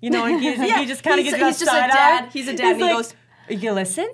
you 0.00 0.10
know, 0.10 0.26
and 0.26 0.40
he, 0.40 0.54
he 0.80 0.86
just 0.86 1.02
kind 1.02 1.18
of 1.18 1.24
he's- 1.24 1.34
gets 1.38 1.40
that 1.40 1.46
he's 1.48 1.58
just 1.60 1.72
a 1.72 1.96
dad. 1.96 2.24
eye. 2.24 2.28
He's 2.30 2.46
a 2.46 2.54
dad, 2.54 2.72
and 2.72 2.82
he 2.82 2.88
goes- 2.88 3.14
you 3.48 3.72
listen? 3.72 4.08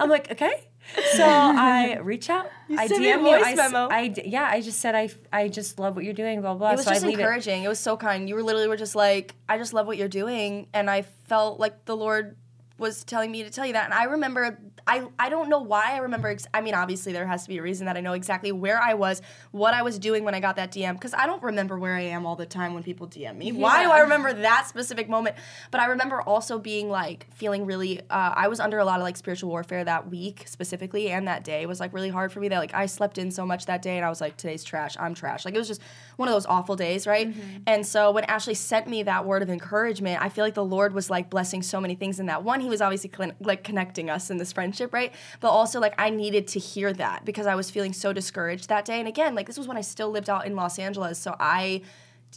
I'm 0.00 0.08
like, 0.10 0.30
okay. 0.32 0.68
So 1.14 1.24
I 1.24 1.98
reach 2.02 2.28
out. 2.28 2.50
I 2.76 2.86
sent 2.86 3.00
DM 3.00 3.04
me 3.04 3.10
a 3.12 3.16
you. 3.16 3.22
voice 3.38 3.44
I, 3.46 3.50
s- 3.52 3.56
memo. 3.56 3.88
I 3.90 4.08
d- 4.08 4.22
yeah, 4.26 4.44
I 4.50 4.60
just 4.60 4.80
said 4.80 4.94
I, 4.94 5.08
I 5.32 5.48
just 5.48 5.78
love 5.78 5.94
what 5.96 6.04
you're 6.04 6.12
doing. 6.12 6.40
Blah 6.40 6.54
blah. 6.54 6.70
it 6.72 6.76
was 6.76 6.84
so 6.84 6.90
just 6.92 7.04
I 7.04 7.08
leave 7.08 7.18
it. 7.18 7.22
encouraging. 7.22 7.62
It. 7.62 7.68
was 7.68 7.78
so 7.78 7.96
kind. 7.96 8.28
You 8.28 8.34
were 8.34 8.42
literally 8.42 8.68
were 8.68 8.76
just 8.76 8.94
like, 8.96 9.34
I 9.48 9.58
just 9.58 9.72
love 9.72 9.86
what 9.86 9.96
you're 9.96 10.08
doing, 10.08 10.66
and 10.74 10.90
I 10.90 11.02
felt 11.02 11.60
like 11.60 11.84
the 11.86 11.96
Lord 11.96 12.36
was 12.78 13.04
telling 13.04 13.30
me 13.30 13.42
to 13.42 13.50
tell 13.50 13.66
you 13.66 13.74
that. 13.74 13.84
And 13.84 13.94
I 13.94 14.04
remember, 14.04 14.58
I 14.86 15.06
I 15.18 15.28
don't 15.28 15.48
know 15.48 15.60
why 15.60 15.92
I 15.92 15.98
remember. 15.98 16.28
Ex- 16.28 16.46
I 16.52 16.60
mean, 16.60 16.74
obviously 16.74 17.12
there 17.12 17.26
has 17.26 17.42
to 17.44 17.48
be 17.48 17.58
a 17.58 17.62
reason 17.62 17.86
that 17.86 17.96
I 17.96 18.00
know 18.00 18.12
exactly 18.14 18.52
where 18.52 18.80
I 18.80 18.94
was, 18.94 19.22
what 19.50 19.74
I 19.74 19.82
was 19.82 19.98
doing 19.98 20.24
when 20.24 20.34
I 20.34 20.40
got 20.40 20.56
that 20.56 20.72
DM, 20.72 20.94
because 20.94 21.14
I 21.14 21.26
don't 21.26 21.42
remember 21.42 21.78
where 21.78 21.94
I 21.94 22.00
am 22.02 22.26
all 22.26 22.36
the 22.36 22.46
time 22.46 22.74
when 22.74 22.82
people 22.82 23.06
DM 23.06 23.36
me. 23.36 23.52
Why 23.52 23.82
do 23.84 23.90
I 23.90 24.00
remember 24.00 24.32
that 24.32 24.66
specific 24.68 25.08
moment? 25.08 25.36
But 25.70 25.80
I 25.80 25.86
remember 25.86 26.20
also 26.22 26.58
being 26.58 26.88
like 26.90 27.26
feeling 27.34 27.66
really. 27.66 28.00
Uh, 28.00 28.32
I 28.34 28.48
was 28.48 28.60
under 28.60 28.78
a 28.78 28.84
lot 28.84 28.98
of 28.98 29.04
like 29.04 29.16
spiritual 29.16 29.50
warfare 29.50 29.84
that 29.84 30.10
week 30.10 30.44
specifically, 30.46 31.10
and 31.10 31.28
that 31.28 31.44
day 31.44 31.66
was 31.66 31.78
like 31.80 31.92
really 31.92 32.10
hard 32.10 32.32
for 32.32 32.40
me. 32.40 32.48
That 32.48 32.58
like 32.58 32.74
I 32.74 32.86
slept 32.86 33.18
in 33.18 33.30
so 33.30 33.46
much 33.46 33.66
that 33.66 33.82
day, 33.82 33.96
and 33.96 34.04
I 34.04 34.08
was 34.08 34.20
like, 34.20 34.36
today's 34.36 34.64
trash. 34.64 34.96
I'm 34.98 35.14
trash. 35.14 35.44
Like 35.44 35.54
it 35.54 35.58
was 35.58 35.68
just 35.68 35.80
one 36.16 36.28
of 36.28 36.34
those 36.34 36.46
awful 36.46 36.76
days, 36.76 37.06
right? 37.06 37.34
And 37.66 37.86
so 37.86 38.10
when 38.10 38.24
Ashley 38.24 38.54
sent 38.54 38.88
me 38.88 39.02
that 39.04 39.24
word 39.26 39.42
of 39.42 39.50
encouragement, 39.50 40.20
I 40.22 40.28
feel 40.28 40.44
like 40.44 40.54
the 40.54 40.64
Lord 40.64 40.94
was 40.94 41.10
like 41.10 41.30
blessing 41.30 41.62
so 41.62 41.80
many 41.80 41.94
things 41.94 42.18
in 42.20 42.26
that. 42.26 42.42
One, 42.44 42.60
He 42.62 42.68
was 42.68 42.80
obviously 42.80 43.10
cl- 43.14 43.32
like 43.40 43.64
connecting 43.64 44.08
us 44.08 44.30
in 44.30 44.36
this 44.38 44.52
friendship, 44.52 44.92
right? 44.92 45.12
But 45.40 45.50
also 45.50 45.80
like 45.80 45.94
I 45.98 46.10
needed 46.10 46.46
to 46.48 46.58
hear 46.58 46.92
that 46.94 47.24
because 47.24 47.46
I 47.46 47.54
was 47.54 47.70
feeling 47.70 47.92
so 47.92 48.12
discouraged 48.12 48.68
that 48.68 48.84
day. 48.84 48.98
And 48.98 49.08
again, 49.08 49.34
like 49.34 49.46
this 49.46 49.58
was 49.58 49.68
when 49.68 49.76
I 49.76 49.82
still 49.82 50.10
lived 50.10 50.30
out 50.30 50.46
in 50.46 50.56
Los 50.56 50.78
Angeles, 50.78 51.18
so 51.18 51.36
I 51.38 51.82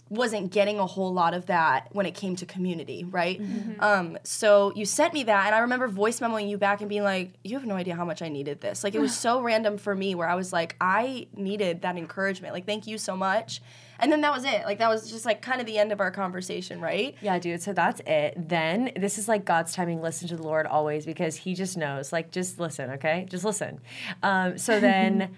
wasn't 0.10 0.52
getting 0.52 0.78
a 0.78 0.86
whole 0.86 1.14
lot 1.14 1.34
of 1.34 1.46
that 1.46 1.88
when 1.94 2.06
it 2.06 2.14
came 2.14 2.36
to 2.36 2.46
community, 2.46 3.06
right? 3.06 3.40
Um, 3.80 4.18
so 4.24 4.74
you 4.76 4.84
sent 4.86 5.14
me 5.14 5.24
that, 5.24 5.46
and 5.46 5.56
I 5.56 5.60
remember 5.60 5.88
voice 5.88 6.20
memoing 6.20 6.50
you 6.50 6.58
back 6.58 6.82
and 6.82 6.90
being 6.90 7.04
like, 7.04 7.32
"You 7.46 7.58
have 7.58 7.66
no 7.66 7.76
idea 7.76 7.96
how 7.96 8.04
much 8.04 8.22
I 8.22 8.28
needed 8.28 8.60
this." 8.60 8.84
Like 8.84 8.94
it 8.94 9.00
was 9.00 9.16
so 9.26 9.42
random 9.42 9.78
for 9.78 9.96
me, 9.96 10.14
where 10.14 10.28
I 10.28 10.36
was 10.36 10.52
like, 10.52 10.76
"I 10.82 11.28
needed 11.36 11.82
that 11.84 11.98
encouragement." 11.98 12.54
Like, 12.54 12.66
thank 12.66 12.88
you 12.88 12.98
so 12.98 13.16
much. 13.16 13.62
And 14.00 14.12
then 14.12 14.22
that 14.22 14.34
was 14.34 14.44
it. 14.46 14.66
Like 14.66 14.80
that 14.80 14.90
was 14.90 15.10
just 15.10 15.26
like 15.26 15.42
kind 15.42 15.60
of 15.62 15.68
the 15.68 15.78
end 15.78 15.92
of 15.92 16.00
our 16.00 16.12
conversation, 16.12 16.82
right? 16.82 17.16
Yeah, 17.22 17.40
dude. 17.40 17.62
So 17.62 17.74
that's 17.74 18.02
it. 18.06 18.50
Then 18.50 18.92
this 18.96 19.18
is 19.18 19.28
like 19.28 19.46
God's 19.46 19.74
timing. 19.74 20.02
Listen 20.02 20.28
to 20.30 20.36
the 20.36 20.44
Lord 20.44 20.66
always 20.68 21.06
because 21.06 21.36
He 21.36 21.54
just 21.56 21.78
knows. 21.78 22.12
Like, 22.12 22.32
just 22.32 22.60
listen, 22.60 22.92
okay? 22.92 23.26
Just 23.30 23.46
listen. 23.46 23.80
Um, 24.24 24.58
so 24.58 24.80
then. 24.92 25.36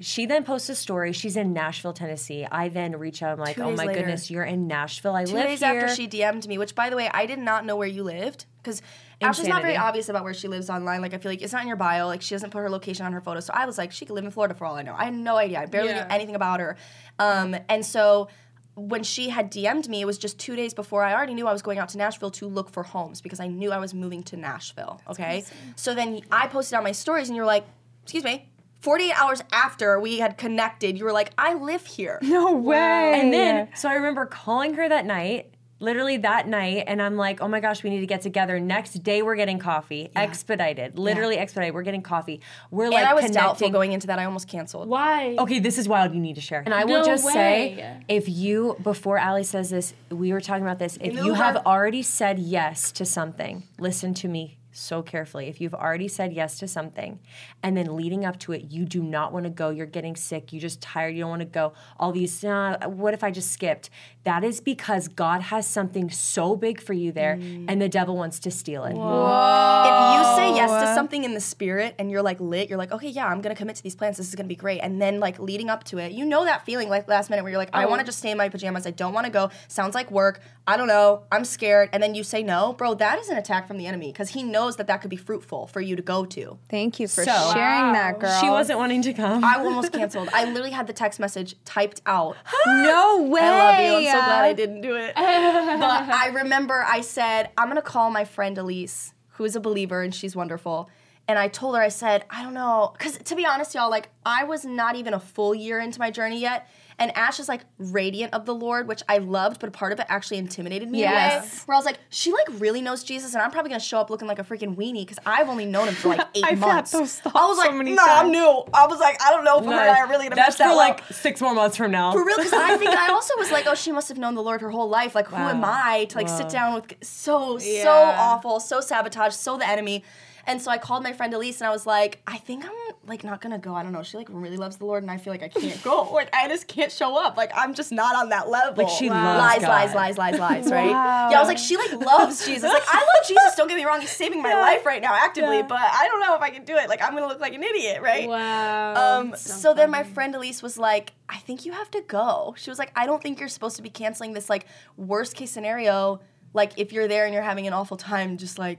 She 0.00 0.26
then 0.26 0.44
posts 0.44 0.68
a 0.68 0.76
story. 0.76 1.12
She's 1.12 1.36
in 1.36 1.52
Nashville, 1.52 1.92
Tennessee. 1.92 2.46
I 2.52 2.68
then 2.68 2.96
reach 3.00 3.20
out. 3.20 3.32
I'm 3.32 3.40
like, 3.40 3.58
"Oh 3.58 3.72
my 3.72 3.84
later. 3.84 3.98
goodness, 3.98 4.30
you're 4.30 4.44
in 4.44 4.68
Nashville. 4.68 5.16
I 5.16 5.24
Two 5.24 5.34
live 5.34 5.46
days 5.46 5.58
here." 5.58 5.80
after 5.80 5.92
she 5.92 6.06
DM'd 6.06 6.46
me, 6.46 6.56
which 6.56 6.76
by 6.76 6.88
the 6.88 6.94
way, 6.94 7.10
I 7.12 7.26
did 7.26 7.40
not 7.40 7.64
know 7.64 7.74
where 7.74 7.88
you 7.88 8.04
lived 8.04 8.44
because 8.62 8.80
Ashley's 9.20 9.48
not 9.48 9.62
very 9.62 9.76
obvious 9.76 10.08
about 10.08 10.22
where 10.24 10.34
she 10.34 10.46
lives 10.48 10.70
online. 10.70 11.00
Like 11.02 11.12
I 11.14 11.18
feel 11.18 11.32
like 11.32 11.42
it's 11.42 11.52
not 11.52 11.62
in 11.62 11.68
your 11.68 11.76
bio. 11.76 12.06
Like 12.06 12.22
she 12.22 12.34
doesn't 12.34 12.50
put 12.50 12.60
her 12.60 12.70
location 12.70 13.04
on 13.04 13.12
her 13.12 13.20
photo. 13.20 13.40
So 13.40 13.52
I 13.54 13.66
was 13.66 13.76
like, 13.78 13.90
she 13.92 14.06
could 14.06 14.14
live 14.14 14.24
in 14.24 14.30
Florida 14.30 14.54
for 14.54 14.64
all 14.64 14.76
I 14.76 14.82
know. 14.82 14.94
I 14.96 15.04
had 15.06 15.14
no 15.14 15.36
idea. 15.36 15.60
I 15.60 15.66
barely 15.66 15.88
Yeah. 15.90 16.04
knew 16.04 16.10
anything 16.14 16.34
about 16.36 16.60
her. 16.60 16.76
Um, 17.18 17.56
and 17.68 17.84
so 17.84 18.28
when 18.76 19.02
she 19.02 19.28
had 19.30 19.50
DM'd 19.50 19.88
me, 19.88 20.00
it 20.00 20.04
was 20.04 20.18
just 20.18 20.38
two 20.38 20.54
days 20.54 20.72
before 20.72 21.02
I 21.02 21.12
already 21.12 21.34
knew 21.34 21.48
I 21.48 21.52
was 21.52 21.62
going 21.62 21.78
out 21.78 21.88
to 21.90 21.98
Nashville 21.98 22.30
to 22.32 22.46
look 22.46 22.70
for 22.70 22.84
homes 22.84 23.20
because 23.20 23.40
I 23.40 23.48
knew 23.48 23.72
I 23.72 23.78
was 23.78 23.92
moving 23.92 24.22
to 24.24 24.36
Nashville. 24.36 25.00
Okay. 25.10 25.44
So 25.74 25.94
then 25.94 26.20
I 26.30 26.46
posted 26.46 26.76
on 26.76 26.84
my 26.84 26.92
stories 26.92 27.28
and 27.28 27.34
you're 27.36 27.44
like, 27.46 27.64
excuse 28.04 28.22
me. 28.22 28.48
48 28.80 29.12
hours 29.20 29.42
after 29.52 29.98
we 29.98 30.20
had 30.20 30.38
connected, 30.38 30.96
you 30.96 31.04
were 31.04 31.10
like, 31.12 31.32
I 31.36 31.54
live 31.54 31.84
here. 31.84 32.20
No 32.22 32.52
way. 32.52 33.12
And 33.20 33.32
then, 33.32 33.68
so 33.74 33.88
I 33.88 33.94
remember 33.94 34.24
calling 34.26 34.74
her 34.74 34.88
that 34.88 35.04
night, 35.04 35.52
literally 35.80 36.16
that 36.18 36.48
night, 36.48 36.84
and 36.86 37.00
I'm 37.00 37.16
like, 37.16 37.40
oh 37.40 37.48
my 37.48 37.60
gosh, 37.60 37.82
we 37.82 37.90
need 37.90 38.00
to 38.00 38.06
get 38.06 38.22
together. 38.22 38.58
Next 38.60 38.94
day, 39.02 39.22
we're 39.22 39.36
getting 39.36 39.58
coffee, 39.58 40.10
expedited, 40.16 40.98
literally 40.98 41.36
expedited. 41.36 41.74
We're 41.74 41.82
getting 41.82 42.02
coffee. 42.02 42.40
We're 42.70 42.90
like 42.90 43.04
I 43.04 43.14
was 43.14 43.24
connecting. 43.24 43.42
doubtful 43.42 43.70
going 43.70 43.92
into 43.92 44.06
that. 44.08 44.18
I 44.18 44.24
almost 44.24 44.48
canceled. 44.48 44.88
Why? 44.88 45.36
Okay, 45.38 45.58
this 45.58 45.78
is 45.78 45.88
wild. 45.88 46.14
You 46.14 46.20
need 46.20 46.34
to 46.34 46.40
share. 46.40 46.62
And 46.64 46.74
I 46.74 46.84
will 46.84 47.00
No 47.00 47.04
just 47.04 47.24
say, 47.24 48.02
if 48.08 48.28
you, 48.28 48.76
before 48.82 49.18
Ally 49.18 49.42
says 49.42 49.70
this, 49.70 49.94
we 50.10 50.32
were 50.32 50.40
talking 50.40 50.62
about 50.62 50.78
this. 50.78 50.98
If 51.00 51.14
the 51.14 51.24
you 51.24 51.34
have 51.34 51.56
already 51.66 52.02
said 52.02 52.38
yes 52.38 52.92
to 52.92 53.04
something, 53.04 53.64
listen 53.78 54.14
to 54.14 54.28
me 54.28 54.57
so 54.78 55.02
carefully. 55.02 55.48
If 55.48 55.60
you've 55.60 55.74
already 55.74 56.08
said 56.08 56.32
yes 56.32 56.58
to 56.60 56.68
something 56.68 57.18
and 57.62 57.76
then 57.76 57.96
leading 57.96 58.24
up 58.24 58.38
to 58.40 58.52
it, 58.52 58.70
you 58.70 58.84
do 58.84 59.02
not 59.02 59.32
want 59.32 59.44
to 59.44 59.50
go, 59.50 59.70
you're 59.70 59.86
getting 59.86 60.16
sick, 60.16 60.52
you're 60.52 60.60
just 60.60 60.80
tired, 60.80 61.14
you 61.14 61.22
don't 61.22 61.30
want 61.30 61.40
to 61.40 61.46
go, 61.46 61.72
all 61.98 62.12
these, 62.12 62.44
uh, 62.44 62.78
what 62.86 63.14
if 63.14 63.22
I 63.24 63.30
just 63.30 63.52
skipped? 63.52 63.90
That 64.24 64.44
is 64.44 64.60
because 64.60 65.08
God 65.08 65.40
has 65.40 65.66
something 65.66 66.10
so 66.10 66.54
big 66.54 66.80
for 66.80 66.92
you 66.92 67.12
there 67.12 67.32
and 67.32 67.80
the 67.80 67.88
devil 67.88 68.16
wants 68.16 68.38
to 68.40 68.50
steal 68.50 68.84
it. 68.84 68.90
If 68.90 68.96
you 68.96 70.36
say 70.36 70.54
yes 70.54 70.70
to 70.82 70.94
something 70.94 71.24
in 71.24 71.34
the 71.34 71.40
spirit 71.40 71.94
and 71.98 72.10
you're 72.10 72.22
like 72.22 72.38
lit, 72.40 72.68
you're 72.68 72.78
like, 72.78 72.92
okay, 72.92 73.08
yeah, 73.08 73.26
I'm 73.26 73.40
gonna 73.40 73.54
commit 73.54 73.76
to 73.76 73.82
these 73.82 73.96
plans. 73.96 74.18
This 74.18 74.28
is 74.28 74.34
gonna 74.34 74.48
be 74.48 74.54
great. 74.56 74.80
And 74.80 75.00
then 75.00 75.18
like 75.18 75.38
leading 75.38 75.70
up 75.70 75.84
to 75.84 75.98
it, 75.98 76.12
you 76.12 76.24
know 76.24 76.44
that 76.44 76.66
feeling 76.66 76.88
like 76.88 77.08
last 77.08 77.30
minute 77.30 77.42
where 77.42 77.50
you're 77.50 77.58
like, 77.58 77.70
I 77.72 77.86
want 77.86 78.00
to 78.00 78.04
just 78.04 78.18
stay 78.18 78.30
in 78.30 78.36
my 78.36 78.48
pajamas. 78.48 78.86
I 78.86 78.90
don't 78.90 79.14
want 79.14 79.26
to 79.26 79.32
go. 79.32 79.50
Sounds 79.68 79.94
like 79.94 80.10
work. 80.10 80.40
I 80.66 80.76
don't 80.76 80.88
know. 80.88 81.22
I'm 81.32 81.44
scared. 81.44 81.88
And 81.92 82.02
then 82.02 82.14
you 82.14 82.22
say 82.22 82.42
no, 82.42 82.74
bro. 82.74 82.94
That 82.94 83.18
is 83.18 83.30
an 83.30 83.38
attack 83.38 83.66
from 83.66 83.78
the 83.78 83.86
enemy 83.86 84.12
because 84.12 84.30
he 84.30 84.42
knows 84.42 84.67
that 84.76 84.86
that 84.86 85.00
could 85.00 85.10
be 85.10 85.16
fruitful 85.16 85.66
for 85.66 85.80
you 85.80 85.96
to 85.96 86.02
go 86.02 86.24
to. 86.26 86.58
Thank 86.68 87.00
you 87.00 87.08
for 87.08 87.24
So- 87.24 87.50
sharing 87.54 87.92
that, 87.92 88.18
girl. 88.18 88.40
She 88.40 88.48
wasn't 88.48 88.78
wanting 88.78 89.02
to 89.02 89.12
come. 89.12 89.44
I 89.44 89.56
almost 89.58 89.92
canceled. 89.92 90.28
I 90.32 90.44
literally 90.44 90.70
had 90.70 90.86
the 90.86 90.92
text 90.92 91.18
message 91.20 91.54
typed 91.64 92.00
out. 92.06 92.36
No 92.66 93.22
way. 93.22 93.40
I 93.42 93.90
love 93.90 94.02
you. 94.02 94.08
I'm 94.08 94.14
so 94.14 94.24
glad 94.24 94.44
I 94.44 94.52
didn't 94.52 94.80
do 94.82 94.94
it. 94.96 95.14
but 95.14 95.22
I 95.24 96.30
remember 96.34 96.84
I 96.86 97.00
said, 97.00 97.50
I'm 97.56 97.68
gonna 97.68 97.82
call 97.82 98.10
my 98.10 98.24
friend 98.24 98.56
Elise, 98.58 99.12
who 99.30 99.44
is 99.44 99.56
a 99.56 99.60
believer 99.60 100.02
and 100.02 100.14
she's 100.14 100.34
wonderful. 100.36 100.90
And 101.26 101.38
I 101.38 101.48
told 101.48 101.76
her, 101.76 101.82
I 101.82 101.88
said, 101.88 102.24
I 102.30 102.42
don't 102.42 102.54
know, 102.54 102.94
because 102.96 103.18
to 103.18 103.34
be 103.36 103.44
honest, 103.44 103.74
y'all, 103.74 103.90
like 103.90 104.08
I 104.24 104.44
was 104.44 104.64
not 104.64 104.96
even 104.96 105.12
a 105.12 105.20
full 105.20 105.54
year 105.54 105.78
into 105.78 105.98
my 105.98 106.10
journey 106.10 106.40
yet. 106.40 106.68
And 107.00 107.16
Ash 107.16 107.38
is 107.38 107.48
like 107.48 107.60
radiant 107.78 108.34
of 108.34 108.44
the 108.44 108.54
Lord, 108.54 108.88
which 108.88 109.02
I 109.08 109.18
loved, 109.18 109.60
but 109.60 109.68
a 109.68 109.70
part 109.70 109.92
of 109.92 110.00
it 110.00 110.06
actually 110.08 110.38
intimidated 110.38 110.90
me. 110.90 111.04
in 111.04 111.08
a 111.08 111.12
way, 111.12 111.18
Yes. 111.18 111.62
where 111.64 111.76
I 111.76 111.78
was 111.78 111.86
like, 111.86 111.98
she 112.10 112.32
like 112.32 112.46
really 112.60 112.82
knows 112.82 113.04
Jesus, 113.04 113.34
and 113.34 113.42
I'm 113.42 113.52
probably 113.52 113.68
gonna 113.70 113.78
show 113.78 113.98
up 114.00 114.10
looking 114.10 114.26
like 114.26 114.40
a 114.40 114.42
freaking 114.42 114.74
weenie 114.74 115.02
because 115.06 115.18
I've 115.24 115.48
only 115.48 115.64
known 115.64 115.86
him 115.88 115.94
for 115.94 116.08
like 116.08 116.20
8 116.34 116.44
I've 116.44 116.58
had 116.58 116.58
months. 116.58 116.90
those 116.90 117.20
thoughts 117.20 117.36
I 117.36 117.46
was 117.46 117.58
so 117.58 117.68
like, 117.68 117.74
many 117.76 117.92
nah, 117.94 118.02
I'm 118.04 118.32
new. 118.32 118.64
I 118.74 118.86
was 118.88 118.98
like, 118.98 119.22
I 119.22 119.30
don't 119.30 119.44
know 119.44 119.58
if 119.60 119.64
her 119.64 119.70
and 119.70 119.80
I 119.80 120.00
are 120.00 120.08
really 120.08 120.24
gonna 120.24 120.34
That's 120.36 120.56
that 120.56 120.64
for 120.64 120.70
well. 120.70 120.76
like 120.78 121.04
six 121.12 121.40
more 121.40 121.54
months 121.54 121.76
from 121.76 121.92
now. 121.92 122.12
For 122.12 122.24
real, 122.24 122.36
because 122.36 122.52
I 122.52 122.76
think 122.76 122.90
I 122.96 123.12
also 123.12 123.34
was 123.38 123.52
like, 123.52 123.66
oh, 123.68 123.74
she 123.76 123.92
must 123.92 124.08
have 124.08 124.18
known 124.18 124.34
the 124.34 124.42
Lord 124.42 124.60
her 124.60 124.70
whole 124.70 124.88
life. 124.88 125.14
Like, 125.14 125.28
who 125.28 125.36
am 125.36 125.64
I 125.64 126.06
to 126.10 126.18
like 126.18 126.28
sit 126.28 126.48
down 126.48 126.74
with 126.74 126.94
so 127.02 127.58
so 127.58 127.92
awful, 127.92 128.58
so 128.58 128.80
sabotage, 128.80 129.34
so 129.34 129.56
the 129.56 129.68
enemy. 129.68 130.02
And 130.48 130.62
so 130.62 130.70
I 130.70 130.78
called 130.78 131.02
my 131.02 131.12
friend 131.12 131.34
Elise 131.34 131.60
and 131.60 131.68
I 131.68 131.70
was 131.70 131.84
like, 131.84 132.22
I 132.26 132.38
think 132.38 132.64
I'm 132.64 132.72
like 133.06 133.22
not 133.22 133.42
gonna 133.42 133.58
go. 133.58 133.74
I 133.74 133.82
don't 133.82 133.92
know. 133.92 134.02
She 134.02 134.16
like 134.16 134.28
really 134.30 134.56
loves 134.56 134.78
the 134.78 134.86
Lord 134.86 135.02
and 135.02 135.10
I 135.10 135.18
feel 135.18 135.30
like 135.30 135.42
I 135.42 135.48
can't 135.48 135.82
go. 135.84 136.08
Like 136.18 136.34
I 136.34 136.48
just 136.48 136.66
can't 136.66 136.90
show 136.90 137.16
up. 137.16 137.36
Like 137.36 137.50
I'm 137.54 137.74
just 137.74 137.92
not 137.92 138.16
on 138.16 138.30
that 138.30 138.48
level. 138.48 138.82
Like, 138.82 138.92
she 138.92 139.10
loves 139.10 139.38
lies, 139.38 139.60
God. 139.60 139.68
lies, 139.68 139.94
lies, 139.94 140.18
lies, 140.18 140.38
lies, 140.38 140.66
right? 140.72 140.88
Yeah, 140.88 141.36
I 141.36 141.38
was 141.38 141.48
like, 141.48 141.58
she 141.58 141.76
like 141.76 141.92
loves 141.92 142.46
Jesus. 142.46 142.72
Like 142.72 142.82
I 142.88 142.98
love 142.98 143.28
Jesus. 143.28 143.54
Don't 143.56 143.68
get 143.68 143.76
me 143.76 143.84
wrong. 143.84 144.00
He's 144.00 144.10
saving 144.10 144.42
my 144.42 144.54
life 144.54 144.86
right 144.86 145.02
now 145.02 145.14
actively, 145.14 145.62
but 145.62 145.78
I 145.78 146.08
don't 146.08 146.20
know 146.20 146.34
if 146.34 146.40
I 146.40 146.48
can 146.48 146.64
do 146.64 146.76
it. 146.76 146.88
Like 146.88 147.02
I'm 147.02 147.12
gonna 147.14 147.28
look 147.28 147.40
like 147.40 147.52
an 147.52 147.62
idiot, 147.62 148.00
right? 148.00 148.26
Wow. 148.26 149.18
Um, 149.20 149.36
so 149.36 149.74
then 149.74 149.90
my 149.90 150.02
friend 150.02 150.34
Elise 150.34 150.62
was 150.62 150.78
like, 150.78 151.12
I 151.28 151.36
think 151.36 151.66
you 151.66 151.72
have 151.72 151.90
to 151.90 152.00
go. 152.00 152.54
She 152.56 152.70
was 152.70 152.78
like, 152.78 152.90
I 152.96 153.04
don't 153.04 153.22
think 153.22 153.38
you're 153.38 153.50
supposed 153.50 153.76
to 153.76 153.82
be 153.82 153.90
canceling 153.90 154.32
this 154.32 154.48
like 154.48 154.64
worst 154.96 155.36
case 155.36 155.50
scenario. 155.50 156.20
Like 156.54 156.72
if 156.78 156.92
you're 156.92 157.06
there 157.06 157.26
and 157.26 157.34
you're 157.34 157.42
having 157.42 157.66
an 157.66 157.74
awful 157.74 157.98
time, 157.98 158.38
just 158.38 158.58
like 158.58 158.78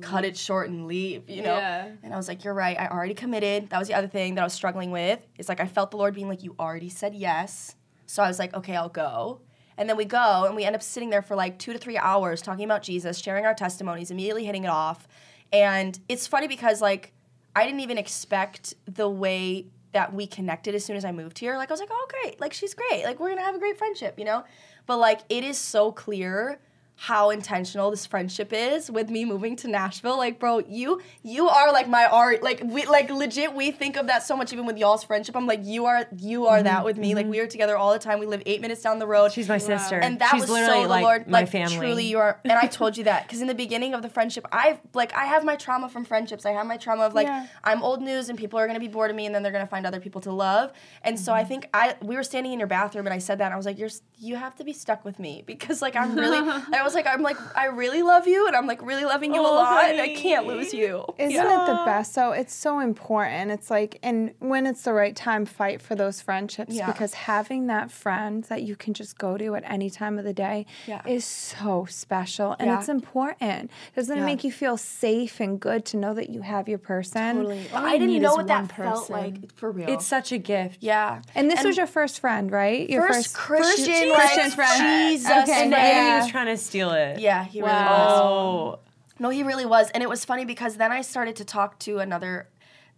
cut 0.00 0.24
it 0.24 0.36
short 0.36 0.68
and 0.68 0.86
leave, 0.86 1.28
you 1.28 1.42
know? 1.42 1.56
Yeah. 1.56 1.90
And 2.02 2.12
I 2.14 2.16
was 2.16 2.28
like, 2.28 2.44
You're 2.44 2.54
right, 2.54 2.78
I 2.78 2.88
already 2.88 3.14
committed. 3.14 3.70
That 3.70 3.78
was 3.78 3.88
the 3.88 3.94
other 3.94 4.08
thing 4.08 4.34
that 4.36 4.42
I 4.42 4.44
was 4.44 4.52
struggling 4.52 4.90
with. 4.90 5.26
It's 5.36 5.48
like 5.48 5.60
I 5.60 5.66
felt 5.66 5.90
the 5.90 5.96
Lord 5.96 6.14
being 6.14 6.28
like, 6.28 6.42
You 6.42 6.54
already 6.58 6.88
said 6.88 7.14
yes. 7.14 7.76
So 8.06 8.22
I 8.22 8.28
was 8.28 8.38
like, 8.38 8.54
Okay, 8.54 8.76
I'll 8.76 8.88
go. 8.88 9.40
And 9.76 9.88
then 9.88 9.96
we 9.96 10.04
go 10.04 10.44
and 10.44 10.54
we 10.54 10.64
end 10.64 10.76
up 10.76 10.82
sitting 10.82 11.10
there 11.10 11.22
for 11.22 11.34
like 11.34 11.58
two 11.58 11.72
to 11.72 11.78
three 11.78 11.96
hours 11.96 12.42
talking 12.42 12.64
about 12.64 12.82
Jesus, 12.82 13.18
sharing 13.18 13.46
our 13.46 13.54
testimonies, 13.54 14.10
immediately 14.10 14.44
hitting 14.44 14.64
it 14.64 14.70
off. 14.70 15.08
And 15.52 15.98
it's 16.08 16.26
funny 16.26 16.48
because 16.48 16.80
like 16.80 17.12
I 17.56 17.64
didn't 17.64 17.80
even 17.80 17.98
expect 17.98 18.74
the 18.86 19.08
way 19.08 19.66
that 19.92 20.14
we 20.14 20.26
connected 20.26 20.74
as 20.74 20.84
soon 20.84 20.96
as 20.96 21.04
I 21.04 21.12
moved 21.12 21.38
here. 21.38 21.56
Like 21.56 21.70
I 21.70 21.72
was 21.72 21.80
like, 21.80 21.88
oh 21.90 22.06
great, 22.22 22.40
like 22.40 22.52
she's 22.52 22.74
great. 22.74 23.04
Like 23.04 23.18
we're 23.18 23.30
gonna 23.30 23.42
have 23.42 23.54
a 23.54 23.58
great 23.58 23.78
friendship, 23.78 24.18
you 24.18 24.24
know? 24.24 24.44
But 24.86 24.98
like 24.98 25.20
it 25.28 25.44
is 25.44 25.58
so 25.58 25.92
clear 25.92 26.60
how 27.04 27.30
intentional 27.30 27.90
this 27.90 28.04
friendship 28.04 28.52
is 28.52 28.90
with 28.90 29.08
me 29.08 29.24
moving 29.24 29.56
to 29.56 29.66
Nashville. 29.66 30.18
Like, 30.18 30.38
bro, 30.38 30.58
you 30.68 31.00
you 31.22 31.48
are 31.48 31.72
like 31.72 31.88
my 31.88 32.04
Ari. 32.04 32.40
Like 32.40 32.60
we 32.62 32.84
like 32.84 33.08
legit 33.08 33.54
we 33.54 33.70
think 33.70 33.96
of 33.96 34.06
that 34.08 34.22
so 34.22 34.36
much 34.36 34.52
even 34.52 34.66
with 34.66 34.76
y'all's 34.76 35.02
friendship. 35.02 35.34
I'm 35.34 35.46
like, 35.46 35.60
you 35.64 35.86
are 35.86 36.06
you 36.18 36.46
are 36.46 36.62
that 36.62 36.84
with 36.84 36.98
me. 36.98 37.14
Like 37.14 37.24
we 37.26 37.40
are 37.40 37.46
together 37.46 37.74
all 37.74 37.94
the 37.94 37.98
time. 37.98 38.18
We 38.20 38.26
live 38.26 38.42
eight 38.44 38.60
minutes 38.60 38.82
down 38.82 38.98
the 38.98 39.06
road. 39.06 39.32
She's 39.32 39.48
my 39.48 39.56
sister. 39.56 39.98
And 39.98 40.18
that 40.18 40.32
She's 40.32 40.42
was 40.42 40.50
literally 40.50 40.82
so 40.82 40.88
like 40.90 41.00
the 41.00 41.06
Lord, 41.06 41.26
my 41.28 41.40
like 41.40 41.48
family. 41.48 41.76
truly 41.78 42.04
you 42.04 42.18
are. 42.18 42.38
And 42.44 42.52
I 42.52 42.66
told 42.66 42.98
you 42.98 43.04
that 43.04 43.22
because 43.26 43.40
in 43.40 43.46
the 43.46 43.54
beginning 43.54 43.94
of 43.94 44.02
the 44.02 44.10
friendship, 44.10 44.46
I 44.52 44.78
like 44.92 45.14
I 45.14 45.24
have 45.24 45.42
my 45.42 45.56
trauma 45.56 45.88
from 45.88 46.04
friendships. 46.04 46.44
I 46.44 46.50
have 46.52 46.66
my 46.66 46.76
trauma 46.76 47.04
of 47.04 47.14
like 47.14 47.28
Yeah. 47.28 47.46
I'm 47.64 47.82
old 47.82 48.02
news 48.02 48.28
and 48.28 48.38
people 48.38 48.58
are 48.60 48.66
gonna 48.66 48.78
be 48.78 48.88
bored 48.88 49.08
of 49.08 49.16
me 49.16 49.24
and 49.24 49.34
then 49.34 49.42
they're 49.42 49.52
gonna 49.52 49.66
find 49.66 49.86
other 49.86 50.00
people 50.00 50.20
to 50.20 50.32
love. 50.32 50.70
And 51.02 51.18
so 51.18 51.30
Mm-hmm. 51.32 51.40
I 51.40 51.44
think 51.44 51.68
I 51.72 51.94
we 52.02 52.14
were 52.16 52.22
standing 52.24 52.52
in 52.52 52.58
your 52.58 52.68
bathroom 52.68 53.06
and 53.06 53.14
I 53.14 53.18
said 53.20 53.38
that 53.38 53.46
and 53.46 53.54
I 53.54 53.56
was 53.56 53.64
like, 53.64 53.78
you're 53.78 53.88
you 54.18 54.36
have 54.36 54.54
to 54.56 54.64
be 54.64 54.74
stuck 54.74 55.02
with 55.02 55.18
me 55.18 55.42
because 55.46 55.80
like 55.80 55.96
I'm 55.96 56.14
really 56.14 56.36
I 56.74 56.82
was 56.82 56.89
like 56.94 57.06
I'm 57.06 57.22
like 57.22 57.36
I 57.56 57.66
really 57.66 58.02
love 58.02 58.26
you 58.26 58.46
and 58.46 58.56
I'm 58.56 58.66
like 58.66 58.82
really 58.82 59.04
loving 59.04 59.34
you 59.34 59.40
a 59.40 59.48
Oh, 59.48 59.54
lot 59.54 59.84
and 59.84 60.00
I 60.00 60.14
can't 60.14 60.46
lose 60.46 60.72
you. 60.74 61.04
Isn't 61.18 61.34
it 61.46 61.66
the 61.66 61.82
best? 61.84 62.12
So 62.12 62.32
it's 62.32 62.54
so 62.54 62.80
important. 62.80 63.50
It's 63.50 63.70
like, 63.70 63.98
and 64.02 64.32
when 64.38 64.66
it's 64.66 64.82
the 64.82 64.92
right 64.92 65.14
time, 65.16 65.44
fight 65.46 65.80
for 65.82 65.94
those 65.94 66.20
friendships 66.20 66.74
Yeah. 66.74 66.86
because 66.86 67.14
having 67.14 67.66
that 67.68 67.90
friend 67.90 68.44
that 68.44 68.62
you 68.62 68.76
can 68.76 68.94
just 68.94 69.18
go 69.18 69.36
to 69.36 69.54
at 69.54 69.64
any 69.66 69.90
time 69.90 70.18
of 70.18 70.24
the 70.24 70.32
day 70.32 70.66
Yeah. 70.86 71.02
is 71.06 71.24
so 71.24 71.86
special 71.88 72.56
and 72.58 72.68
Yeah. 72.68 72.78
it's 72.78 72.88
important. 72.88 73.70
Doesn't 73.96 74.16
Yeah. 74.16 74.22
it 74.22 74.26
make 74.26 74.44
you 74.44 74.52
feel 74.52 74.76
safe 74.76 75.40
and 75.40 75.58
good 75.60 75.84
to 75.86 75.96
know 75.96 76.14
that 76.14 76.30
you 76.30 76.42
have 76.42 76.68
your 76.68 76.78
person? 76.78 77.36
Totally. 77.36 77.64
All 77.74 77.84
I 77.84 77.98
didn't 77.98 78.20
know 78.22 78.34
what 78.34 78.46
that 78.48 78.58
one 78.60 78.68
felt 78.68 79.10
like 79.10 79.54
for 79.54 79.70
real. 79.70 79.88
it's 79.88 80.06
such 80.06 80.32
a 80.32 80.38
gift. 80.38 80.78
yeah. 80.80 81.22
And 81.34 81.50
this 81.50 81.64
was 81.64 81.76
your 81.76 81.86
first 81.86 82.20
friend, 82.20 82.50
right? 82.50 82.88
Your 82.88 83.06
first, 83.08 83.34
Christian, 83.34 84.10
like, 84.10 84.32
Christian 84.32 84.50
friend. 84.50 85.10
Jesus, 85.10 85.30
Okay. 85.30 85.62
And 85.62 85.72
the 85.72 85.76
Yeah. 85.76 85.82
enemy 85.84 86.20
was 86.22 86.30
trying 86.30 86.46
to 86.46 86.56
steal 86.70 86.92
it. 86.92 87.18
Yeah, 87.18 87.44
he 87.44 87.60
really 87.60 87.72
was. 87.72 88.20
Oh. 88.22 88.78
No, 89.18 89.28
he 89.28 89.42
really 89.42 89.66
was. 89.66 89.90
And 89.90 90.02
it 90.02 90.08
was 90.08 90.24
funny 90.24 90.44
because 90.44 90.76
then 90.76 90.92
I 90.92 91.02
started 91.02 91.36
to 91.36 91.44
talk 91.44 91.78
to 91.80 91.98
another. 91.98 92.48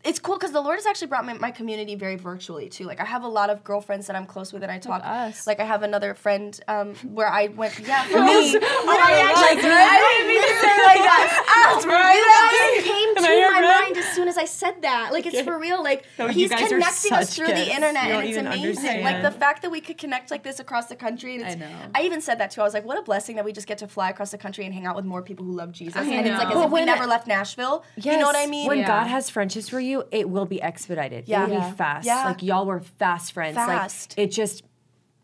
It's 0.05 0.19
cool 0.19 0.37
because 0.37 0.51
the 0.51 0.61
Lord 0.61 0.77
has 0.79 0.87
actually 0.87 1.07
brought 1.09 1.25
my, 1.25 1.35
my 1.35 1.51
community 1.53 1.95
very 1.95 2.17
virtually 2.17 2.69
too. 2.69 2.85
Like 2.87 3.01
I 3.01 3.05
have 3.05 3.23
a 3.23 3.29
lot 3.29 3.51
of 3.51 3.63
girlfriends 3.63 4.09
that 4.09 4.17
I'm 4.17 4.27
close 4.27 4.53
with, 4.53 4.63
and 4.65 4.73
I 4.73 4.79
talk. 4.79 5.03
us. 5.05 5.47
Like 5.47 5.61
I 5.61 5.65
have 5.65 5.83
another 5.85 6.15
friend 6.15 6.59
um, 6.67 6.95
where 6.97 7.29
I 7.29 7.47
went. 7.47 7.79
Yeah, 7.79 8.03
for 8.11 8.19
me. 8.19 8.57
Oh 8.57 8.99
I 9.01 9.21
actually, 9.31 9.71
I 9.71 9.99
didn't 10.03 10.29
mean 10.29 10.43
to 10.43 10.49
say 10.49 10.77
like 10.87 11.03
that. 11.07 11.73
That's 11.75 11.87
right. 11.87 12.81
Came 12.83 13.09
Am 13.11 13.15
to 13.17 13.21
my 13.23 13.59
friend? 13.61 13.85
mind 13.85 13.97
as 13.97 14.13
soon 14.13 14.29
as 14.29 14.37
I 14.39 14.45
said 14.45 14.83
that. 14.83 15.13
Like 15.13 15.27
it's 15.27 15.41
for 15.43 15.59
real. 15.59 15.83
Like 15.83 16.05
No, 16.19 16.29
he's 16.29 16.51
connecting 16.51 17.13
us 17.13 17.35
through 17.37 17.47
gifts. 17.49 17.65
the 17.67 17.75
internet, 17.75 18.05
and 18.05 18.29
it's 18.29 18.37
amazing. 18.39 19.05
Like 19.05 19.23
the 19.23 19.31
fact 19.31 19.63
that 19.63 19.71
we 19.71 19.81
could 19.81 19.99
connect 19.99 20.31
like 20.31 20.43
this 20.43 20.59
across 20.59 20.87
the 20.87 20.97
country. 20.97 21.37
And 21.37 21.45
I 21.45 21.55
know. 21.55 21.77
I 21.95 22.03
even 22.03 22.21
said 22.21 22.39
that 22.39 22.51
too. 22.51 22.61
I 22.61 22.65
was 22.65 22.75
like, 22.75 22.85
what 22.85 22.99
a 22.99 23.03
blessing 23.03 23.37
that 23.37 23.45
we 23.45 23.53
just 23.53 23.67
get 23.69 23.79
to 23.79 23.87
fly 23.89 24.11
across 24.11 24.31
the 24.33 24.39
country 24.39 24.65
and 24.65 24.75
hang 24.75 24.87
out 24.87 24.97
with 24.97 25.05
more 25.05 25.23
people 25.23 25.47
who 25.47 25.53
love 25.53 25.71
Jesus. 25.73 25.97
and 25.97 26.27
it's 26.27 26.39
like 26.39 26.49
as 26.49 26.55
know. 26.55 26.65
if 26.65 26.71
we 26.73 26.85
never 26.85 27.07
left 27.07 27.27
Nashville. 27.29 27.85
You 27.97 28.19
know 28.19 28.27
what 28.27 28.37
I 28.37 28.47
mean? 28.47 28.67
When 28.67 28.85
God 28.85 29.07
has 29.07 29.31
friendships 29.31 29.69
for 29.69 29.79
you, 29.81 29.92
it 30.11 30.29
will 30.29 30.47
be 30.47 30.61
expedited. 30.63 31.29
Yeah. 31.29 31.45
It 31.45 31.49
will 31.51 31.57
Yeah. 31.59 31.71
be 31.71 31.77
fast. 31.77 32.07
Yeah. 32.07 32.25
Like 32.25 32.43
y'all 32.43 32.67
were 32.67 32.81
fast 32.81 33.33
friends. 33.33 33.57
Fast. 33.57 34.17
Like 34.19 34.27
it 34.27 34.31
just 34.33 34.65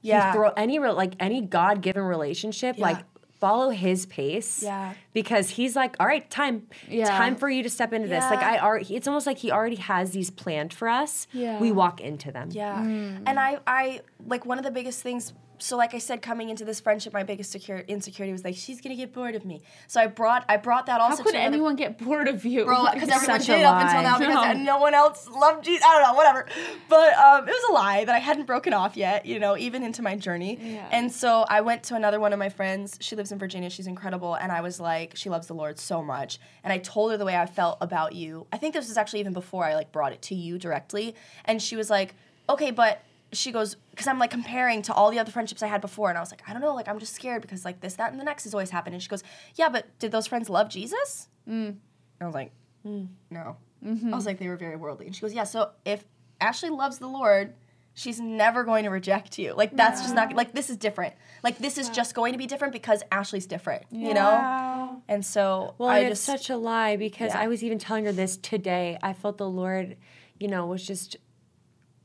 Yeah. 0.02 0.30
he 0.32 0.36
throw 0.36 0.50
any 0.56 0.78
re- 0.78 0.90
like 0.92 1.14
any 1.18 1.40
God 1.40 1.80
given 1.82 2.02
relationship, 2.02 2.76
Yeah. 2.78 2.84
like 2.84 2.98
follow 3.40 3.70
his 3.70 4.04
pace. 4.06 4.62
Yeah. 4.64 4.94
Because 5.12 5.50
he's 5.50 5.76
like, 5.76 5.94
all 6.00 6.06
right, 6.06 6.28
time. 6.30 6.66
Yeah. 6.88 7.06
Time 7.06 7.36
for 7.36 7.48
you 7.48 7.62
to 7.62 7.70
step 7.70 7.92
into 7.92 8.08
this. 8.08 8.24
Like 8.24 8.42
I 8.42 8.58
already 8.58 8.96
it's 8.96 9.06
almost 9.06 9.26
like 9.26 9.38
he 9.38 9.50
already 9.52 9.76
has 9.76 10.10
these 10.10 10.30
planned 10.30 10.72
for 10.72 10.88
us. 10.88 11.26
Yeah. 11.32 11.58
We 11.60 11.70
walk 11.72 12.00
into 12.00 12.32
them. 12.32 12.48
Yeah. 12.52 12.82
Hmm. 12.82 13.18
And 13.26 13.38
I, 13.38 13.58
I 13.66 14.00
like 14.26 14.44
one 14.44 14.58
of 14.58 14.64
the 14.64 14.70
biggest 14.72 15.02
things. 15.02 15.32
So 15.60 15.76
like 15.76 15.94
I 15.94 15.98
said, 15.98 16.22
coming 16.22 16.48
into 16.50 16.64
this 16.64 16.80
friendship, 16.80 17.12
my 17.12 17.22
biggest 17.22 17.50
secure, 17.50 17.78
insecurity 17.78 18.32
was 18.32 18.44
like 18.44 18.54
she's 18.56 18.80
gonna 18.80 18.96
get 18.96 19.12
bored 19.12 19.34
of 19.34 19.44
me. 19.44 19.62
So 19.86 20.00
I 20.00 20.06
brought 20.06 20.44
I 20.48 20.56
brought 20.56 20.86
that 20.86 21.00
also 21.00 21.18
How 21.18 21.22
could 21.24 21.32
to 21.32 21.38
another- 21.38 21.54
anyone 21.54 21.76
get 21.76 21.98
bored 21.98 22.28
of 22.28 22.44
you? 22.44 22.64
Bro, 22.64 22.86
because 22.94 23.08
everyone 23.08 23.40
did 23.40 23.64
up 23.64 23.82
until 23.82 24.02
now 24.02 24.18
because 24.18 24.56
No. 24.58 24.62
no 24.64 24.78
one 24.78 24.94
else 24.94 25.28
loved 25.28 25.64
Jesus. 25.64 25.84
I 25.86 25.92
don't 25.94 26.02
know, 26.10 26.14
whatever. 26.14 26.46
But 26.88 27.14
um, 27.14 27.48
it 27.48 27.52
was 27.52 27.64
a 27.70 27.72
lie 27.72 28.04
that 28.04 28.14
I 28.14 28.18
hadn't 28.18 28.46
broken 28.46 28.72
off 28.72 28.96
yet, 28.96 29.26
you 29.26 29.38
know, 29.38 29.56
even 29.56 29.82
into 29.82 30.02
my 30.02 30.16
journey. 30.16 30.58
Yeah. 30.60 30.88
And 30.92 31.10
so 31.12 31.44
I 31.48 31.60
went 31.60 31.82
to 31.84 31.94
another 31.94 32.20
one 32.20 32.32
of 32.32 32.38
my 32.38 32.48
friends. 32.48 32.96
She 33.00 33.16
lives 33.16 33.32
in 33.32 33.38
Virginia. 33.38 33.70
She's 33.70 33.86
incredible. 33.86 34.34
And 34.34 34.50
I 34.52 34.60
was 34.60 34.78
like, 34.80 35.16
she 35.16 35.28
loves 35.28 35.46
the 35.48 35.54
Lord 35.54 35.78
so 35.78 36.02
much. 36.02 36.38
And 36.64 36.72
I 36.72 36.78
told 36.78 37.10
her 37.10 37.16
the 37.16 37.24
way 37.24 37.36
I 37.36 37.46
felt 37.46 37.78
about 37.80 38.14
you. 38.14 38.46
I 38.52 38.56
think 38.58 38.74
this 38.74 38.88
was 38.88 38.96
actually 38.96 39.20
even 39.20 39.32
before 39.32 39.64
I 39.64 39.74
like 39.74 39.92
brought 39.92 40.12
it 40.12 40.22
to 40.22 40.34
you 40.34 40.58
directly. 40.58 41.14
And 41.44 41.60
she 41.62 41.76
was 41.76 41.90
like, 41.90 42.14
okay, 42.48 42.70
but 42.70 43.02
she 43.32 43.52
goes, 43.52 43.76
because 43.90 44.06
I'm 44.06 44.18
like 44.18 44.30
comparing 44.30 44.82
to 44.82 44.94
all 44.94 45.10
the 45.10 45.18
other 45.18 45.30
friendships 45.30 45.62
I 45.62 45.66
had 45.66 45.80
before. 45.80 46.08
And 46.08 46.16
I 46.16 46.20
was 46.20 46.30
like, 46.30 46.42
I 46.48 46.52
don't 46.52 46.62
know, 46.62 46.74
like 46.74 46.88
I'm 46.88 46.98
just 46.98 47.14
scared 47.14 47.42
because 47.42 47.64
like 47.64 47.80
this, 47.80 47.94
that, 47.94 48.10
and 48.10 48.20
the 48.20 48.24
next 48.24 48.44
has 48.44 48.54
always 48.54 48.70
happened. 48.70 48.94
And 48.94 49.02
she 49.02 49.08
goes, 49.08 49.22
yeah, 49.54 49.68
but 49.68 49.86
did 49.98 50.12
those 50.12 50.26
friends 50.26 50.48
love 50.48 50.68
Jesus? 50.68 51.28
Mm. 51.48 51.76
I 52.20 52.24
was 52.24 52.34
like, 52.34 52.52
mm, 52.86 53.08
no. 53.30 53.56
Mm-hmm. 53.84 54.12
I 54.12 54.16
was 54.16 54.26
like, 54.26 54.38
they 54.38 54.48
were 54.48 54.56
very 54.56 54.76
worldly. 54.76 55.06
And 55.06 55.14
she 55.14 55.20
goes, 55.20 55.34
yeah, 55.34 55.44
so 55.44 55.70
if 55.84 56.04
Ashley 56.40 56.70
loves 56.70 56.98
the 56.98 57.06
Lord, 57.06 57.54
she's 57.94 58.20
never 58.20 58.64
going 58.64 58.84
to 58.84 58.90
reject 58.90 59.38
you. 59.38 59.54
Like 59.54 59.76
that's 59.76 60.00
just 60.02 60.14
not 60.14 60.32
like 60.32 60.52
this 60.52 60.70
is 60.70 60.76
different. 60.76 61.14
Like 61.42 61.58
this 61.58 61.78
is 61.78 61.88
just 61.88 62.14
going 62.14 62.32
to 62.32 62.38
be 62.38 62.46
different 62.46 62.72
because 62.72 63.02
Ashley's 63.10 63.46
different, 63.46 63.84
you 63.90 64.14
know? 64.14 65.02
And 65.08 65.24
so 65.24 65.74
Well, 65.78 65.88
I 65.88 65.98
and 66.00 66.08
just 66.10 66.28
it's 66.28 66.44
such 66.44 66.50
a 66.50 66.56
lie 66.56 66.96
because 66.96 67.34
Yeah. 67.34 67.40
I 67.40 67.48
was 67.48 67.62
even 67.64 67.78
telling 67.78 68.04
her 68.04 68.12
this 68.12 68.36
today. 68.36 68.98
I 69.02 69.12
felt 69.12 69.36
the 69.36 69.48
Lord, 69.48 69.96
you 70.38 70.48
know, 70.48 70.66
was 70.66 70.86
just 70.86 71.16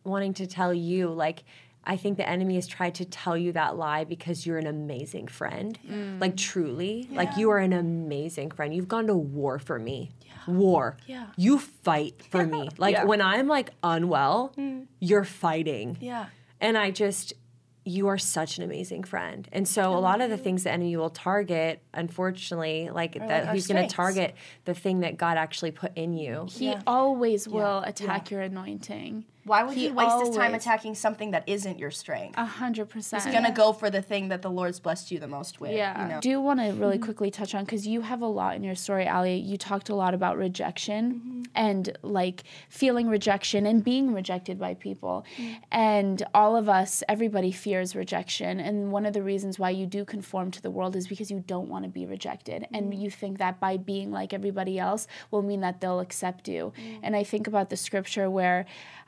wanting 0.04 0.34
to 0.36 0.48
tell 0.48 0.74
you, 0.74 1.10
like, 1.10 1.44
I 1.86 1.98
think 1.98 2.18
the 2.18 2.28
enemy 2.28 2.56
has 2.56 2.66
tried 2.66 2.96
to 2.96 3.06
tell 3.06 3.38
you 3.38 3.52
that 3.54 3.78
lie 3.78 4.06
because 4.06 4.46
you're 4.46 4.58
an 4.58 4.68
amazing 4.68 5.28
friend. 5.28 5.78
Mm. 5.90 6.22
Like, 6.22 6.38
truly. 6.38 7.10
Like, 7.12 7.36
you 7.38 7.50
are 7.50 7.58
an 7.58 7.74
amazing 7.74 8.52
friend. 8.52 8.74
You've 8.74 8.88
gone 8.88 9.08
to 9.08 9.16
war 9.16 9.60
for 9.60 9.80
me. 9.80 10.12
War. 10.48 10.98
Yeah. 11.08 11.28
You 11.36 11.60
fight 11.60 12.22
for 12.30 12.46
me. 12.46 12.70
Like, 12.78 12.96
Yeah. 12.96 13.04
when 13.06 13.22
I'm 13.22 13.48
like 13.48 13.72
unwell, 13.82 14.54
mm. 14.58 14.88
you're 15.00 15.24
fighting. 15.24 15.98
Yeah. 16.00 16.28
And 16.60 16.78
I 16.78 16.92
just, 16.92 17.34
you 17.86 18.08
are 18.08 18.18
such 18.18 18.58
an 18.58 18.64
amazing 18.64 19.04
friend. 19.04 19.48
And 19.52 19.68
so 19.68 19.94
a 19.94 20.00
lot 20.00 20.22
of 20.22 20.30
the 20.30 20.38
things 20.38 20.64
the 20.64 20.72
enemy 20.72 20.96
will 20.96 21.10
target, 21.10 21.82
unfortunately, 21.94 22.90
like 22.92 23.14
that 23.14 23.46
like 23.46 23.54
he's 23.54 23.68
going 23.68 23.88
to 23.88 23.94
target 23.94 24.36
the 24.66 24.74
thing 24.74 25.02
that 25.02 25.18
God 25.18 25.38
actually 25.38 25.72
put 25.72 25.96
in 25.98 26.14
you. 26.14 26.48
He 26.50 26.76
always 26.88 27.48
will 27.48 27.80
attack 27.80 28.32
your 28.32 28.42
anointing. 28.42 29.26
Why 29.46 29.64
would 29.64 29.76
he, 29.76 29.92
waste 29.92 30.26
his 30.26 30.36
time 30.36 30.54
attacking 30.54 30.96
something 30.96 31.32
that 31.32 31.44
isn't 31.48 31.78
your 31.78 31.92
strength? 31.92 32.38
A 32.38 32.46
hundred 32.46 32.88
percent. 32.90 33.24
He's 33.24 33.34
gonna 33.34 33.52
go 33.52 33.74
for 33.74 33.90
the 33.90 34.02
thing 34.02 34.30
that 34.30 34.42
the 34.42 34.50
Lord's 34.50 34.80
blessed 34.80 35.12
you 35.12 35.20
the 35.20 35.28
most 35.28 35.60
with. 35.60 35.74
Yeah. 35.74 36.02
You 36.02 36.14
know? 36.14 36.22
Do 36.22 36.42
want 36.42 36.60
to 36.62 36.72
really 36.72 36.96
mm-hmm. 36.96 37.04
quickly 37.04 37.32
touch 37.32 37.54
on 37.54 37.66
because 37.66 37.86
you 37.86 38.02
have 38.02 38.22
a 38.22 38.28
lot 38.28 38.56
in 38.56 38.64
your 38.64 38.76
story, 38.76 39.06
Ally. 39.06 39.36
You 39.36 39.58
talked 39.58 39.90
a 39.90 39.96
lot 39.96 40.14
about 40.14 40.38
rejection 40.38 41.14
mm-hmm. 41.14 41.42
and 41.56 41.98
like 42.04 42.44
feeling 42.70 43.10
rejection 43.10 43.66
and 43.66 43.84
being 43.84 44.14
rejected 44.14 44.58
by 44.60 44.76
people. 44.76 45.26
Mm-hmm. 45.38 45.54
And 45.72 46.24
all 46.34 46.56
of 46.56 46.70
us, 46.70 47.04
everybody 47.10 47.52
fears 47.52 47.96
rejection. 47.96 48.62
And 48.62 48.92
one 48.92 49.06
of 49.06 49.14
the 49.14 49.24
reasons 49.24 49.60
why 49.60 49.72
you 49.72 49.86
do 49.86 50.06
conform 50.06 50.52
to 50.52 50.62
the 50.62 50.72
world 50.72 50.96
is 50.96 51.08
because 51.08 51.30
you 51.30 51.44
don't 51.46 51.68
want 51.68 51.84
to 51.84 51.90
be 51.90 52.06
rejected. 52.06 52.66
And 52.72 52.94
you 52.94 53.10
think 53.10 53.40
that 53.40 53.60
by 53.60 53.76
being 53.76 54.12
like 54.12 54.34
everybody 54.34 54.80
else 54.80 55.08
will 55.32 55.42
mean 55.42 55.62
that 55.62 55.82
they'll 55.82 56.00
accept 56.00 56.48
you. 56.48 56.72
Mm. 56.78 57.00
And 57.04 57.16
I 57.16 57.24
think 57.24 57.48
about 57.48 57.70
the 57.70 57.78
scripture 57.78 58.30
where 58.30 58.66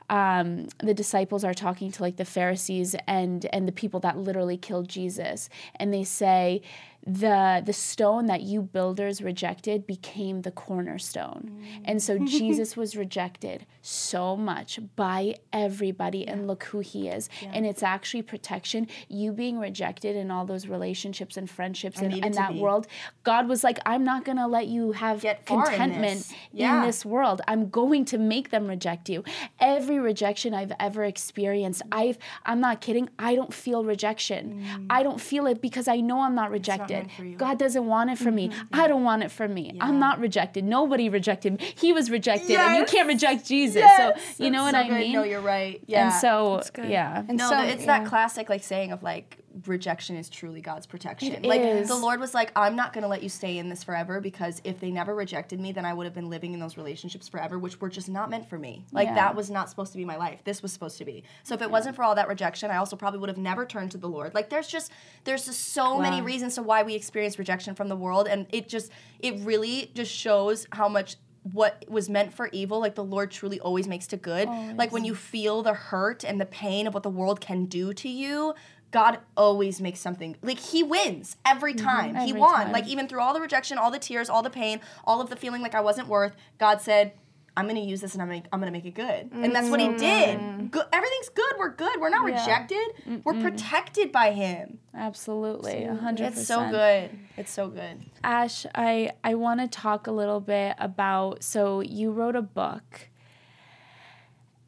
um, 0.08 0.68
the 0.78 0.94
disciples 0.94 1.44
are 1.44 1.54
talking 1.54 1.90
to 1.92 2.02
like 2.02 2.16
the 2.16 2.24
Pharisees 2.24 2.94
and 3.06 3.46
and 3.52 3.66
the 3.66 3.72
people 3.72 4.00
that 4.00 4.18
literally 4.18 4.56
killed 4.56 4.88
Jesus, 4.88 5.48
and 5.76 5.92
they 5.92 6.04
say, 6.04 6.62
the 7.06 7.62
the 7.64 7.72
stone 7.72 8.26
that 8.26 8.42
you 8.42 8.60
builders 8.60 9.22
rejected 9.22 9.86
became 9.86 10.42
the 10.42 10.50
cornerstone, 10.50 11.62
mm. 11.62 11.82
and 11.84 12.02
so 12.02 12.18
Jesus 12.24 12.76
was 12.76 12.96
rejected 12.96 13.64
so 13.80 14.36
much 14.36 14.80
by 14.96 15.36
everybody, 15.52 16.26
and 16.26 16.48
look 16.48 16.64
who 16.64 16.80
he 16.80 17.08
is, 17.08 17.28
and 17.52 17.64
it's 17.64 17.84
actually 17.84 18.22
protection. 18.22 18.88
You 19.08 19.32
being 19.32 19.58
rejected 19.58 20.16
in 20.16 20.32
all 20.32 20.44
those 20.46 20.66
relationships 20.66 21.36
and 21.36 21.48
friendships 21.48 22.00
and, 22.00 22.12
and 22.24 22.34
that 22.34 22.54
be. 22.54 22.60
world, 22.60 22.88
God 23.22 23.46
was 23.46 23.62
like, 23.62 23.78
I'm 23.86 24.02
not 24.02 24.24
gonna 24.24 24.48
let 24.48 24.66
you 24.66 24.90
have 24.92 25.20
Get 25.20 25.46
far 25.46 25.70
in 25.70 25.78
contentment 25.78 26.20
this. 26.20 26.34
in 26.54 26.82
this 26.82 27.04
world. 27.04 27.40
I'm 27.46 27.70
going 27.70 28.04
to 28.06 28.18
make 28.18 28.50
them 28.50 28.66
reject 28.66 29.08
you. 29.08 29.22
Every 29.60 30.00
rejection 30.00 30.54
I've 30.54 30.72
ever 30.80 31.04
experienced, 31.04 31.82
I've 31.92 32.18
I'm 32.44 32.60
not 32.60 32.80
kidding, 32.80 33.08
I 33.16 33.36
don't 33.36 33.54
feel 33.54 33.84
rejection. 33.84 34.64
Mm. 34.64 34.86
I 34.90 35.04
don't 35.04 35.20
feel 35.20 35.46
it 35.46 35.60
because 35.60 35.86
I 35.86 36.00
know 36.00 36.20
I'm 36.22 36.34
not 36.34 36.50
rejected. 36.50 36.95
Meant 36.98 37.12
for 37.12 37.24
you. 37.24 37.36
God 37.36 37.58
doesn't 37.58 37.86
want 37.86 38.10
it 38.10 38.18
for 38.18 38.30
me. 38.30 38.48
Mm-hmm. 38.48 38.80
I 38.80 38.88
don't 38.88 39.04
want 39.04 39.22
it 39.22 39.30
for 39.30 39.48
me. 39.48 39.76
I'm 39.80 39.98
not 39.98 40.18
rejected. 40.18 40.64
Nobody 40.64 41.08
rejected 41.08 41.58
me. 41.58 41.74
He 41.76 41.92
was 41.92 42.10
rejected 42.10 42.56
and 42.56 42.76
you 42.76 42.84
can't 42.84 43.08
reject 43.08 43.46
Jesus. 43.46 43.76
Yes, 43.76 44.36
so 44.36 44.44
you 44.44 44.50
know 44.50 44.62
what 44.64 44.72
that's 44.72 44.88
so 44.88 44.94
I 44.94 44.98
good. 44.98 45.04
mean? 45.04 45.12
No, 45.12 45.22
you're 45.22 45.40
right. 45.40 45.80
Yeah. 45.86 46.06
And 46.06 46.14
so 46.20 46.62
yeah. 46.84 47.24
And 47.28 47.38
no, 47.38 47.48
so, 47.50 47.60
it's 47.62 47.84
yeah. 47.84 47.98
that 47.98 48.08
classic 48.08 48.48
like 48.48 48.62
saying 48.62 48.92
of 48.92 49.02
like 49.02 49.38
rejection 49.66 50.16
is 50.16 50.28
truly 50.28 50.60
God's 50.60 50.86
protection. 50.86 51.32
It 51.32 51.44
like 51.44 51.60
is. 51.60 51.88
the 51.88 51.96
Lord 51.96 52.20
was 52.20 52.34
like, 52.34 52.52
I'm 52.54 52.76
not 52.76 52.92
gonna 52.92 53.08
let 53.08 53.22
you 53.22 53.28
stay 53.28 53.58
in 53.58 53.68
this 53.68 53.82
forever 53.82 54.20
because 54.20 54.60
if 54.64 54.80
they 54.80 54.90
never 54.90 55.14
rejected 55.14 55.60
me, 55.60 55.72
then 55.72 55.84
I 55.84 55.94
would 55.94 56.04
have 56.04 56.14
been 56.14 56.28
living 56.28 56.52
in 56.52 56.60
those 56.60 56.76
relationships 56.76 57.28
forever, 57.28 57.58
which 57.58 57.80
were 57.80 57.88
just 57.88 58.08
not 58.08 58.28
meant 58.28 58.48
for 58.48 58.58
me. 58.58 58.84
Like 58.92 59.08
Yeah. 59.08 59.14
that 59.14 59.34
was 59.36 59.50
not 59.50 59.70
supposed 59.70 59.92
to 59.92 59.98
be 59.98 60.04
my 60.04 60.16
life. 60.16 60.40
This 60.44 60.62
was 60.62 60.72
supposed 60.72 60.98
to 60.98 61.04
be. 61.04 61.24
So 61.42 61.54
if 61.54 61.62
it 61.62 61.70
wasn't 61.70 61.96
for 61.96 62.02
all 62.02 62.14
that 62.14 62.28
rejection, 62.28 62.70
I 62.70 62.76
also 62.76 62.96
probably 62.96 63.20
would 63.20 63.28
have 63.30 63.38
never 63.38 63.64
turned 63.64 63.92
to 63.92 63.98
the 63.98 64.08
Lord. 64.08 64.34
Like 64.34 64.50
there's 64.50 64.68
just 64.68 64.92
there's 65.24 65.46
just 65.46 65.72
so 65.72 65.98
many 65.98 66.20
reasons 66.20 66.56
to 66.56 66.62
why 66.62 66.82
we 66.82 66.94
experience 66.94 67.38
rejection 67.38 67.74
from 67.74 67.88
the 67.88 67.96
world, 67.96 68.28
and 68.28 68.46
it 68.50 68.68
just 68.68 68.90
it 69.20 69.34
really 69.40 69.90
just 69.94 70.12
shows 70.12 70.66
how 70.72 70.88
much 70.88 71.16
what 71.52 71.84
was 71.88 72.08
meant 72.08 72.34
for 72.34 72.48
evil, 72.52 72.80
like 72.80 72.96
the 72.96 73.04
Lord 73.04 73.30
truly 73.30 73.60
always 73.60 73.86
makes 73.86 74.08
to 74.08 74.16
good. 74.16 74.48
Like 74.76 74.90
when 74.90 75.04
you 75.04 75.14
feel 75.14 75.62
the 75.62 75.74
hurt 75.74 76.24
and 76.24 76.40
the 76.40 76.46
pain 76.46 76.88
of 76.88 76.94
what 76.94 77.04
the 77.04 77.10
world 77.10 77.40
can 77.40 77.66
do 77.66 77.94
to 77.94 78.08
you, 78.08 78.52
God 78.96 79.18
always 79.36 79.78
makes 79.78 80.00
something 80.00 80.36
like 80.40 80.58
He 80.58 80.82
wins 80.82 81.36
every 81.44 81.74
mm-hmm. 81.74 81.84
time. 81.84 82.14
he 82.14 82.30
Every 82.30 82.40
won. 82.40 82.54
time. 82.54 82.72
Like 82.72 82.86
even 82.86 83.06
through 83.08 83.20
all 83.20 83.34
the 83.34 83.42
rejection, 83.42 83.76
all 83.76 83.90
the 83.90 83.98
tears, 83.98 84.30
all 84.30 84.42
the 84.42 84.48
pain, 84.48 84.80
all 85.04 85.20
of 85.20 85.28
the 85.28 85.36
feeling 85.36 85.60
like 85.60 85.74
I 85.74 85.82
wasn't 85.82 86.08
worth, 86.08 86.34
God 86.58 86.80
said, 86.80 87.12
I'm 87.58 87.66
gonna 87.66 87.80
use 87.80 88.00
this 88.00 88.14
and 88.14 88.22
I'm 88.22 88.28
gonna, 88.28 88.42
I'm 88.50 88.58
gonna 88.58 88.72
make 88.72 88.86
it 88.86 88.94
good. 88.94 89.30
And 89.32 89.54
that's 89.54 89.68
what 89.68 89.80
he 89.80 89.88
mm-hmm. 89.88 89.98
did. 89.98 90.70
Good 90.70 90.86
everything's 90.94 91.28
good. 91.28 91.52
We're 91.58 91.74
good. 91.74 92.00
We're 92.00 92.08
not 92.08 92.24
rejected. 92.24 92.86
We're 93.22 93.38
protected 93.38 94.12
by 94.12 94.30
him. 94.30 94.78
Absolutely. 94.94 95.84
a 95.84 95.94
hundred 95.94 96.28
It's 96.28 96.46
so 96.46 96.70
good. 96.70 97.10
It's 97.36 97.52
so 97.52 97.68
good. 97.68 98.00
Ash, 98.24 98.64
I, 98.74 99.10
I 99.22 99.34
want 99.34 99.60
to 99.60 99.68
talk 99.68 100.06
a 100.06 100.12
little 100.12 100.40
bit 100.40 100.74
about. 100.78 101.44
So, 101.44 101.80
you 101.80 102.12
wrote 102.12 102.34
a 102.34 102.42
book. 102.42 103.10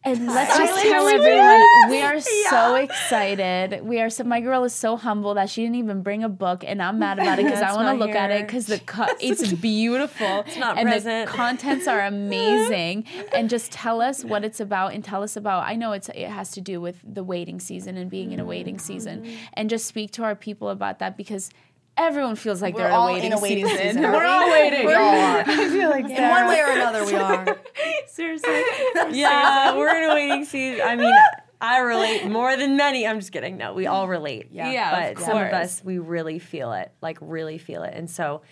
And 0.05 0.27
let's 0.27 0.57
just 0.57 0.83
tell 0.83 1.09
everyone 1.09 1.91
we 1.91 2.01
are 2.03 2.21
so 2.51 2.77
excited. 2.77 3.85
We 3.85 4.01
are 4.01 4.09
so. 4.09 4.23
My 4.25 4.41
girl 4.41 4.63
is 4.65 4.73
so 4.73 4.97
humble 4.97 5.35
that 5.35 5.51
she 5.51 5.63
didn't 5.63 5.77
even 5.77 6.03
bring 6.03 6.23
a 6.23 6.29
book, 6.29 6.63
and 6.65 6.81
I'm 6.81 7.01
mad 7.01 7.19
about 7.19 7.39
it 7.39 7.45
because 7.45 7.63
I 7.63 7.75
want 7.75 7.99
to 7.99 8.05
look 8.05 8.15
at 8.15 8.31
it 8.31 8.47
because 8.47 8.67
the 8.67 8.79
cut 8.79 9.17
it's 9.21 9.53
beautiful. 9.53 10.45
It's 10.47 10.57
not 10.57 10.79
and 10.79 10.89
present. 10.89 11.29
the 11.29 11.37
contents 11.37 11.89
are 11.89 12.01
amazing. 12.01 13.07
and 13.33 13.51
just 13.51 13.73
tell 13.73 14.01
us 14.01 14.25
what 14.25 14.45
it's 14.45 14.61
about, 14.61 14.95
and 14.95 15.03
tell 15.03 15.23
us 15.23 15.37
about. 15.37 15.65
I 15.65 15.75
know 15.75 15.93
it's 15.93 16.09
it 16.11 16.29
has 16.29 16.53
to 16.53 16.61
do 16.61 16.81
with 16.81 17.01
the 17.03 17.25
waiting 17.25 17.59
season 17.59 17.97
and 17.97 18.09
being 18.09 18.31
in 18.31 18.39
a 18.39 18.45
waiting 18.45 18.79
season, 18.79 19.25
mm. 19.25 19.37
and 19.55 19.69
just 19.69 19.87
speak 19.87 20.13
to 20.13 20.23
our 20.23 20.35
people 20.35 20.71
about 20.71 21.01
that 21.01 21.17
because. 21.17 21.51
Everyone 21.99 22.37
feels 22.37 22.63
like 22.63 22.75
We're 22.75 22.83
they're 22.85 22.93
all 22.93 23.09
in 23.09 23.13
a 23.13 23.15
waiting 23.15 23.33
in 23.33 23.39
a 23.39 23.41
waiting 23.41 23.67
season. 23.67 23.87
season. 23.87 24.03
We're 24.13 24.15
aren't 24.17 24.27
all 24.29 24.45
we? 24.47 24.53
waiting. 24.53 24.87
We 24.87 24.95
all 24.95 25.15
are. 25.15 25.39
I 25.47 25.69
feel 25.69 25.91
like 25.91 26.05
In 26.09 26.29
one 26.29 26.47
way 26.47 26.61
or 26.61 26.71
another, 26.71 27.05
we 27.05 27.15
are. 27.17 27.59
Seriously. 28.07 28.63
Yeah, 29.11 29.77
we're 29.77 29.97
in 29.97 30.11
a 30.11 30.15
waiting 30.15 30.45
season. 30.45 30.87
I 30.87 30.97
mean, 30.97 31.15
I 31.61 31.81
relate 31.81 32.27
more 32.27 32.57
than 32.57 32.77
many. 32.77 33.07
I'm 33.07 33.19
just 33.19 33.33
kidding. 33.33 33.57
No, 33.57 33.75
we 33.75 33.87
all 33.87 34.07
relate. 34.09 34.49
Yeah. 34.53 34.71
Yeah, 34.71 35.07
of 35.09 35.15
but 35.17 35.25
some 35.25 35.37
of 35.37 35.53
us 35.53 35.83
we 35.85 35.99
really 35.99 36.39
feel 36.39 36.73
it, 36.73 36.93
like 37.03 37.19
really 37.21 37.59
feel 37.59 37.83
it. 37.83 37.95
And 37.95 38.09
so, 38.09 38.43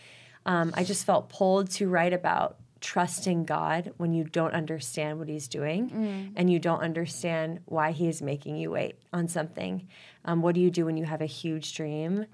um, 0.44 0.72
I 0.74 0.82
just 0.84 1.05
felt 1.07 1.28
pulled 1.28 1.70
to 1.72 1.88
write 1.88 2.12
about 2.12 2.57
trusting 2.80 3.44
God 3.44 3.92
when 3.97 4.12
you 4.12 4.24
don't 4.24 4.53
understand 4.55 5.18
what 5.18 5.28
He's 5.28 5.49
doing 5.49 6.32
and 6.36 6.51
you 6.51 6.59
don't 6.59 6.80
understand 6.82 7.61
why 7.64 7.92
He 7.92 8.09
is 8.09 8.20
making 8.22 8.57
you 8.57 8.70
wait 8.72 8.97
on 9.12 9.28
something. 9.28 9.86
Um, 10.24 10.42
what 10.42 10.55
do 10.55 10.61
you 10.61 10.70
do 10.70 10.84
when 10.84 10.97
you 10.97 11.05
have 11.05 11.20
a 11.22 11.26
huge 11.26 11.74
dream? 11.74 12.26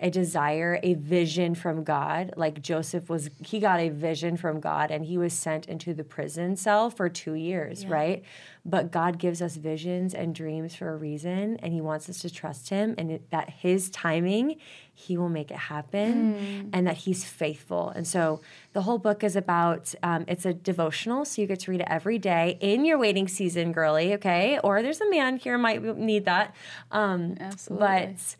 A 0.00 0.10
desire, 0.10 0.78
a 0.82 0.94
vision 0.94 1.54
from 1.54 1.82
God. 1.82 2.32
Like 2.36 2.62
Joseph 2.62 3.08
was, 3.08 3.30
he 3.44 3.58
got 3.58 3.80
a 3.80 3.88
vision 3.88 4.36
from 4.36 4.60
God 4.60 4.90
and 4.90 5.04
he 5.04 5.18
was 5.18 5.32
sent 5.32 5.66
into 5.66 5.92
the 5.92 6.04
prison 6.04 6.56
cell 6.56 6.88
for 6.88 7.08
two 7.08 7.34
years, 7.34 7.84
right? 7.84 8.22
But 8.64 8.92
God 8.92 9.18
gives 9.18 9.42
us 9.42 9.56
visions 9.56 10.14
and 10.14 10.34
dreams 10.34 10.74
for 10.74 10.92
a 10.92 10.96
reason 10.96 11.56
and 11.56 11.72
he 11.72 11.80
wants 11.80 12.08
us 12.08 12.20
to 12.20 12.30
trust 12.30 12.68
him 12.68 12.94
and 12.96 13.10
it, 13.10 13.30
that 13.30 13.50
his 13.50 13.90
timing, 13.90 14.56
he 14.94 15.16
will 15.16 15.28
make 15.28 15.50
it 15.50 15.56
happen 15.56 16.70
and 16.72 16.86
that 16.86 16.98
he's 16.98 17.24
faithful. 17.24 17.88
And 17.88 18.06
so 18.06 18.40
the 18.74 18.82
whole 18.82 18.98
book 18.98 19.24
is 19.24 19.34
about, 19.34 19.94
um, 20.04 20.24
it's 20.28 20.46
a 20.46 20.52
devotional, 20.52 21.24
so 21.24 21.42
you 21.42 21.48
get 21.48 21.60
to 21.60 21.70
read 21.72 21.80
it 21.80 21.88
every 21.90 22.18
day 22.18 22.56
in 22.60 22.84
your 22.84 22.98
waiting 22.98 23.26
season, 23.26 23.72
girly, 23.72 24.14
okay? 24.14 24.60
Or 24.62 24.80
there's 24.82 25.00
a 25.00 25.10
man 25.10 25.38
here 25.38 25.58
might 25.58 25.82
need 25.96 26.24
that. 26.26 26.54
Um, 26.92 27.36
Absolutely. 27.40 27.86
But 27.86 28.36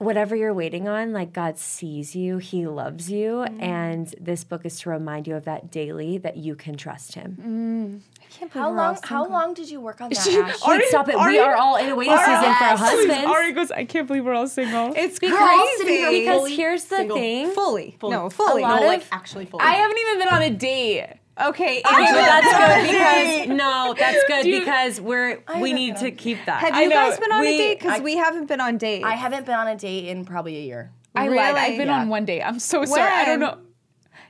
whatever 0.00 0.34
you're 0.34 0.54
waiting 0.54 0.88
on, 0.88 1.12
like 1.12 1.32
God 1.32 1.58
sees 1.58 2.16
you, 2.16 2.38
He 2.38 2.66
loves 2.66 3.10
you, 3.10 3.42
and 3.42 4.12
this 4.20 4.42
book 4.44 4.64
is 4.64 4.80
to 4.80 4.90
remind 4.90 5.28
you 5.28 5.36
of 5.36 5.44
that 5.44 5.70
daily 5.70 6.18
that 6.18 6.36
you 6.36 6.56
can 6.56 6.76
trust 6.76 7.14
Him. 7.14 7.36
Mm. 7.40 8.20
I 8.22 8.26
can't 8.32 8.52
believe 8.52 8.64
how 8.64 8.72
long? 8.72 8.98
How 9.02 9.26
long 9.28 9.54
did 9.54 9.70
you 9.70 9.80
work 9.80 10.00
on 10.00 10.08
that? 10.10 10.18
Ash? 10.26 10.58
Wait, 10.66 10.82
stop 10.88 11.08
it! 11.08 11.16
we 11.18 11.38
are 11.38 11.54
all 11.54 11.76
in 11.76 11.88
a 11.90 11.94
waiting 11.94 12.16
season 12.16 12.54
for 12.54 12.64
our 12.64 12.76
husbands. 12.76 13.54
goes, 13.54 13.70
I 13.70 13.84
can't 13.84 14.06
believe 14.06 14.24
we're 14.24 14.34
all 14.34 14.48
single. 14.48 14.92
It's 14.96 15.16
sitting 15.16 15.28
here 15.30 15.38
crazy. 15.38 16.20
Because 16.20 16.36
Fully 16.38 16.56
here's 16.56 16.84
the 16.84 16.96
single. 16.96 17.16
thing. 17.16 17.50
fully. 17.52 17.96
No, 18.02 18.30
fully. 18.30 18.62
A 18.62 18.66
lot 18.66 18.80
no, 18.80 18.86
like 18.86 19.02
of- 19.02 19.08
actually 19.12 19.44
fully. 19.46 19.62
I 19.64 19.72
haven't 19.74 19.98
even 19.98 20.18
been 20.18 20.28
on 20.28 20.42
a 20.42 20.50
date. 20.50 21.06
Okay. 21.48 21.78
Okay, 21.78 21.82
but 21.84 22.12
that's 22.12 22.86
good 22.86 22.92
because 22.92 23.48
no, 23.58 23.94
that's 23.98 24.24
good 24.26 24.42
Dude, 24.44 24.60
because 24.60 25.00
we're 25.00 25.42
we 25.60 25.72
need 25.72 25.96
to 25.96 26.06
on 26.06 26.16
keep 26.16 26.38
that. 26.46 26.60
Have 26.60 26.74
I 26.74 26.82
you 26.82 26.88
know. 26.88 26.94
guys 26.96 27.18
been 27.18 27.32
on 27.32 27.40
We- 27.40 27.54
a 27.54 27.58
date? 27.58 27.78
Because 27.80 28.00
we 28.02 28.16
haven't 28.16 28.46
been 28.46 28.60
on 28.60 28.78
dates. 28.78 29.04
I 29.04 29.14
haven't 29.14 29.46
been 29.46 29.54
on 29.54 29.68
a 29.68 29.76
date 29.76 30.08
in 30.08 30.24
probably 30.24 30.56
a 30.58 30.62
year. 30.62 30.92
I 31.14 31.22
lied. 31.22 31.30
Really? 31.30 31.42
I've 31.42 31.78
been 31.78 31.88
Yeah. 31.88 32.00
on 32.00 32.08
one 32.08 32.24
date. 32.24 32.42
I'm 32.42 32.58
so 32.58 32.84
sorry. 32.84 33.10
I 33.10 33.24
don't 33.24 33.40
know. 33.40 33.58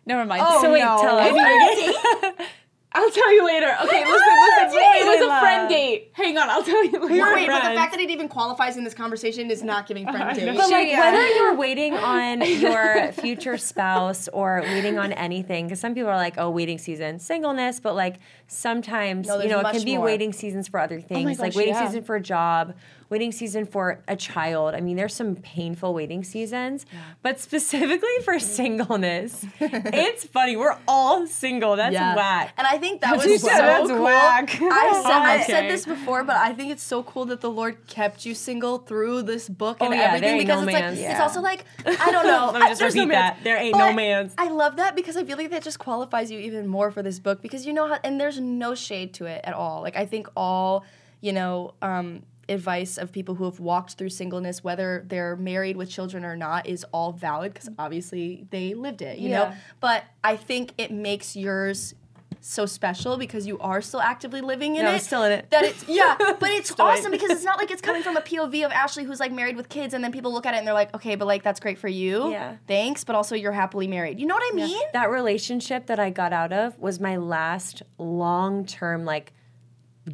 Never 0.07 0.25
mind. 0.25 0.43
Oh, 0.47 0.63
so 0.63 0.73
wait, 0.73 0.81
no. 0.81 0.99
tell 1.01 1.19
us. 1.19 2.47
I'll 2.93 3.11
tell 3.11 3.32
you 3.32 3.47
later. 3.47 3.68
Okay, 3.84 4.01
listen, 4.05 4.11
listen. 4.11 4.78
It 4.82 5.07
was 5.20 5.28
a 5.28 5.41
friend 5.41 5.68
date. 5.68 6.11
Hang 6.12 6.36
on, 6.36 6.51
I'll 6.51 6.64
tell 6.64 6.84
you 6.84 6.99
later. 7.07 7.34
Wait, 7.34 7.47
but 7.47 7.68
the 7.68 7.76
fact 7.76 7.93
that 7.93 8.01
it 8.01 8.11
even 8.11 8.28
qualifies 8.28 8.76
in 8.76 8.82
this 8.82 8.95
conversation 8.95 9.49
is 9.49 9.62
not 9.62 9.86
giving 9.86 10.05
friend 10.07 10.36
dates. 10.36 10.57
But 10.59 10.70
like 10.70 10.88
Yeah. 10.88 11.12
whether 11.12 11.24
you're 11.28 11.55
waiting 11.55 11.95
on 11.95 12.41
your 12.61 13.12
future 13.12 13.57
spouse 13.59 14.26
or 14.28 14.62
waiting 14.62 14.99
on 14.99 15.12
anything, 15.12 15.66
because 15.66 15.78
some 15.78 15.95
people 15.95 16.11
are 16.11 16.16
like, 16.16 16.34
oh, 16.36 16.51
waiting 16.51 16.78
season, 16.78 17.20
singleness, 17.20 17.78
but 17.78 17.95
like 17.95 18.16
sometimes 18.49 19.28
No, 19.28 19.34
you 19.34 19.38
there's 19.43 19.51
know 19.53 19.61
it 19.61 19.62
much 19.62 19.74
can 19.76 19.84
be 19.84 19.97
more. 19.97 20.07
waiting 20.07 20.32
seasons 20.32 20.66
for 20.66 20.80
other 20.80 21.01
things, 21.01 21.38
like 21.38 21.53
gosh, 21.53 21.57
waiting 21.57 21.74
yeah. 21.74 21.86
season 21.86 22.03
for 22.03 22.16
a 22.16 22.20
job, 22.20 22.74
waiting 23.11 23.33
season 23.33 23.67
for 23.67 24.03
a 24.09 24.17
child. 24.17 24.75
I 24.75 24.81
mean, 24.81 24.97
there's 24.97 25.13
some 25.15 25.37
painful 25.37 25.93
waiting 25.93 26.25
seasons, 26.25 26.87
but 27.23 27.39
specifically 27.41 28.09
for 28.25 28.39
singleness, 28.39 29.45
it's 29.61 30.25
funny. 30.25 30.57
We're 30.57 30.79
all 30.89 31.27
single. 31.27 31.77
That's 31.77 31.93
Yeah. 31.93 32.15
whack. 32.15 32.55
And 32.57 32.67
I 32.67 32.79
think 32.79 33.01
that 33.03 33.17
was 33.17 33.27
you 33.27 33.39
so 33.39 33.49
that's 33.49 33.89
cool. 33.91 34.03
whack. 34.05 34.51
I've, 34.63 35.03
said, 35.03 35.13
I've 35.13 35.45
said 35.45 35.71
this 35.71 35.85
before, 35.85 36.25
but 36.25 36.37
I 36.37 36.53
think 36.53 36.71
it's 36.71 36.83
so 36.83 37.03
cool 37.03 37.25
that 37.27 37.41
the 37.41 37.51
Lord 37.51 37.87
kept 37.87 38.25
you 38.25 38.35
single 38.35 38.79
through 38.79 39.23
this 39.23 39.49
book 39.49 39.79
and 39.81 39.93
Oh, 39.93 39.97
yeah, 39.97 40.19
there 40.19 40.31
everything 40.31 40.37
ain't 40.37 40.47
because 40.47 40.63
no 40.63 40.69
it's 40.69 40.73
like 40.75 40.83
mans. 40.85 40.99
it's 40.99 41.09
Yeah. 41.09 41.23
also 41.23 41.41
like 41.41 41.65
I 41.85 42.11
don't 42.13 42.27
know. 42.27 42.51
Let 42.53 42.63
me 42.63 42.69
just 42.69 42.81
there's 42.81 42.95
no 42.95 43.03
repeat 43.03 43.15
mans. 43.15 43.37
that. 43.37 43.45
There 43.45 43.57
ain't 43.57 43.77
no 43.77 43.87
But 43.89 43.95
mans. 43.97 44.35
I 44.39 44.49
love 44.51 44.77
that 44.77 44.95
because 44.95 45.17
I 45.17 45.25
feel 45.25 45.37
like 45.37 45.51
that 45.51 45.63
just 45.63 45.79
qualifies 45.79 46.31
you 46.31 46.39
even 46.39 46.67
more 46.69 46.91
for 46.93 47.03
this 47.03 47.19
book 47.19 47.43
because 47.43 47.67
you 47.67 47.73
know 47.73 47.89
how 47.89 47.99
and 48.05 48.21
there's 48.21 48.39
no 48.41 48.75
shade 48.77 49.15
to 49.15 49.27
it 49.27 49.41
at 49.45 49.55
all. 49.55 49.83
Like 49.83 49.97
I 49.97 50.07
think 50.07 50.29
all 50.37 50.85
you 51.21 51.33
know. 51.33 51.75
um 51.83 52.23
advice 52.51 52.98
of 52.98 53.12
people 53.12 53.34
who 53.36 53.44
have 53.44 53.61
walked 53.61 53.94
through 53.94 54.09
singleness 54.11 54.62
whether 54.64 55.05
they're 55.09 55.36
married 55.36 55.76
with 55.76 55.88
children 55.88 56.24
or 56.24 56.36
not 56.36 56.66
is 56.66 56.84
all 56.92 57.12
valid 57.12 57.55
because 57.55 57.68
obviously 57.78 58.46
they 58.51 58.74
lived 58.74 59.01
it 59.03 59.18
you 59.18 59.28
know 59.30 59.53
but 59.80 60.05
i 60.24 60.36
think 60.36 60.72
it 60.76 60.90
makes 60.90 61.36
yours 61.36 61.94
so 62.42 62.64
special 62.64 63.18
because 63.18 63.46
you 63.46 63.59
are 63.59 63.82
still 63.82 64.01
actively 64.01 64.40
living 64.40 64.76
in 64.76 64.82
No, 64.84 64.90
it. 64.90 64.94
I'm 64.94 65.01
still 65.01 65.24
in 65.24 65.32
it. 65.32 65.51
That 65.51 65.62
it's 65.64 65.86
yeah, 65.86 66.16
but 66.40 66.48
it's 66.48 66.70
Still 66.70 66.86
awesome 66.86 67.07
in. 67.07 67.11
because 67.12 67.28
it's 67.32 67.44
not 67.44 67.59
like 67.59 67.70
it's 67.70 67.82
coming 67.82 68.03
from 68.03 68.16
a 68.16 68.22
POV 68.22 68.64
of 68.64 68.72
Ashley 68.72 69.05
who's 69.05 69.20
like 69.20 69.30
married 69.30 69.57
with 69.59 69.68
kids, 69.68 69.92
and 69.92 70.03
then 70.03 70.11
people 70.11 70.32
look 70.32 70.46
at 70.46 70.55
it 70.55 70.57
and 70.57 70.66
they're 70.66 70.72
like, 70.72 70.94
okay, 70.94 71.16
but 71.16 71.26
like 71.26 71.42
that's 71.42 71.61
great 71.61 71.76
for 71.78 71.88
you. 71.88 72.30
Yeah. 72.30 72.57
Thanks, 72.66 73.05
but 73.05 73.14
also 73.14 73.34
you're 73.34 73.53
happily 73.53 73.88
married. 73.88 74.18
You 74.18 74.26
know 74.26 74.34
what 74.36 74.53
I 74.55 74.57
mean? 74.57 74.80
that 74.94 75.11
relationship 75.11 75.84
that 75.88 76.01
I 76.01 76.09
got 76.09 76.32
out 76.32 76.51
of 76.51 76.78
was 76.78 76.98
my 76.98 77.16
last 77.18 77.82
long 77.98 78.64
term, 78.64 79.05
like 79.05 79.34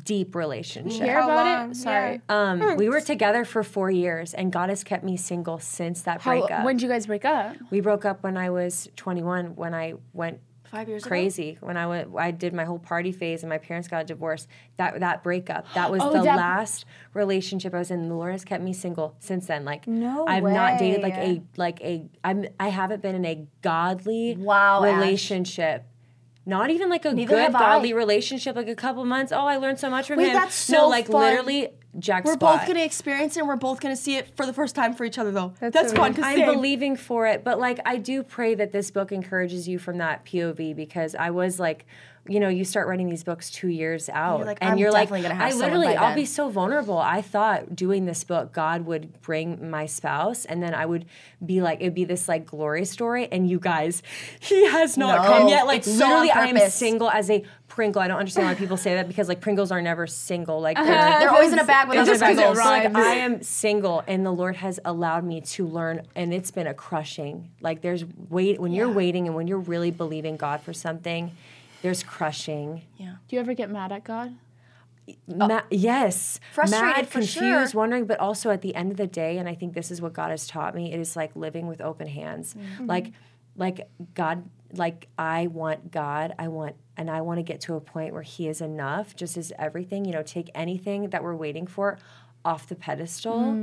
deep 0.04 0.34
relationship. 0.34 1.02
Hear 1.02 1.20
How 1.20 1.30
about 1.30 1.46
long? 1.60 1.70
it? 1.70 1.74
Sorry. 1.76 2.20
Um, 2.28 2.76
we 2.76 2.88
were 2.88 3.00
together 3.00 3.44
for 3.44 3.62
four 3.62 3.90
years, 3.90 4.34
and 4.34 4.52
God 4.52 4.68
has 4.68 4.82
kept 4.84 5.04
me 5.04 5.16
single 5.16 5.58
since 5.58 6.02
that 6.02 6.20
How, 6.22 6.32
breakup. 6.38 6.64
when 6.64 6.76
did 6.76 6.82
you 6.82 6.88
guys 6.88 7.06
break 7.06 7.24
up? 7.24 7.56
we 7.70 7.80
broke 7.80 8.04
up 8.04 8.22
when 8.22 8.36
I 8.36 8.50
was 8.50 8.88
21. 8.96 9.56
When 9.56 9.74
I 9.74 9.94
went 10.12 10.40
Five 10.70 10.88
years 10.88 11.04
ago? 11.04 11.08
crazy, 11.10 11.56
when 11.60 11.76
I 11.76 11.86
went, 11.86 12.08
I 12.18 12.32
did 12.32 12.52
my 12.52 12.64
whole 12.64 12.80
party 12.80 13.12
phase, 13.12 13.44
and 13.44 13.48
my 13.48 13.58
parents 13.58 13.86
got 13.86 14.02
a 14.02 14.04
divorce. 14.04 14.48
That 14.78 14.98
that 14.98 15.22
breakup, 15.22 15.64
that 15.74 15.92
was 15.92 16.02
Oh, 16.04 16.12
the 16.12 16.22
that- 16.24 16.36
last 16.36 16.84
relationship 17.14 17.72
I 17.72 17.78
was 17.78 17.92
in. 17.92 18.08
The 18.08 18.14
Lord 18.16 18.32
has 18.32 18.44
kept 18.44 18.64
me 18.64 18.72
single 18.72 19.14
since 19.20 19.46
then. 19.46 19.64
Like, 19.64 19.86
No 19.86 20.26
I've 20.26 20.42
not 20.42 20.78
dated 20.80 21.02
like 21.02 21.14
a 21.14 21.40
like 21.56 21.80
a. 21.82 22.04
I'm 22.24 22.46
I 22.58 22.68
haven't 22.68 23.00
been 23.00 23.14
in 23.14 23.24
a 23.24 23.46
godly 23.62 24.36
Wow, 24.36 24.84
Ash. 24.84 25.30
Not 26.48 26.70
even 26.70 26.88
like 26.88 27.04
a 27.04 27.12
Neither 27.12 27.34
good 27.34 27.54
I. 27.54 27.58
godly 27.58 27.92
relationship, 27.92 28.54
like 28.54 28.68
a 28.68 28.76
couple 28.76 29.04
months. 29.04 29.32
Oh, 29.32 29.44
I 29.46 29.56
learned 29.56 29.80
so 29.80 29.90
much 29.90 30.06
from 30.06 30.18
Wait, 30.18 30.28
him. 30.28 30.34
that's 30.34 30.68
no, 30.70 30.78
so 30.82 30.88
like 30.88 31.08
fun. 31.08 31.20
literally 31.20 31.70
jack 31.98 32.24
We're 32.24 32.34
spot. 32.34 32.60
both 32.60 32.68
gonna 32.68 32.84
experience 32.84 33.36
it 33.36 33.40
and 33.40 33.48
we're 33.48 33.56
both 33.56 33.80
gonna 33.80 33.96
see 33.96 34.16
it 34.16 34.36
for 34.36 34.46
the 34.46 34.52
first 34.52 34.74
time 34.74 34.94
for 34.94 35.04
each 35.04 35.18
other 35.18 35.30
though. 35.30 35.54
That's, 35.60 35.74
That's 35.74 35.92
fun 35.92 36.14
I'm 36.22 36.44
believing 36.44 36.96
for 36.96 37.26
it, 37.26 37.44
but 37.44 37.58
like 37.58 37.80
I 37.84 37.96
do 37.96 38.22
pray 38.22 38.54
that 38.54 38.72
this 38.72 38.90
book 38.90 39.12
encourages 39.12 39.66
you 39.68 39.78
from 39.78 39.98
that 39.98 40.24
POV 40.26 40.76
because 40.76 41.14
I 41.14 41.30
was 41.30 41.58
like, 41.58 41.86
you 42.28 42.40
know, 42.40 42.48
you 42.48 42.64
start 42.64 42.88
writing 42.88 43.08
these 43.08 43.24
books 43.24 43.50
two 43.50 43.68
years 43.68 44.08
out, 44.08 44.44
like, 44.44 44.58
and 44.60 44.72
I'm 44.72 44.78
you're 44.78 44.90
like, 44.90 45.08
definitely 45.08 45.28
gonna 45.28 45.34
have 45.40 45.52
I 45.52 45.56
literally, 45.56 45.88
I'll 45.88 46.08
then. 46.08 46.16
be 46.16 46.24
so 46.24 46.48
vulnerable. 46.48 46.98
I 46.98 47.22
thought 47.22 47.76
doing 47.76 48.04
this 48.06 48.24
book, 48.24 48.52
God 48.52 48.84
would 48.86 49.20
bring 49.22 49.70
my 49.70 49.86
spouse, 49.86 50.44
and 50.44 50.62
then 50.62 50.74
I 50.74 50.86
would 50.86 51.06
be 51.44 51.60
like, 51.60 51.80
it'd 51.80 51.94
be 51.94 52.04
this 52.04 52.28
like 52.28 52.46
glory 52.46 52.84
story, 52.84 53.28
and 53.30 53.48
you 53.48 53.58
guys, 53.60 54.02
he 54.40 54.66
has 54.66 54.96
not 54.96 55.22
No, 55.22 55.28
come 55.28 55.48
yet. 55.48 55.66
Like 55.66 55.78
it's 55.78 55.98
so 55.98 56.06
literally, 56.06 56.30
I 56.30 56.46
am 56.46 56.70
single 56.70 57.10
as 57.10 57.30
a 57.30 57.44
Pringle. 57.76 58.00
I 58.00 58.08
don't 58.08 58.18
understand 58.18 58.48
why 58.48 58.54
people 58.54 58.78
say 58.78 58.94
that 58.94 59.06
because 59.06 59.28
like 59.28 59.42
Pringles 59.42 59.70
are 59.70 59.82
never 59.82 60.06
single. 60.06 60.62
Like 60.62 60.78
uh-huh. 60.78 60.86
they're, 60.86 61.20
they're 61.20 61.30
always 61.30 61.52
in 61.52 61.58
a 61.58 61.64
bag 61.74 61.88
with 61.88 61.98
other 61.98 62.10
just 62.10 62.22
'cause 62.22 62.30
it 62.32 62.36
Pringles. 62.36 62.58
rhymes. 62.58 62.94
rhymes. 62.94 62.96
I 62.96 63.14
am 63.16 63.42
single, 63.42 64.02
and 64.06 64.24
the 64.24 64.32
Lord 64.32 64.56
has 64.56 64.80
allowed 64.84 65.24
me 65.24 65.42
to 65.42 65.66
learn, 65.66 66.00
and 66.16 66.32
it's 66.32 66.50
been 66.50 66.66
a 66.66 66.72
crushing. 66.72 67.50
Like 67.60 67.82
there's 67.82 68.04
wait 68.30 68.58
when 68.58 68.72
you're 68.72 68.90
waiting, 68.90 69.26
and 69.26 69.36
when 69.36 69.46
you're 69.46 69.58
really 69.58 69.90
believing 69.90 70.38
God 70.38 70.62
for 70.62 70.72
something, 70.72 71.32
there's 71.82 72.02
crushing. 72.02 72.82
Yeah. 72.96 73.16
Do 73.28 73.36
you 73.36 73.40
ever 73.40 73.52
get 73.52 73.70
mad 73.70 73.92
at 73.92 74.04
God? 74.04 74.34
Ma- 75.28 75.60
oh. 75.62 75.66
yes, 75.70 76.40
Frustrated 76.54 76.96
mad, 76.96 77.06
for 77.06 77.20
confused, 77.20 77.72
sure. 77.72 77.78
wondering, 77.78 78.06
but 78.06 78.18
also 78.18 78.50
at 78.50 78.62
the 78.62 78.74
end 78.74 78.90
of 78.90 78.96
the 78.96 79.06
day, 79.06 79.36
and 79.36 79.48
I 79.48 79.54
think 79.54 79.74
this 79.74 79.90
is 79.90 80.00
what 80.00 80.14
God 80.14 80.30
has 80.30 80.46
taught 80.46 80.74
me. 80.74 80.92
It 80.94 80.98
is 80.98 81.14
like 81.14 81.36
living 81.36 81.68
with 81.68 81.82
open 81.82 82.08
hands, 82.08 82.54
mm-hmm. 82.54 82.86
like, 82.86 83.12
like 83.54 83.86
God, 84.14 84.48
like 84.78 85.08
I 85.18 85.46
want 85.48 85.90
God, 85.90 86.34
I 86.38 86.48
want, 86.48 86.76
and 86.96 87.10
I 87.10 87.20
want 87.20 87.38
to 87.38 87.42
get 87.42 87.60
to 87.62 87.74
a 87.74 87.80
point 87.80 88.12
where 88.12 88.22
He 88.22 88.48
is 88.48 88.60
enough, 88.60 89.16
just 89.16 89.36
as 89.36 89.52
everything. 89.58 90.04
You 90.04 90.12
know, 90.12 90.22
take 90.22 90.50
anything 90.54 91.10
that 91.10 91.22
we're 91.22 91.36
waiting 91.36 91.66
for 91.66 91.98
off 92.46 92.62
the 92.68 92.76
pedestal 92.86 93.58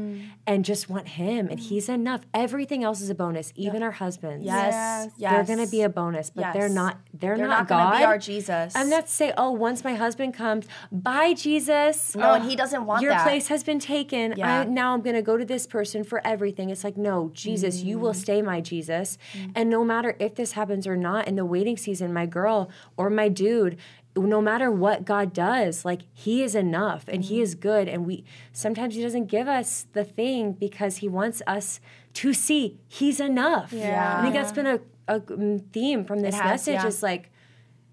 and 0.46 0.66
just 0.66 0.90
want 0.90 1.08
him 1.22 1.48
and 1.52 1.60
he's 1.60 1.88
enough 1.88 2.22
everything 2.34 2.84
else 2.84 3.00
is 3.02 3.10
a 3.10 3.16
bonus 3.16 3.48
even 3.56 3.82
our 3.82 3.92
husbands 4.04 4.44
Yes, 4.46 5.10
yes. 5.18 5.32
they're 5.32 5.56
gonna 5.56 5.70
be 5.70 5.82
a 5.84 5.90
bonus 5.90 6.30
but 6.30 6.52
they're 6.54 6.68
not 6.82 6.94
they're, 7.14 7.38
They're 7.38 7.48
not, 7.48 7.60
not 7.60 7.68
gonna 7.70 7.84
god 7.92 7.98
be 8.00 8.04
our 8.04 8.18
Jesus. 8.18 8.76
i'm 8.76 8.90
not 8.90 9.06
to 9.08 9.12
say 9.12 9.34
oh 9.38 9.52
once 9.52 9.84
my 9.84 9.96
husband 9.96 10.34
comes 10.34 10.66
bye 10.92 11.34
jesus 11.34 12.16
No, 12.16 12.34
and 12.34 12.44
he 12.50 12.56
doesn't 12.56 12.86
want 12.86 13.02
your 13.02 13.14
that. 13.14 13.24
place 13.24 13.48
has 13.48 13.64
been 13.64 13.80
taken. 13.80 14.34
Yeah. 14.36 14.62
I, 14.62 14.64
now 14.66 14.94
I'm 14.94 15.02
going 15.02 15.16
to 15.16 15.22
go 15.22 15.36
to 15.38 15.46
this 15.46 15.66
person 15.68 16.04
for 16.04 16.26
everything. 16.26 16.70
It's 16.70 16.84
like, 16.84 16.98
no, 16.98 17.32
Jesus, 17.34 17.82
you 17.84 17.98
Mm. 17.98 18.02
will 18.02 18.14
stay 18.14 18.42
my 18.42 18.60
Jesus. 18.62 19.18
And 19.56 19.70
no 19.70 19.84
matter 19.84 20.16
if 20.20 20.36
this 20.36 20.52
happens 20.54 20.86
or 20.88 20.98
not 20.98 21.28
in 21.28 21.36
the 21.36 21.46
waiting 21.46 21.78
season, 21.78 22.14
my 22.14 22.26
girl 22.26 22.70
or 22.98 23.10
my 23.10 23.30
dude, 23.30 23.78
no 24.16 24.42
matter 24.42 24.70
what 24.72 25.06
God 25.06 25.34
does, 25.34 25.86
like 25.86 26.02
he 26.14 26.44
is 26.44 26.56
enough 26.56 27.06
and 27.08 27.24
he 27.24 27.40
Mm. 27.40 27.42
is 27.42 27.56
good. 27.56 27.88
And 27.88 28.06
we 28.06 28.24
sometimes 28.52 28.96
he 28.96 29.02
doesn't 29.02 29.26
give 29.26 29.48
us 29.48 29.88
the 29.94 30.04
thing 30.04 30.54
because 30.54 30.98
he 30.98 31.10
wants 31.10 31.42
us 31.48 31.80
to 32.16 32.34
see 32.34 32.80
he's 32.88 33.20
enough. 33.20 33.74
Yeah. 33.74 34.20
I 34.20 34.22
think 34.22 34.36
that's 34.36 34.52
been 34.52 34.68
a, 34.68 34.80
a 35.08 35.20
mm, 35.20 35.64
theme 35.72 36.06
from 36.06 36.20
this 36.22 36.36
has, 36.36 36.44
message 36.46 36.76
yeah. 36.76 36.88
is 36.88 37.02
like, 37.04 37.30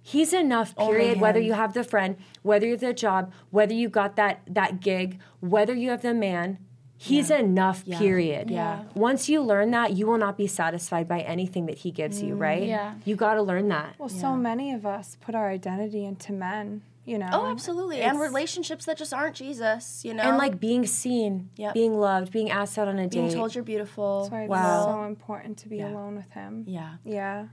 He's 0.02 0.32
enough, 0.32 0.74
period. 0.76 1.20
Whether 1.20 1.40
you 1.40 1.52
have 1.52 1.74
the 1.74 1.84
friend, 1.84 2.16
whether 2.42 2.64
you 2.64 2.72
have 2.72 2.80
the 2.80 2.94
job, 2.94 3.32
whether 3.50 3.74
you 3.74 3.88
got 3.90 4.16
that 4.16 4.40
that 4.48 4.80
gig, 4.80 5.18
whether 5.40 5.74
you 5.74 5.90
have 5.90 6.00
the 6.00 6.14
man, 6.14 6.58
he's 7.02 7.30
enough, 7.30 7.86
period. 7.86 8.50
Yeah. 8.50 8.84
Once 8.94 9.26
you 9.28 9.40
learn 9.40 9.70
that, 9.70 9.92
you 9.94 10.06
will 10.06 10.18
not 10.18 10.36
be 10.36 10.46
satisfied 10.46 11.08
by 11.08 11.20
anything 11.20 11.64
that 11.66 11.78
he 11.78 11.90
gives 11.90 12.22
you, 12.22 12.34
mm, 12.34 12.40
right? 12.40 12.62
Yeah. 12.64 12.94
You 13.06 13.16
got 13.16 13.34
to 13.34 13.42
learn 13.42 13.68
that. 13.68 13.94
Well, 13.98 14.10
so 14.10 14.36
many 14.36 14.72
of 14.72 14.84
us 14.84 15.16
put 15.18 15.34
our 15.34 15.48
identity 15.48 16.04
into 16.04 16.34
men, 16.34 16.82
you 17.06 17.16
know. 17.16 17.30
Oh, 17.32 17.46
absolutely. 17.46 18.02
And 18.02 18.20
relationships 18.20 18.84
that 18.84 18.98
just 18.98 19.14
aren't 19.14 19.34
Jesus, 19.34 20.04
you 20.04 20.12
know? 20.12 20.22
And 20.24 20.36
like 20.36 20.60
being 20.60 20.86
seen, 20.86 21.48
Yep. 21.56 21.72
being 21.72 21.98
loved, 21.98 22.32
being 22.32 22.50
asked 22.50 22.76
out 22.78 22.86
on 22.86 22.98
a 22.98 23.08
date. 23.08 23.18
being 23.20 23.32
told 23.32 23.54
you're 23.54 23.64
beautiful. 23.64 24.20
That's 24.24 24.32
why 24.32 24.42
it's 24.42 24.50
Wow. 24.50 24.84
so 24.92 25.04
important 25.04 25.56
to 25.58 25.68
be 25.70 25.80
alone 25.80 26.16
with 26.16 26.30
him. 26.32 26.64
Yeah. 26.68 26.96
Yeah. 27.04 27.46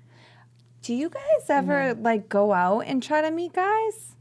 Do 0.81 0.93
you 0.93 1.09
guys 1.09 1.49
ever 1.49 1.93
like 1.93 2.27
go 2.27 2.51
out 2.53 2.81
and 2.81 3.01
try 3.01 3.21
to 3.21 3.31
meet 3.31 3.53
guys? 3.53 4.16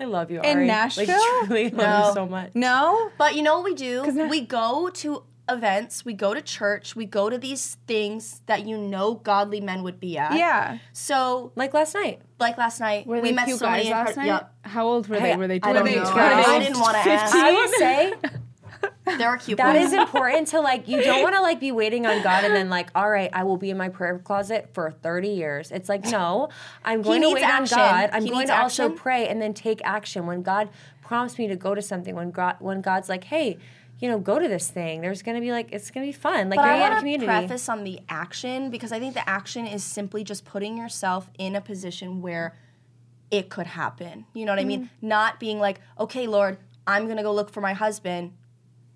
I 0.00 0.04
love 0.04 0.30
you, 0.30 0.40
In 0.40 0.56
Ari. 0.58 0.66
Nashville? 0.66 1.06
Like 1.06 1.20
truly 1.46 1.70
love 1.70 1.76
No. 2.02 2.08
you 2.08 2.14
so 2.14 2.26
much. 2.26 2.50
No? 2.54 3.10
But 3.18 3.36
you 3.36 3.42
know 3.42 3.56
what 3.56 3.64
we 3.64 3.74
do? 3.74 4.10
now- 4.12 4.26
We 4.28 4.40
go 4.40 4.88
to 4.90 5.22
events, 5.48 6.04
we 6.04 6.14
go 6.14 6.34
to 6.34 6.40
church, 6.40 6.96
we 6.96 7.04
go 7.04 7.28
to 7.28 7.36
these 7.38 7.76
things 7.86 8.42
that 8.46 8.66
you 8.66 8.78
know 8.78 9.14
godly 9.14 9.60
men 9.60 9.82
would 9.82 10.00
be 10.00 10.16
at. 10.18 10.34
Yeah. 10.34 10.78
So, 10.92 11.52
Like 11.56 11.74
last 11.74 11.94
night. 11.94 12.20
like 12.38 12.56
last 12.58 12.80
night, 12.80 13.06
Were 13.06 13.20
we 13.20 13.32
met 13.32 13.48
so 13.50 13.68
many 13.68 13.90
last 13.90 14.12
incred- 14.12 14.16
night? 14.16 14.26
Yep. 14.26 14.54
How 14.64 14.86
old 14.86 15.08
were 15.08 15.16
Hey, 15.18 15.32
they? 15.32 15.36
Were 15.36 15.48
they? 15.48 15.60
I 15.62 15.72
were 15.72 15.82
they 15.84 15.96
know. 15.96 16.10
20? 16.10 16.20
I 16.20 16.58
didn't 16.58 16.80
want 16.80 16.94
to 16.94 17.10
ask. 17.10 17.34
I 17.34 17.52
would 17.52 17.70
say 17.78 18.12
There 19.04 19.28
are 19.28 19.36
cute 19.36 19.58
That 19.58 19.76
is 19.76 19.92
important 19.92 20.48
to 20.48 20.60
like. 20.60 20.88
You 20.88 21.02
don't 21.02 21.22
want 21.22 21.34
to 21.34 21.42
like 21.42 21.60
be 21.60 21.72
waiting 21.72 22.06
on 22.06 22.22
God 22.22 22.44
and 22.44 22.54
then 22.54 22.70
like, 22.70 22.90
all 22.94 23.08
right, 23.10 23.30
I 23.32 23.44
will 23.44 23.56
be 23.56 23.70
in 23.70 23.76
my 23.76 23.88
prayer 23.88 24.18
closet 24.18 24.70
for 24.72 24.90
thirty 24.90 25.28
years. 25.28 25.70
It's 25.70 25.88
like, 25.88 26.04
no, 26.04 26.48
I'm 26.84 27.02
going 27.02 27.22
to 27.22 27.30
wait 27.30 27.42
action. 27.44 27.78
on 27.78 27.84
God. 27.84 28.10
I'm 28.12 28.24
He 28.24 28.30
going 28.30 28.46
to 28.46 28.58
also 28.58 28.90
pray 28.90 29.28
and 29.28 29.40
then 29.40 29.54
take 29.54 29.80
action 29.84 30.26
when 30.26 30.42
God 30.42 30.68
prompts 31.02 31.38
me 31.38 31.48
to 31.48 31.56
go 31.56 31.74
to 31.74 31.82
something. 31.82 32.14
When 32.14 32.30
God, 32.30 32.56
when 32.60 32.80
God's 32.80 33.08
like, 33.08 33.24
hey, 33.24 33.58
you 33.98 34.08
know, 34.08 34.18
go 34.18 34.38
to 34.38 34.48
this 34.48 34.68
thing. 34.68 35.00
There's 35.00 35.22
going 35.22 35.36
to 35.36 35.40
be 35.40 35.52
like, 35.52 35.68
it's 35.70 35.90
going 35.90 36.04
to 36.04 36.08
be 36.08 36.18
fun. 36.18 36.48
Like 36.50 36.56
But 36.58 36.64
you're 36.64 36.74
I 36.74 36.76
in 36.76 36.80
a 36.80 36.82
want 36.82 36.94
to 36.94 36.98
community. 37.00 37.26
preface 37.26 37.68
on 37.68 37.84
the 37.84 38.00
action 38.08 38.70
because 38.70 38.90
I 38.90 38.98
think 38.98 39.14
the 39.14 39.28
action 39.28 39.66
is 39.66 39.84
simply 39.84 40.24
just 40.24 40.44
putting 40.44 40.76
yourself 40.76 41.30
in 41.38 41.54
a 41.54 41.60
position 41.60 42.20
where 42.20 42.56
it 43.30 43.48
could 43.48 43.66
happen. 43.66 44.26
You 44.34 44.44
know 44.44 44.52
what 44.52 44.58
I 44.58 44.64
mean? 44.64 44.86
Mm-hmm. 44.86 45.08
Not 45.08 45.38
being 45.38 45.58
like, 45.60 45.80
okay, 46.00 46.26
Lord, 46.26 46.58
I'm 46.86 47.06
gonna 47.08 47.22
go 47.22 47.32
look 47.32 47.50
for 47.50 47.60
my 47.60 47.72
husband. 47.74 48.32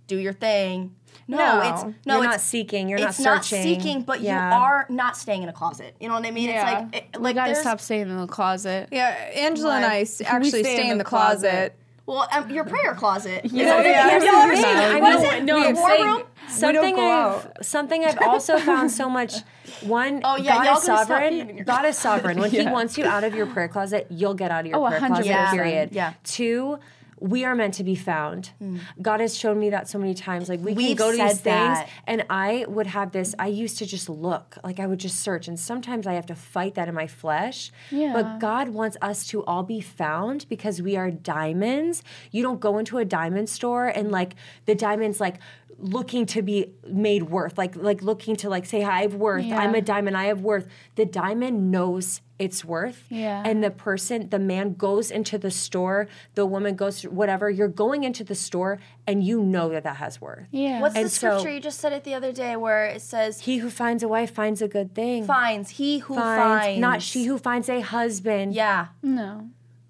Do 0.07 0.17
your 0.19 0.33
thing. 0.33 0.95
No, 1.29 1.39
No. 1.39 1.61
it's 1.61 1.83
no, 2.07 2.15
You're 2.17 2.25
it's 2.25 2.33
not 2.35 2.41
seeking, 2.41 2.89
you're 2.89 2.99
not 3.01 3.15
searching. 3.15 3.33
it's 3.61 3.67
not 3.67 3.83
seeking, 3.83 4.03
but 4.03 4.21
Yeah. 4.21 4.49
you 4.57 4.63
are 4.63 4.87
not 4.89 5.17
staying 5.17 5.43
in 5.43 5.49
a 5.49 5.53
closet. 5.53 5.97
You 5.99 6.09
know 6.09 6.15
what 6.15 6.25
I 6.25 6.31
mean? 6.31 6.49
Yeah. 6.49 6.85
It's 6.85 6.93
like 6.95 6.97
it, 6.97 7.19
we 7.19 7.25
like 7.25 7.35
gotta 7.35 7.55
stop 7.57 7.81
staying 7.81 8.03
in 8.03 8.17
the 8.21 8.27
closet. 8.29 8.89
Yeah, 8.93 9.09
Angela 9.35 9.77
and 9.77 9.85
I 9.85 10.07
actually 10.25 10.51
stay 10.51 10.63
stay, 10.63 10.85
in 10.85 10.93
in 10.93 10.99
the 10.99 11.05
the 11.05 11.11
closet. 11.11 11.75
Well, 12.07 12.29
um, 12.31 12.49
your 12.51 12.63
prayer 12.63 12.95
closet. 12.95 13.43
Well, 13.45 13.53
Yeah. 13.85 14.09
here's 14.11 14.23
the 14.23 14.29
Y'all 14.29 14.37
ever 14.37 14.55
thing. 14.55 14.63
seen- 14.63 14.77
I 14.77 15.01
what 15.01 15.21
know- 15.23 15.31
it? 15.33 15.43
no, 15.45 15.67
The 15.67 15.75
War 15.81 15.89
saying 15.91 16.05
Room? 16.05 16.23
something 16.49 16.99
I've 17.01 17.49
something 17.63 18.05
I've 18.05 18.19
also 18.23 18.59
found 18.59 18.93
so 18.93 19.11
much. 19.11 19.35
One, 19.83 20.21
Oh, 20.23 20.37
yeah, 20.37 20.55
God 20.59 20.65
y'all 20.67 20.77
is 20.79 20.83
sovereign. 20.85 21.31
being 21.35 21.51
in 21.51 21.57
your 21.57 21.65
God 21.65 21.85
is 21.87 21.99
sovereign. 21.99 22.39
When 22.39 22.51
He 22.51 22.65
wants 22.69 22.97
you 22.97 23.05
out 23.05 23.25
of 23.25 23.35
your 23.35 23.47
prayer 23.47 23.67
closet, 23.67 24.07
you'll 24.11 24.35
get 24.35 24.53
out 24.53 24.61
of 24.61 24.67
your 24.67 24.77
Oh, 24.77 24.87
prayer 24.87 25.01
100%. 25.01 25.07
closet. 25.09 25.27
Yeah. 25.27 25.51
Period. 25.51 25.89
Yeah. 25.91 26.13
Two. 26.23 26.79
We 27.19 27.45
are 27.45 27.55
meant 27.55 27.75
to 27.75 27.85
be 27.85 27.95
found. 27.95 28.51
Hmm. 28.59 28.79
God 29.01 29.21
has 29.21 29.37
shown 29.37 29.59
me 29.59 29.71
that 29.71 29.89
so 29.89 29.99
many 29.99 30.14
times. 30.14 30.49
Like 30.49 30.61
we 30.61 30.75
We've 30.75 30.97
go 30.97 31.11
to 31.11 31.17
these 31.17 31.41
things, 31.41 31.79
and 32.07 32.25
I 32.29 32.67
would 32.69 32.87
have 32.87 33.12
this. 33.12 33.35
I 33.39 33.47
used 33.47 33.79
to 33.79 33.87
just 33.87 34.09
look, 34.09 34.59
like 34.62 34.81
I 34.81 34.87
would 34.87 35.01
just 35.01 35.21
search, 35.21 35.49
and 35.49 35.59
sometimes 35.59 36.07
I 36.07 36.14
have 36.14 36.27
to 36.27 36.35
fight 36.35 36.75
that 36.75 36.89
in 36.89 36.95
my 36.95 37.07
flesh. 37.07 37.73
Yeah. 37.91 38.12
But 38.12 38.39
God 38.39 38.69
wants 38.69 38.97
us 39.01 39.27
to 39.29 39.45
all 39.45 39.62
be 39.62 39.81
found 39.81 40.47
because 40.49 40.83
we 40.83 40.97
are 40.97 41.11
diamonds. 41.11 42.03
You 42.31 42.43
don't 42.43 42.61
go 42.61 42.79
into 42.79 42.99
a 42.99 43.05
diamond 43.05 43.49
store 43.49 43.87
and 43.87 44.11
like 44.11 44.35
the 44.67 44.75
diamond's 44.75 45.21
like 45.21 45.39
looking 45.79 46.27
to 46.27 46.43
be 46.43 46.73
made 46.87 47.25
worth, 47.25 47.59
like 47.59 47.77
like 47.77 48.03
looking 48.03 48.37
to 48.37 48.49
like 48.49 48.67
say 48.67 48.83
I 48.83 49.03
have 49.03 49.14
worth. 49.14 49.45
Yeah. 49.45 49.59
I'm 49.59 49.75
a 49.75 49.83
diamond. 49.83 50.17
I 50.17 50.27
have 50.27 50.41
worth. 50.41 50.67
The 50.95 51.05
diamond 51.05 51.71
knows 51.71 52.21
its 52.39 52.64
worth. 52.64 53.05
Yeah. 53.09 53.43
And 53.45 53.62
the 53.64 53.70
person, 53.70 54.28
the 54.28 54.39
man 54.39 54.74
goes 54.74 55.11
into 55.11 55.39
the 55.39 55.51
store. 55.51 56.07
The 56.34 56.45
woman 56.47 56.76
goes 56.76 57.01
to 57.01 57.11
whatever. 57.11 57.49
You're 57.49 57.68
going 57.68 58.05
into 58.05 58.24
the 58.24 58.34
store 58.34 58.78
and 59.07 59.22
you 59.24 59.43
know 59.43 59.68
that 59.70 59.84
that 59.84 59.97
has 59.97 60.20
worth. 60.20 60.47
Yeah. 60.51 60.80
What's 60.80 60.95
And 60.97 61.07
the 61.07 61.11
so- 61.11 61.39
scripture 61.39 61.55
you 61.55 61.61
just 61.61 61.80
said 61.80 61.93
it 61.93 62.05
the 62.05 62.14
other 62.14 62.32
day 62.32 62.57
where 62.57 62.87
it 62.87 63.01
says 63.03 63.41
He 63.41 63.59
who 63.59 63.70
finds 63.70 64.03
a 64.03 64.09
wife 64.09 64.32
finds 64.32 64.61
a 64.61 64.68
good 64.68 64.95
thing. 64.95 65.24
finds 65.24 65.70
he 65.70 65.99
who 65.99 66.14
Finds, 66.14 66.64
finds, 66.66 66.80
not 66.80 67.03
she 67.03 67.24
who 67.24 67.39
finds 67.39 67.68
a 67.68 67.80
husband. 67.80 68.55
Yeah. 68.55 68.89
no. 69.03 69.49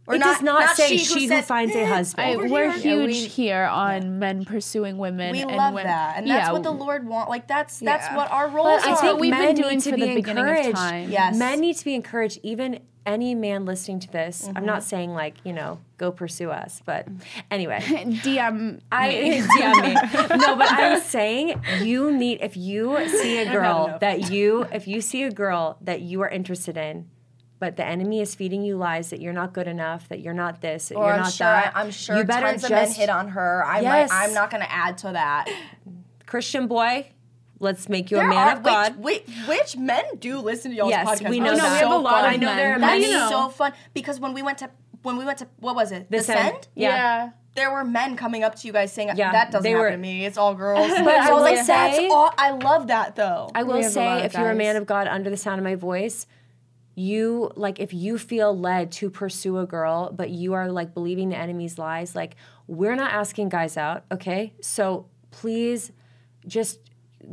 Or 0.08 0.14
it 0.14 0.20
does 0.20 0.40
not, 0.40 0.76
say 0.76 0.96
she, 0.98 1.20
who, 1.22 1.26
said, 1.28 1.44
finds 1.46 1.74
a 1.74 1.80
"Eh, 1.80 1.86
husband. 1.86 2.28
I, 2.28 2.36
we're 2.36 2.70
here." 2.70 3.08
huge 3.08 3.32
here 3.34 3.64
on 3.64 4.18
men 4.20 4.44
pursuing 4.44 4.98
women. 4.98 5.32
We 5.32 5.40
and 5.42 5.50
love 5.50 5.74
women- 5.74 5.88
that, 5.88 6.18
and 6.18 6.28
that's 6.30 6.46
Yeah, 6.46 6.52
what 6.52 6.62
the 6.62 6.70
Lord 6.70 7.06
wants. 7.08 7.28
Like 7.28 7.48
that's 7.48 7.80
that's 7.80 8.06
Yeah. 8.06 8.16
what 8.16 8.30
our 8.30 8.48
roles 8.48 8.82
But 8.82 8.88
I 8.88 8.92
are. 8.92 8.96
think 8.98 9.20
we've 9.20 9.32
been 9.32 9.40
men 9.40 9.54
doing 9.56 9.74
need 9.78 9.80
to 9.82 9.90
for 9.90 9.96
be 9.96 10.02
the 10.06 10.14
beginning 10.14 10.44
of 10.44 10.48
encouraged. 10.50 10.76
time. 10.76 11.10
Yes. 11.10 11.36
Men 11.36 11.60
need 11.60 11.74
to 11.76 11.84
be 11.84 11.94
encouraged. 11.94 12.38
Even 12.44 12.80
any 13.04 13.36
man 13.36 13.64
listening 13.64 14.00
to 14.00 14.10
this, 14.10 14.46
I'm 14.48 14.54
Mm-hmm. 14.54 14.64
not 14.66 14.82
saying 14.84 15.12
like 15.12 15.34
you 15.44 15.52
know 15.52 15.80
go 15.98 16.12
pursue 16.12 16.50
us, 16.50 16.82
but 16.84 17.06
anyway. 17.50 17.80
DM. 17.80 18.80
I 18.92 19.08
DM 19.58 19.82
me. 19.82 20.36
No, 20.46 20.54
but 20.56 20.70
I'm 20.70 21.00
saying 21.00 21.60
you 21.82 22.12
need 22.12 22.38
if 22.42 22.56
you 22.56 23.08
see 23.08 23.38
a 23.38 23.50
girl 23.50 23.96
that 24.00 24.30
you 24.30 24.66
if 24.72 24.86
you 24.86 25.00
see 25.00 25.24
a 25.24 25.30
girl 25.32 25.78
that 25.82 26.00
you 26.02 26.20
are 26.22 26.28
interested 26.28 26.76
in, 26.76 27.08
but 27.58 27.76
the 27.76 27.84
enemy 27.84 28.20
is 28.20 28.34
feeding 28.34 28.62
you 28.62 28.76
lies 28.76 29.10
that 29.10 29.20
you're 29.20 29.32
not 29.32 29.52
good 29.52 29.66
enough, 29.68 30.08
that 30.08 30.20
you're 30.20 30.34
not 30.34 30.60
this, 30.60 30.88
that 30.88 30.96
or 30.96 31.04
you're 31.06 31.14
I'm 31.14 31.20
not 31.20 31.32
sure 31.32 31.46
that. 31.46 31.72
I'm 31.74 31.90
sure 31.90 32.16
you 32.18 32.24
better 32.24 32.46
tons 32.48 32.64
of 32.64 32.70
men 32.70 32.90
hit 32.92 33.08
on 33.08 33.28
her. 33.28 33.64
I 33.64 33.80
Yes. 33.80 34.10
might, 34.10 34.24
I'm 34.24 34.34
not 34.34 34.50
going 34.50 34.62
to 34.62 34.70
add 34.72 34.98
to 34.98 35.12
that. 35.12 35.48
Christian 36.26 36.66
boy. 36.66 37.08
Let's 37.58 37.88
make 37.88 38.10
you 38.10 38.18
There 38.18 38.26
a 38.26 38.28
man 38.28 38.48
are- 38.48 38.56
of 38.58 38.62
God. 38.62 38.96
Which, 38.98 39.22
which, 39.26 39.48
which 39.48 39.76
men 39.78 40.04
do 40.18 40.38
listen 40.40 40.72
to 40.72 40.76
y'all's 40.76 40.90
Yes, 40.90 41.08
podcast? 41.08 41.30
we 41.30 41.40
know 41.40 41.52
It's 41.52 41.60
that. 41.62 41.72
we 41.72 41.78
have 41.78 41.88
a 41.88 41.92
so 41.94 42.00
lot 42.00 42.24
fun. 42.24 42.34
of 42.34 42.40
men. 42.42 42.80
That's 42.82 43.06
You 43.06 43.12
know. 43.12 43.28
so 43.30 43.48
fun 43.48 43.72
because 43.94 44.20
when 44.20 44.34
we 44.34 44.42
went 44.42 44.58
to 44.58 44.70
when 45.02 45.16
we 45.16 45.24
went 45.24 45.38
to 45.38 45.48
what 45.60 45.74
was 45.74 45.90
it? 45.92 46.10
The 46.10 46.18
The 46.18 46.22
Send. 46.24 46.38
send. 46.38 46.68
Yeah. 46.74 46.88
yeah. 46.90 47.30
There 47.54 47.70
were 47.72 47.84
men 47.84 48.16
coming 48.16 48.42
up 48.44 48.56
to 48.56 48.66
you 48.66 48.74
guys 48.74 48.92
saying 48.92 49.12
Yeah, 49.16 49.32
that 49.32 49.50
doesn't 49.52 49.62
they 49.62 49.70
happen 49.70 49.80
were- 49.84 49.90
to 49.92 49.96
me. 49.96 50.26
It's 50.26 50.36
all 50.36 50.54
girls. 50.54 50.86
But 50.98 51.08
I 51.08 51.16
I 51.16 51.20
was 51.20 51.30
will 51.30 51.40
like, 51.40 51.66
that's 51.66 51.98
all. 52.12 52.30
I 52.36 52.50
love 52.50 52.88
that 52.88 53.16
though. 53.16 53.48
I 53.54 53.62
will 53.62 53.76
have 53.76 53.84
a 53.84 53.86
lot 53.86 53.92
say, 53.92 54.18
of 54.18 54.24
if 54.26 54.34
you're 54.34 54.50
a 54.50 54.54
man 54.54 54.76
of 54.76 54.84
God 54.84 55.06
under 55.08 55.30
the 55.30 55.36
sound 55.38 55.58
of 55.58 55.64
my 55.64 55.76
voice, 55.76 56.26
you 56.98 57.52
like 57.56 57.78
if 57.78 57.92
you 57.94 58.16
feel 58.18 58.58
led 58.58 58.90
to 58.92 59.10
pursue 59.10 59.58
a 59.58 59.66
girl, 59.66 60.10
but 60.12 60.30
you 60.30 60.54
are 60.54 60.72
like 60.72 60.94
believing 60.94 61.28
the 61.28 61.36
enemy's 61.36 61.78
lies, 61.78 62.16
like 62.16 62.34
we're 62.66 62.96
not 62.96 63.12
asking 63.12 63.50
guys 63.50 63.76
out, 63.76 64.04
okay? 64.10 64.54
So 64.60 65.06
please 65.30 65.92
just 66.46 66.80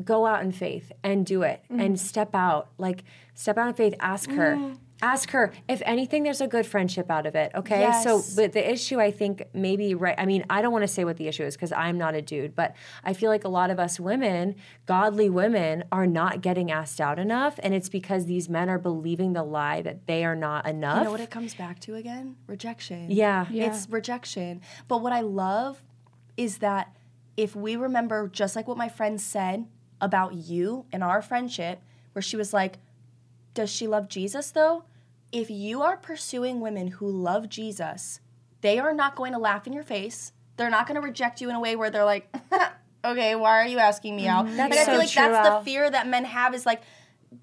go 0.03 0.26
out 0.26 0.43
in 0.43 0.51
faith 0.51 0.91
and 1.03 1.26
do 1.26 1.43
it 1.43 1.61
Mm-hmm. 1.72 1.80
and 1.80 1.99
step 1.99 2.36
out. 2.36 2.70
Like 2.78 3.03
step 3.36 3.57
out 3.57 3.70
in 3.70 3.74
faith, 3.74 3.95
ask 3.99 4.30
her. 4.32 4.74
Ask 5.04 5.32
her. 5.32 5.51
If 5.68 5.82
anything, 5.86 6.24
there's 6.24 6.39
a 6.39 6.47
good 6.47 6.66
friendship 6.66 7.12
out 7.12 7.26
of 7.26 7.36
it. 7.36 7.51
Okay. 7.54 7.91
So 8.04 8.24
but 8.38 8.54
the 8.54 8.72
issue 8.72 9.01
I 9.01 9.12
think 9.12 9.43
maybe 9.54 9.95
right 9.95 10.16
I 10.18 10.26
mean, 10.26 10.45
I 10.49 10.62
don't 10.62 10.72
want 10.72 10.84
to 10.84 10.88
say 10.88 11.04
what 11.04 11.18
the 11.18 11.28
issue 11.28 11.43
is 11.43 11.56
because 11.56 11.74
I'm 11.74 11.97
not 11.97 12.16
a 12.16 12.22
dude, 12.22 12.56
but 12.56 12.74
I 13.04 13.14
feel 13.14 13.30
like 13.30 13.43
a 13.43 13.49
lot 13.49 13.70
of 13.70 13.80
us 13.80 13.99
women, 13.99 14.56
godly 14.86 15.30
women, 15.30 15.84
are 15.91 16.08
not 16.08 16.41
getting 16.41 16.72
asked 16.72 17.01
out 17.01 17.20
enough. 17.20 17.60
And 17.62 17.74
it's 17.74 17.89
because 17.89 18.28
these 18.28 18.47
men 18.47 18.70
are 18.70 18.80
believing 18.80 19.34
the 19.34 19.43
lie 19.43 19.82
that 19.82 20.08
they 20.08 20.24
are 20.24 20.36
not 20.38 20.66
enough. 20.66 20.99
You 20.99 21.04
know 21.04 21.12
what 21.12 21.20
it 21.20 21.32
comes 21.32 21.54
back 21.54 21.82
to 21.82 21.95
again? 21.95 22.38
Rejection. 22.47 23.12
Yeah. 23.12 23.45
It's 23.51 23.89
rejection. 23.89 24.62
But 24.88 25.01
what 25.01 25.12
I 25.12 25.20
love 25.20 25.84
is 26.38 26.60
that 26.60 26.95
if 27.36 27.58
we 27.58 27.76
remember, 27.76 28.30
just 28.30 28.56
like 28.56 28.70
what 28.70 28.78
my 28.78 28.88
friend 28.88 29.20
said 29.20 29.66
about 29.99 30.34
you 30.34 30.86
and 30.93 31.04
our 31.04 31.22
friendship, 31.22 31.82
where 32.14 32.22
she 32.22 32.38
was 32.38 32.54
like, 32.54 32.78
Does 33.54 33.70
she 33.70 33.86
love 33.86 34.08
Jesus 34.08 34.51
though? 34.51 34.86
If 35.34 35.50
you 35.50 35.82
are 35.82 35.98
pursuing 35.98 36.62
women 36.62 36.88
who 36.88 37.10
love 37.10 37.50
Jesus, 37.50 38.20
they 38.62 38.78
are 38.78 38.94
not 38.94 39.16
going 39.16 39.34
to 39.34 39.40
laugh 39.40 39.66
in 39.66 39.74
your 39.74 39.84
face. 39.84 40.32
They're 40.58 40.70
not 40.70 40.86
going 40.88 40.96
to 40.96 41.02
reject 41.02 41.42
you 41.42 41.50
in 41.50 41.56
a 41.56 41.60
way 41.60 41.76
where 41.76 41.90
they're 41.90 42.06
like, 42.06 42.32
okay, 43.06 43.34
why 43.34 43.60
are 43.60 43.66
you 43.66 43.80
asking 43.80 44.16
me 44.16 44.28
out? 44.28 44.46
Mm-hmm. 44.46 44.58
That's 44.58 44.72
and 44.72 44.80
I 44.80 44.84
so 44.84 44.92
feel 44.92 45.00
like 45.00 45.10
true, 45.10 45.24
that's 45.24 45.48
Al. 45.48 45.60
the 45.60 45.66
fear 45.66 45.90
that 45.90 46.08
men 46.08 46.26
have 46.26 46.54
is 46.54 46.68
like, 46.68 46.84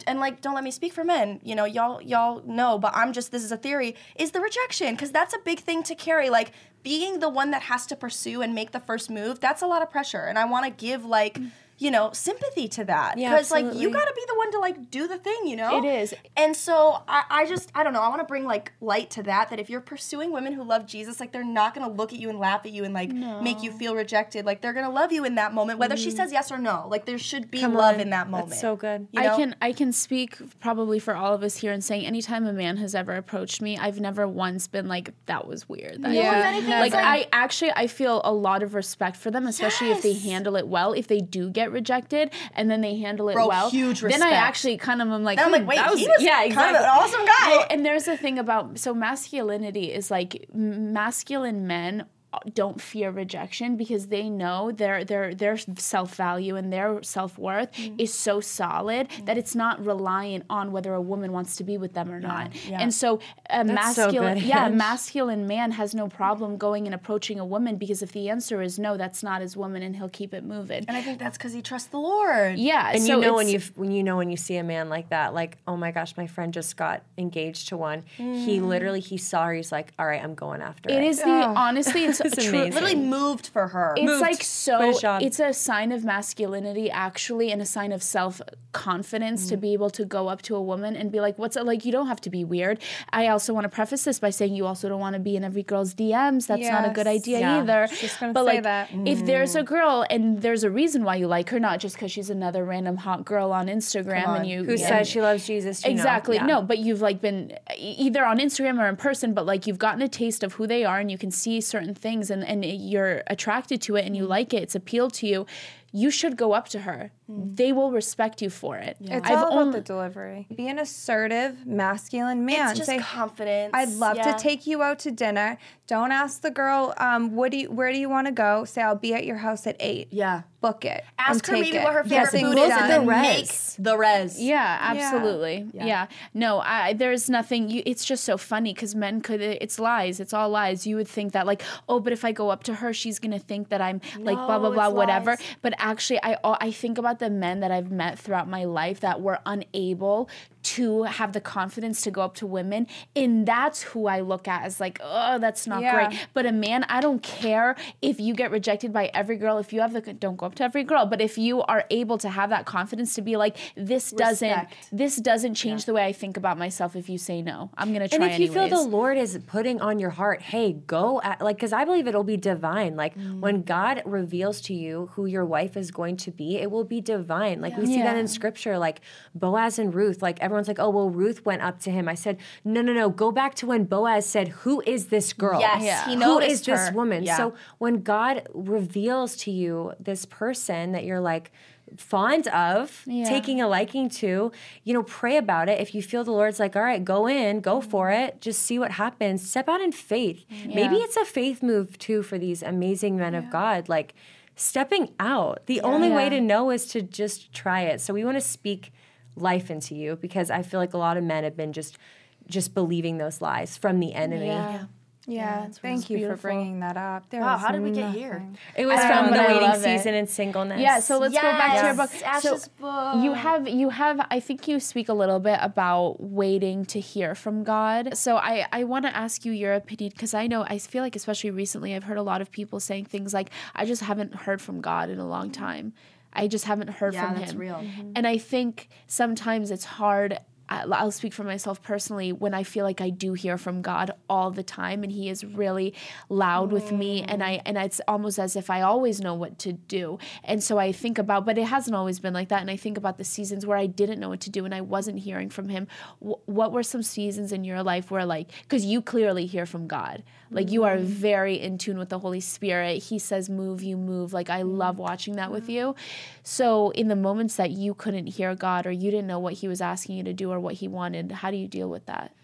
and 0.06 0.20
like 0.20 0.40
don't 0.40 0.54
let 0.54 0.62
me 0.62 0.70
speak 0.70 0.92
for 0.92 1.02
men 1.02 1.40
you 1.42 1.52
know 1.52 1.64
y'all 1.64 2.00
y'all 2.00 2.40
know 2.46 2.78
but 2.78 2.92
i'm 2.94 3.12
just 3.12 3.32
this 3.32 3.42
is 3.42 3.50
a 3.50 3.56
theory 3.56 3.96
is 4.14 4.30
the 4.30 4.40
rejection 4.40 4.94
because 4.94 5.10
that's 5.10 5.34
a 5.34 5.38
big 5.44 5.58
thing 5.58 5.82
to 5.82 5.96
carry 5.96 6.30
like 6.30 6.52
being 6.84 7.18
the 7.18 7.28
one 7.28 7.50
that 7.50 7.62
has 7.62 7.86
to 7.86 7.96
pursue 7.96 8.40
and 8.40 8.54
make 8.54 8.70
the 8.70 8.78
first 8.78 9.10
move 9.10 9.40
that's 9.40 9.62
a 9.62 9.66
lot 9.66 9.82
of 9.82 9.90
pressure 9.90 10.22
and 10.22 10.38
i 10.38 10.44
want 10.44 10.64
to 10.64 10.70
give 10.70 11.04
like 11.04 11.34
mm. 11.34 11.50
You 11.80 11.90
know 11.90 12.10
sympathy 12.12 12.68
to 12.68 12.84
that 12.84 13.18
Yeah, 13.18 13.30
because 13.30 13.50
like 13.50 13.74
you 13.74 13.90
got 13.90 14.04
to 14.04 14.14
be 14.14 14.22
the 14.28 14.34
one 14.36 14.52
to 14.52 14.58
like 14.58 14.90
do 14.90 15.08
the 15.08 15.18
thing 15.18 15.46
you 15.46 15.56
know 15.56 15.78
It 15.78 15.86
is. 15.86 16.14
and 16.36 16.56
so 16.56 17.02
I, 17.08 17.24
I 17.30 17.46
just 17.46 17.70
i 17.74 17.82
don't 17.82 17.92
know 17.92 18.02
i 18.02 18.08
want 18.08 18.20
to 18.20 18.26
bring 18.26 18.44
like 18.44 18.72
light 18.80 19.10
to 19.10 19.22
that 19.24 19.50
that 19.50 19.58
if 19.58 19.68
you're 19.70 19.80
pursuing 19.80 20.32
women 20.32 20.52
who 20.52 20.62
love 20.62 20.86
jesus 20.86 21.20
like 21.20 21.32
they're 21.32 21.44
not 21.44 21.74
going 21.74 21.88
to 21.88 21.92
look 21.92 22.12
at 22.12 22.18
you 22.18 22.28
and 22.28 22.38
laugh 22.38 22.66
at 22.66 22.72
you 22.72 22.84
and 22.84 22.94
like 22.94 23.10
make 23.10 23.62
you 23.62 23.72
feel 23.72 23.94
rejected 23.94 24.44
like 24.44 24.60
they're 24.60 24.72
going 24.72 24.84
to 24.84 24.92
love 24.92 25.10
you 25.10 25.24
in 25.24 25.34
that 25.36 25.54
moment 25.54 25.78
whether 25.78 25.96
she 25.96 26.10
mm. 26.10 26.16
says 26.16 26.32
yes 26.32 26.52
or 26.52 26.58
no 26.58 26.86
like 26.88 27.06
there 27.06 27.18
should 27.18 27.50
be. 27.50 27.60
Come 27.60 27.74
love 27.74 27.94
on. 27.94 28.00
in 28.00 28.10
that 28.10 28.28
moment 28.28 28.50
That's 28.50 28.60
so 28.60 28.76
good. 28.76 29.08
you 29.12 29.22
know? 29.22 29.32
I 29.32 29.36
can 29.36 29.56
I 29.62 29.72
can 29.72 29.92
speak 29.92 30.36
probably 30.60 30.98
for 30.98 31.14
all 31.14 31.32
of 31.32 31.42
us 31.42 31.56
here 31.56 31.72
and 31.72 31.82
saying 31.82 32.04
anytime 32.04 32.46
a 32.46 32.52
man 32.52 32.76
has 32.78 32.94
ever 32.94 33.14
approached 33.16 33.62
me, 33.62 33.78
I've 33.78 34.00
never 34.00 34.26
once 34.26 34.66
been 34.66 34.88
like 34.88 35.12
that 35.26 35.46
was 35.46 35.68
weird. 35.68 36.02
That 36.02 36.12
Yeah. 36.12 36.42
anything, 36.46 36.70
like 36.70 36.92
like- 36.92 37.04
I 37.04 37.26
actually 37.32 37.72
I 37.74 37.86
feel 37.86 38.20
a 38.24 38.32
lot 38.32 38.62
of 38.62 38.74
respect 38.74 39.16
for 39.16 39.30
them, 39.30 39.46
especially 39.46 39.90
if 39.90 40.02
they 40.02 40.12
handle 40.14 40.56
it 40.56 40.66
well. 40.68 40.92
If 40.92 41.06
they 41.06 41.20
do 41.20 41.50
get 41.50 41.69
rejected 41.70 42.32
and 42.54 42.70
then 42.70 42.80
they 42.80 42.96
handle 42.96 43.28
it 43.28 43.34
Bro, 43.34 43.48
well, 43.48 43.70
huge 43.70 44.00
then 44.00 44.22
I 44.22 44.30
actually 44.30 44.76
kind 44.76 45.00
of 45.02 45.08
am 45.08 45.24
like, 45.24 45.38
I'm 45.38 45.52
like, 45.52 45.62
"Hmm, 45.62 45.68
wait, 45.68 45.76
that 45.76 45.96
he 45.96 46.08
was 46.08 46.22
yeah, 46.22 46.38
kind 46.38 46.46
exactly. 46.46 46.76
of 46.78 46.82
an 46.82 46.88
awesome 46.88 47.24
guy. 47.24 47.48
Well, 47.48 47.66
and 47.70 47.86
there's 47.86 48.08
a 48.08 48.16
thing 48.16 48.38
about 48.38 48.78
so 48.78 48.94
masculinity 48.94 49.92
is 49.92 50.10
like 50.10 50.46
masculine 50.52 51.66
men 51.66 52.06
don't 52.54 52.80
fear 52.80 53.10
rejection 53.10 53.76
because 53.76 54.06
they 54.08 54.28
know 54.28 54.70
their 54.70 55.04
their 55.04 55.34
their 55.34 55.56
self 55.56 56.14
value 56.14 56.56
and 56.56 56.72
their 56.72 57.02
self 57.02 57.38
worth 57.38 57.70
Mm. 57.72 58.00
is 58.00 58.12
so 58.14 58.40
solid 58.40 59.08
that 59.24 59.36
it's 59.38 59.54
not 59.54 59.84
reliant 59.84 60.44
on 60.50 60.72
whether 60.72 60.92
a 60.94 61.00
woman 61.00 61.32
wants 61.32 61.56
to 61.56 61.64
be 61.64 61.76
with 61.78 61.92
them 61.94 62.10
or 62.10 62.20
not. 62.20 62.50
And 62.72 62.92
so 62.94 63.20
a 63.48 63.64
That's 63.64 63.96
masculine, 63.96 64.34
good, 64.38 64.42
yeah, 64.44 64.66
a 64.66 64.70
masculine 64.70 65.46
man 65.46 65.72
has 65.72 65.94
no 65.94 66.08
problem 66.08 66.56
going 66.56 66.86
and 66.86 66.94
approaching 66.94 67.38
a 67.40 67.44
woman 67.44 67.76
because 67.76 68.02
if 68.02 68.12
the 68.12 68.28
answer 68.28 68.62
is 68.62 68.78
no, 68.78 68.96
that's 68.96 69.22
not 69.22 69.40
his 69.40 69.56
woman, 69.56 69.82
and 69.82 69.96
he'll 69.96 70.08
keep 70.08 70.32
it 70.34 70.44
moving. 70.44 70.84
And 70.88 70.96
I 70.96 71.02
think 71.02 71.18
that's 71.18 71.36
because 71.36 71.52
he 71.52 71.62
trusts 71.62 71.88
the 71.88 71.98
Lord. 71.98 72.56
yeah, 72.58 72.90
And 72.92 73.02
so 73.02 73.16
you 73.16 73.20
know 73.22 73.34
when 73.34 73.48
you 73.48 73.60
when 73.76 73.90
you 73.90 74.02
know 74.02 74.16
when 74.16 74.30
you 74.30 74.36
see 74.36 74.56
a 74.56 74.64
man 74.64 74.88
like 74.88 75.08
that, 75.10 75.34
like 75.34 75.56
oh 75.66 75.76
my 75.76 75.90
gosh, 75.90 76.16
my 76.16 76.26
friend 76.26 76.52
just 76.54 76.76
got 76.76 77.02
engaged 77.18 77.68
to 77.68 77.76
one. 77.76 78.04
He 78.16 78.60
literally 78.60 79.00
he 79.00 79.16
saw 79.16 79.46
her. 79.46 79.54
He's 79.54 79.72
like, 79.72 79.92
all 79.98 80.06
right, 80.06 80.22
I'm 80.22 80.34
going 80.34 80.60
after 80.62 80.90
it 80.90 80.96
it. 80.98 81.04
is 81.04 81.18
the 81.18 81.30
honestly, 81.30 82.04
it's, 82.04 82.19
It's 82.26 82.44
true. 82.44 82.60
amazing. 82.60 82.72
Literally 82.74 82.94
moved 82.96 83.46
for 83.48 83.68
her. 83.68 83.94
It's 83.96 84.06
Moved. 84.06 84.20
like 84.20 84.42
so. 84.42 85.18
It's 85.20 85.40
a 85.40 85.52
sign 85.52 85.92
of 85.92 86.04
masculinity, 86.04 86.90
actually, 86.90 87.50
and 87.52 87.60
a 87.62 87.66
sign 87.66 87.92
of 87.92 88.02
self 88.02 88.40
confidence 88.72 89.46
Mm. 89.46 89.48
to 89.50 89.56
be 89.56 89.72
able 89.72 89.90
to 89.90 90.04
go 90.04 90.28
up 90.28 90.42
to 90.42 90.54
a 90.54 90.62
woman 90.62 90.94
and 90.96 91.10
be 91.10 91.20
like, 91.20 91.36
"What's 91.38 91.56
it 91.56 91.64
like?" 91.66 91.84
You 91.84 91.90
don't 91.92 92.06
have 92.06 92.20
to 92.20 92.30
be 92.30 92.44
weird. 92.44 92.78
I 93.12 93.26
also 93.26 93.52
want 93.52 93.64
to 93.64 93.68
preface 93.68 94.04
this 94.04 94.18
by 94.20 94.30
saying 94.30 94.54
you 94.54 94.64
also 94.66 94.88
don't 94.88 95.00
want 95.00 95.14
to 95.14 95.20
be 95.20 95.34
in 95.36 95.42
every 95.44 95.62
girl's 95.64 95.92
DMs. 95.92 96.46
That's 96.46 96.68
not 96.68 96.86
a 96.86 96.90
good 96.90 97.06
idea 97.08 97.40
Yeah. 97.40 97.58
either. 97.60 97.88
Just 97.92 98.20
gonna 98.20 98.32
but 98.32 98.44
say 98.46 98.54
like, 98.54 98.62
that. 98.62 98.88
if 99.04 99.26
there's 99.26 99.56
a 99.56 99.62
girl 99.64 100.04
and 100.08 100.40
there's 100.40 100.62
a 100.62 100.70
reason 100.70 101.02
why 101.04 101.16
you 101.16 101.26
like 101.26 101.50
her, 101.50 101.58
not 101.58 101.80
just 101.80 101.96
because 101.96 102.12
she's 102.12 102.30
another 102.30 102.64
random 102.64 102.96
hot 102.98 103.24
girl 103.24 103.50
on 103.52 103.66
Instagram 103.66 104.28
on. 104.28 104.36
and 104.40 104.46
you 104.48 104.62
Who 104.64 104.72
and- 104.72 104.80
says 104.80 105.08
she 105.08 105.20
loves 105.20 105.46
Jesus? 105.46 105.82
you 105.84 105.90
know. 105.90 105.94
Exactly. 105.96 106.36
Yeah. 106.36 106.46
No, 106.46 106.62
but 106.62 106.78
you've 106.78 107.00
like 107.02 107.20
been 107.20 107.52
either 107.76 108.24
on 108.24 108.38
Instagram 108.38 108.78
or 108.80 108.86
in 108.88 108.96
person, 108.96 109.34
but 109.34 109.46
like 109.46 109.66
you've 109.66 109.78
gotten 109.78 110.00
a 110.02 110.08
taste 110.08 110.42
of 110.44 110.54
who 110.54 110.66
they 110.66 110.84
are 110.84 110.98
and 111.00 111.10
you 111.10 111.18
can 111.18 111.30
see 111.32 111.60
certain 111.60 111.94
things 111.94 112.09
things 112.10 112.30
and, 112.30 112.44
and 112.44 112.64
you're 112.64 113.22
attracted 113.28 113.80
to 113.82 113.96
it 113.96 114.04
and 114.04 114.16
you 114.16 114.24
like 114.26 114.52
it, 114.52 114.62
it's 114.62 114.74
appealed 114.74 115.12
to 115.14 115.26
you, 115.26 115.46
you 115.92 116.10
should 116.10 116.36
go 116.36 116.52
up 116.52 116.68
to 116.68 116.80
her. 116.80 117.10
They 117.28 117.72
will 117.72 117.90
respect 117.90 118.42
you 118.42 118.50
for 118.50 118.76
it. 118.76 118.96
It's 119.00 119.28
I've 119.28 119.38
all 119.38 119.46
about 119.48 119.52
only- 119.52 119.78
the 119.78 119.84
delivery. 119.84 120.46
Be 120.54 120.68
an 120.68 120.78
assertive, 120.78 121.66
masculine 121.66 122.44
man. 122.44 122.70
It's 122.70 122.78
just 122.78 122.90
Say, 122.90 122.98
confidence. 122.98 123.70
I'd 123.74 123.88
love 123.90 124.16
Yeah. 124.16 124.32
to 124.32 124.38
take 124.42 124.66
you 124.66 124.82
out 124.82 124.98
to 125.00 125.10
dinner. 125.10 125.58
Don't 125.86 126.12
ask 126.12 126.42
the 126.42 126.50
girl, 126.50 126.94
um, 126.96 127.34
what 127.34 127.50
do 127.52 127.58
you, 127.58 127.70
where 127.70 127.92
do 127.92 127.98
you 127.98 128.08
want 128.08 128.26
to 128.26 128.32
go? 128.32 128.64
Say, 128.64 128.82
I'll 128.82 128.94
be 128.96 129.14
at 129.14 129.24
your 129.24 129.38
house 129.38 129.66
at 129.66 129.76
eight. 129.80 130.08
Yeah. 130.12 130.42
Book 130.60 130.84
it. 130.84 131.04
Ask 131.18 131.46
her 131.46 131.54
and 131.54 131.62
maybe 131.62 131.72
take 131.72 131.84
what 131.84 131.94
her 131.94 132.02
favorite 132.02 132.18
Nothing 132.24 132.46
food 132.46 132.58
is 132.58 132.70
and 132.70 132.90
then 132.90 133.06
The 133.06 133.06
make 133.06 133.48
the 133.78 133.96
res. 133.96 134.40
Yeah, 134.40 134.78
absolutely. 134.80 135.66
Yeah. 135.72 136.06
No, 136.34 136.60
I, 136.60 136.92
there's 136.92 137.30
nothing. 137.30 137.70
You, 137.70 137.82
it's 137.86 138.04
just 138.04 138.24
so 138.24 138.36
funny 138.36 138.74
because 138.74 138.94
men 138.94 139.20
could. 139.22 139.40
It's 139.40 139.78
lies. 139.78 140.20
It's 140.20 140.34
all 140.34 140.50
lies. 140.50 140.86
You 140.86 140.96
would 140.96 141.08
think 141.08 141.32
that 141.32 141.46
like, 141.46 141.62
oh, 141.88 141.98
but 142.00 142.12
if 142.12 142.24
I 142.24 142.32
go 142.32 142.50
up 142.50 142.64
to 142.64 142.74
her, 142.74 142.92
she's 142.92 143.18
gonna 143.18 143.38
think 143.38 143.70
that 143.70 143.80
I'm 143.80 144.00
like 144.18 144.36
blah 144.36 144.58
blah 144.58 144.70
blah 144.70 144.90
whatever. 144.90 145.30
lies. 145.30 145.56
But 145.62 145.74
actually, 145.78 146.20
I 146.22 146.36
I 146.44 146.70
think 146.70 146.98
about 146.98 147.18
the 147.20 147.30
men 147.30 147.60
that 147.60 147.70
I've 147.70 147.90
met 147.90 148.18
throughout 148.18 148.48
my 148.48 148.64
life 148.64 149.00
that 149.00 149.20
were 149.20 149.38
unable 149.46 150.28
to 150.76 151.04
have 151.04 151.32
the 151.32 151.40
confidence 151.40 152.02
to 152.02 152.10
go 152.10 152.22
up 152.22 152.34
to 152.36 152.46
women, 152.46 152.86
and 153.16 153.46
that's 153.46 153.82
who 153.82 154.06
I 154.06 154.20
look 154.20 154.46
at 154.48 154.64
as 154.64 154.80
like, 154.80 155.00
oh, 155.02 155.38
that's 155.38 155.66
not 155.66 155.82
Yeah. 155.82 155.94
great. 156.08 156.28
But 156.34 156.46
a 156.46 156.52
man, 156.52 156.84
I 156.88 157.00
don't 157.00 157.22
care 157.22 157.76
if 158.02 158.20
you 158.20 158.34
get 158.34 158.50
rejected 158.50 158.92
by 158.92 159.10
every 159.14 159.36
girl. 159.36 159.58
If 159.58 159.72
you 159.72 159.80
have 159.80 159.92
the 159.92 160.00
don't 160.00 160.36
go 160.36 160.46
up 160.46 160.54
to 160.56 160.64
every 160.64 160.84
girl, 160.84 161.06
but 161.06 161.20
if 161.20 161.38
you 161.38 161.62
are 161.62 161.84
able 161.90 162.18
to 162.18 162.28
have 162.28 162.50
that 162.50 162.64
confidence 162.66 163.14
to 163.14 163.22
be 163.22 163.36
like, 163.36 163.56
this 163.76 164.10
doesn't 164.10 164.48
Respect. 164.48 164.88
this 164.92 165.16
doesn't 165.16 165.54
change 165.54 165.84
the 165.84 165.92
way 165.92 166.04
I 166.04 166.12
think 166.12 166.36
about 166.36 166.58
myself 166.58 166.96
if 166.96 167.08
you 167.08 167.18
say 167.18 167.42
no. 167.42 167.70
I'm 167.76 167.92
gonna 167.92 168.08
try 168.08 168.16
And 168.26 168.32
if 168.34 168.40
you 168.40 168.52
feel 168.52 168.68
the 168.68 168.80
Lord 168.82 169.16
is 169.18 169.38
putting 169.46 169.80
on 169.80 169.98
your 169.98 170.10
heart, 170.10 170.42
hey, 170.42 170.72
go 170.72 171.20
at 171.22 171.40
like 171.40 171.56
because 171.56 171.72
I 171.72 171.84
believe 171.84 172.06
it'll 172.06 172.24
be 172.24 172.36
divine. 172.36 172.96
Like 172.96 173.16
Mm. 173.16 173.40
when 173.40 173.62
God 173.62 174.02
reveals 174.04 174.60
to 174.62 174.74
you 174.74 175.10
who 175.14 175.26
your 175.26 175.44
wife 175.44 175.76
is 175.76 175.90
going 175.90 176.16
to 176.18 176.30
be, 176.30 176.56
it 176.58 176.70
will 176.70 176.84
be 176.84 177.00
divine. 177.00 177.60
Like 177.60 177.76
we 177.76 177.86
see 177.86 178.02
that 178.02 178.16
in 178.16 178.28
scripture, 178.28 178.78
like 178.78 179.00
Boaz 179.34 179.78
and 179.78 179.94
Ruth. 179.94 180.22
Like 180.22 180.38
everyone's 180.60 180.68
like, 180.68 180.84
oh 180.84 180.90
well, 180.90 181.10
Ruth 181.10 181.44
went 181.44 181.62
up 181.62 181.80
to 181.80 181.90
him. 181.90 182.08
I 182.08 182.14
said, 182.14 182.36
no, 182.64 182.82
no, 182.82 182.92
no. 182.92 183.08
Go 183.10 183.32
back 183.32 183.54
to 183.56 183.66
when 183.66 183.84
Boaz 183.84 184.26
said, 184.26 184.48
"Who 184.48 184.82
is 184.86 185.06
this 185.06 185.32
girl? 185.32 185.60
Yes, 185.60 185.82
Yeah. 185.82 186.04
he 186.08 186.14
Who 186.22 186.38
is 186.38 186.62
this 186.62 186.92
woman?" 186.92 187.22
Yeah. 187.24 187.36
So 187.36 187.54
when 187.78 188.02
God 188.02 188.46
reveals 188.54 189.36
to 189.38 189.50
you 189.50 189.92
this 189.98 190.24
person 190.24 190.92
that 190.92 191.04
you're 191.04 191.20
like 191.20 191.50
fond 191.96 192.46
of, 192.48 193.02
Yeah. 193.06 193.24
taking 193.28 193.60
a 193.60 193.66
liking 193.66 194.08
to, 194.10 194.52
you 194.84 194.94
know, 194.94 195.02
pray 195.02 195.36
about 195.36 195.68
it. 195.68 195.80
If 195.80 195.92
you 195.94 196.02
feel 196.02 196.22
the 196.22 196.30
Lord's 196.30 196.60
like, 196.60 196.76
all 196.76 196.82
right, 196.82 197.04
go 197.04 197.26
in, 197.26 197.60
go 197.60 197.80
Mm-hmm. 197.80 197.90
for 197.90 198.10
it, 198.10 198.40
just 198.40 198.62
see 198.62 198.78
what 198.78 198.92
happens. 198.92 199.48
Step 199.48 199.68
out 199.68 199.80
in 199.80 199.90
faith. 199.92 200.44
Maybe 200.66 200.96
it's 200.96 201.16
a 201.16 201.24
faith 201.24 201.62
move 201.64 201.98
too 201.98 202.22
for 202.22 202.38
these 202.38 202.62
amazing 202.62 203.16
men 203.16 203.34
of 203.34 203.50
God. 203.50 203.88
Like 203.88 204.14
stepping 204.54 205.10
out. 205.18 205.66
The 205.66 205.80
only 205.80 206.10
way 206.10 206.28
to 206.28 206.40
know 206.40 206.70
is 206.70 206.86
to 206.88 207.00
just 207.02 207.52
try 207.52 207.80
it. 207.82 208.00
So 208.00 208.12
we 208.14 208.24
want 208.24 208.36
to 208.36 208.40
speak 208.42 208.92
life 209.40 209.70
into 209.70 209.94
you 209.94 210.16
because 210.16 210.50
I 210.50 210.62
feel 210.62 210.80
like 210.80 210.94
a 210.94 210.98
lot 210.98 211.16
of 211.16 211.24
men 211.24 211.44
have 211.44 211.56
been 211.56 211.72
just 211.72 211.98
just 212.46 212.74
believing 212.74 213.18
those 213.18 213.40
lies 213.40 213.76
from 213.76 214.00
the 214.00 214.14
enemy. 214.14 214.46
yeah. 214.46 214.86
Yeah, 215.26 215.68
thank 215.68 216.08
you 216.08 216.26
for 216.26 216.36
bringing 216.36 216.80
that 216.80 216.96
up. 216.96 217.28
There 217.30 217.40
Wow, 217.40 217.58
how 217.58 217.70
did 217.72 217.82
we 217.82 217.92
get 217.92 218.12
here? 218.12 218.42
It 218.74 218.86
was 218.86 218.98
from 218.98 219.30
know, 219.30 219.36
the 219.36 219.48
waiting 219.48 219.68
love 219.68 219.76
it. 219.76 219.98
season 219.98 220.14
and 220.14 220.28
singleness. 220.28 220.80
Yeah, 220.80 220.98
so 221.00 221.18
let's 221.18 221.34
go 221.34 221.42
back 221.42 221.80
to 221.80 221.86
your 221.86 221.94
book. 221.94 222.10
Yes, 222.20 222.42
So 222.42 222.58
book. 222.80 223.22
you 223.22 223.34
have 223.34 223.68
you 223.68 223.90
have 223.90 224.26
I 224.30 224.40
think 224.40 224.66
you 224.66 224.80
speak 224.80 225.08
a 225.08 225.12
little 225.12 225.38
bit 225.38 225.58
about 225.60 226.20
waiting 226.20 226.84
to 226.86 227.00
hear 227.00 227.34
from 227.34 227.64
God. 227.64 228.16
So 228.16 228.38
I 228.38 228.66
I 228.72 228.84
want 228.84 229.04
to 229.04 229.14
ask 229.14 229.44
you 229.44 229.52
your 229.52 229.74
opinion 229.74 230.10
because 230.10 230.32
I 230.32 230.46
know 230.46 230.64
I 230.66 230.78
feel 230.78 231.02
like 231.02 231.14
especially 231.14 231.50
recently 231.50 231.94
I've 231.94 232.04
heard 232.04 232.18
a 232.18 232.22
lot 232.22 232.40
of 232.40 232.50
people 232.50 232.80
saying 232.80 233.04
things 233.04 233.34
like 233.34 233.50
I 233.74 233.84
just 233.84 234.02
haven't 234.02 234.34
heard 234.34 234.60
from 234.60 234.80
God 234.80 235.10
in 235.10 235.18
a 235.18 235.28
long 235.28 235.50
mm. 235.50 235.54
time. 235.54 235.92
I 236.32 236.46
just 236.48 236.64
haven't 236.64 236.88
heard 236.90 237.14
Yeah, 237.14 237.26
from 237.28 237.38
that's 237.40 237.52
him. 237.52 237.58
real. 237.58 237.74
Mm-hmm. 237.76 238.12
And 238.16 238.26
I 238.26 238.38
think 238.38 238.88
sometimes 239.06 239.70
it's 239.70 239.84
hard. 239.84 240.38
I- 240.68 240.84
I'll 240.84 241.10
speak 241.10 241.32
for 241.32 241.42
myself 241.42 241.82
personally 241.82 242.32
when 242.32 242.54
I 242.54 242.62
feel 242.62 242.84
like 242.84 243.00
I 243.00 243.10
do 243.10 243.32
hear 243.32 243.58
from 243.58 243.82
God 243.82 244.12
all 244.28 244.52
the 244.52 244.62
time, 244.62 245.02
and 245.02 245.10
He 245.10 245.28
is 245.28 245.44
really 245.44 245.92
loud 246.28 246.70
with 246.70 246.92
me, 246.92 247.22
mm. 247.22 247.24
and 247.26 247.42
I 247.42 247.60
and 247.66 247.76
it's 247.76 248.00
almost 248.06 248.38
as 248.38 248.54
if 248.54 248.70
I 248.70 248.82
always 248.82 249.20
know 249.20 249.34
what 249.34 249.58
to 249.60 249.72
do. 249.72 250.20
And 250.44 250.62
so 250.62 250.78
I 250.78 250.92
think 250.92 251.18
about, 251.18 251.44
but 251.44 251.58
it 251.58 251.64
hasn't 251.64 251.96
always 251.96 252.20
been 252.20 252.32
like 252.34 252.50
that. 252.50 252.60
And 252.60 252.70
I 252.70 252.76
think 252.76 252.96
about 252.96 253.18
the 253.18 253.24
seasons 253.24 253.66
where 253.66 253.76
I 253.76 253.86
didn't 253.86 254.20
know 254.20 254.28
what 254.28 254.40
to 254.42 254.50
do 254.50 254.64
and 254.64 254.72
I 254.72 254.80
wasn't 254.80 255.18
hearing 255.18 255.50
from 255.50 255.68
Him. 255.70 255.88
Wh- 256.20 256.48
what 256.48 256.70
were 256.70 256.84
some 256.84 257.02
seasons 257.02 257.50
in 257.50 257.64
your 257.64 257.82
life 257.82 258.12
where, 258.12 258.24
like, 258.24 258.52
because 258.62 258.84
you 258.84 259.02
clearly 259.02 259.46
hear 259.46 259.66
from 259.66 259.88
God, 259.88 260.22
like 260.50 260.70
you 260.70 260.84
are 260.84 260.98
very 260.98 261.60
in 261.60 261.78
tune 261.78 261.98
with 261.98 262.08
the 262.08 262.18
Holy 262.18 262.40
Spirit. 262.40 263.02
He 263.04 263.18
says, 263.18 263.48
"Move, 263.48 263.82
you 263.82 263.96
move." 263.96 264.32
Like 264.32 264.50
I 264.50 264.62
love 264.62 264.98
watching 264.98 265.36
that 265.36 265.52
with 265.52 265.68
you. 265.68 265.94
So 266.42 266.90
in 266.90 267.08
the 267.08 267.16
moments 267.16 267.56
that 267.56 267.70
you 267.70 267.94
couldn't 267.94 268.26
hear 268.26 268.54
God 268.54 268.86
or 268.86 268.90
you 268.90 269.10
didn't 269.10 269.26
know 269.26 269.38
what 269.38 269.54
He 269.54 269.68
was 269.68 269.80
asking 269.80 270.16
you 270.16 270.24
to 270.24 270.32
do 270.32 270.50
or 270.50 270.60
what 270.60 270.74
He 270.74 270.88
wanted, 270.88 271.32
how 271.32 271.50
do 271.50 271.56
you 271.56 271.68
deal 271.68 271.88
with 271.88 272.06
that? 272.06 272.34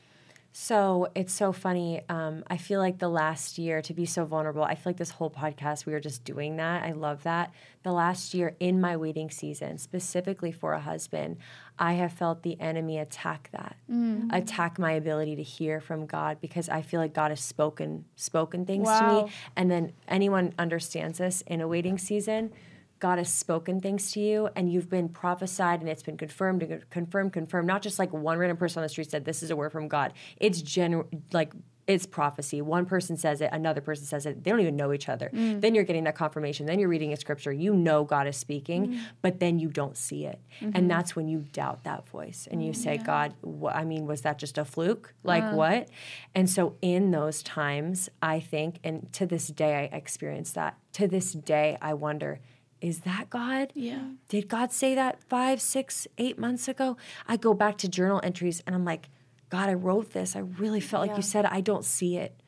So 0.59 1.09
it's 1.15 1.35
so 1.35 1.53
funny. 1.53 2.01
Um, 2.09 2.43
I 2.47 2.57
feel 2.57 2.81
like 2.81 2.99
the 2.99 3.11
last 3.11 3.59
year 3.59 3.83
to 3.83 3.93
be 3.93 4.07
so 4.07 4.25
vulnerable. 4.25 4.63
I 4.63 4.75
feel 4.75 4.85
like 4.87 4.97
this 4.97 5.11
whole 5.11 5.29
podcast 5.29 5.85
we 5.85 5.93
were 5.93 6.01
just 6.01 6.25
doing 6.25 6.57
that. 6.57 6.83
I 6.83 6.93
love 6.93 7.25
that. 7.25 7.53
The 7.83 7.93
last 7.93 8.33
year 8.33 8.57
in 8.59 8.81
my 8.81 8.97
waiting 8.97 9.31
season, 9.31 9.77
specifically 9.77 10.53
for 10.53 10.73
a 10.73 10.81
husband, 10.81 11.37
I 11.79 11.95
have 11.95 12.13
felt 12.13 12.43
the 12.43 12.59
enemy 12.61 12.99
attack 12.99 13.51
that, 13.53 13.77
mm. 13.91 14.29
attack 14.33 14.79
my 14.79 14.93
ability 14.93 15.37
to 15.37 15.43
hear 15.43 15.81
from 15.81 16.07
God 16.07 16.39
because 16.41 16.69
I 16.69 16.83
feel 16.83 17.01
like 17.01 17.13
God 17.13 17.31
has 17.31 17.41
spoken 17.41 18.05
spoken 18.17 18.65
things 18.65 18.89
to 18.89 19.25
me. 19.25 19.33
And 19.57 19.71
then 19.71 19.93
anyone 20.09 20.55
understands 20.59 21.19
this 21.19 21.43
in 21.43 21.61
a 21.61 21.69
waiting 21.69 21.99
season. 21.99 22.53
God 22.99 23.19
has 23.19 23.31
spoken 23.31 23.81
things 23.81 24.13
to 24.13 24.21
you 24.21 24.49
and 24.57 24.73
you've 24.73 24.89
been 24.89 25.11
prophesied 25.11 25.81
and 25.81 25.89
it's 25.89 26.03
been 26.03 26.17
confirmed 26.17 26.63
and 26.63 26.89
confirmed, 26.89 27.33
confirmed. 27.33 27.67
Not 27.67 27.83
just 27.83 27.99
like 27.99 28.13
one 28.13 28.39
random 28.39 28.57
person 28.57 28.81
on 28.81 28.83
the 28.85 28.89
street 28.89 29.11
said, 29.11 29.25
This 29.25 29.43
is 29.43 29.51
a 29.51 29.57
word 29.57 29.73
from 29.73 29.89
God. 29.89 30.15
It's 30.39 30.63
general, 30.63 31.07
like, 31.33 31.53
it's 31.87 32.05
prophecy. 32.05 32.61
One 32.61 32.85
person 32.85 33.17
says 33.17 33.41
it, 33.41 33.51
another 33.53 33.81
person 33.81 34.07
says 34.07 34.27
it. 34.27 34.43
They 34.43 34.51
don't 34.51 34.61
even 34.61 34.77
know 34.77 34.93
each 34.93 35.09
other. 35.09 35.31
Mm. 35.33 35.61
Then 35.61 35.75
you're 35.75 35.85
getting 35.85 36.05
that 36.05 36.17
confirmation. 36.17 36.67
Then 36.67 36.81
you're 36.81 36.89
reading 36.89 37.13
a 37.13 37.17
scripture. 37.17 37.53
You 37.53 37.75
know 37.75 38.05
God 38.05 38.27
is 38.27 38.37
speaking, 38.37 38.89
mm. 38.89 39.01
but 39.23 39.39
then 39.39 39.59
you 39.59 39.69
don't 39.69 39.97
see 39.97 40.27
it. 40.27 40.41
And 40.61 40.75
mm-hmm. 40.75 40.89
that's 40.89 41.15
when 41.15 41.29
you 41.29 41.45
doubt 41.53 41.85
that 41.85 42.09
voice 42.09 42.49
and 42.51 42.63
you 42.63 42.71
oh, 42.71 42.73
say, 42.73 42.99
God, 42.99 43.35
wh- 43.45 43.75
I 43.75 43.85
mean, 43.85 44.07
was 44.07 44.23
that 44.23 44.39
just 44.39 44.59
a 44.59 44.65
fluke? 44.65 45.15
Like 45.23 45.45
uh. 45.45 45.53
what? 45.53 45.89
And 46.35 46.51
so 46.51 46.75
in 46.83 47.13
those 47.13 47.43
times, 47.43 48.09
I 48.21 48.41
think, 48.41 48.81
and 48.83 49.13
to 49.13 49.27
this 49.27 49.49
day, 49.49 49.75
I 49.93 49.97
experience 49.97 50.53
that. 50.53 50.77
To 50.95 51.07
this 51.07 51.33
day, 51.33 51.79
I 51.81 51.95
wonder, 51.95 52.41
is 52.81 53.01
that 53.01 53.31
God? 53.31 53.73
Yeah. 53.75 54.03
Did 54.29 54.49
God 54.49 54.73
say 54.73 54.95
that 54.95 55.23
five, 55.29 55.61
six, 55.61 56.07
eight 56.19 56.39
months 56.39 56.69
ago? 56.69 56.97
I 57.29 57.37
go 57.37 57.55
back 57.55 57.79
to 57.79 57.89
journal 57.89 58.21
entries 58.23 58.63
and 58.67 58.75
I'm 58.75 58.85
like, 58.85 59.09
God, 59.57 59.71
I 59.71 59.75
wrote 59.75 60.13
this. 60.13 60.37
I 60.37 60.41
really 60.41 60.81
felt 60.81 61.07
like 61.09 61.17
you 61.17 61.23
said. 61.23 61.47
I 61.47 61.63
don't 61.63 61.85
see 61.85 62.19
it. 62.19 62.39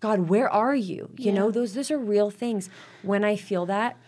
God, 0.00 0.30
where 0.30 0.48
are 0.48 0.74
you? 0.74 1.10
You 1.18 1.30
know, 1.30 1.50
those 1.50 1.74
those 1.74 1.90
are 1.90 1.98
real 1.98 2.30
things. 2.30 2.70
When 3.02 3.22
I 3.22 3.36
feel 3.36 3.66
that, 3.66 3.98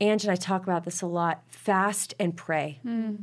Ange 0.00 0.24
and 0.24 0.32
I 0.32 0.36
talk 0.36 0.62
about 0.62 0.84
this 0.84 1.02
a 1.02 1.06
lot. 1.06 1.42
Fast 1.48 2.14
and 2.18 2.34
pray. 2.34 2.80
Hmm. 2.82 3.16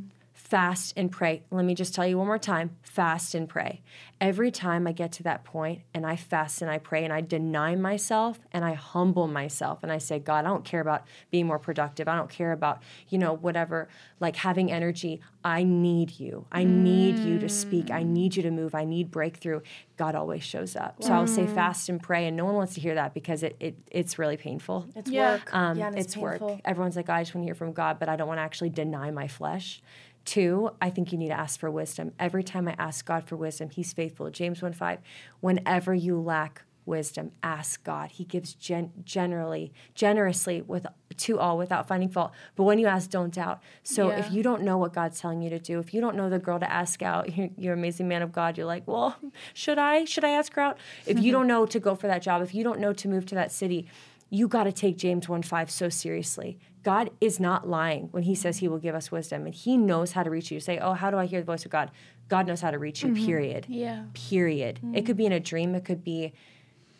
Fast 0.54 0.92
and 0.96 1.10
pray. 1.10 1.42
Let 1.50 1.64
me 1.64 1.74
just 1.74 1.96
tell 1.96 2.06
you 2.06 2.16
one 2.16 2.28
more 2.28 2.38
time 2.38 2.76
fast 2.80 3.34
and 3.34 3.48
pray. 3.48 3.82
Every 4.20 4.52
time 4.52 4.86
I 4.86 4.92
get 4.92 5.10
to 5.14 5.24
that 5.24 5.42
point 5.42 5.82
and 5.92 6.06
I 6.06 6.14
fast 6.14 6.62
and 6.62 6.70
I 6.70 6.78
pray 6.78 7.02
and 7.02 7.12
I 7.12 7.22
deny 7.22 7.74
myself 7.74 8.38
and 8.52 8.64
I 8.64 8.74
humble 8.74 9.26
myself 9.26 9.80
and 9.82 9.90
I 9.90 9.98
say, 9.98 10.20
God, 10.20 10.44
I 10.44 10.48
don't 10.48 10.64
care 10.64 10.80
about 10.80 11.02
being 11.32 11.48
more 11.48 11.58
productive. 11.58 12.06
I 12.06 12.14
don't 12.14 12.30
care 12.30 12.52
about, 12.52 12.80
you 13.08 13.18
know, 13.18 13.34
whatever, 13.34 13.88
like 14.20 14.36
having 14.36 14.70
energy. 14.70 15.20
I 15.44 15.64
need 15.64 16.20
you. 16.20 16.46
I 16.52 16.62
need 16.62 17.18
you 17.24 17.40
to 17.40 17.48
speak. 17.48 17.90
I 17.90 18.04
need 18.04 18.36
you 18.36 18.42
to 18.44 18.52
move. 18.52 18.76
I 18.76 18.84
need 18.84 19.10
breakthrough. 19.10 19.60
God 19.96 20.14
always 20.14 20.44
shows 20.44 20.76
up. 20.76 21.02
So 21.02 21.12
I'll 21.12 21.26
say 21.26 21.48
fast 21.48 21.88
and 21.88 22.00
pray. 22.00 22.26
And 22.28 22.36
no 22.36 22.44
one 22.44 22.54
wants 22.54 22.74
to 22.74 22.80
hear 22.80 22.94
that 22.94 23.12
because 23.12 23.42
it, 23.42 23.56
it 23.58 23.76
it's 23.90 24.20
really 24.20 24.36
painful. 24.36 24.86
It's 24.94 25.10
Yeah. 25.10 25.32
work. 25.32 25.52
Um, 25.52 25.76
yeah, 25.76 25.88
it's, 25.88 26.14
it's, 26.14 26.16
work. 26.16 26.40
Everyone's 26.64 26.96
like, 26.96 27.10
I 27.10 27.22
just 27.22 27.34
want 27.34 27.42
to 27.42 27.46
hear 27.46 27.56
from 27.56 27.72
God, 27.72 27.98
but 27.98 28.08
I 28.08 28.14
don't 28.14 28.28
want 28.28 28.38
to 28.38 28.42
actually 28.42 28.70
deny 28.70 29.10
my 29.10 29.26
flesh. 29.26 29.82
Two, 30.24 30.70
I 30.80 30.90
think 30.90 31.12
you 31.12 31.18
need 31.18 31.28
to 31.28 31.38
ask 31.38 31.60
for 31.60 31.70
wisdom. 31.70 32.12
Every 32.18 32.42
time 32.42 32.66
I 32.66 32.74
ask 32.78 33.04
God 33.04 33.24
for 33.24 33.36
wisdom, 33.36 33.70
He's 33.70 33.92
faithful. 33.92 34.30
James 34.30 34.62
1 34.62 34.72
5, 34.72 34.98
whenever 35.40 35.94
you 35.94 36.20
lack 36.20 36.62
wisdom, 36.86 37.32
ask 37.42 37.82
God. 37.84 38.12
He 38.12 38.24
gives 38.24 38.54
gen- 38.54 38.92
generally, 39.04 39.72
generously 39.94 40.62
with 40.62 40.86
to 41.16 41.38
all 41.38 41.56
without 41.56 41.86
finding 41.86 42.08
fault. 42.08 42.32
But 42.56 42.64
when 42.64 42.78
you 42.78 42.86
ask, 42.86 43.08
don't 43.08 43.32
doubt. 43.32 43.62
So 43.82 44.10
if 44.10 44.32
you 44.32 44.42
don't 44.42 44.62
know 44.62 44.76
what 44.78 44.92
God's 44.92 45.20
telling 45.20 45.42
you 45.42 45.50
to 45.50 45.58
do, 45.58 45.78
if 45.78 45.94
you 45.94 46.00
don't 46.00 46.16
know 46.16 46.28
the 46.28 46.38
girl 46.38 46.58
to 46.58 46.70
ask 46.70 47.02
out, 47.02 47.36
you're, 47.36 47.50
you're 47.56 47.74
amazing 47.74 48.08
man 48.08 48.22
of 48.22 48.32
God. 48.32 48.58
You're 48.58 48.66
like, 48.66 48.86
well, 48.86 49.16
should 49.54 49.78
I? 49.78 50.04
Should 50.04 50.24
I 50.24 50.30
ask 50.30 50.52
her 50.54 50.62
out? 50.62 50.78
If 51.06 51.18
you 51.18 51.24
mm-hmm. 51.24 51.32
don't 51.32 51.46
know 51.46 51.66
to 51.66 51.78
go 51.78 51.94
for 51.94 52.08
that 52.08 52.22
job, 52.22 52.42
if 52.42 52.54
you 52.54 52.64
don't 52.64 52.80
know 52.80 52.92
to 52.92 53.08
move 53.08 53.26
to 53.26 53.34
that 53.36 53.52
city, 53.52 53.86
you 54.30 54.48
got 54.48 54.64
to 54.64 54.72
take 54.72 54.96
James 54.96 55.28
1 55.28 55.42
5 55.42 55.70
so 55.70 55.88
seriously. 55.88 56.58
God 56.84 57.10
is 57.20 57.40
not 57.40 57.68
lying 57.68 58.08
when 58.12 58.22
he 58.22 58.34
says 58.34 58.58
he 58.58 58.68
will 58.68 58.78
give 58.78 58.94
us 58.94 59.10
wisdom 59.10 59.46
and 59.46 59.54
he 59.54 59.76
knows 59.76 60.12
how 60.12 60.22
to 60.22 60.30
reach 60.30 60.50
you. 60.50 60.60
Say, 60.60 60.78
oh, 60.78 60.92
how 60.92 61.10
do 61.10 61.16
I 61.16 61.26
hear 61.26 61.40
the 61.40 61.46
voice 61.46 61.64
of 61.64 61.70
God? 61.70 61.90
God 62.28 62.46
knows 62.46 62.60
how 62.60 62.70
to 62.70 62.78
reach 62.78 63.02
you, 63.02 63.10
mm-hmm. 63.10 63.26
period. 63.26 63.66
Yeah. 63.68 64.04
Period. 64.14 64.80
It 64.94 65.06
could 65.06 65.16
be 65.16 65.26
in 65.26 65.32
a 65.32 65.36
mm-hmm. 65.36 65.44
dream, 65.44 65.74
it 65.74 65.84
could 65.84 66.04
be 66.04 66.32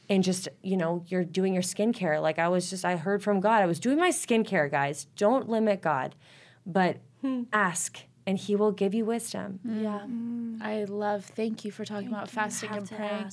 and 0.08 0.22
just 0.22 0.48
you 0.62 0.76
know 0.76 1.02
you're 1.08 1.24
doing 1.24 1.54
your 1.54 1.62
skincare 1.62 2.20
like 2.20 2.38
i 2.38 2.46
was 2.46 2.68
just 2.68 2.84
i 2.84 2.94
heard 2.94 3.22
from 3.22 3.40
god 3.40 3.62
i 3.62 3.66
was 3.66 3.80
doing 3.80 3.96
my 3.96 4.10
skincare 4.10 4.70
guys 4.70 5.06
don't 5.16 5.48
limit 5.48 5.80
god 5.80 6.14
but 6.66 6.98
hmm. 7.22 7.44
ask 7.54 8.00
and 8.26 8.38
he 8.38 8.54
will 8.54 8.70
give 8.70 8.92
you 8.92 9.04
wisdom 9.04 9.60
Yeah. 9.64 10.00
Mm. 10.06 10.44
I 10.62 10.84
love. 10.84 11.24
Thank 11.24 11.64
you 11.64 11.70
for 11.70 11.84
talking 11.84 12.08
about 12.08 12.30
fasting 12.30 12.70
and 12.70 12.88
praying. 12.88 13.30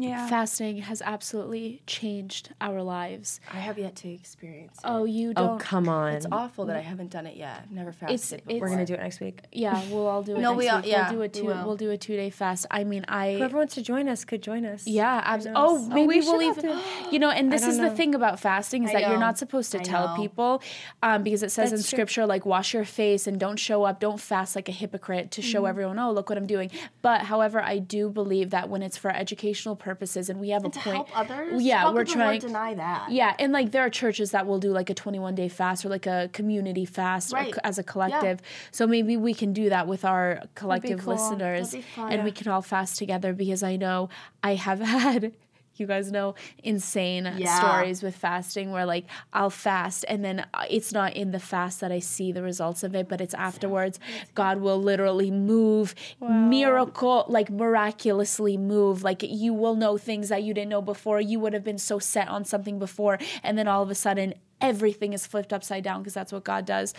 Yeah. 0.00 0.28
Fasting 0.28 0.78
has 0.78 1.02
absolutely 1.02 1.82
changed 1.86 2.50
our 2.60 2.82
lives. 2.82 3.40
I 3.52 3.56
have 3.56 3.78
yet 3.78 3.96
to 3.96 4.08
experience 4.08 4.74
it. 4.78 4.80
Oh, 4.84 5.04
you 5.04 5.30
oh 5.30 5.32
don't. 5.32 5.48
Oh, 5.50 5.58
come 5.58 5.88
on 5.88 6.12
It's 6.14 6.26
awful 6.30 6.66
that 6.66 6.76
I 6.76 6.80
haven't 6.80 7.10
done 7.10 7.26
it 7.26 7.36
yet. 7.36 7.62
I've 7.64 7.72
never 7.72 7.90
fasted 7.90 8.44
before. 8.46 8.60
we're 8.60 8.68
gonna 8.68 8.86
do 8.86 8.94
it 8.94 9.00
next 9.00 9.18
week 9.20 9.40
Yeah, 9.52 9.82
we'll 9.90 10.06
all 10.06 10.22
do 10.22 10.36
it. 10.36 10.38
No, 10.40 10.52
next 10.52 10.58
we 10.58 10.68
all- 10.68 10.80
week. 10.82 10.86
yeah, 10.90 11.10
we'll 11.10 11.16
do 11.16 11.18
a 11.18 11.22
we 11.22 11.28
two. 11.28 11.44
will. 11.46 11.66
We'll 11.66 11.76
do 11.76 11.90
a 11.90 11.96
two 11.98 12.16
day 12.16 12.30
fast. 12.30 12.66
I 12.70 12.84
mean, 12.84 13.04
I. 13.08 13.34
whoever 13.34 13.56
wants 13.56 13.74
to 13.74 13.82
join 13.82 14.08
us 14.08 14.24
could 14.24 14.40
join 14.42 14.64
us 14.64 14.86
Yeah, 14.86 15.20
absolutely. 15.24 15.62
Oh, 15.64 15.88
maybe 15.88 16.06
we 16.06 16.20
we 16.20 16.26
will 16.26 16.42
even. 16.42 16.78
You 17.10 17.18
know, 17.18 17.30
and 17.30 17.50
this 17.50 17.62
don't 17.62 17.70
is 17.70 17.78
the 17.78 17.90
thing 17.90 18.14
about 18.14 18.38
fasting 18.38 18.84
is 18.84 18.90
I 18.90 19.00
that 19.00 19.08
you're 19.10 19.18
not 19.18 19.36
supposed 19.38 19.72
to 19.72 19.80
I 19.80 19.82
tell 19.82 20.08
know. 20.16 20.22
people, 20.22 20.62
um, 21.02 21.22
because 21.24 21.42
it 21.42 21.50
says 21.50 21.72
in 21.72 21.78
That's 21.78 21.88
true. 21.88 21.96
scripture 21.96 22.26
like 22.26 22.44
wash 22.46 22.72
your 22.74 22.84
face 22.84 23.26
and 23.26 23.40
don't 23.40 23.56
show 23.56 23.82
up, 23.84 23.98
don't 23.98 24.20
fast 24.20 24.54
like 24.54 24.68
a 24.68 24.72
hypocrite 24.72 25.32
to 25.32 25.40
Mm-hmm. 25.40 25.50
show 25.50 25.64
everyone, 25.64 25.98
oh 25.98 26.12
look 26.12 26.28
what 26.28 26.38
I'm 26.38 26.46
doing. 26.46 26.70
But 27.02 27.22
however, 27.22 27.60
I 27.60 27.78
do 27.78 28.10
believe 28.10 28.50
that 28.50 28.68
when 28.68 28.82
it's 28.82 28.96
for 28.96 29.10
educational 29.10 29.74
purposes 29.74 29.87
and 29.96 30.40
we 30.40 30.50
have 30.50 30.64
a 30.64 30.68
to 30.70 30.78
point, 30.80 30.96
help 30.96 31.08
others. 31.18 31.62
yeah, 31.62 31.78
How 31.80 31.92
we're 31.94 32.04
could 32.04 32.14
the 32.14 32.18
Lord 32.18 32.40
trying. 32.40 32.40
deny 32.40 32.74
that. 32.74 33.10
Yeah, 33.10 33.34
and 33.38 33.52
like 33.52 33.70
there 33.72 33.82
are 33.84 33.90
churches 33.90 34.30
that 34.32 34.46
will 34.46 34.58
do 34.58 34.70
like 34.70 34.90
a 34.90 34.94
21 34.94 35.34
day 35.34 35.48
fast 35.48 35.84
or 35.84 35.88
like 35.88 36.06
a 36.06 36.28
community 36.32 36.84
fast 36.84 37.32
Right. 37.32 37.52
co- 37.52 37.60
as 37.64 37.78
a 37.78 37.82
collective. 37.82 38.40
So 38.70 38.86
maybe 38.86 39.16
we 39.16 39.34
can 39.34 39.52
do 39.52 39.68
that 39.70 39.86
with 39.86 40.04
our 40.04 40.42
collective 40.54 41.00
cool. 41.00 41.14
listeners 41.14 41.74
and 41.96 42.24
we 42.24 42.30
can 42.32 42.48
all 42.48 42.62
fast 42.62 42.96
together 42.98 43.32
because 43.32 43.62
I 43.62 43.76
know 43.76 44.08
I 44.42 44.54
have 44.54 44.80
had 44.96 45.32
you 45.80 45.86
guys 45.86 46.10
know 46.12 46.34
insane 46.62 47.24
Yeah. 47.36 47.58
stories 47.58 48.02
with 48.02 48.16
fasting 48.16 48.70
where 48.72 48.86
like 48.86 49.04
I'll 49.32 49.50
fast 49.50 50.04
and 50.08 50.24
then 50.24 50.46
uh, 50.54 50.64
it's 50.68 50.92
not 50.92 51.14
in 51.14 51.30
the 51.30 51.38
fast 51.40 51.80
that 51.80 51.92
I 51.92 51.98
see 51.98 52.32
the 52.32 52.42
results 52.42 52.82
of 52.82 52.94
it 52.94 53.08
but 53.08 53.20
it's 53.20 53.34
afterwards. 53.34 53.98
God 54.34 54.60
will 54.60 54.80
literally 54.80 55.30
move 55.30 55.94
miracle 56.20 57.24
like 57.28 57.50
miraculously 57.50 58.56
move. 58.56 59.02
Like 59.02 59.22
you 59.22 59.52
will 59.54 59.74
know 59.74 59.98
things 59.98 60.28
that 60.28 60.42
you 60.42 60.54
didn't 60.54 60.70
know 60.70 60.82
before. 60.82 61.20
You 61.20 61.40
would 61.40 61.52
have 61.52 61.64
been 61.64 61.78
so 61.78 61.98
set 61.98 62.28
on 62.28 62.44
something 62.44 62.78
before 62.78 63.18
and 63.42 63.56
then 63.58 63.68
all 63.68 63.82
of 63.82 63.90
a 63.90 63.94
sudden 63.94 64.34
everything 64.60 65.12
is 65.12 65.26
flipped 65.26 65.52
upside 65.52 65.84
down 65.84 66.00
because 66.00 66.14
that's 66.14 66.32
what 66.32 66.44
God 66.44 66.64
does. 66.66 66.94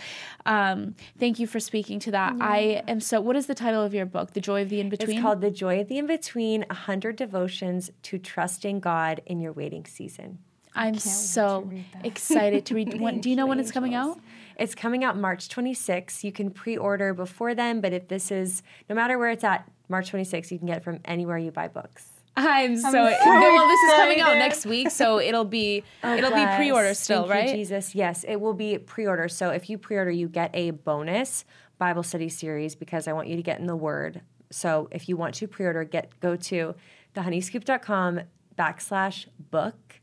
Um, 0.46 0.94
thank 1.18 1.38
you 1.38 1.46
for 1.46 1.60
speaking 1.60 1.98
to 2.00 2.10
that. 2.12 2.34
I 2.40 2.82
am 2.88 3.00
so. 3.00 3.20
What 3.20 3.36
is 3.36 3.46
the 3.46 3.54
title 3.54 3.82
of 3.82 3.94
your 3.94 4.06
book? 4.06 4.32
The 4.32 4.40
Joy 4.40 4.62
of 4.62 4.68
the 4.68 4.80
In 4.80 4.88
Between. 4.88 5.16
it's 5.16 5.22
called 5.22 5.40
the 5.40 5.50
joy 5.50 5.80
of 5.80 5.88
the 5.88 5.98
in-between 5.98 6.64
A 6.64 6.66
100 6.68 7.16
devotions 7.16 7.90
to 8.02 8.18
trusting 8.18 8.80
god 8.80 9.20
in 9.26 9.40
your 9.40 9.52
waiting 9.52 9.84
season 9.84 10.38
I'm 10.74 10.98
so 10.98 11.70
excited 12.04 12.66
to 12.66 12.74
read. 12.74 12.90
When, 13.00 13.20
do 13.20 13.30
you 13.30 13.36
know 13.36 13.46
when 13.46 13.58
it's 13.58 13.72
coming 13.72 13.94
out? 13.94 14.18
It's 14.56 14.74
coming 14.74 15.04
out 15.04 15.16
March 15.16 15.48
26th. 15.48 16.22
You 16.22 16.32
can 16.32 16.50
pre-order 16.50 17.14
before 17.14 17.54
then, 17.54 17.80
but 17.80 17.92
if 17.92 18.08
this 18.08 18.30
is 18.30 18.62
no 18.88 18.94
matter 18.94 19.18
where 19.18 19.30
it's 19.30 19.44
at, 19.44 19.68
March 19.88 20.12
26th, 20.12 20.50
you 20.50 20.58
can 20.58 20.66
get 20.66 20.78
it 20.78 20.84
from 20.84 21.00
anywhere 21.04 21.38
you 21.38 21.50
buy 21.50 21.66
books. 21.66 22.19
I'm 22.36 22.76
so. 22.76 22.92
well, 22.92 23.68
this 23.68 23.80
is 23.80 23.92
coming 23.96 24.20
out 24.20 24.34
next 24.34 24.64
week, 24.64 24.90
so 24.90 25.20
it'll 25.20 25.44
be 25.44 25.82
oh, 26.02 26.14
it'll 26.14 26.30
be 26.30 26.46
pre-order 26.56 26.94
still, 26.94 27.26
Thank 27.26 27.46
right? 27.46 27.54
Jesus. 27.54 27.94
Yes, 27.94 28.24
it 28.26 28.36
will 28.36 28.54
be 28.54 28.78
pre-order. 28.78 29.28
So 29.28 29.50
if 29.50 29.68
you 29.68 29.78
pre-order, 29.78 30.10
you 30.10 30.28
get 30.28 30.50
a 30.54 30.70
bonus 30.70 31.44
Bible 31.78 32.02
study 32.02 32.28
series 32.28 32.74
because 32.74 33.08
I 33.08 33.12
want 33.12 33.28
you 33.28 33.36
to 33.36 33.42
get 33.42 33.58
in 33.58 33.66
the 33.66 33.76
Word. 33.76 34.22
So 34.50 34.88
if 34.90 35.08
you 35.08 35.16
want 35.16 35.34
to 35.36 35.48
pre-order, 35.48 35.84
get 35.84 36.18
go 36.20 36.36
to 36.36 36.74
thehoneyscoop.com 37.14 38.20
backslash 38.58 39.26
book. 39.50 40.00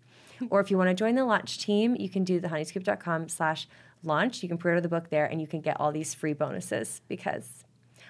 Or 0.50 0.60
if 0.60 0.70
you 0.70 0.78
want 0.78 0.90
to 0.90 0.94
join 0.94 1.16
the 1.16 1.26
launch 1.26 1.58
team, 1.60 1.96
you 1.96 2.10
can 2.10 2.24
do 2.24 2.40
thehoneyscoop.com 2.40 3.30
slash 3.30 3.68
launch. 4.04 4.44
You 4.44 4.50
can 4.50 4.58
pre-order 4.58 4.82
the 4.82 4.90
book 4.90 5.10
there 5.10 5.26
and 5.26 5.42
you 5.42 5.48
can 5.48 5.62
get 5.62 5.80
all 5.80 5.92
these 5.92 6.14
free 6.14 6.34
bonuses 6.34 7.02
because 7.08 7.64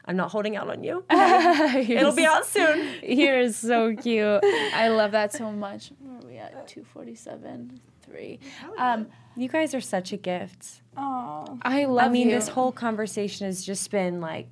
I'm 0.07 0.15
not 0.15 0.31
holding 0.31 0.55
out 0.55 0.69
on 0.69 0.83
you. 0.83 1.03
It'll 1.09 2.15
be 2.15 2.25
out 2.25 2.45
soon. 2.45 2.95
You're 3.03 3.51
so 3.51 3.93
cute. 3.95 4.41
I 4.73 4.87
love 4.87 5.11
that 5.11 5.33
so 5.33 5.51
much. 5.65 5.91
Where 5.99 6.17
are 6.17 6.25
we 6.25 6.37
at? 6.37 6.67
Two 6.67 6.83
forty-seven, 6.85 7.79
three. 8.03 8.39
Um, 8.77 9.07
You 9.35 9.49
guys 9.49 9.75
are 9.75 9.81
such 9.81 10.13
a 10.13 10.17
gift. 10.17 10.81
Oh. 10.95 11.59
I 11.61 11.85
love. 11.85 12.05
I 12.05 12.09
mean, 12.09 12.29
you. 12.29 12.35
this 12.35 12.47
whole 12.47 12.71
conversation 12.71 13.45
has 13.45 13.65
just 13.65 13.91
been 13.91 14.21
like 14.21 14.47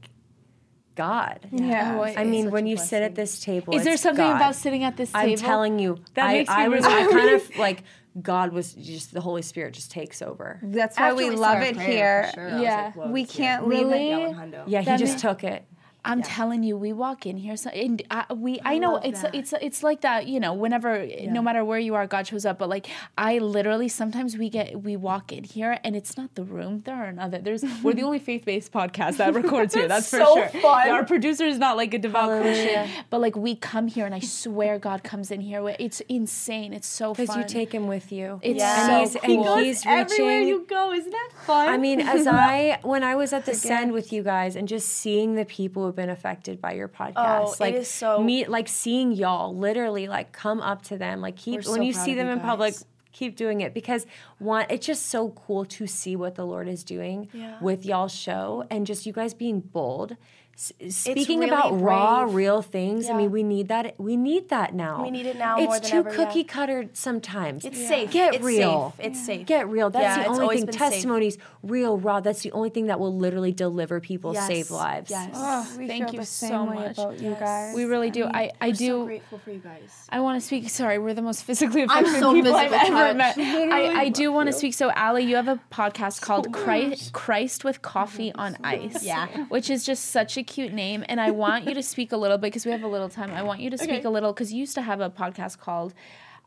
God. 0.95 1.39
Yeah. 1.51 1.97
Oh, 1.99 2.03
I 2.03 2.23
mean, 2.25 2.51
when 2.51 2.65
a 2.65 2.69
you 2.69 2.77
sit 2.77 3.01
at 3.01 3.15
this 3.15 3.39
table, 3.39 3.75
Is 3.75 3.83
there 3.83 3.93
it's 3.93 4.03
something 4.03 4.25
God. 4.25 4.35
about 4.35 4.55
sitting 4.55 4.83
at 4.83 4.97
this 4.97 5.11
table? 5.11 5.31
I'm 5.31 5.37
telling 5.37 5.79
you, 5.79 5.99
That 6.15 6.27
I, 6.27 6.33
makes 6.33 6.49
me 6.49 6.55
I 6.55 6.67
was, 6.67 6.85
I 6.85 7.11
kind 7.11 7.29
of 7.35 7.57
like 7.57 7.83
God 8.21 8.53
was 8.53 8.73
just 8.73 9.13
the 9.13 9.19
Holy 9.21 9.41
Spirit 9.41 9.73
just 9.73 9.91
takes 9.91 10.21
over. 10.21 10.59
That's 10.63 10.97
why 10.97 11.07
After 11.09 11.15
we 11.17 11.29
said 11.29 11.39
love 11.39 11.61
it 11.61 11.75
prayer, 11.75 12.23
here. 12.23 12.31
sure, 12.33 12.59
Yeah. 12.61 12.91
like, 12.95 13.09
We 13.11 13.25
can't 13.25 13.67
leave 13.67 13.87
Really? 13.87 14.11
it. 14.11 14.29
Yeah. 14.35 14.63
Yeah, 14.67 14.79
he 14.79 14.85
That 14.85 14.99
just 14.99 15.23
ma- 15.23 15.29
took 15.31 15.43
it. 15.43 15.65
I'm 16.05 16.21
telling 16.21 16.63
you, 16.63 16.77
we 16.77 16.93
walk 16.93 17.25
in 17.25 17.35
here, 17.37 17.57
so 17.57 17.69
and 17.71 18.01
I, 18.11 18.31
we, 18.33 18.59
I, 18.63 18.77
know 18.77 18.97
it's 18.97 19.23
that. 19.23 19.33
it's 19.35 19.53
it's 19.59 19.81
like 19.83 20.01
that, 20.01 20.27
you 20.27 20.39
know. 20.39 20.53
Whenever, 20.53 21.05
no 21.27 21.41
matter 21.41 21.65
where 21.65 21.79
you 21.79 21.95
are, 21.95 22.05
God 22.07 22.27
shows 22.27 22.45
up. 22.45 22.59
But 22.59 22.69
like, 22.69 22.87
I 23.17 23.39
literally 23.39 23.89
sometimes 23.89 24.37
we 24.37 24.49
get 24.49 24.81
we 24.83 24.95
walk 24.95 25.33
in 25.33 25.43
here, 25.43 25.79
and 25.83 25.95
it's 25.95 26.15
not 26.17 26.35
the 26.35 26.43
room. 26.43 26.83
There 26.85 26.95
are 26.95 27.05
another. 27.05 27.39
There's 27.39 27.63
we're 27.83 27.93
the 27.93 28.03
only 28.09 28.19
faith 28.19 28.45
based 28.45 28.71
podcast 28.71 29.17
that 29.17 29.33
records 29.33 29.73
here. 29.73 29.87
That's 29.95 30.09
for 30.09 30.17
so 30.19 30.35
sure. 30.35 30.47
fun. 30.61 30.89
Our 30.89 31.03
producer 31.05 31.45
is 31.45 31.57
not 31.57 31.75
like 31.75 31.93
a 31.93 31.99
devout 31.99 32.41
Christian, 32.41 32.87
but 33.09 33.19
like 33.19 33.35
we 33.35 33.55
come 33.55 33.87
here, 33.87 34.05
and 34.05 34.13
I 34.13 34.19
swear 34.19 34.77
God 34.77 35.03
comes 35.03 35.31
in 35.31 35.41
here. 35.41 35.75
It's 35.79 36.01
insane. 36.01 36.71
It's 36.73 36.87
so 36.87 37.13
fun. 37.13 37.25
Because 37.25 37.37
you 37.37 37.43
take 37.45 37.73
him 37.73 37.87
with 37.87 38.11
you. 38.11 38.39
It's 38.43 38.59
Yeah. 38.59 38.85
so 38.85 38.91
and 38.91 39.31
he's, 39.31 39.37
cool. 39.45 39.53
and 39.55 39.65
he's 39.65 39.85
Everywhere 39.85 40.39
reaching. 40.39 40.47
you 40.47 40.65
go, 40.69 40.91
isn't 40.93 41.11
that 41.11 41.29
fun? 41.45 41.67
I 41.69 41.77
mean, 41.77 41.99
as 42.01 42.27
I 42.27 42.79
when 42.83 43.03
I 43.03 43.15
was 43.15 43.33
at 43.33 43.45
the 43.49 43.55
send 43.55 43.91
with 43.91 44.13
you 44.13 44.21
guys 44.21 44.55
and 44.55 44.67
just 44.67 44.87
seeing 44.89 45.35
the 45.35 45.45
people 45.45 45.87
been 45.95 46.09
affected 46.09 46.59
by 46.61 46.73
your 46.73 46.87
podcast, 46.87 47.15
Oh, 47.47 47.55
like 47.59 47.75
is 47.75 47.89
so- 47.89 48.21
me, 48.23 48.45
like 48.45 48.67
seeing 48.67 49.11
y'all 49.11 49.55
literally 49.55 50.07
like 50.07 50.31
come 50.31 50.61
up 50.61 50.81
to 50.83 50.97
them, 50.97 51.21
like 51.21 51.35
keep 51.35 51.65
when 51.67 51.81
you 51.83 51.93
see 51.93 52.13
them 52.13 52.27
you 52.27 52.33
in 52.33 52.39
public, 52.39 52.75
keep 53.11 53.35
doing 53.37 53.61
it 53.61 53.73
because 53.73 54.05
one, 54.39 54.65
it's 54.69 54.85
just 54.85 55.07
so 55.07 55.29
cool 55.29 55.63
to 55.65 55.87
see 55.87 56.15
what 56.17 56.35
the 56.35 56.45
Lord 56.45 56.67
is 56.67 56.83
doing 56.83 57.29
Yeah. 57.33 57.57
with 57.61 57.85
y'all's 57.85 58.13
show 58.13 58.65
and 58.69 58.85
just 58.85 59.05
you 59.05 59.13
guys 59.13 59.33
being 59.33 59.61
bold. 59.61 60.17
S- 60.57 60.71
Speaking 60.95 61.39
really 61.41 61.51
about 61.51 61.81
raw, 61.81 62.23
real 62.29 62.61
things, 62.61 63.09
I 63.09 63.13
mean, 63.17 63.29
we 63.29 63.43
need 63.43 63.67
that. 63.67 63.99
We 63.99 64.15
need 64.15 64.47
that 64.49 64.73
now. 64.73 65.03
We 65.03 65.11
need 65.11 65.25
it 65.25 65.37
now 65.37 65.57
It's 65.57 65.65
more 65.65 65.79
than 65.79 65.89
too 65.91 65.97
ever, 65.97 66.09
yeah. 66.11 66.15
cookie 66.15 66.43
cutter 66.45 66.85
sometimes. 66.93 67.65
it's 67.65 67.77
safe. 67.77 68.09
Get 68.11 68.35
it's 68.35 68.43
real. 68.43 68.93
Safe. 68.95 69.05
It's 69.05 69.25
safe. 69.25 69.45
Get 69.47 69.67
real. 69.67 69.89
That's 69.89 70.17
Yeah, 70.17 70.23
the 70.23 70.29
only 70.29 70.55
thing. 70.55 70.65
been 70.67 70.73
safe. 70.73 70.91
Testimonies, 70.91 71.37
real, 71.61 71.97
raw. 71.97 72.21
That's 72.21 72.41
the 72.41 72.53
only 72.53 72.69
thing 72.69 72.87
that 72.87 73.01
will 73.01 73.13
literally 73.13 73.51
deliver 73.51 73.99
people, 73.99 74.33
Yes. 74.33 74.47
save 74.47 74.71
lives. 74.71 75.11
Yes. 75.11 75.31
Oh, 75.35 75.67
We 75.77 75.87
thank 75.87 76.13
you 76.13 76.23
so 76.23 76.65
much. 76.65 76.97
about 76.99 77.19
you 77.19 77.35
guys. 77.37 77.75
We 77.75 77.83
really 77.83 78.09
do. 78.09 78.23
I 78.23 78.51
I 78.61 78.67
We're 78.67 78.73
do. 78.75 78.87
so 78.87 79.05
grateful 79.07 79.37
for 79.39 79.51
you 79.51 79.59
guys. 79.59 80.05
I 80.07 80.21
want 80.21 80.39
to 80.39 80.47
speak. 80.47 80.69
Sorry, 80.69 80.97
we're 80.99 81.13
the 81.13 81.21
most 81.21 81.43
physically 81.43 81.81
I'm 81.83 81.89
affected 81.89 82.19
so 82.21 82.33
people 82.33 82.55
I've 82.55 82.71
physically 82.71 82.95
ever 83.01 83.19
touched. 83.19 83.37
met. 83.37 83.73
I, 83.73 84.01
I 84.03 84.09
do 84.09 84.31
want 84.31 84.47
to 84.47 84.53
speak. 84.53 84.73
So, 84.73 84.89
Ally, 84.91 85.19
you 85.19 85.35
have 85.35 85.49
a 85.49 85.59
podcast 85.69 86.21
called 86.21 86.53
Christ, 86.53 87.11
Christ 87.11 87.65
with 87.65 87.79
oh 87.83 87.89
Coffee 87.89 88.31
on 88.33 88.55
Ice. 88.63 89.03
Yeah. 89.03 89.27
Which 89.49 89.69
is 89.69 89.83
just 89.83 90.05
such 90.05 90.37
a 90.37 90.44
cute 90.45 90.73
name. 90.73 91.03
And 91.07 91.19
I 91.19 91.31
want 91.31 91.65
you 91.65 91.73
to 91.73 91.83
speak 91.83 92.11
a 92.11 92.17
little 92.17 92.37
bit 92.37 92.47
because 92.47 92.65
we 92.65 92.71
have 92.71 92.83
a 92.83 92.87
little 92.87 93.09
time. 93.09 93.31
I 93.31 93.43
want 93.43 93.59
you 93.59 93.69
to 93.69 93.77
speak 93.77 94.05
a 94.05 94.09
little 94.09 94.33
because 94.33 94.53
you 94.53 94.59
used 94.59 94.75
to 94.75 94.81
have 94.81 95.01
a 95.01 95.09
podcast 95.09 95.59
called 95.59 95.93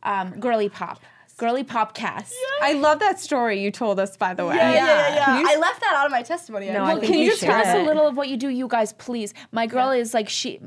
um, 0.02 0.38
Girly 0.40 0.68
Pop. 0.68 1.02
Girly 1.39 1.62
Popcast. 1.65 2.32
I 2.60 2.73
love 2.74 2.98
that 2.98 3.20
story 3.20 3.62
you 3.62 3.70
told 3.70 3.98
us, 4.01 4.16
by 4.16 4.35
the 4.35 4.44
way. 4.44 4.56
Yeah, 4.56 4.73
yeah, 4.73 4.85
yeah. 4.85 5.15
yeah. 5.15 5.40
You 5.40 5.47
I 5.48 5.56
left 5.56 5.81
that 5.81 5.94
out 5.97 6.05
of 6.06 6.12
my 6.12 6.23
testimony. 6.23 6.69
No, 6.70 6.82
I 6.82 6.90
I 6.90 6.94
think 6.94 7.05
Can 7.06 7.15
you 7.20 7.24
you 7.27 7.36
should. 7.36 7.47
tell 7.47 7.60
us 7.60 7.74
a 7.74 7.82
little 7.85 8.06
of 8.09 8.16
what 8.16 8.28
you 8.28 8.36
do, 8.36 8.48
you 8.48 8.66
guys, 8.69 8.93
please? 8.93 9.32
My 9.52 9.66
girl 9.66 9.90
is 9.93 10.12
like 10.12 10.28
she. 10.28 10.60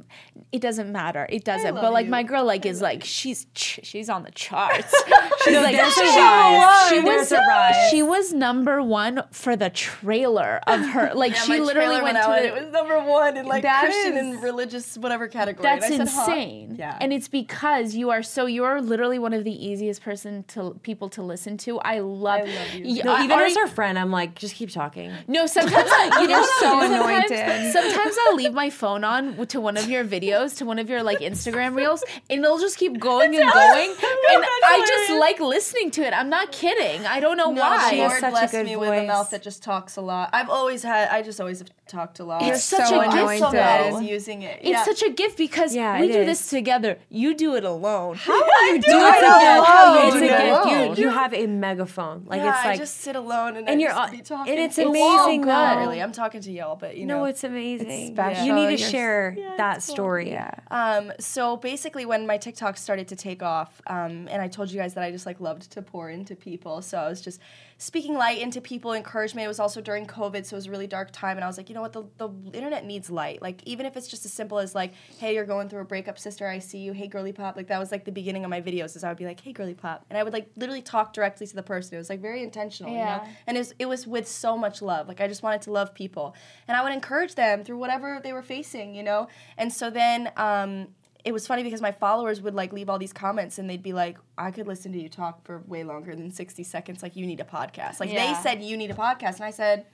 It 0.54 0.62
doesn't 0.62 0.92
matter. 0.92 1.28
It 1.30 1.44
doesn't. 1.44 1.76
But 1.76 1.84
love 1.84 1.94
like 1.94 2.06
you. 2.06 2.12
my 2.12 2.24
girl, 2.24 2.44
like 2.46 2.66
is 2.66 2.82
like 2.82 3.04
she's 3.04 3.46
she's 3.54 4.10
on 4.10 4.24
the 4.24 4.32
charts. 4.32 4.94
She's 5.44 5.56
like 5.56 5.76
there's 5.76 5.94
she, 5.96 6.02
a 6.02 6.06
rise. 6.06 6.90
she 6.90 7.02
There's 7.02 7.20
was 7.20 7.32
a 7.32 7.38
rise. 7.38 7.90
she 7.90 8.04
was 8.04 8.32
number 8.32 8.80
one 8.84 9.24
for 9.32 9.56
the 9.56 9.72
trailer 9.72 10.62
of 10.68 10.80
her. 10.90 11.12
Like 11.16 11.34
Yeah, 11.34 11.42
she 11.42 11.60
literally 11.60 11.88
trailer 11.98 12.04
went 12.04 12.18
out 12.18 12.28
to 12.28 12.34
and 12.36 12.46
the, 12.46 12.48
it 12.58 12.64
was 12.66 12.72
number 12.74 13.00
one 13.04 13.38
in 13.38 13.46
like 13.48 13.64
That 13.64 13.82
Christian 13.86 14.18
is- 14.18 14.36
and 14.36 14.44
religious 14.44 14.98
whatever 15.00 15.28
category. 15.28 15.64
That's 15.64 15.86
and 15.90 16.02
I 16.04 16.06
said, 16.06 16.14
huh? 16.14 16.32
insane. 16.32 16.76
Yeah. 16.78 16.96
And 17.02 17.12
it's 17.12 17.28
because 17.28 17.96
you 17.96 18.12
are 18.12 18.22
so 18.22 18.46
you're 18.46 18.82
literally 18.82 19.18
one 19.18 19.34
of 19.34 19.44
the 19.44 19.66
easiest 19.68 20.04
person 20.04 20.44
to 20.50 20.61
to 20.62 20.80
people 20.80 21.10
to 21.10 21.22
listen 21.22 21.58
to. 21.58 21.80
I 21.80 22.00
love. 22.00 22.48
love 22.48 22.74
you. 22.74 22.84
Yeah, 22.86 23.04
No, 23.06 23.18
even 23.20 23.32
already- 23.32 23.52
as 23.52 23.58
her 23.58 23.68
friend, 23.68 23.98
I'm 24.00 24.12
like, 24.12 24.36
just 24.36 24.56
keep 24.56 24.70
talking. 24.72 25.12
no, 25.28 25.46
sometimes 25.48 25.90
I, 25.92 26.22
you 26.22 26.28
know, 26.34 26.44
so 26.44 26.50
sometimes, 26.60 27.32
anointed. 27.32 27.72
sometimes 27.74 28.16
I'll 28.28 28.36
leave 28.36 28.54
my 28.54 28.70
phone 28.70 29.04
on 29.04 29.46
to 29.48 29.62
one 29.62 29.78
of 29.78 29.90
your 29.90 30.06
videos, 30.06 30.58
to 30.58 30.66
one 30.66 30.80
of 30.80 30.90
your 30.90 31.04
like 31.04 31.20
Instagram 31.20 31.76
reels, 31.76 32.04
and 32.30 32.44
it'll 32.44 32.60
just 32.60 32.78
keep 32.78 33.00
going 33.00 33.36
and 33.36 33.52
going, 33.54 33.90
and 33.90 34.46
I 34.66 34.84
just 34.88 35.20
like 35.20 35.40
listening 35.40 35.92
to 35.92 36.02
it. 36.04 36.14
I'm 36.14 36.30
not 36.30 36.52
kidding. 36.52 37.06
I 37.06 37.20
don't 37.20 37.38
know 37.38 37.52
No, 37.52 37.62
why. 37.62 37.78
the 37.86 37.90
She 37.90 38.00
has 38.00 38.10
Lord 38.12 38.22
such 38.22 38.28
a 38.28 38.32
blessed 38.32 38.52
good 38.54 38.66
me 38.66 38.76
with 38.76 38.90
a 38.90 39.08
mouth 39.08 39.30
that 39.32 39.42
just 39.42 39.64
talks 39.64 39.96
a 39.98 40.02
lot. 40.02 40.30
I've 40.34 40.50
always 40.50 40.84
had. 40.84 41.10
I 41.10 41.22
just 41.22 41.40
always 41.42 41.60
have 41.60 41.70
talked 41.88 42.20
a 42.20 42.24
lot. 42.24 42.42
It's 42.44 42.48
You're 42.72 42.80
such 42.80 42.90
so 42.90 43.00
a 43.02 43.04
gift, 43.06 43.16
anointed. 43.18 43.40
so 43.40 43.52
bad 43.52 43.94
though. 43.94 43.98
is 44.00 44.04
using 44.10 44.42
it. 44.44 44.60
It's 44.62 44.70
yeah. 44.70 44.84
such 44.86 45.02
a 45.04 45.10
gift 45.12 45.38
because 45.38 45.76
Yeah, 45.76 46.00
we 46.00 46.08
do 46.08 46.20
is. 46.20 46.26
this 46.40 46.50
together. 46.50 46.98
You 47.10 47.34
do 47.36 47.56
it 47.56 47.64
alone. 47.66 48.16
How 48.16 48.40
do 48.40 48.46
I 48.50 48.72
do 48.78 48.78
it 48.78 49.16
it 49.16 49.24
alone. 49.24 49.58
alone? 49.58 50.08
It's 50.08 50.16
a 50.16 50.18
It's 50.18 50.34
a 50.34 50.38
gift. 50.38 50.51
You, 50.52 51.04
you 51.04 51.10
have 51.10 51.34
a 51.34 51.48
megaphone. 51.48 52.24
Like 52.26 52.42
yeah, 52.42 52.56
it's 52.56 52.66
like 52.66 52.76
I 52.76 52.78
just 52.78 52.98
sit 52.98 53.16
alone 53.16 53.56
and, 53.58 53.68
and 53.70 53.80
I 53.80 53.84
you're 53.84 53.92
on- 53.94 54.12
be 54.12 54.22
talking. 54.22 54.54
and 54.54 54.62
it's 54.64 54.76
so 54.76 54.90
amazing, 54.90 55.42
good. 55.42 55.78
really. 55.78 56.02
I'm 56.02 56.12
talking 56.12 56.42
to 56.42 56.52
y'all, 56.52 56.76
but 56.76 56.98
you 56.98 57.06
know. 57.06 57.20
no, 57.20 57.26
it's 57.26 57.44
amazing. 57.44 58.14
special. 58.14 58.46
You 58.46 58.54
need 58.54 58.78
to 58.78 58.82
You're- 58.82 58.92
share 58.92 59.38
that 59.58 59.84
story. 59.84 60.30
Yeah. 60.32 60.52
Um, 60.70 61.12
so 61.20 61.58
basically, 61.58 62.06
when 62.06 62.26
my 62.28 62.38
TikTok 62.38 62.78
started 62.78 63.08
to 63.10 63.16
take 63.16 63.42
off, 63.44 63.82
um, 63.88 64.28
and 64.30 64.42
I 64.42 64.48
told 64.48 64.72
you 64.72 64.80
guys 64.80 64.94
that 64.96 65.04
I 65.04 65.12
just 65.12 65.26
like 65.26 65.40
loved 65.40 65.72
to 65.72 65.82
pour 65.82 66.10
into 66.10 66.36
people, 66.36 66.82
so 66.82 66.98
I 66.98 67.08
was 67.08 67.22
just 67.22 67.40
speaking 67.82 68.14
light 68.14 68.38
into 68.38 68.62
people, 68.62 68.94
encouragement. 68.94 69.44
It 69.44 69.48
was 69.48 69.60
also 69.60 69.82
during 69.82 70.06
COVID, 70.06 70.46
so 70.46 70.54
it 70.54 70.60
was 70.60 70.68
a 70.68 70.70
really 70.72 70.86
dark 70.86 71.10
time, 71.12 71.36
and 71.36 71.44
I 71.44 71.48
was 71.48 71.58
like, 71.58 71.68
you 71.68 71.74
know 71.74 71.82
what, 71.82 71.94
the, 71.94 72.04
the 72.20 72.30
internet 72.54 72.86
needs 72.86 73.10
light. 73.10 73.42
Like 73.42 73.64
even 73.66 73.88
if 73.88 73.98
it's 73.98 74.08
just 74.08 74.24
as 74.24 74.32
simple 74.32 74.60
as 74.60 74.76
like, 74.76 74.94
hey, 75.18 75.34
you're 75.34 75.46
going 75.48 75.68
through 75.68 75.82
a 75.82 75.86
breakup, 75.86 76.20
sister, 76.20 76.48
I 76.48 76.60
see 76.60 76.78
you. 76.78 76.92
Hey, 76.94 77.08
girly 77.08 77.34
pop. 77.34 77.56
Like 77.56 77.70
that 77.70 77.80
was 77.80 77.92
like 77.92 78.06
the 78.06 78.12
beginning 78.12 78.44
of 78.44 78.52
my 78.52 78.62
videos, 78.62 78.96
is 78.96 79.04
I 79.04 79.10
would 79.10 79.18
be 79.18 79.26
like, 79.26 79.40
hey, 79.40 79.52
girly 79.52 79.74
pop, 79.74 80.06
and 80.12 80.18
I 80.20 80.22
would 80.22 80.32
like 80.32 80.52
literally 80.56 80.84
talk 80.84 81.12
directly 81.12 81.48
to 81.48 81.56
the 81.56 81.64
person. 81.64 81.96
It 81.96 81.98
was 81.98 82.10
like 82.12 82.22
very 82.22 82.44
intentional, 82.44 82.92
you 82.92 83.00
Yeah. 83.00 83.18
know. 83.18 83.24
And 83.48 83.58
it 83.58 83.60
was 83.62 83.74
it 83.80 83.86
was 83.88 84.06
with 84.06 84.28
so 84.28 84.56
much 84.56 84.84
love. 84.84 85.08
Like 85.08 85.20
I 85.20 85.28
just 85.28 85.42
wanted 85.42 85.64
to 85.64 85.72
love 85.72 85.96
people, 85.96 86.36
and 86.68 86.78
I 86.78 86.84
would 86.84 86.94
encourage 86.94 87.34
them 87.34 87.64
through 87.64 87.80
whatever 87.80 88.20
they 88.24 88.32
were 88.32 88.44
facing, 88.44 88.94
you 88.94 89.02
know. 89.02 89.28
And 89.58 89.74
so 89.74 89.90
then 89.90 90.32
um, 90.38 90.90
it 91.24 91.32
was 91.32 91.48
funny 91.48 91.64
because 91.64 91.82
my 91.82 91.92
followers 91.92 92.42
would 92.42 92.56
like 92.56 92.74
leave 92.74 92.90
all 92.90 92.98
these 93.00 93.14
comments, 93.14 93.58
and 93.60 93.70
they'd 93.70 93.84
be 93.84 93.94
like, 93.94 94.18
"I 94.38 94.52
could 94.52 94.68
listen 94.68 94.92
to 94.94 95.02
you 95.02 95.10
talk 95.10 95.46
for 95.46 95.64
way 95.68 95.84
longer 95.84 96.16
than 96.16 96.32
sixty 96.32 96.64
seconds. 96.64 97.04
Like 97.04 97.16
you 97.16 97.26
need 97.26 97.40
a 97.40 97.46
podcast." 97.46 98.00
Like 98.00 98.12
Yeah. 98.12 98.34
they 98.34 98.42
said, 98.42 98.62
"You 98.62 98.78
need 98.78 98.92
a 98.92 98.96
podcast," 98.96 99.36
and 99.36 99.46
I 99.46 99.52
said. 99.52 99.86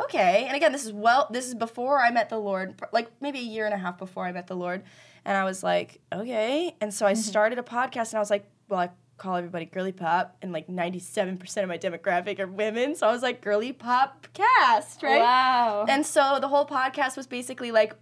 Okay, 0.00 0.46
and 0.46 0.56
again, 0.56 0.72
this 0.72 0.86
is 0.86 0.92
well, 0.92 1.28
this 1.30 1.46
is 1.46 1.54
before 1.54 2.00
I 2.00 2.10
met 2.10 2.30
the 2.30 2.38
Lord, 2.38 2.80
like 2.92 3.10
maybe 3.20 3.40
a 3.40 3.42
year 3.42 3.66
and 3.66 3.74
a 3.74 3.76
half 3.76 3.98
before 3.98 4.24
I 4.24 4.32
met 4.32 4.46
the 4.46 4.56
Lord, 4.56 4.84
and 5.26 5.36
I 5.36 5.44
was 5.44 5.62
like, 5.62 6.00
okay, 6.10 6.74
and 6.80 6.94
so 6.94 7.04
I 7.04 7.12
mm-hmm. 7.12 7.20
started 7.20 7.58
a 7.58 7.62
podcast, 7.62 8.08
and 8.08 8.14
I 8.14 8.20
was 8.20 8.30
like, 8.30 8.46
well, 8.70 8.80
I 8.80 8.90
call 9.18 9.36
everybody 9.36 9.66
girly 9.66 9.92
pop, 9.92 10.34
and 10.40 10.50
like 10.50 10.66
ninety-seven 10.66 11.36
percent 11.36 11.64
of 11.64 11.68
my 11.68 11.76
demographic 11.76 12.40
are 12.40 12.46
women, 12.46 12.94
so 12.94 13.06
I 13.06 13.12
was 13.12 13.20
like, 13.20 13.42
girly 13.42 13.74
pop 13.74 14.28
cast, 14.32 15.02
right? 15.02 15.20
Wow. 15.20 15.84
And 15.86 16.06
so 16.06 16.38
the 16.40 16.48
whole 16.48 16.66
podcast 16.66 17.18
was 17.18 17.26
basically 17.26 17.70
like, 17.70 17.94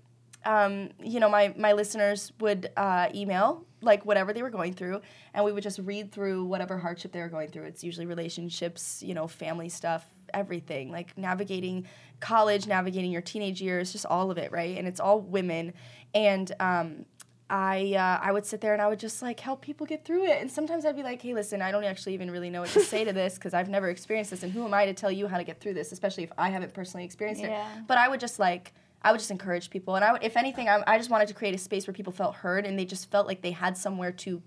um, 0.44 0.90
you 1.02 1.20
know, 1.20 1.28
my 1.28 1.54
my 1.56 1.72
listeners 1.72 2.32
would 2.40 2.70
uh, 2.76 3.08
email 3.14 3.64
like 3.82 4.04
whatever 4.04 4.32
they 4.32 4.42
were 4.42 4.50
going 4.50 4.74
through, 4.74 5.00
and 5.34 5.44
we 5.44 5.52
would 5.52 5.62
just 5.62 5.78
read 5.80 6.12
through 6.12 6.44
whatever 6.44 6.78
hardship 6.78 7.12
they 7.12 7.20
were 7.20 7.28
going 7.28 7.48
through. 7.48 7.64
It's 7.64 7.82
usually 7.82 8.06
relationships, 8.06 9.02
you 9.02 9.14
know, 9.14 9.26
family 9.26 9.68
stuff, 9.68 10.04
everything, 10.34 10.90
like 10.90 11.16
navigating 11.16 11.86
college, 12.20 12.66
navigating 12.66 13.10
your 13.10 13.22
teenage 13.22 13.60
years, 13.62 13.92
just 13.92 14.04
all 14.06 14.30
of 14.30 14.36
it, 14.38 14.52
right? 14.52 14.76
And 14.76 14.86
it's 14.86 15.00
all 15.00 15.20
women, 15.20 15.72
and 16.14 16.52
um, 16.60 17.06
I 17.48 17.94
uh, 17.94 18.24
I 18.26 18.32
would 18.32 18.46
sit 18.46 18.60
there 18.60 18.72
and 18.74 18.80
I 18.82 18.88
would 18.88 19.00
just 19.00 19.22
like 19.22 19.40
help 19.40 19.60
people 19.62 19.86
get 19.86 20.04
through 20.04 20.24
it. 20.26 20.40
And 20.40 20.50
sometimes 20.50 20.84
I'd 20.84 20.96
be 20.96 21.02
like, 21.02 21.20
hey, 21.22 21.34
listen, 21.34 21.60
I 21.62 21.70
don't 21.72 21.84
actually 21.84 22.14
even 22.14 22.30
really 22.30 22.50
know 22.50 22.60
what 22.60 22.70
to 22.70 22.80
say 22.80 23.04
to 23.04 23.12
this 23.12 23.34
because 23.34 23.54
I've 23.54 23.68
never 23.68 23.88
experienced 23.88 24.30
this, 24.30 24.42
and 24.42 24.52
who 24.52 24.64
am 24.64 24.72
I 24.74 24.86
to 24.86 24.94
tell 24.94 25.10
you 25.10 25.26
how 25.26 25.38
to 25.38 25.44
get 25.44 25.60
through 25.60 25.74
this, 25.74 25.90
especially 25.92 26.24
if 26.24 26.32
I 26.38 26.50
haven't 26.50 26.74
personally 26.74 27.04
experienced 27.04 27.42
Yeah. 27.42 27.78
it. 27.78 27.86
But 27.86 27.98
I 27.98 28.08
would 28.08 28.20
just 28.20 28.38
like. 28.38 28.72
I 29.02 29.12
would 29.12 29.18
just 29.18 29.30
encourage 29.30 29.70
people, 29.70 29.96
and 29.96 30.04
I 30.04 30.12
would, 30.12 30.22
if 30.22 30.36
anything, 30.36 30.68
I, 30.68 30.82
I 30.86 30.98
just 30.98 31.08
wanted 31.10 31.28
to 31.28 31.34
create 31.34 31.54
a 31.54 31.58
space 31.58 31.86
where 31.86 31.94
people 31.94 32.12
felt 32.12 32.34
heard 32.36 32.66
and 32.66 32.78
they 32.78 32.84
just 32.84 33.10
felt 33.10 33.26
like 33.26 33.40
they 33.42 33.52
had 33.52 33.76
somewhere 33.78 34.12
to 34.12 34.42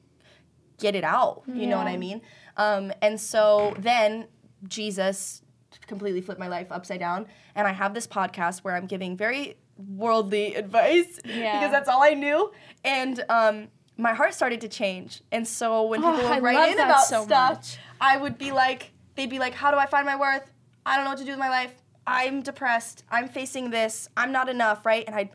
get 0.80 0.96
it 0.96 1.04
out. 1.04 1.44
You 1.48 1.68
know 1.68 1.78
what 1.78 1.88
I 1.88 1.98
mean? 1.98 2.22
Um, 2.58 2.92
and 3.02 3.20
so 3.20 3.76
then 3.80 4.28
Jesus 4.68 5.42
completely 5.88 6.22
flipped 6.22 6.40
my 6.40 6.48
life 6.48 6.68
upside 6.72 7.00
down, 7.00 7.26
and 7.56 7.68
I 7.68 7.72
have 7.72 7.94
this 7.94 8.06
podcast 8.08 8.60
where 8.60 8.76
I'm 8.76 8.86
giving 8.86 9.18
very 9.18 9.58
worldly 9.78 10.54
advice 10.56 11.20
Yeah. 11.26 11.60
because 11.60 11.72
that's 11.72 11.90
all 11.90 12.04
I 12.04 12.12
knew, 12.14 12.52
and 12.84 13.24
um, 13.30 13.68
my 13.98 14.14
heart 14.14 14.34
started 14.36 14.62
to 14.62 14.68
change. 14.68 15.22
And 15.32 15.48
so 15.48 15.84
when 15.88 16.04
Oh, 16.04 16.16
people 16.16 16.30
would 16.30 16.44
write 16.44 16.70
in 16.74 16.80
about 16.80 17.06
so 17.06 17.24
stuff, 17.24 17.56
much. 17.56 17.78
I 18.00 18.18
would 18.18 18.38
be 18.38 18.52
like, 18.52 18.92
they'd 19.16 19.30
be 19.30 19.40
like, 19.40 19.54
"How 19.54 19.72
do 19.72 19.78
I 19.78 19.86
find 19.88 20.06
my 20.06 20.16
worth? 20.16 20.52
I 20.86 20.96
don't 20.96 21.06
know 21.06 21.12
what 21.12 21.20
to 21.20 21.26
do 21.26 21.32
with 21.32 21.40
my 21.40 21.50
life. 21.50 21.74
I'm 22.06 22.42
depressed. 22.42 23.04
I'm 23.10 23.28
facing 23.28 23.70
this. 23.70 24.10
I'm 24.18 24.32
not 24.32 24.50
enough, 24.50 24.86
right?" 24.86 25.04
And 25.06 25.16
I, 25.16 25.30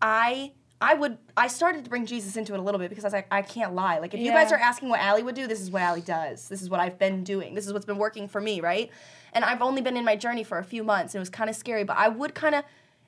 I, 0.00 0.52
I 0.80 0.94
would. 0.94 1.18
I 1.36 1.48
started 1.48 1.84
to 1.84 1.90
bring 1.90 2.06
Jesus 2.06 2.36
into 2.36 2.54
it 2.54 2.60
a 2.60 2.62
little 2.62 2.78
bit 2.78 2.88
because 2.88 3.04
I 3.04 3.08
was 3.08 3.12
like, 3.12 3.26
I 3.30 3.42
can't 3.42 3.74
lie. 3.74 3.98
Like 3.98 4.14
if 4.14 4.20
you 4.20 4.30
guys 4.32 4.52
are 4.52 4.58
asking 4.58 4.88
what 4.88 5.00
Ally 5.00 5.22
would 5.22 5.34
do, 5.34 5.46
this 5.46 5.60
is 5.60 5.70
what 5.70 5.82
Ally 5.82 6.00
does. 6.00 6.48
This 6.48 6.62
is 6.62 6.70
what 6.70 6.80
I've 6.80 6.98
been 6.98 7.24
doing. 7.24 7.54
This 7.54 7.66
is 7.66 7.72
what's 7.72 7.86
been 7.86 7.98
working 7.98 8.28
for 8.28 8.40
me, 8.40 8.60
right? 8.60 8.90
And 9.32 9.44
I've 9.44 9.62
only 9.62 9.82
been 9.82 9.96
in 9.96 10.04
my 10.04 10.16
journey 10.16 10.44
for 10.44 10.58
a 10.58 10.64
few 10.64 10.82
months. 10.84 11.14
And 11.14 11.18
it 11.18 11.22
was 11.22 11.30
kind 11.30 11.50
of 11.50 11.56
scary, 11.56 11.84
but 11.84 11.96
I 11.96 12.08
would 12.08 12.34
kind 12.34 12.54
of, 12.54 12.64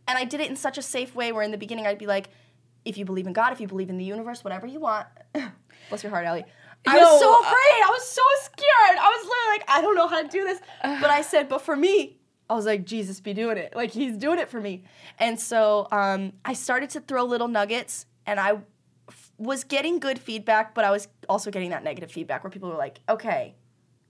and 0.08 0.18
I 0.18 0.24
did 0.24 0.40
it 0.40 0.50
in 0.50 0.56
such 0.56 0.78
a 0.78 0.82
safe 0.82 1.14
way 1.14 1.32
where 1.32 1.42
in 1.42 1.50
the 1.50 1.58
beginning 1.58 1.86
I'd 1.86 1.98
be 1.98 2.06
like, 2.06 2.28
if 2.84 2.96
you 2.98 3.04
believe 3.04 3.26
in 3.26 3.32
God, 3.32 3.52
if 3.52 3.60
you 3.60 3.66
believe 3.66 3.90
in 3.90 3.98
the 3.98 4.04
universe, 4.04 4.42
whatever 4.44 4.66
you 4.66 4.80
want. 4.80 5.06
Bless 5.88 6.02
your 6.02 6.10
heart, 6.10 6.26
Ally. 6.26 6.42
I 6.86 6.96
No, 6.96 7.02
was 7.02 7.20
so 7.20 7.34
uh, 7.34 7.40
afraid. 7.40 7.82
I 7.84 7.90
was 7.90 8.08
so 8.08 8.22
scared. 8.44 8.98
I 8.98 9.08
was 9.08 9.24
literally 9.26 9.58
like, 9.58 9.64
I 9.68 9.80
don't 9.82 9.94
know 9.94 10.08
how 10.08 10.22
to 10.22 10.28
do 10.28 10.44
this. 10.44 10.60
But 11.00 11.10
I 11.10 11.22
said, 11.22 11.48
but 11.48 11.62
for 11.62 11.76
me, 11.76 12.19
I 12.50 12.54
was 12.54 12.66
like, 12.66 12.84
Jesus 12.84 13.20
be 13.20 13.32
doing 13.32 13.56
it. 13.56 13.74
Like 13.76 13.92
he's 13.92 14.16
doing 14.16 14.40
it 14.40 14.48
for 14.48 14.60
me. 14.60 14.82
And 15.18 15.38
so 15.40 15.86
um, 15.92 16.32
I 16.44 16.52
started 16.52 16.90
to 16.90 17.00
throw 17.00 17.24
little 17.24 17.46
nuggets, 17.48 18.06
and 18.26 18.40
I 18.40 18.58
f- 19.08 19.32
was 19.38 19.62
getting 19.62 20.00
good 20.00 20.18
feedback, 20.18 20.74
but 20.74 20.84
I 20.84 20.90
was 20.90 21.06
also 21.28 21.50
getting 21.52 21.70
that 21.70 21.84
negative 21.84 22.10
feedback 22.10 22.42
where 22.42 22.50
people 22.50 22.68
were 22.68 22.76
like, 22.76 22.98
okay, 23.08 23.54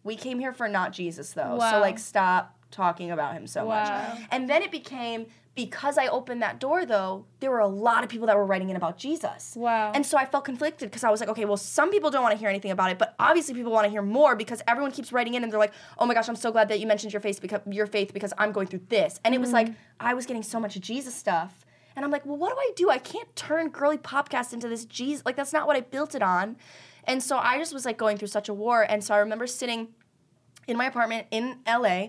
we 0.02 0.16
came 0.16 0.38
here 0.38 0.54
for 0.54 0.68
not 0.68 0.92
Jesus 0.92 1.32
though. 1.34 1.58
So 1.72 1.80
like 1.80 1.98
stop 1.98 2.56
talking 2.70 3.10
about 3.10 3.34
him 3.34 3.46
so 3.46 3.66
Wow. 3.66 3.84
much. 3.84 4.20
And 4.30 4.48
then 4.48 4.62
it 4.62 4.70
became 4.70 5.26
because 5.56 5.98
I 5.98 6.06
opened 6.06 6.42
that 6.42 6.60
door 6.60 6.86
though, 6.86 7.26
there 7.40 7.50
were 7.50 7.58
a 7.58 7.66
lot 7.66 8.04
of 8.04 8.08
people 8.08 8.26
that 8.28 8.36
were 8.36 8.46
writing 8.46 8.70
in 8.70 8.76
about 8.76 8.96
Jesus. 8.96 9.54
Wow. 9.56 9.92
And 9.94 10.06
so 10.06 10.16
I 10.16 10.24
felt 10.24 10.44
conflicted 10.44 10.88
because 10.90 11.04
I 11.04 11.10
was 11.10 11.20
like, 11.20 11.28
okay, 11.28 11.44
well, 11.44 11.56
some 11.56 11.90
people 11.90 12.10
don't 12.10 12.22
want 12.22 12.32
to 12.32 12.38
hear 12.38 12.48
anything 12.48 12.70
about 12.70 12.90
it, 12.90 12.98
but 12.98 13.14
obviously 13.18 13.54
people 13.54 13.72
want 13.72 13.84
to 13.84 13.90
hear 13.90 14.02
more 14.02 14.36
because 14.36 14.62
everyone 14.68 14.92
keeps 14.92 15.12
writing 15.12 15.34
in 15.34 15.42
and 15.42 15.52
they're 15.52 15.58
like, 15.58 15.72
oh 15.98 16.06
my 16.06 16.14
gosh, 16.14 16.28
I'm 16.28 16.36
so 16.36 16.52
glad 16.52 16.68
that 16.68 16.78
you 16.80 16.86
mentioned 16.86 17.12
your 17.12 17.20
faith 17.20 17.40
because 17.42 17.60
your 17.68 17.86
faith 17.86 18.14
because 18.14 18.32
I'm 18.38 18.52
going 18.52 18.68
through 18.68 18.82
this. 18.88 19.18
And 19.24 19.34
it 19.34 19.40
was 19.40 19.52
like 19.52 19.66
mm-hmm. 19.66 19.76
I 19.98 20.14
was 20.14 20.24
getting 20.24 20.42
so 20.42 20.60
much 20.60 20.78
Jesus 20.80 21.14
stuff. 21.14 21.66
And 21.96 22.04
I'm 22.04 22.10
like, 22.12 22.24
well, 22.24 22.36
what 22.36 22.50
do 22.50 22.56
I 22.56 22.70
do? 22.76 22.88
I 22.88 22.98
can't 22.98 23.34
turn 23.34 23.68
girly 23.68 23.98
popcast 23.98 24.52
into 24.52 24.68
this 24.68 24.84
Jesus. 24.84 25.26
Like 25.26 25.36
that's 25.36 25.52
not 25.52 25.66
what 25.66 25.76
I 25.76 25.80
built 25.80 26.14
it 26.14 26.22
on. 26.22 26.56
And 27.04 27.22
so 27.22 27.36
I 27.38 27.58
just 27.58 27.74
was 27.74 27.84
like 27.84 27.98
going 27.98 28.16
through 28.16 28.28
such 28.28 28.48
a 28.48 28.54
war. 28.54 28.86
And 28.88 29.02
so 29.02 29.14
I 29.14 29.18
remember 29.18 29.46
sitting 29.46 29.88
in 30.68 30.76
my 30.76 30.86
apartment 30.86 31.26
in 31.30 31.58
LA 31.66 32.08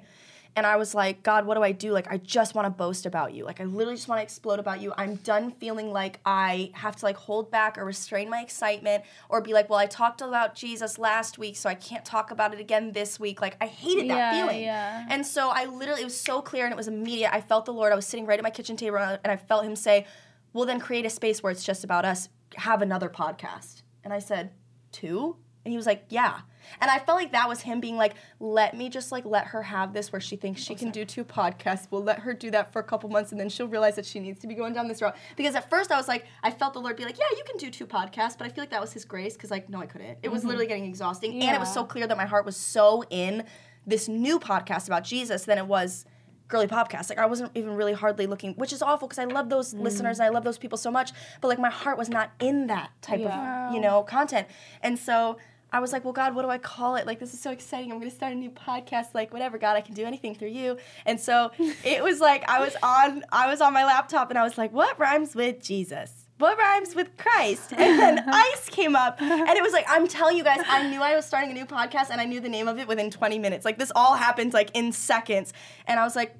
and 0.55 0.65
I 0.65 0.75
was 0.75 0.93
like, 0.93 1.23
God, 1.23 1.45
what 1.45 1.55
do 1.55 1.63
I 1.63 1.71
do? 1.71 1.91
Like, 1.91 2.11
I 2.11 2.17
just 2.17 2.55
want 2.55 2.65
to 2.65 2.69
boast 2.69 3.05
about 3.05 3.33
you. 3.33 3.45
Like, 3.45 3.61
I 3.61 3.63
literally 3.63 3.95
just 3.95 4.07
want 4.09 4.19
to 4.19 4.23
explode 4.23 4.59
about 4.59 4.81
you. 4.81 4.93
I'm 4.97 5.15
done 5.15 5.51
feeling 5.51 5.93
like 5.93 6.19
I 6.25 6.71
have 6.73 6.95
to 6.97 7.05
like 7.05 7.15
hold 7.15 7.49
back 7.49 7.77
or 7.77 7.85
restrain 7.85 8.29
my 8.29 8.41
excitement 8.41 9.03
or 9.29 9.39
be 9.41 9.53
like, 9.53 9.69
well, 9.69 9.79
I 9.79 9.85
talked 9.85 10.19
about 10.21 10.53
Jesus 10.53 10.99
last 10.99 11.37
week, 11.37 11.55
so 11.55 11.69
I 11.69 11.75
can't 11.75 12.03
talk 12.03 12.31
about 12.31 12.53
it 12.53 12.59
again 12.59 12.91
this 12.91 13.19
week. 13.19 13.39
Like, 13.41 13.55
I 13.61 13.67
hated 13.67 14.09
that 14.09 14.17
Yeah, 14.17 14.31
feeling. 14.31 14.63
yeah. 14.63 15.05
And 15.09 15.25
so 15.25 15.49
I 15.49 15.65
literally, 15.65 16.01
it 16.01 16.05
was 16.05 16.19
so 16.19 16.41
clear 16.41 16.65
and 16.65 16.73
it 16.73 16.77
was 16.77 16.89
immediate. 16.89 17.33
I 17.33 17.39
felt 17.39 17.65
the 17.65 17.73
Lord. 17.73 17.93
I 17.93 17.95
was 17.95 18.05
sitting 18.05 18.25
right 18.25 18.37
at 18.37 18.43
my 18.43 18.49
kitchen 18.49 18.75
table 18.75 18.97
and 18.97 19.19
I 19.23 19.37
felt 19.37 19.63
Him 19.63 19.75
say, 19.77 20.05
well, 20.53 20.65
then 20.65 20.81
create 20.81 21.05
a 21.05 21.09
space 21.09 21.41
where 21.41 21.51
it's 21.51 21.63
just 21.63 21.85
about 21.85 22.03
us. 22.03 22.27
Have 22.55 22.81
another 22.81 23.07
podcast. 23.07 23.83
And 24.03 24.11
I 24.11 24.19
said, 24.19 24.51
two? 24.91 25.37
And 25.63 25.71
he 25.71 25.77
was 25.77 25.85
like, 25.85 26.03
yeah. 26.09 26.41
And 26.79 26.89
I 26.89 26.99
felt 26.99 27.17
like 27.17 27.31
that 27.31 27.47
was 27.47 27.61
him 27.61 27.79
being 27.79 27.97
like, 27.97 28.15
let 28.39 28.75
me 28.75 28.89
just 28.89 29.11
like 29.11 29.25
let 29.25 29.47
her 29.47 29.61
have 29.63 29.93
this 29.93 30.11
where 30.11 30.21
she 30.21 30.35
thinks 30.35 30.61
she 30.61 30.75
can 30.75 30.91
do 30.91 31.05
two 31.05 31.23
podcasts. 31.23 31.87
We'll 31.89 32.03
let 32.03 32.19
her 32.19 32.33
do 32.33 32.51
that 32.51 32.71
for 32.73 32.79
a 32.79 32.83
couple 32.83 33.09
months 33.09 33.31
and 33.31 33.39
then 33.39 33.49
she'll 33.49 33.67
realize 33.67 33.95
that 33.95 34.05
she 34.05 34.19
needs 34.19 34.39
to 34.39 34.47
be 34.47 34.55
going 34.55 34.73
down 34.73 34.87
this 34.87 35.01
road. 35.01 35.13
Because 35.35 35.55
at 35.55 35.69
first 35.69 35.91
I 35.91 35.97
was 35.97 36.07
like, 36.07 36.25
I 36.43 36.51
felt 36.51 36.73
the 36.73 36.79
Lord 36.79 36.95
be 36.95 37.05
like, 37.05 37.17
yeah, 37.17 37.25
you 37.37 37.43
can 37.45 37.57
do 37.57 37.69
two 37.69 37.85
podcasts, 37.85 38.37
but 38.37 38.45
I 38.45 38.49
feel 38.49 38.61
like 38.61 38.71
that 38.71 38.81
was 38.81 38.93
his 38.93 39.05
grace 39.05 39.33
because 39.33 39.51
like, 39.51 39.69
no, 39.69 39.79
I 39.79 39.85
couldn't. 39.85 40.17
It 40.23 40.29
was 40.29 40.41
mm-hmm. 40.41 40.49
literally 40.49 40.67
getting 40.67 40.85
exhausting. 40.85 41.41
And 41.41 41.55
it 41.55 41.59
was 41.59 41.73
so 41.73 41.83
clear 41.83 42.07
that 42.07 42.17
my 42.17 42.25
heart 42.25 42.45
was 42.45 42.57
so 42.57 43.03
in 43.09 43.43
this 43.85 44.07
new 44.07 44.39
podcast 44.39 44.87
about 44.87 45.03
Jesus 45.03 45.45
than 45.45 45.57
it 45.57 45.65
was 45.65 46.05
girly 46.51 46.67
podcast. 46.67 47.09
Like 47.09 47.17
I 47.17 47.25
wasn't 47.25 47.51
even 47.55 47.75
really 47.75 47.93
hardly 47.93 48.27
looking, 48.27 48.53
which 48.53 48.73
is 48.73 48.81
awful 48.81 49.07
because 49.07 49.17
I 49.17 49.23
love 49.23 49.49
those 49.49 49.73
mm. 49.73 49.81
listeners 49.81 50.19
and 50.19 50.25
I 50.25 50.29
love 50.29 50.43
those 50.43 50.57
people 50.57 50.77
so 50.77 50.91
much. 50.91 51.11
But 51.39 51.47
like 51.47 51.57
my 51.59 51.71
heart 51.71 51.97
was 51.97 52.09
not 52.09 52.31
in 52.39 52.67
that 52.67 52.91
type 53.01 53.21
Yeah. 53.21 53.69
of 53.69 53.73
you 53.73 53.81
know 53.81 54.03
content. 54.03 54.47
And 54.83 54.99
so 54.99 55.37
I 55.73 55.79
was 55.79 55.93
like, 55.93 56.03
well, 56.03 56.13
God, 56.13 56.35
what 56.35 56.41
do 56.41 56.49
I 56.49 56.57
call 56.57 56.95
it? 56.95 57.07
Like 57.07 57.19
this 57.19 57.33
is 57.33 57.39
so 57.39 57.51
exciting. 57.51 57.91
I'm 57.91 57.99
gonna 57.99 58.11
start 58.11 58.33
a 58.33 58.35
new 58.35 58.51
podcast. 58.51 59.13
Like 59.13 59.31
whatever, 59.31 59.57
God, 59.57 59.77
I 59.77 59.81
can 59.81 59.95
do 59.95 60.05
anything 60.05 60.35
through 60.35 60.49
you. 60.49 60.77
And 61.05 61.19
so 61.19 61.51
it 61.83 62.03
was 62.03 62.19
like 62.19 62.47
I 62.49 62.59
was 62.59 62.75
on 62.83 63.23
I 63.31 63.47
was 63.47 63.61
on 63.61 63.73
my 63.73 63.85
laptop 63.85 64.29
and 64.29 64.37
I 64.39 64.43
was 64.43 64.57
like, 64.57 64.71
what 64.73 64.99
rhymes 64.99 65.35
with 65.35 65.61
Jesus? 65.61 66.17
what 66.37 66.57
rhymes 66.57 66.95
with 66.95 67.15
Christ? 67.17 67.71
And 67.71 67.99
then 67.99 68.23
ice 68.27 68.67
came 68.67 68.95
up. 68.95 69.21
And 69.21 69.49
it 69.49 69.61
was 69.61 69.73
like, 69.73 69.85
I'm 69.87 70.07
telling 70.07 70.35
you 70.35 70.43
guys, 70.43 70.59
I 70.67 70.89
knew 70.89 70.99
I 70.99 71.15
was 71.15 71.23
starting 71.23 71.51
a 71.51 71.53
new 71.53 71.67
podcast 71.67 72.09
and 72.09 72.19
I 72.19 72.25
knew 72.25 72.39
the 72.39 72.49
name 72.49 72.67
of 72.67 72.79
it 72.79 72.87
within 72.87 73.11
20 73.11 73.37
minutes. 73.37 73.63
Like 73.63 73.77
this 73.77 73.91
all 73.95 74.15
happened 74.15 74.51
like 74.51 74.71
in 74.73 74.91
seconds. 74.91 75.53
And 75.85 75.99
I 75.99 76.03
was 76.03 76.15
like, 76.15 76.35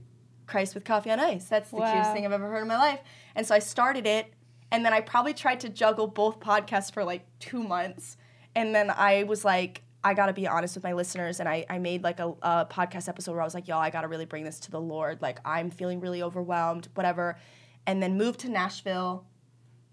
Christ 0.47 0.73
with 0.73 0.85
coffee 0.85 1.11
on 1.11 1.19
ice. 1.19 1.45
That's 1.45 1.69
the 1.69 1.75
Wow. 1.77 1.91
cutest 1.91 2.13
thing 2.13 2.25
I've 2.25 2.31
ever 2.31 2.49
heard 2.49 2.63
in 2.63 2.67
my 2.67 2.77
life. 2.79 2.99
And 3.35 3.45
so 3.45 3.53
I 3.53 3.59
started 3.59 4.07
it. 4.07 4.33
And 4.71 4.83
then 4.83 4.91
I 4.91 5.01
probably 5.01 5.35
tried 5.35 5.59
to 5.59 5.69
juggle 5.69 6.07
both 6.07 6.39
podcasts 6.39 6.91
for 6.91 7.03
like 7.03 7.23
two 7.39 7.61
months. 7.61 8.17
And 8.55 8.73
then 8.75 8.89
I 8.89 9.23
was 9.23 9.45
like, 9.45 9.83
I 10.03 10.13
gotta 10.13 10.33
be 10.33 10.47
honest 10.47 10.75
with 10.75 10.83
my 10.83 10.93
listeners. 10.93 11.39
And 11.39 11.47
I, 11.47 11.65
I 11.69 11.77
made 11.77 12.03
like 12.03 12.19
a, 12.19 12.33
a 12.41 12.65
podcast 12.69 13.07
episode 13.07 13.33
where 13.33 13.41
I 13.41 13.45
was 13.45 13.53
like, 13.53 13.67
y'all, 13.67 13.79
I 13.79 13.89
gotta 13.89 14.07
really 14.07 14.25
bring 14.25 14.43
this 14.43 14.59
to 14.61 14.71
the 14.71 14.81
Lord. 14.81 15.21
Like, 15.21 15.39
I'm 15.45 15.69
feeling 15.69 15.99
really 15.99 16.23
overwhelmed, 16.23 16.89
whatever. 16.95 17.37
And 17.85 18.01
then 18.01 18.17
moved 18.17 18.39
to 18.41 18.49
Nashville. 18.49 19.25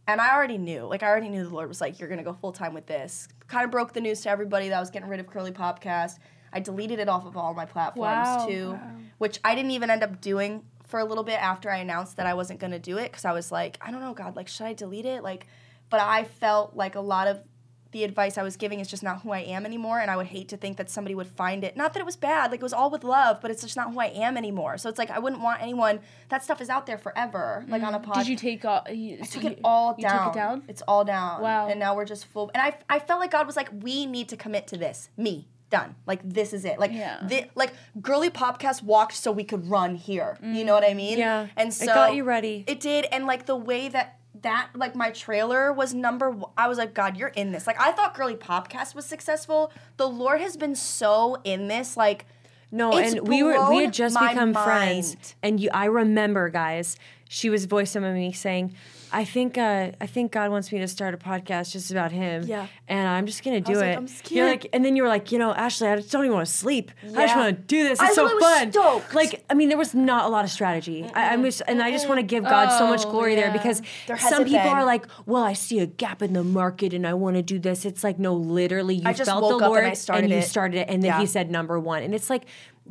And 0.06 0.20
I 0.22 0.34
already 0.34 0.56
knew, 0.56 0.86
like, 0.86 1.02
I 1.02 1.08
already 1.08 1.28
knew 1.28 1.44
the 1.44 1.54
Lord 1.54 1.68
was 1.68 1.80
like, 1.82 2.00
you're 2.00 2.08
gonna 2.08 2.22
go 2.22 2.32
full 2.32 2.52
time 2.52 2.72
with 2.72 2.86
this. 2.86 3.28
Kind 3.46 3.64
of 3.66 3.70
broke 3.70 3.92
the 3.92 4.00
news 4.00 4.22
to 4.22 4.30
everybody 4.30 4.70
that 4.70 4.76
I 4.76 4.80
was 4.80 4.90
getting 4.90 5.08
rid 5.08 5.20
of 5.20 5.26
Girly 5.26 5.52
Podcast. 5.52 6.18
I 6.52 6.60
deleted 6.60 6.98
it 6.98 7.10
off 7.10 7.26
of 7.26 7.36
all 7.36 7.52
my 7.52 7.66
platforms 7.66 8.26
Wow. 8.26 8.46
too, 8.46 8.78
which 9.18 9.38
I 9.44 9.54
didn't 9.54 9.72
even 9.72 9.90
end 9.90 10.02
up 10.02 10.22
doing 10.22 10.64
for 10.86 10.98
a 10.98 11.04
little 11.04 11.24
bit 11.24 11.38
after 11.42 11.70
I 11.70 11.76
announced 11.78 12.16
that 12.16 12.24
I 12.24 12.32
wasn't 12.32 12.58
gonna 12.60 12.78
do 12.78 12.96
it 12.96 13.10
because 13.12 13.26
I 13.26 13.32
was 13.32 13.52
like, 13.52 13.76
I 13.82 13.90
don't 13.90 14.00
know, 14.00 14.14
God, 14.14 14.34
like, 14.36 14.48
should 14.48 14.64
I 14.64 14.72
delete 14.72 15.04
it? 15.04 15.22
Like, 15.22 15.46
but 15.90 16.00
I 16.00 16.24
felt 16.24 16.74
like 16.74 16.94
a 16.94 17.00
lot 17.00 17.28
of 17.28 17.42
the 17.92 18.04
advice 18.04 18.36
I 18.36 18.42
was 18.42 18.56
giving 18.56 18.80
is 18.80 18.88
just 18.88 19.02
not 19.02 19.22
who 19.22 19.30
I 19.32 19.40
am 19.40 19.64
anymore, 19.64 19.98
and 19.98 20.10
I 20.10 20.16
would 20.16 20.26
hate 20.26 20.48
to 20.48 20.56
think 20.56 20.76
that 20.76 20.90
somebody 20.90 21.14
would 21.14 21.26
find 21.26 21.64
it. 21.64 21.76
Not 21.76 21.94
that 21.94 22.00
it 22.00 22.06
was 22.06 22.16
bad, 22.16 22.50
like 22.50 22.60
it 22.60 22.62
was 22.62 22.72
all 22.72 22.90
with 22.90 23.04
love, 23.04 23.40
but 23.40 23.50
it's 23.50 23.62
just 23.62 23.76
not 23.76 23.92
who 23.92 24.00
I 24.00 24.06
am 24.06 24.36
anymore. 24.36 24.76
So 24.78 24.88
it's 24.88 24.98
like 24.98 25.10
I 25.10 25.18
wouldn't 25.18 25.42
want 25.42 25.62
anyone. 25.62 26.00
That 26.28 26.44
stuff 26.44 26.60
is 26.60 26.68
out 26.68 26.86
there 26.86 26.98
forever, 26.98 27.64
like 27.68 27.82
on 27.82 27.94
a 27.94 28.00
podcast. 28.00 28.14
Did 28.24 28.28
you 28.28 28.36
take 28.36 28.64
all? 28.64 28.84
You, 28.90 29.18
I 29.22 29.26
took 29.26 29.44
it 29.44 29.60
all 29.64 29.94
you 29.96 30.04
down. 30.06 30.26
took 30.26 30.34
it 30.34 30.38
down. 30.38 30.62
It's 30.68 30.82
all 30.86 31.04
down. 31.04 31.40
Wow. 31.42 31.68
And 31.68 31.80
now 31.80 31.96
we're 31.96 32.04
just 32.04 32.26
full. 32.26 32.50
And 32.54 32.62
I, 32.62 32.76
I 32.88 32.98
felt 32.98 33.20
like 33.20 33.30
God 33.30 33.46
was 33.46 33.56
like, 33.56 33.68
we 33.80 34.06
need 34.06 34.28
to 34.28 34.36
commit 34.36 34.66
to 34.68 34.76
this. 34.76 35.08
Me. 35.16 35.48
Done. 35.70 35.96
Like 36.06 36.20
this 36.24 36.54
is 36.54 36.64
it. 36.64 36.78
Like 36.78 36.92
Yeah. 36.92 37.26
thi- 37.26 37.50
like 37.54 37.74
girly 38.00 38.30
podcast 38.30 38.82
walked 38.82 39.12
so 39.12 39.30
we 39.30 39.44
could 39.44 39.68
run 39.68 39.96
here. 39.96 40.38
You 40.42 40.62
mm. 40.62 40.64
know 40.64 40.72
what 40.72 40.84
I 40.84 40.94
mean? 40.94 41.18
Yeah. 41.18 41.48
And 41.58 41.74
so 41.74 41.84
It 41.84 41.88
so 41.88 41.94
got 41.94 42.14
you 42.14 42.24
ready. 42.24 42.64
It 42.66 42.80
did. 42.80 43.06
And 43.12 43.26
like 43.26 43.44
the 43.44 43.56
way 43.56 43.90
that 43.90 44.17
that 44.42 44.70
like 44.74 44.94
my 44.94 45.10
trailer 45.10 45.72
was 45.72 45.94
number 45.94 46.30
one, 46.30 46.50
I 46.56 46.68
was 46.68 46.78
like, 46.78 46.94
God, 46.94 47.16
you're 47.16 47.28
in 47.28 47.52
this. 47.52 47.66
Like 47.66 47.80
I 47.80 47.92
thought 47.92 48.14
girly 48.14 48.36
popcast 48.36 48.94
was 48.94 49.04
successful. 49.04 49.72
The 49.96 50.08
Lord 50.08 50.40
has 50.40 50.56
been 50.56 50.74
so 50.74 51.38
in 51.44 51.68
this. 51.68 51.96
Like 51.96 52.26
No, 52.70 52.96
It's 52.96 53.14
and 53.14 53.28
we 53.28 53.42
were 53.42 53.70
we 53.70 53.84
had 53.84 53.92
just 53.92 54.18
become 54.18 54.52
friends, 54.54 55.34
and 55.42 55.60
you. 55.60 55.70
I 55.72 55.86
remember, 55.86 56.48
guys. 56.48 56.96
She 57.30 57.50
was 57.50 57.66
voicing 57.66 58.04
of 58.04 58.14
me 58.14 58.32
saying, 58.32 58.74
"I 59.12 59.24
think 59.24 59.56
uh, 59.58 59.92
I 60.00 60.06
think 60.06 60.32
God 60.32 60.50
wants 60.50 60.70
me 60.72 60.78
to 60.80 60.88
start 60.88 61.14
a 61.14 61.16
podcast 61.16 61.72
just 61.72 61.90
about 61.90 62.12
Him." 62.12 62.44
Yeah. 62.46 62.66
and 62.88 63.06
I'm 63.08 63.26
just 63.26 63.42
gonna 63.44 63.60
do 63.60 63.72
was 63.72 63.80
like, 63.80 63.90
it. 63.92 63.96
"I'm 63.98 64.08
You're 64.30 64.46
like, 64.48 64.66
and 64.72 64.84
then 64.84 64.96
you 64.96 65.02
were 65.02 65.08
like, 65.08 65.32
you 65.32 65.38
know, 65.38 65.52
Ashley, 65.52 65.88
I 65.88 65.96
just 65.96 66.10
don't 66.10 66.24
even 66.24 66.34
want 66.36 66.46
to 66.46 66.52
sleep. 66.52 66.90
I 67.16 67.26
just 67.26 67.36
want 67.36 67.54
to 67.56 67.62
do 67.62 67.82
this. 67.88 68.00
I 68.00 68.06
It's 68.06 68.14
so 68.14 68.24
really 68.24 68.34
was 68.36 68.44
fun. 68.44 68.72
stoked. 68.72 69.14
Like, 69.14 69.44
I 69.50 69.54
mean, 69.54 69.68
there 69.68 69.78
was 69.78 69.94
not 69.94 70.24
a 70.24 70.28
lot 70.28 70.44
of 70.44 70.50
strategy. 70.50 71.04
I, 71.14 71.30
I'm 71.32 71.42
just, 71.42 71.62
and 71.68 71.82
I 71.82 71.90
just 71.90 72.08
want 72.08 72.18
to 72.18 72.22
give 72.22 72.44
God 72.44 72.76
so 72.78 72.86
much 72.86 73.04
Oh, 73.06 73.10
glory 73.10 73.34
there 73.34 73.50
because 73.52 73.82
There 74.06 74.18
some 74.18 74.44
people 74.44 74.60
been. 74.60 74.68
are 74.68 74.84
like, 74.84 75.06
well, 75.26 75.42
I 75.42 75.52
see 75.52 75.78
a 75.80 75.86
gap 75.86 76.22
in 76.22 76.32
the 76.32 76.44
market 76.44 76.92
and 76.94 77.06
I 77.06 77.14
want 77.14 77.36
to 77.36 77.42
do 77.42 77.58
this. 77.58 77.84
It's 77.84 78.02
like, 78.04 78.18
no, 78.18 78.34
literally, 78.34 78.96
you 78.96 79.02
I 79.06 79.12
just 79.12 79.30
felt 79.30 79.42
woke 79.42 79.58
the 79.60 79.64
and 79.64 79.72
Lord 79.72 79.84
I 79.84 79.94
started 79.94 80.30
you 80.30 80.36
it. 80.36 80.42
started 80.44 80.78
it, 80.78 80.88
and 80.88 81.02
then 81.02 81.08
Yeah. 81.10 81.20
He 81.20 81.26
said 81.26 81.50
number 81.50 81.78
one, 81.78 82.02
and 82.02 82.14
it's 82.14 82.30
like. 82.30 82.44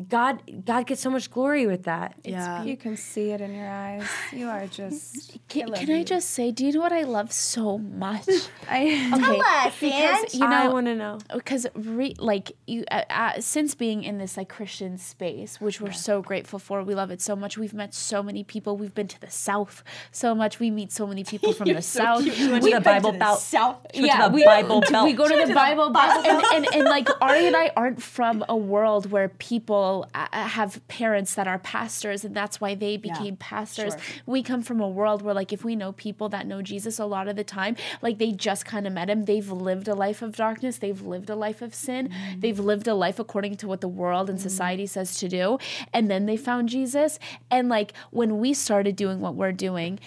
God, 0.09 0.43
God 0.65 0.85
gets 0.85 1.01
so 1.01 1.09
much 1.09 1.31
glory 1.31 1.65
with 1.65 1.83
that. 1.83 2.15
yeah. 2.23 2.63
You 2.63 2.77
can 2.77 2.97
see 2.97 3.31
it 3.31 3.41
in 3.41 3.53
your 3.55 3.67
eyes. 3.69 4.07
You 4.31 4.47
are 4.47 4.67
just. 4.79 5.37
Can, 5.47 5.73
can 5.73 5.91
I 5.91 6.03
just 6.03 6.29
say, 6.31 6.51
do 6.51 6.65
you 6.65 6.73
know 6.73 6.81
what 6.81 6.91
I 6.93 7.03
love 7.03 7.31
so 7.31 7.77
much? 7.77 8.27
I. 8.69 9.11
Okay, 9.13 9.39
us, 9.67 9.73
because 9.79 10.33
you 10.35 10.41
know, 10.47 10.55
I 10.55 10.67
want 10.67 10.85
to 10.87 10.95
know. 10.95 11.17
because 11.33 11.65
re- 11.73 12.15
like 12.19 12.51
you 12.67 12.83
uh, 12.91 13.03
uh, 13.09 13.39
since 13.39 13.75
being 13.75 14.03
in 14.03 14.17
this 14.17 14.37
like 14.37 14.49
christian 14.49 14.97
space 14.97 15.59
which 15.61 15.79
we're 15.81 15.91
so 15.91 16.21
grateful 16.21 16.59
for 16.59 16.83
we 16.83 16.93
love 16.95 17.11
it 17.11 17.21
so 17.21 17.35
much 17.35 17.57
we've 17.57 17.73
met 17.73 17.93
so 17.93 18.21
many 18.21 18.43
people 18.43 18.77
we've 18.77 18.93
been 18.93 19.07
to 19.07 19.19
the 19.21 19.29
south 19.29 19.83
so 20.11 20.35
much 20.35 20.59
we 20.59 20.69
meet 20.69 20.91
so 20.91 21.07
many 21.07 21.23
people 21.23 21.53
from 21.53 21.71
the 21.71 21.81
south 21.81 22.23
We 22.23 22.51
went 22.51 22.63
to 22.63 22.71
the 22.71 22.81
Bible 22.81 23.11
Belt. 23.13 23.39
South. 23.39 23.77
the 23.93 24.01
we, 24.33 24.43
Bible 24.45 24.81
we 25.03 25.13
go 25.13 25.27
to 25.27 25.45
the 25.47 25.53
Bible 25.53 25.89
Belt, 25.89 26.25
and, 26.25 26.43
and, 26.53 26.75
and 26.75 26.83
like 26.85 27.07
Ari 27.21 27.47
and 27.47 27.55
I 27.55 27.71
aren't 27.75 28.01
from 28.01 28.43
a 28.49 28.55
world 28.55 29.11
where 29.11 29.29
people 29.29 29.86
uh, 30.13 30.27
uh, 30.33 30.47
have 30.59 30.71
parents 30.87 31.31
that 31.37 31.47
are 31.47 31.59
pastors, 31.59 32.19
and 32.25 32.33
that's 32.39 32.59
why 32.61 32.71
they 32.75 32.95
became 32.97 33.35
pastors. 33.37 33.93
We 34.25 34.39
come 34.43 34.61
from 34.61 34.79
a 34.79 34.89
world 34.99 35.21
where, 35.23 35.33
like, 35.41 35.51
if 35.57 35.63
we 35.63 35.75
know 35.75 35.91
people 36.07 36.27
that 36.29 36.45
know 36.51 36.61
Jesus, 36.61 36.99
a 36.99 37.05
lot 37.05 37.27
of 37.27 37.35
the 37.35 37.43
time, 37.59 37.75
like 38.01 38.17
they 38.17 38.31
just 38.31 38.65
kind 38.65 38.85
of 38.87 38.93
met 38.93 39.09
him. 39.09 39.25
They've 39.25 39.51
lived 39.51 39.87
a 39.87 39.95
life 39.95 40.21
of 40.21 40.35
darkness. 40.35 40.77
They've 40.77 41.01
lived 41.01 41.29
a 41.29 41.35
life 41.35 41.61
of 41.61 41.73
sin. 41.73 42.03
They've 42.41 42.59
lived 42.71 42.87
a 42.87 42.93
life 43.05 43.19
according 43.19 43.55
to 43.57 43.67
what 43.67 43.81
the 43.81 43.87
world 44.01 44.29
and 44.29 44.39
society 44.49 44.87
says 44.87 45.17
to 45.19 45.27
do, 45.27 45.57
and 45.93 46.09
then 46.11 46.25
they 46.25 46.37
found 46.37 46.69
Jesus. 46.69 47.19
And 47.49 47.69
like 47.69 47.93
when 48.11 48.39
we 48.39 48.53
started 48.53 48.95
doing 48.95 49.21
what 49.21 49.35
we're 49.35 49.51
doing, 49.69 49.99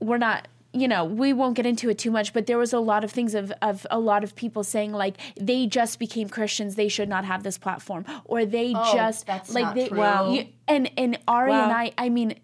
we're 0.00 0.18
not 0.18 0.48
you 0.74 0.88
know 0.88 1.04
we 1.04 1.32
won't 1.32 1.54
get 1.54 1.64
into 1.64 1.88
it 1.88 1.98
too 1.98 2.10
much 2.10 2.32
but 2.32 2.46
there 2.46 2.58
was 2.58 2.72
a 2.72 2.78
lot 2.78 3.04
of 3.04 3.10
things 3.10 3.34
of, 3.34 3.52
of 3.62 3.86
a 3.90 3.98
lot 3.98 4.24
of 4.24 4.34
people 4.34 4.64
saying 4.64 4.92
like 4.92 5.16
they 5.40 5.66
just 5.66 5.98
became 5.98 6.28
christians 6.28 6.74
they 6.74 6.88
should 6.88 7.08
not 7.08 7.24
have 7.24 7.42
this 7.42 7.56
platform 7.56 8.04
or 8.24 8.44
they 8.44 8.72
oh, 8.74 8.94
just 8.94 9.26
that's 9.26 9.54
like 9.54 9.64
not 9.64 9.74
they 9.74 9.88
true. 9.88 9.98
wow 9.98 10.30
you, 10.30 10.46
and 10.68 10.90
and 10.96 11.18
ari 11.28 11.52
and 11.52 11.72
i 11.72 11.92
i 11.96 12.08
mean 12.08 12.34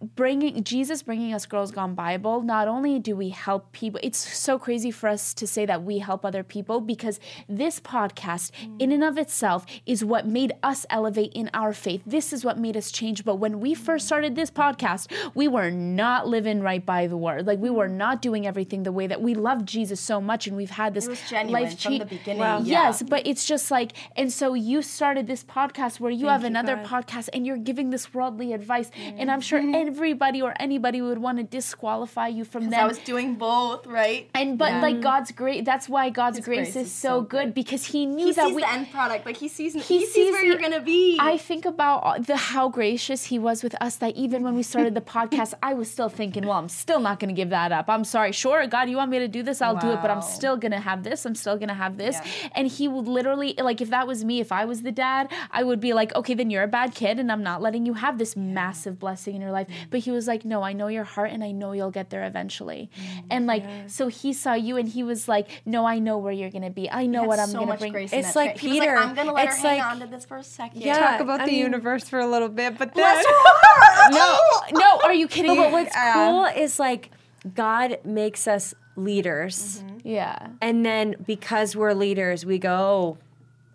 bringing 0.00 0.64
jesus 0.64 1.02
bringing 1.02 1.34
us 1.34 1.44
girls 1.44 1.70
gone 1.70 1.94
bible 1.94 2.40
not 2.40 2.66
only 2.66 2.98
do 2.98 3.14
we 3.14 3.28
help 3.28 3.70
people 3.72 4.00
it's 4.02 4.16
so 4.16 4.58
crazy 4.58 4.90
for 4.90 5.08
us 5.10 5.34
to 5.34 5.46
say 5.46 5.66
that 5.66 5.82
we 5.82 5.98
help 5.98 6.24
other 6.24 6.42
people 6.42 6.80
because 6.80 7.20
this 7.50 7.78
podcast 7.80 8.50
in 8.78 8.92
and 8.92 9.04
of 9.04 9.18
itself 9.18 9.66
is 9.84 10.02
what 10.02 10.26
made 10.26 10.52
us 10.62 10.86
elevate 10.88 11.30
in 11.34 11.50
our 11.52 11.74
faith 11.74 12.00
this 12.06 12.32
is 12.32 12.46
what 12.46 12.58
made 12.58 12.78
us 12.78 12.90
change 12.90 13.26
but 13.26 13.34
when 13.34 13.60
we 13.60 13.74
first 13.74 14.06
started 14.06 14.34
this 14.34 14.50
podcast 14.50 15.10
we 15.34 15.46
were 15.46 15.70
not 15.70 16.26
living 16.26 16.62
right 16.62 16.86
by 16.86 17.06
the 17.06 17.16
word 17.16 17.46
like 17.46 17.58
we 17.58 17.68
were 17.68 17.88
not 17.88 18.22
doing 18.22 18.46
everything 18.46 18.84
the 18.84 18.92
way 18.92 19.06
that 19.06 19.20
we 19.20 19.34
loved 19.34 19.68
jesus 19.68 20.00
so 20.00 20.18
much 20.18 20.46
and 20.46 20.56
we've 20.56 20.70
had 20.70 20.94
this 20.94 21.08
life 21.50 21.78
from 21.78 21.92
cha- 21.92 21.98
the 21.98 22.06
beginning, 22.06 22.38
Wow. 22.40 22.58
yeah. 22.60 22.84
yes 22.88 23.02
but 23.02 23.26
it's 23.26 23.44
just 23.44 23.70
like 23.70 23.92
and 24.16 24.32
so 24.32 24.54
you 24.54 24.80
started 24.80 25.26
this 25.26 25.44
podcast 25.44 26.00
where 26.00 26.10
you 26.10 26.28
have 26.28 26.40
you, 26.40 26.46
another 26.46 26.76
God. 26.76 27.04
podcast 27.04 27.28
and 27.34 27.46
you're 27.46 27.58
giving 27.58 27.90
this 27.90 28.14
worldly 28.14 28.54
advice 28.54 28.90
and 28.96 29.30
i'm 29.30 29.42
sure 29.42 29.60
everybody 29.90 30.40
or 30.46 30.52
anybody 30.68 31.00
would 31.06 31.18
want 31.26 31.38
to 31.38 31.44
disqualify 31.58 32.28
you 32.28 32.44
from 32.44 32.62
I 32.72 32.86
was 32.86 32.98
doing 33.12 33.28
both, 33.34 33.86
right? 33.86 34.22
and 34.34 34.48
but 34.62 34.72
like 34.86 35.00
god's 35.10 35.30
great 35.32 35.64
that's 35.70 35.86
why 35.94 36.04
god's 36.10 36.40
grace, 36.40 36.72
grace 36.72 36.76
is, 36.76 36.86
is 36.86 36.92
so, 36.92 37.08
so 37.08 37.20
good, 37.22 37.46
good. 37.46 37.54
because 37.60 37.82
he 37.92 38.00
knew 38.06 38.28
he 38.28 38.32
that 38.32 38.46
sees 38.48 38.56
we 38.56 38.62
the 38.62 38.70
end 38.70 38.90
product. 38.90 39.26
Like 39.28 39.36
he 39.44 39.48
sees, 39.56 39.72
he, 39.74 39.80
he 39.80 40.00
sees, 40.00 40.12
sees 40.14 40.32
where 40.32 40.40
the- 40.40 40.46
you're 40.48 40.64
gonna 40.66 40.80
be. 40.94 41.18
I 41.20 41.36
think 41.48 41.64
about 41.64 42.26
the 42.26 42.36
how 42.36 42.68
gracious 42.68 43.20
he 43.24 43.38
was 43.38 43.62
with 43.62 43.74
us 43.80 43.96
that 43.96 44.16
even 44.16 44.42
when 44.42 44.54
we 44.54 44.62
started 44.62 44.94
the 44.94 45.00
podcast, 45.00 45.54
I 45.62 45.74
was 45.74 45.90
still 45.90 46.08
thinking, 46.08 46.46
well, 46.46 46.58
I'm 46.58 46.68
still 46.68 47.00
not 47.00 47.20
going 47.20 47.28
to 47.34 47.34
give 47.34 47.50
that 47.50 47.72
up. 47.72 47.88
I'm 47.88 48.04
sorry. 48.04 48.32
Sure, 48.32 48.66
God, 48.66 48.88
you 48.90 48.96
want 48.96 49.10
me 49.10 49.18
to 49.18 49.28
do 49.28 49.42
this? 49.42 49.60
I'll 49.62 49.76
do 49.76 49.90
it, 49.90 50.00
but 50.02 50.10
I'm 50.10 50.22
still 50.22 50.56
going 50.56 50.72
to 50.72 50.80
have 50.80 51.02
this. 51.02 51.24
I'm 51.24 51.34
still 51.34 51.56
going 51.56 51.68
to 51.68 51.74
have 51.74 51.96
this. 51.96 52.16
Yeah. 52.16 52.48
And 52.54 52.68
he 52.68 52.88
would 52.88 53.08
literally, 53.08 53.54
like, 53.58 53.80
if 53.80 53.90
that 53.90 54.06
was 54.06 54.24
me, 54.24 54.40
if 54.40 54.52
I 54.52 54.64
was 54.64 54.82
the 54.82 54.92
dad, 54.92 55.30
I 55.50 55.62
would 55.62 55.80
be 55.80 55.92
like, 55.92 56.14
okay, 56.14 56.34
then 56.34 56.50
you're 56.50 56.62
a 56.62 56.68
bad 56.68 56.94
kid 56.94 57.18
and 57.18 57.30
I'm 57.30 57.42
not 57.42 57.62
letting 57.62 57.86
you 57.86 57.94
have 57.94 58.18
this 58.18 58.36
massive 58.36 58.98
blessing 58.98 59.34
in 59.34 59.40
your 59.40 59.52
life. 59.52 59.68
But 59.88 60.00
he 60.00 60.10
was 60.10 60.26
like, 60.26 60.44
no, 60.44 60.62
I 60.62 60.72
know 60.72 60.88
your 60.88 61.04
heart 61.04 61.30
and 61.30 61.42
I 61.42 61.52
know 61.52 61.72
you'll 61.72 61.90
get 61.90 62.10
there 62.10 62.24
eventually. 62.24 62.90
Mm. 63.00 63.24
And 63.30 63.46
like, 63.46 63.64
so 63.86 64.08
he 64.08 64.32
saw 64.32 64.52
you 64.54 64.76
and 64.76 64.88
he 64.88 65.02
was 65.02 65.28
like, 65.28 65.48
no, 65.64 65.86
I 65.86 65.98
know 65.98 66.18
where 66.18 66.32
you're 66.32 66.50
going 66.50 66.62
to 66.64 66.70
be. 66.70 66.90
I 66.90 67.06
know 67.06 67.24
what 67.24 67.38
I'm 67.38 67.48
so 67.48 67.54
going 67.54 67.66
to 67.66 67.72
much 67.72 67.78
bring. 67.80 67.92
grace 67.92 68.12
in 68.12 68.18
It's 68.18 68.28
that 68.34 68.36
like 68.36 68.52
kid. 68.56 68.60
He 68.72 68.80
Peter. 68.80 68.94
Like, 68.96 69.06
I'm 69.06 69.14
gonna 69.14 69.32
let 69.32 69.46
It's 69.48 69.56
her 69.62 69.68
hang 69.68 69.78
like- 69.78 69.86
on 69.86 70.00
to 70.00 70.06
this 70.06 70.24
for 70.24 70.36
a 70.36 70.44
second. 70.44 70.82
Yeah. 70.82 70.98
Talk 70.98 71.20
about 71.20 71.40
I 71.40 71.46
the 71.46 71.52
mean- 71.52 71.60
universe 71.60 72.08
for 72.08 72.18
a 72.18 72.26
little 72.26 72.48
bit, 72.48 72.76
but 72.78 72.94
then. 72.94 73.02
Bless 73.04 73.24
no, 74.12 74.38
no, 74.78 75.00
are 75.04 75.14
you 75.14 75.28
kidding? 75.28 75.56
But 75.56 75.72
what's 75.72 75.94
Yeah. 75.94 76.14
cool 76.14 76.44
is 76.46 76.78
like 76.78 77.10
God 77.54 77.98
makes 78.04 78.46
us 78.48 78.74
leaders. 78.96 79.82
yeah. 80.02 80.48
And 80.60 80.84
then 80.84 81.16
because 81.26 81.74
we're 81.76 81.94
leaders, 81.94 82.44
we 82.44 82.58
go, 82.58 82.70
oh, 82.70 83.18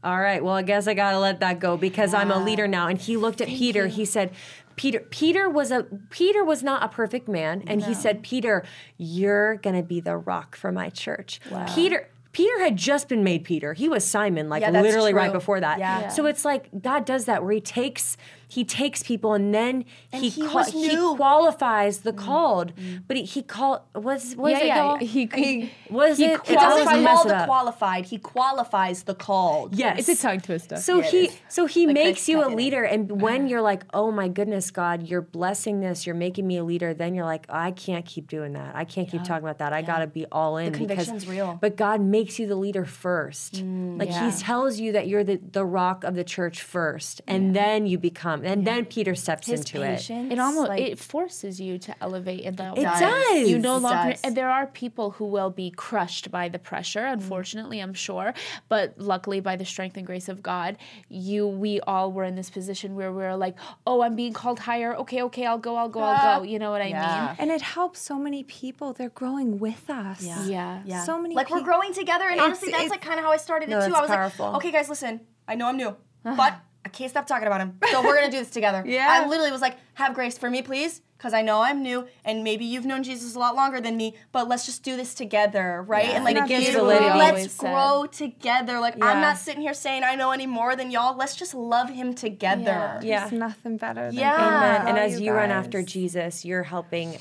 all 0.03 0.19
right, 0.19 0.43
well, 0.43 0.53
I 0.53 0.61
guess 0.61 0.87
I 0.87 0.93
got 0.93 1.11
to 1.11 1.19
let 1.19 1.39
that 1.39 1.59
go 1.59 1.77
because 1.77 2.13
I'm 2.13 2.29
a 2.29 2.37
leader 2.43 2.67
now. 2.67 2.87
And 2.87 2.99
he 2.99 3.17
looked 3.17 3.41
at 3.41 3.47
Peter. 3.47 3.87
He 3.87 4.05
said, 4.05 4.31
Peter, 4.75 4.99
Peter 4.99 5.49
was 5.49 5.71
a 5.71 5.83
Peter 6.09 6.43
was 6.43 6.63
not 6.63 6.83
a 6.83 6.87
perfect 6.87 7.27
man, 7.27 7.63
and 7.67 7.83
he 7.83 7.93
said, 7.93 8.23
Peter, 8.23 8.63
you're 8.97 9.55
gonna 9.57 9.83
be 9.83 9.99
the 9.99 10.17
rock 10.17 10.55
for 10.55 10.71
my 10.71 10.89
church. 10.89 11.39
Peter, 11.73 12.09
Peter 12.31 12.59
had 12.59 12.75
just 12.75 13.07
been 13.07 13.23
made 13.23 13.45
Peter. 13.45 13.73
He 13.73 13.87
was 13.87 14.03
Simon, 14.03 14.49
like 14.49 14.61
Yeah, 14.61 14.71
literally 14.71 15.13
right 15.13 15.31
before 15.31 15.61
that. 15.61 15.79
Yeah. 15.79 16.09
So 16.09 16.25
it's 16.25 16.43
like 16.43 16.69
God 16.81 17.05
does 17.05 17.25
that 17.25 17.43
where 17.43 17.53
He 17.53 17.61
takes 17.61 18.17
he 18.55 18.63
takes 18.63 19.03
people 19.03 19.33
and 19.33 19.53
then 19.53 19.83
he 20.13 20.29
he 20.29 20.41
qua- 20.47 20.61
was 20.61 20.71
he 20.71 20.87
new. 20.87 21.13
qualifies 21.17 21.99
the 21.99 22.13
mm-hmm. 22.13 22.25
called. 22.25 22.71
But 23.05 23.17
he, 23.17 23.23
he 23.23 23.41
called 23.43 23.81
was 23.93 24.33
was 24.37 24.53
yeah, 24.53 24.59
it 24.59 24.67
yeah. 24.67 24.77
y'all? 24.77 24.97
He, 24.97 25.29
he, 25.35 25.71
was 25.89 26.17
he 26.17 26.25
it? 26.25 26.47
He 26.47 26.55
I 26.55 26.61
doesn't 26.61 27.03
call 27.03 27.23
the 27.25 27.35
up. 27.35 27.47
qualified. 27.47 28.05
He 28.05 28.17
qualifies 28.17 29.03
the 29.03 29.13
called. 29.13 29.75
Yes. 29.75 30.07
it's 30.07 30.19
a 30.19 30.21
tongue 30.21 30.39
twister. 30.39 30.77
So 30.77 30.99
Yeah, 30.99 31.09
he 31.09 31.31
so 31.49 31.65
he 31.65 31.85
makes 31.85 32.29
you 32.29 32.45
a 32.45 32.47
leader 32.47 32.83
and 32.83 33.11
uh-huh. 33.11 33.19
when 33.19 33.49
you're 33.49 33.61
like, 33.61 33.83
"Oh 33.93 34.09
my 34.09 34.29
goodness, 34.29 34.71
God, 34.71 35.03
you're 35.03 35.21
blessing 35.21 35.81
this. 35.81 36.05
You're 36.05 36.15
making 36.15 36.47
me 36.47 36.55
a 36.57 36.63
leader." 36.63 36.93
Then 36.93 37.13
you're 37.13 37.25
like, 37.25 37.45
"I 37.49 37.71
can't 37.71 38.05
keep 38.05 38.29
doing 38.29 38.53
that. 38.53 38.73
I 38.73 38.85
can't 38.85 39.09
keep 39.09 39.25
talking 39.25 39.43
about 39.43 39.57
that. 39.57 39.73
I 39.73 39.81
got 39.81 39.99
to 39.99 40.07
be 40.07 40.25
all 40.31 40.55
in 40.55 40.71
because 40.71 40.87
conviction's 40.87 41.27
real. 41.27 41.57
But 41.59 41.75
God 41.75 41.99
makes 41.99 42.39
you 42.39 42.47
the 42.47 42.55
leader 42.55 42.85
first. 42.85 43.55
Mm, 43.55 43.99
like 43.99 44.09
yeah. 44.09 44.31
he 44.31 44.37
tells 44.41 44.79
you 44.79 44.93
that 44.93 45.09
you're 45.09 45.25
the 45.25 45.41
the 45.51 45.65
rock 45.65 46.05
of 46.05 46.15
the 46.15 46.23
church 46.23 46.61
first 46.61 47.21
and 47.27 47.53
then 47.53 47.85
you 47.85 47.97
become 47.97 48.44
and 48.45 48.65
then 48.65 48.85
Peter 48.85 49.15
steps 49.15 49.47
His 49.47 49.61
into 49.61 49.81
it. 49.81 49.97
patience. 49.97 50.31
it 50.31 50.39
almost 50.39 50.69
like, 50.69 50.81
it 50.81 50.99
forces 50.99 51.59
you 51.59 51.77
to 51.79 51.95
elevate 52.01 52.41
in 52.41 52.55
that 52.55 52.77
It 52.77 52.83
way. 52.85 52.99
does. 52.99 53.49
You 53.49 53.59
no 53.59 53.77
longer 53.77 54.11
does. 54.11 54.21
and 54.23 54.35
there 54.35 54.49
are 54.49 54.67
people 54.67 55.11
who 55.11 55.25
will 55.25 55.49
be 55.49 55.71
crushed 55.71 56.31
by 56.31 56.49
the 56.49 56.59
pressure, 56.59 57.01
mm-hmm. 57.01 57.13
unfortunately, 57.21 57.79
I'm 57.79 57.93
sure. 57.93 58.33
But 58.69 58.97
luckily 58.97 59.39
by 59.39 59.55
the 59.55 59.65
strength 59.65 59.97
and 59.97 60.05
grace 60.05 60.29
of 60.29 60.41
God, 60.41 60.77
you 61.09 61.47
we 61.47 61.79
all 61.81 62.11
were 62.11 62.23
in 62.23 62.35
this 62.35 62.49
position 62.49 62.95
where 62.95 63.11
we 63.11 63.23
are 63.23 63.37
like, 63.37 63.55
Oh, 63.85 64.01
I'm 64.01 64.15
being 64.15 64.33
called 64.33 64.59
higher. 64.59 64.95
Okay, 64.95 65.21
okay, 65.23 65.45
I'll 65.45 65.57
go, 65.57 65.75
I'll 65.75 65.89
go, 65.89 66.01
I'll 66.01 66.39
go. 66.39 66.43
Ah. 66.43 66.43
You 66.43 66.59
know 66.59 66.71
what 66.71 66.81
I 66.81 66.87
Yeah. 66.87 67.35
And 67.39 67.51
it 67.51 67.61
helps 67.61 67.99
so 67.99 68.17
many 68.17 68.43
people. 68.43 68.93
They're 68.93 69.09
growing 69.09 69.59
with 69.59 69.89
us. 69.89 70.21
mean? 70.21 70.51
Yeah. 70.51 70.81
Yeah. 70.85 71.03
So 71.03 71.17
many 71.17 71.35
people. 71.35 71.43
Like 71.43 71.49
we're 71.51 71.61
growing 71.63 71.93
together, 71.93 72.25
and 72.29 72.39
honestly, 72.39 72.71
that's 72.71 72.89
like 72.89 73.01
kind 73.01 73.19
of 73.19 73.25
how 73.25 73.31
I 73.31 73.37
started 73.37 73.69
No, 73.69 73.79
it 73.79 73.85
too. 73.85 73.91
that's 73.91 73.97
I 73.97 74.01
was 74.01 74.09
powerful. 74.09 74.45
like, 74.47 74.55
okay, 74.57 74.71
guys, 74.71 74.89
listen. 74.89 75.21
I 75.47 75.55
know 75.55 75.67
I'm 75.67 75.77
new, 75.77 75.89
uh-huh. 75.89 76.35
but 76.35 76.59
I 76.85 76.89
can't 76.89 77.09
stop 77.09 77.25
talking 77.25 77.47
about 77.47 77.61
him. 77.61 77.77
So 77.91 78.03
we're 78.03 78.15
gonna 78.15 78.31
do 78.31 78.37
this 78.37 78.51
together. 78.51 78.83
Yeah. 78.95 79.07
I 79.09 79.27
literally 79.27 79.51
was 79.51 79.61
like, 79.61 79.77
have 79.95 80.13
grace 80.13 80.37
for 80.37 80.49
me, 80.49 80.61
please, 80.61 81.01
because 81.17 81.33
I 81.33 81.41
know 81.41 81.61
I'm 81.61 81.81
new, 81.81 82.07
and 82.23 82.43
maybe 82.43 82.63
you've 82.63 82.85
known 82.85 83.01
Jesus 83.03 83.33
a 83.35 83.39
lot 83.39 83.55
longer 83.55 83.81
than 83.81 83.97
me. 83.97 84.13
But 84.31 84.47
let's 84.47 84.65
just 84.67 84.83
do 84.83 84.95
this 84.95 85.13
together, 85.15 85.83
right? 85.87 86.09
And 86.09 86.23
like 86.23 86.35
And 86.37 86.45
it 86.45 86.47
gives 86.47 86.67
you- 86.73 86.81
Let's 86.83 87.03
Always 87.31 87.51
said. 87.51 87.73
grow 87.73 88.05
together. 88.05 88.79
Like 88.79 88.95
Yeah. 88.97 89.05
I'm 89.05 89.21
not 89.21 89.37
sitting 89.37 89.61
here 89.61 89.73
saying 89.73 90.03
I 90.03 90.15
know 90.15 90.31
any 90.31 90.45
more 90.45 90.75
than 90.75 90.91
y'all. 90.91 91.17
Let's 91.17 91.35
just 91.35 91.55
love 91.55 91.89
Him 91.89 92.13
together. 92.13 92.99
Yeah. 93.01 93.21
There's 93.21 93.31
nothing 93.31 93.77
better 93.77 94.05
than 94.05 94.13
Yeah. 94.13 94.35
Amen. 94.35 94.87
and 94.87 94.97
as 94.99 95.19
you 95.19 95.33
run 95.33 95.49
after 95.51 95.81
Jesus, 95.81 96.45
you're 96.45 96.63
helping 96.63 97.15
I 97.15 97.17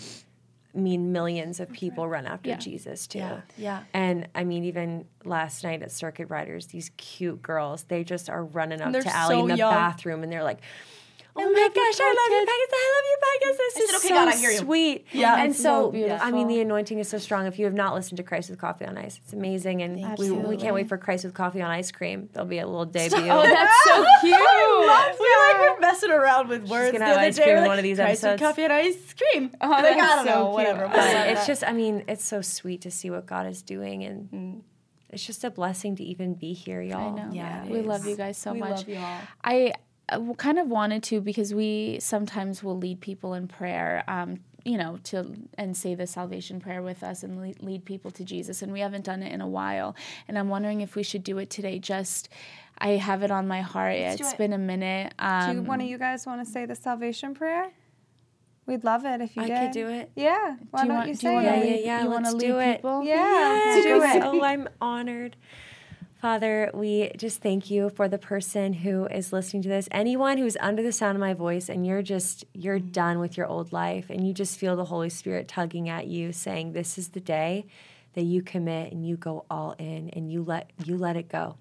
mean 0.75 1.13
millions 1.13 1.61
of 1.61 1.71
people 1.73 2.09
run 2.09 2.27
after 2.27 2.51
Yeah. 2.51 2.57
Jesus 2.57 3.07
too. 3.07 3.19
Yeah, 3.19 3.41
yeah. 3.57 3.83
And 3.93 4.29
I 4.35 4.45
mean 4.45 4.65
even 4.65 5.07
last 5.25 5.65
night 5.65 5.83
at 5.83 5.93
Circuit 5.93 6.29
Riders, 6.31 6.67
these 6.69 6.91
cute 6.97 7.41
girls, 7.43 7.85
they 7.85 8.05
just 8.05 8.29
are 8.29 8.45
running 8.45 8.81
up 8.81 8.93
to 8.93 9.09
Ally 9.17 9.35
so 9.35 9.41
in 9.43 9.49
the 9.49 9.57
young. 9.57 9.73
bathroom 9.73 10.23
and 10.23 10.33
they're 10.33 10.43
like 10.45 10.61
Oh 11.37 11.51
my 11.51 11.69
gosh, 11.75 11.99
I 12.01 12.09
love 12.09 12.31
you, 12.31 12.47
Pegasus. 12.47 12.73
I 12.73 12.93
love 12.95 13.05
you, 13.11 13.17
Pegasus. 13.27 13.75
This 13.75 13.91
is 13.91 13.97
"Okay, 13.97 14.09
so 14.09 14.15
God, 14.15 14.29
I 14.29 14.37
hear 14.37 14.51
you." 14.51 14.59
sweet. 14.59 15.07
Yeah. 15.11 15.37
And 15.43 15.51
It's 15.51 15.61
so, 15.61 15.91
so 15.93 16.19
I 16.21 16.31
mean, 16.31 16.47
the 16.47 16.61
anointing 16.61 17.01
is 17.01 17.09
so 17.09 17.19
strong. 17.19 17.47
If 17.47 17.59
you 17.59 17.65
have 17.65 17.75
not 17.75 17.93
listened 17.95 18.19
to 18.19 18.23
Christ 18.23 18.51
with 18.51 18.61
Coffee 18.61 18.85
on 18.85 18.97
Ice, 18.97 19.19
it's 19.23 19.33
amazing. 19.33 19.83
And 19.83 20.17
we, 20.17 20.31
we 20.31 20.57
can't 20.57 20.75
wait 20.75 20.89
for 20.89 20.97
Christ 20.97 21.25
with 21.25 21.35
Coffee 21.35 21.61
on 21.61 21.71
Ice 21.73 21.91
Cream. 21.91 22.29
There'll 22.33 22.49
be 22.49 22.61
a 22.61 22.67
little 22.67 22.85
debut. 22.85 23.19
Oh, 23.19 23.43
that's 23.43 23.83
so 23.85 24.05
cute. 24.21 24.35
I 24.37 25.15
we 25.19 25.61
like 25.61 25.75
were 25.75 25.81
messing 25.81 26.11
around 26.13 26.49
with 26.49 26.69
words. 26.69 26.93
gonna 26.93 26.99
the 27.01 27.05
have 27.07 27.17
other 27.17 27.27
ice 27.27 27.37
day. 27.37 27.43
cream 27.43 27.55
We're 27.55 27.57
in 27.57 27.63
like, 27.63 27.69
one 27.69 27.79
of 27.79 27.83
these 27.83 27.97
"Christ 27.99 28.23
with 28.23 28.41
coffee 28.41 28.63
and 28.65 28.73
ice 28.73 29.15
cream. 29.15 29.51
Oh, 29.61 29.69
like, 29.69 29.83
that's 29.83 30.01
I 30.01 30.17
don't 30.17 30.25
so 30.27 30.31
know, 30.31 30.45
cute. 30.45 30.55
whatever. 30.55 30.89
But 30.89 31.29
it's 31.29 31.47
just, 31.47 31.65
I 31.65 31.73
mean, 31.73 32.05
it's 32.07 32.25
so 32.25 32.43
sweet 32.43 32.81
to 32.83 32.91
see 32.93 33.11
what 33.11 33.27
God 33.27 33.47
is 33.49 33.63
doing, 33.63 34.05
and 34.05 34.31
mm. 34.31 34.61
it's 35.11 35.25
just 35.27 35.43
a 35.45 35.51
blessing 35.51 35.97
to 35.97 36.05
even 36.05 36.35
be 36.35 36.53
here, 36.53 36.81
y'all. 36.81 37.19
I 37.19 37.23
know. 37.25 37.33
Yeah, 37.33 37.65
it 37.65 37.71
we 37.71 37.81
love 37.83 38.07
you 38.07 38.17
guys 38.17 38.37
so 38.39 38.53
We 38.53 38.61
much. 38.61 38.71
love 38.71 38.89
you 38.89 38.99
all. 38.99 39.21
I 39.43 39.53
w- 39.53 39.73
kind 40.37 40.59
of 40.59 40.69
wanted 40.69 41.03
to 41.05 41.21
because 41.21 41.55
we 41.55 41.99
sometimes 42.01 42.63
will 42.63 42.77
lead 42.79 43.01
people 43.01 43.35
in 43.35 43.49
prayer. 43.49 44.05
Um, 44.09 44.41
you 44.67 44.79
know, 44.79 44.99
to 45.05 45.35
and 45.59 45.77
say 45.77 45.95
the 45.95 46.07
salvation 46.07 46.59
prayer 46.59 46.81
with 46.81 47.03
us 47.03 47.23
and 47.23 47.39
lead, 47.43 47.63
lead 47.63 47.85
people 47.85 48.11
to 48.13 48.25
Jesus, 48.25 48.63
and 48.63 48.73
we 48.73 48.81
haven't 48.81 49.05
done 49.05 49.23
it 49.23 49.31
in 49.31 49.43
a 49.43 49.47
while. 49.47 49.95
And 50.27 50.39
I'm 50.39 50.49
wondering 50.49 50.81
if 50.81 50.97
we 50.97 51.03
should 51.03 51.23
do 51.23 51.37
it 51.37 51.51
today. 51.51 51.79
Just, 51.79 52.31
I 52.79 52.93
have 52.93 53.23
it 53.23 53.31
on 53.31 53.47
my 53.47 53.61
heart. 53.61 53.95
do 53.95 54.03
It's 54.03 54.33
it. 54.33 54.39
been 54.39 54.55
a 54.55 54.59
minute. 54.59 55.13
Do 55.19 55.25
Um, 55.27 55.57
you, 55.57 55.63
one 55.65 55.83
of 55.83 55.87
you 55.87 55.99
guys 55.99 56.25
want 56.25 56.43
to 56.47 56.51
say 56.51 56.65
the 56.65 56.75
salvation 56.75 57.35
prayer? 57.35 57.73
We'd 58.65 58.85
love 58.85 59.05
it 59.05 59.21
if 59.21 59.37
you 59.37 59.43
I 59.43 59.49
did. 59.49 59.61
could 59.61 59.71
do 59.73 59.89
it. 59.89 60.11
Yeah. 60.17 60.57
Why 60.71 60.81
do 60.81 60.87
you 60.87 60.89
don't 60.89 60.97
want, 60.97 61.09
you 61.09 61.15
do 61.15 61.21
say 61.21 61.29
you 61.29 61.35
want 61.35 61.45
Yeah, 61.45 61.53
to 61.53 61.59
it? 61.59 61.67
yeah, 61.69 61.75
lead, 61.75 61.85
yeah, 61.85 62.03
you 62.05 62.09
want 62.09 62.25
to 62.25 62.31
let's 62.33 62.45
do 62.45 62.59
it. 62.61 62.77
people? 62.77 63.03
Yeah. 63.05 63.61
Let's 63.67 63.77
do 63.77 63.83
do 63.95 64.03
it. 64.03 64.23
Oh, 64.25 64.43
I'm 64.43 64.69
honored. 64.81 65.37
Father, 66.25 66.71
we 66.73 67.11
just 67.19 67.43
thank 67.43 67.71
you 67.71 67.91
for 67.91 68.09
the 68.09 68.17
person 68.17 68.73
who 68.73 69.05
is 69.09 69.31
listening 69.31 69.63
to 69.65 69.69
this. 69.69 69.91
Anyone 69.91 70.39
who's 70.39 70.57
under 70.59 70.83
the 70.83 70.91
sound 70.91 71.17
of 71.17 71.21
my 71.21 71.35
voice 71.35 71.69
and 71.69 71.87
you're 71.87 72.01
just, 72.01 72.47
you're 72.55 72.79
done 72.79 73.19
with 73.19 73.37
your 73.37 73.47
old 73.47 73.75
life 73.75 74.09
and 74.09 74.27
you 74.27 74.33
just 74.33 74.59
feel 74.59 74.75
the 74.75 74.87
Holy 74.87 75.11
Spirit 75.11 75.49
tugging 75.49 75.91
at 75.91 76.07
you 76.07 76.33
saying, 76.33 76.73
This 76.73 76.97
is 76.97 77.11
the 77.11 77.21
day 77.21 77.67
that 78.15 78.23
you 78.23 78.41
commit 78.41 78.91
and 78.91 79.07
you 79.07 79.19
go 79.19 79.45
all 79.51 79.73
in 79.79 80.09
and 80.15 80.33
you 80.33 80.43
let 80.43 80.71
you 80.83 80.97
let 80.97 81.17
it 81.17 81.29
go. 81.29 81.59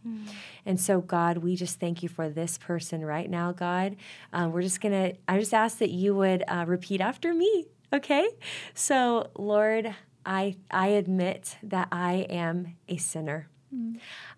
And 0.66 0.80
so, 0.80 1.02
God, 1.02 1.40
we 1.40 1.58
just 1.58 1.82
thank 1.82 2.02
you 2.02 2.08
for 2.08 2.30
this 2.30 2.58
person 2.58 3.04
right 3.04 3.30
now, 3.30 3.52
God. 3.52 3.98
Um, 4.32 4.54
we're 4.54 4.62
just 4.62 4.80
gonna. 4.80 5.12
I 5.28 5.40
just 5.40 5.54
ask 5.54 5.80
that 5.80 5.90
you 5.90 6.16
would 6.16 6.42
uh, 6.48 6.64
repeat 6.66 7.02
after 7.02 7.34
me. 7.34 7.66
Okay. 7.92 8.30
So, 8.74 9.30
Lord, 9.38 9.94
I 10.26 10.56
I 10.72 10.88
admit 10.88 11.58
that 11.64 11.90
I 11.92 12.28
am 12.30 12.78
a 12.88 12.96
sinner. 12.96 13.50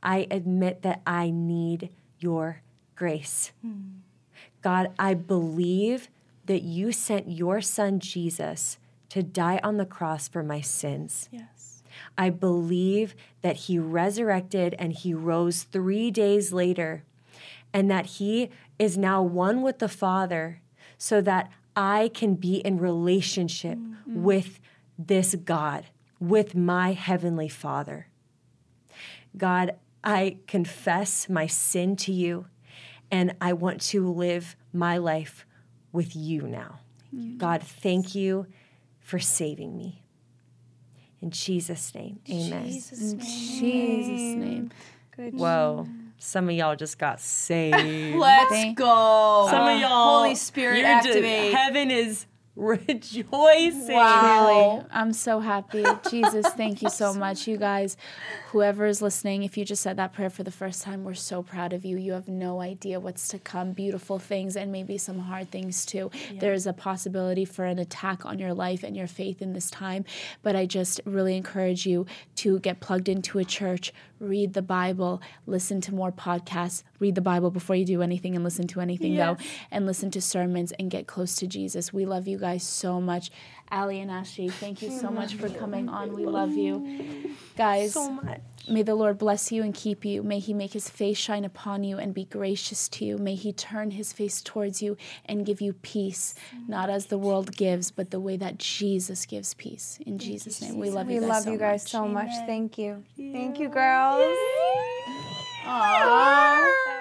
I 0.06 0.28
admit 0.30 0.84
that 0.84 1.02
I 1.06 1.32
need 1.32 1.90
your 2.20 2.62
grace. 2.96 3.52
God, 4.62 4.94
I 4.98 5.16
believe 5.16 6.10
that 6.46 6.62
you 6.62 6.92
sent 6.92 7.30
your 7.30 7.60
son 7.60 8.00
Jesus 8.00 8.78
to 9.10 9.24
die 9.24 9.60
on 9.64 9.78
the 9.78 9.86
cross 9.86 10.28
for 10.28 10.44
my 10.44 10.62
sins. 10.62 11.28
Yes. 11.32 11.84
I 12.18 12.30
believe 12.30 13.16
that 13.42 13.56
he 13.56 13.80
resurrected 13.80 14.76
and 14.78 14.94
he 14.94 15.14
rose 15.14 15.64
three 15.64 16.12
days 16.12 16.54
later, 16.54 17.04
and 17.74 17.90
that 17.90 18.06
he 18.06 18.50
is 18.78 18.98
now 18.98 19.24
one 19.24 19.62
with 19.62 19.80
the 19.80 19.90
Father, 19.90 20.62
so 20.98 21.20
that 21.22 21.50
I 21.76 22.12
can 22.14 22.36
be 22.36 22.58
in 22.58 22.78
relationship 22.78 23.78
mm-hmm. 23.78 24.24
with 24.24 24.60
this 25.00 25.36
God, 25.36 25.86
with 26.20 26.54
my 26.56 26.94
Heavenly 26.94 27.50
Father. 27.50 28.08
God, 29.38 29.76
I 30.06 30.38
confess 30.48 31.28
my 31.28 31.48
sin 31.48 31.96
to 31.98 32.12
you, 32.14 32.46
and 33.10 33.36
I 33.42 33.54
want 33.54 33.82
to 33.82 34.08
live 34.08 34.56
my 34.72 34.98
life 34.98 35.46
with 35.92 36.16
you 36.16 36.44
now. 36.44 36.80
God, 37.38 37.64
thank 37.64 38.14
you 38.14 38.46
for 39.00 39.20
saving 39.20 39.78
me. 39.78 40.04
In 41.22 41.32
Jesus' 41.32 41.96
name, 41.96 42.20
amen. 42.30 42.66
In 42.66 43.20
Jesus' 43.20 44.36
name. 44.36 44.72
Whoa, 45.18 45.88
some 46.18 46.50
of 46.50 46.56
y'all 46.56 46.76
just 46.76 47.00
got 47.00 47.20
saved. 47.22 48.18
Let's 48.18 48.74
go. 48.76 49.48
Some 49.50 49.62
of 49.62 49.68
uh, 49.78 49.80
y'all, 49.80 50.20
Holy 50.20 50.36
Spirit 50.36 50.80
you're 50.80 50.88
just- 50.98 51.08
activate. 51.08 51.54
heaven 51.54 51.90
is 51.90 52.26
rejoicing. 52.56 53.88
Really, 53.90 54.82
I'm 54.92 55.14
so 55.14 55.40
happy. 55.40 55.84
Jesus, 56.10 56.48
thank 56.48 56.82
you 56.82 56.90
so 56.90 57.14
much. 57.26 57.48
You 57.48 57.58
guys, 57.58 57.98
whoever 58.50 58.86
is 58.86 59.02
listening, 59.02 59.44
if 59.44 59.58
you 59.58 59.66
just 59.66 59.82
said 59.82 59.98
that 59.98 60.14
prayer 60.14 60.30
for 60.30 60.44
the 60.44 60.52
first 60.52 60.82
time, 60.84 61.04
we're 61.04 61.14
so 61.14 61.44
proud 61.44 61.74
of 61.74 61.84
you. 61.84 61.98
You 61.98 62.14
have 62.14 62.28
no 62.28 62.62
idea 62.62 63.00
what's 63.00 63.28
to 63.30 63.40
come 63.40 63.74
beautiful 63.74 64.20
things 64.20 64.56
and 64.56 64.72
maybe 64.72 64.98
some 64.98 65.20
hard 65.20 65.52
things 65.52 65.86
too. 65.86 66.12
There 66.40 66.54
is 66.54 66.66
a 66.66 66.74
possibility 66.74 67.46
for 67.46 67.66
an 67.66 67.80
attack 67.80 68.26
on 68.26 68.40
your 68.40 68.54
life 68.54 68.84
and 68.84 68.96
your 68.96 69.08
faith 69.08 69.42
in 69.42 69.54
this 69.54 69.70
time. 69.70 70.06
But 70.42 70.56
I 70.56 70.66
just 70.66 71.02
really 71.06 71.36
encourage 71.36 71.86
you 71.86 72.06
to 72.38 72.60
get 72.60 72.80
plugged 72.80 73.10
into 73.10 73.40
a 73.40 73.46
church, 73.46 73.94
read 74.20 74.54
the 74.54 74.62
Bible, 74.62 75.22
listen 75.46 75.82
to 75.82 75.94
more 75.94 76.12
podcasts, 76.12 76.84
read 77.00 77.16
the 77.16 77.22
Bible 77.22 77.52
before 77.52 77.76
you 77.76 77.86
do 77.86 78.02
anything 78.02 78.36
and 78.36 78.44
listen 78.44 78.68
to 78.68 78.82
anything 78.82 79.16
though, 79.16 79.38
and 79.72 79.86
listen 79.86 80.12
to 80.12 80.22
sermons 80.22 80.72
and 80.74 80.90
get 80.90 81.08
close 81.08 81.36
to 81.38 81.48
Jesus. 81.48 81.92
We 81.94 82.06
love 82.06 82.28
you 82.28 82.38
guys 82.38 82.64
so 82.64 83.02
much. 83.02 83.32
Ally 83.72 83.96
and 83.96 84.12
Ashley, 84.12 84.50
thank 84.50 84.82
you 84.82 84.92
so 84.92 85.10
much 85.10 85.36
for 85.36 85.50
coming 85.50 85.90
on. 85.90 86.14
We 86.14 86.26
love 86.26 86.54
you. 86.54 87.36
Guys, 87.58 87.94
So 87.94 88.10
much. 88.12 88.42
May 88.68 88.82
the 88.84 88.96
Lord 88.96 89.18
bless 89.18 89.52
you 89.52 89.64
and 89.64 89.74
keep 89.74 90.06
you. 90.06 90.24
May 90.24 90.40
he 90.40 90.54
make 90.54 90.74
his 90.74 90.90
face 90.90 91.18
shine 91.18 91.46
upon 91.46 91.84
you 91.84 91.98
and 91.98 92.14
be 92.14 92.26
gracious 92.26 92.88
to 92.90 93.06
you. 93.06 93.18
May 93.18 93.36
he 93.36 93.54
turn 93.54 93.92
his 93.92 94.14
face 94.14 94.42
towards 94.42 94.82
you 94.82 94.98
and 95.26 95.46
give 95.46 95.62
you 95.62 95.74
peace, 95.74 96.36
mm. 96.56 96.68
not 96.70 96.90
as 96.90 97.08
the 97.08 97.18
world 97.18 97.56
gives, 97.56 97.92
but 97.92 98.12
the 98.12 98.20
way 98.20 98.38
that 98.38 98.58
Jesus 98.58 99.26
gives 99.26 99.54
peace. 99.54 100.00
In 100.06 100.18
Jesus' 100.18 100.62
name, 100.62 100.78
we 100.78 100.90
love 100.90 101.10
you 101.10 101.20
guys 101.20 101.28
We 101.28 101.30
love 101.30 101.44
so 101.44 101.52
you 101.52 101.58
guys 101.58 101.84
much. 101.84 101.92
so 101.92 102.08
much. 102.08 102.32
Thank 102.46 102.78
you. 102.78 103.04
Thank 103.18 103.60
you, 103.60 103.70
girls. 103.70 104.36
Aww. 105.66 106.94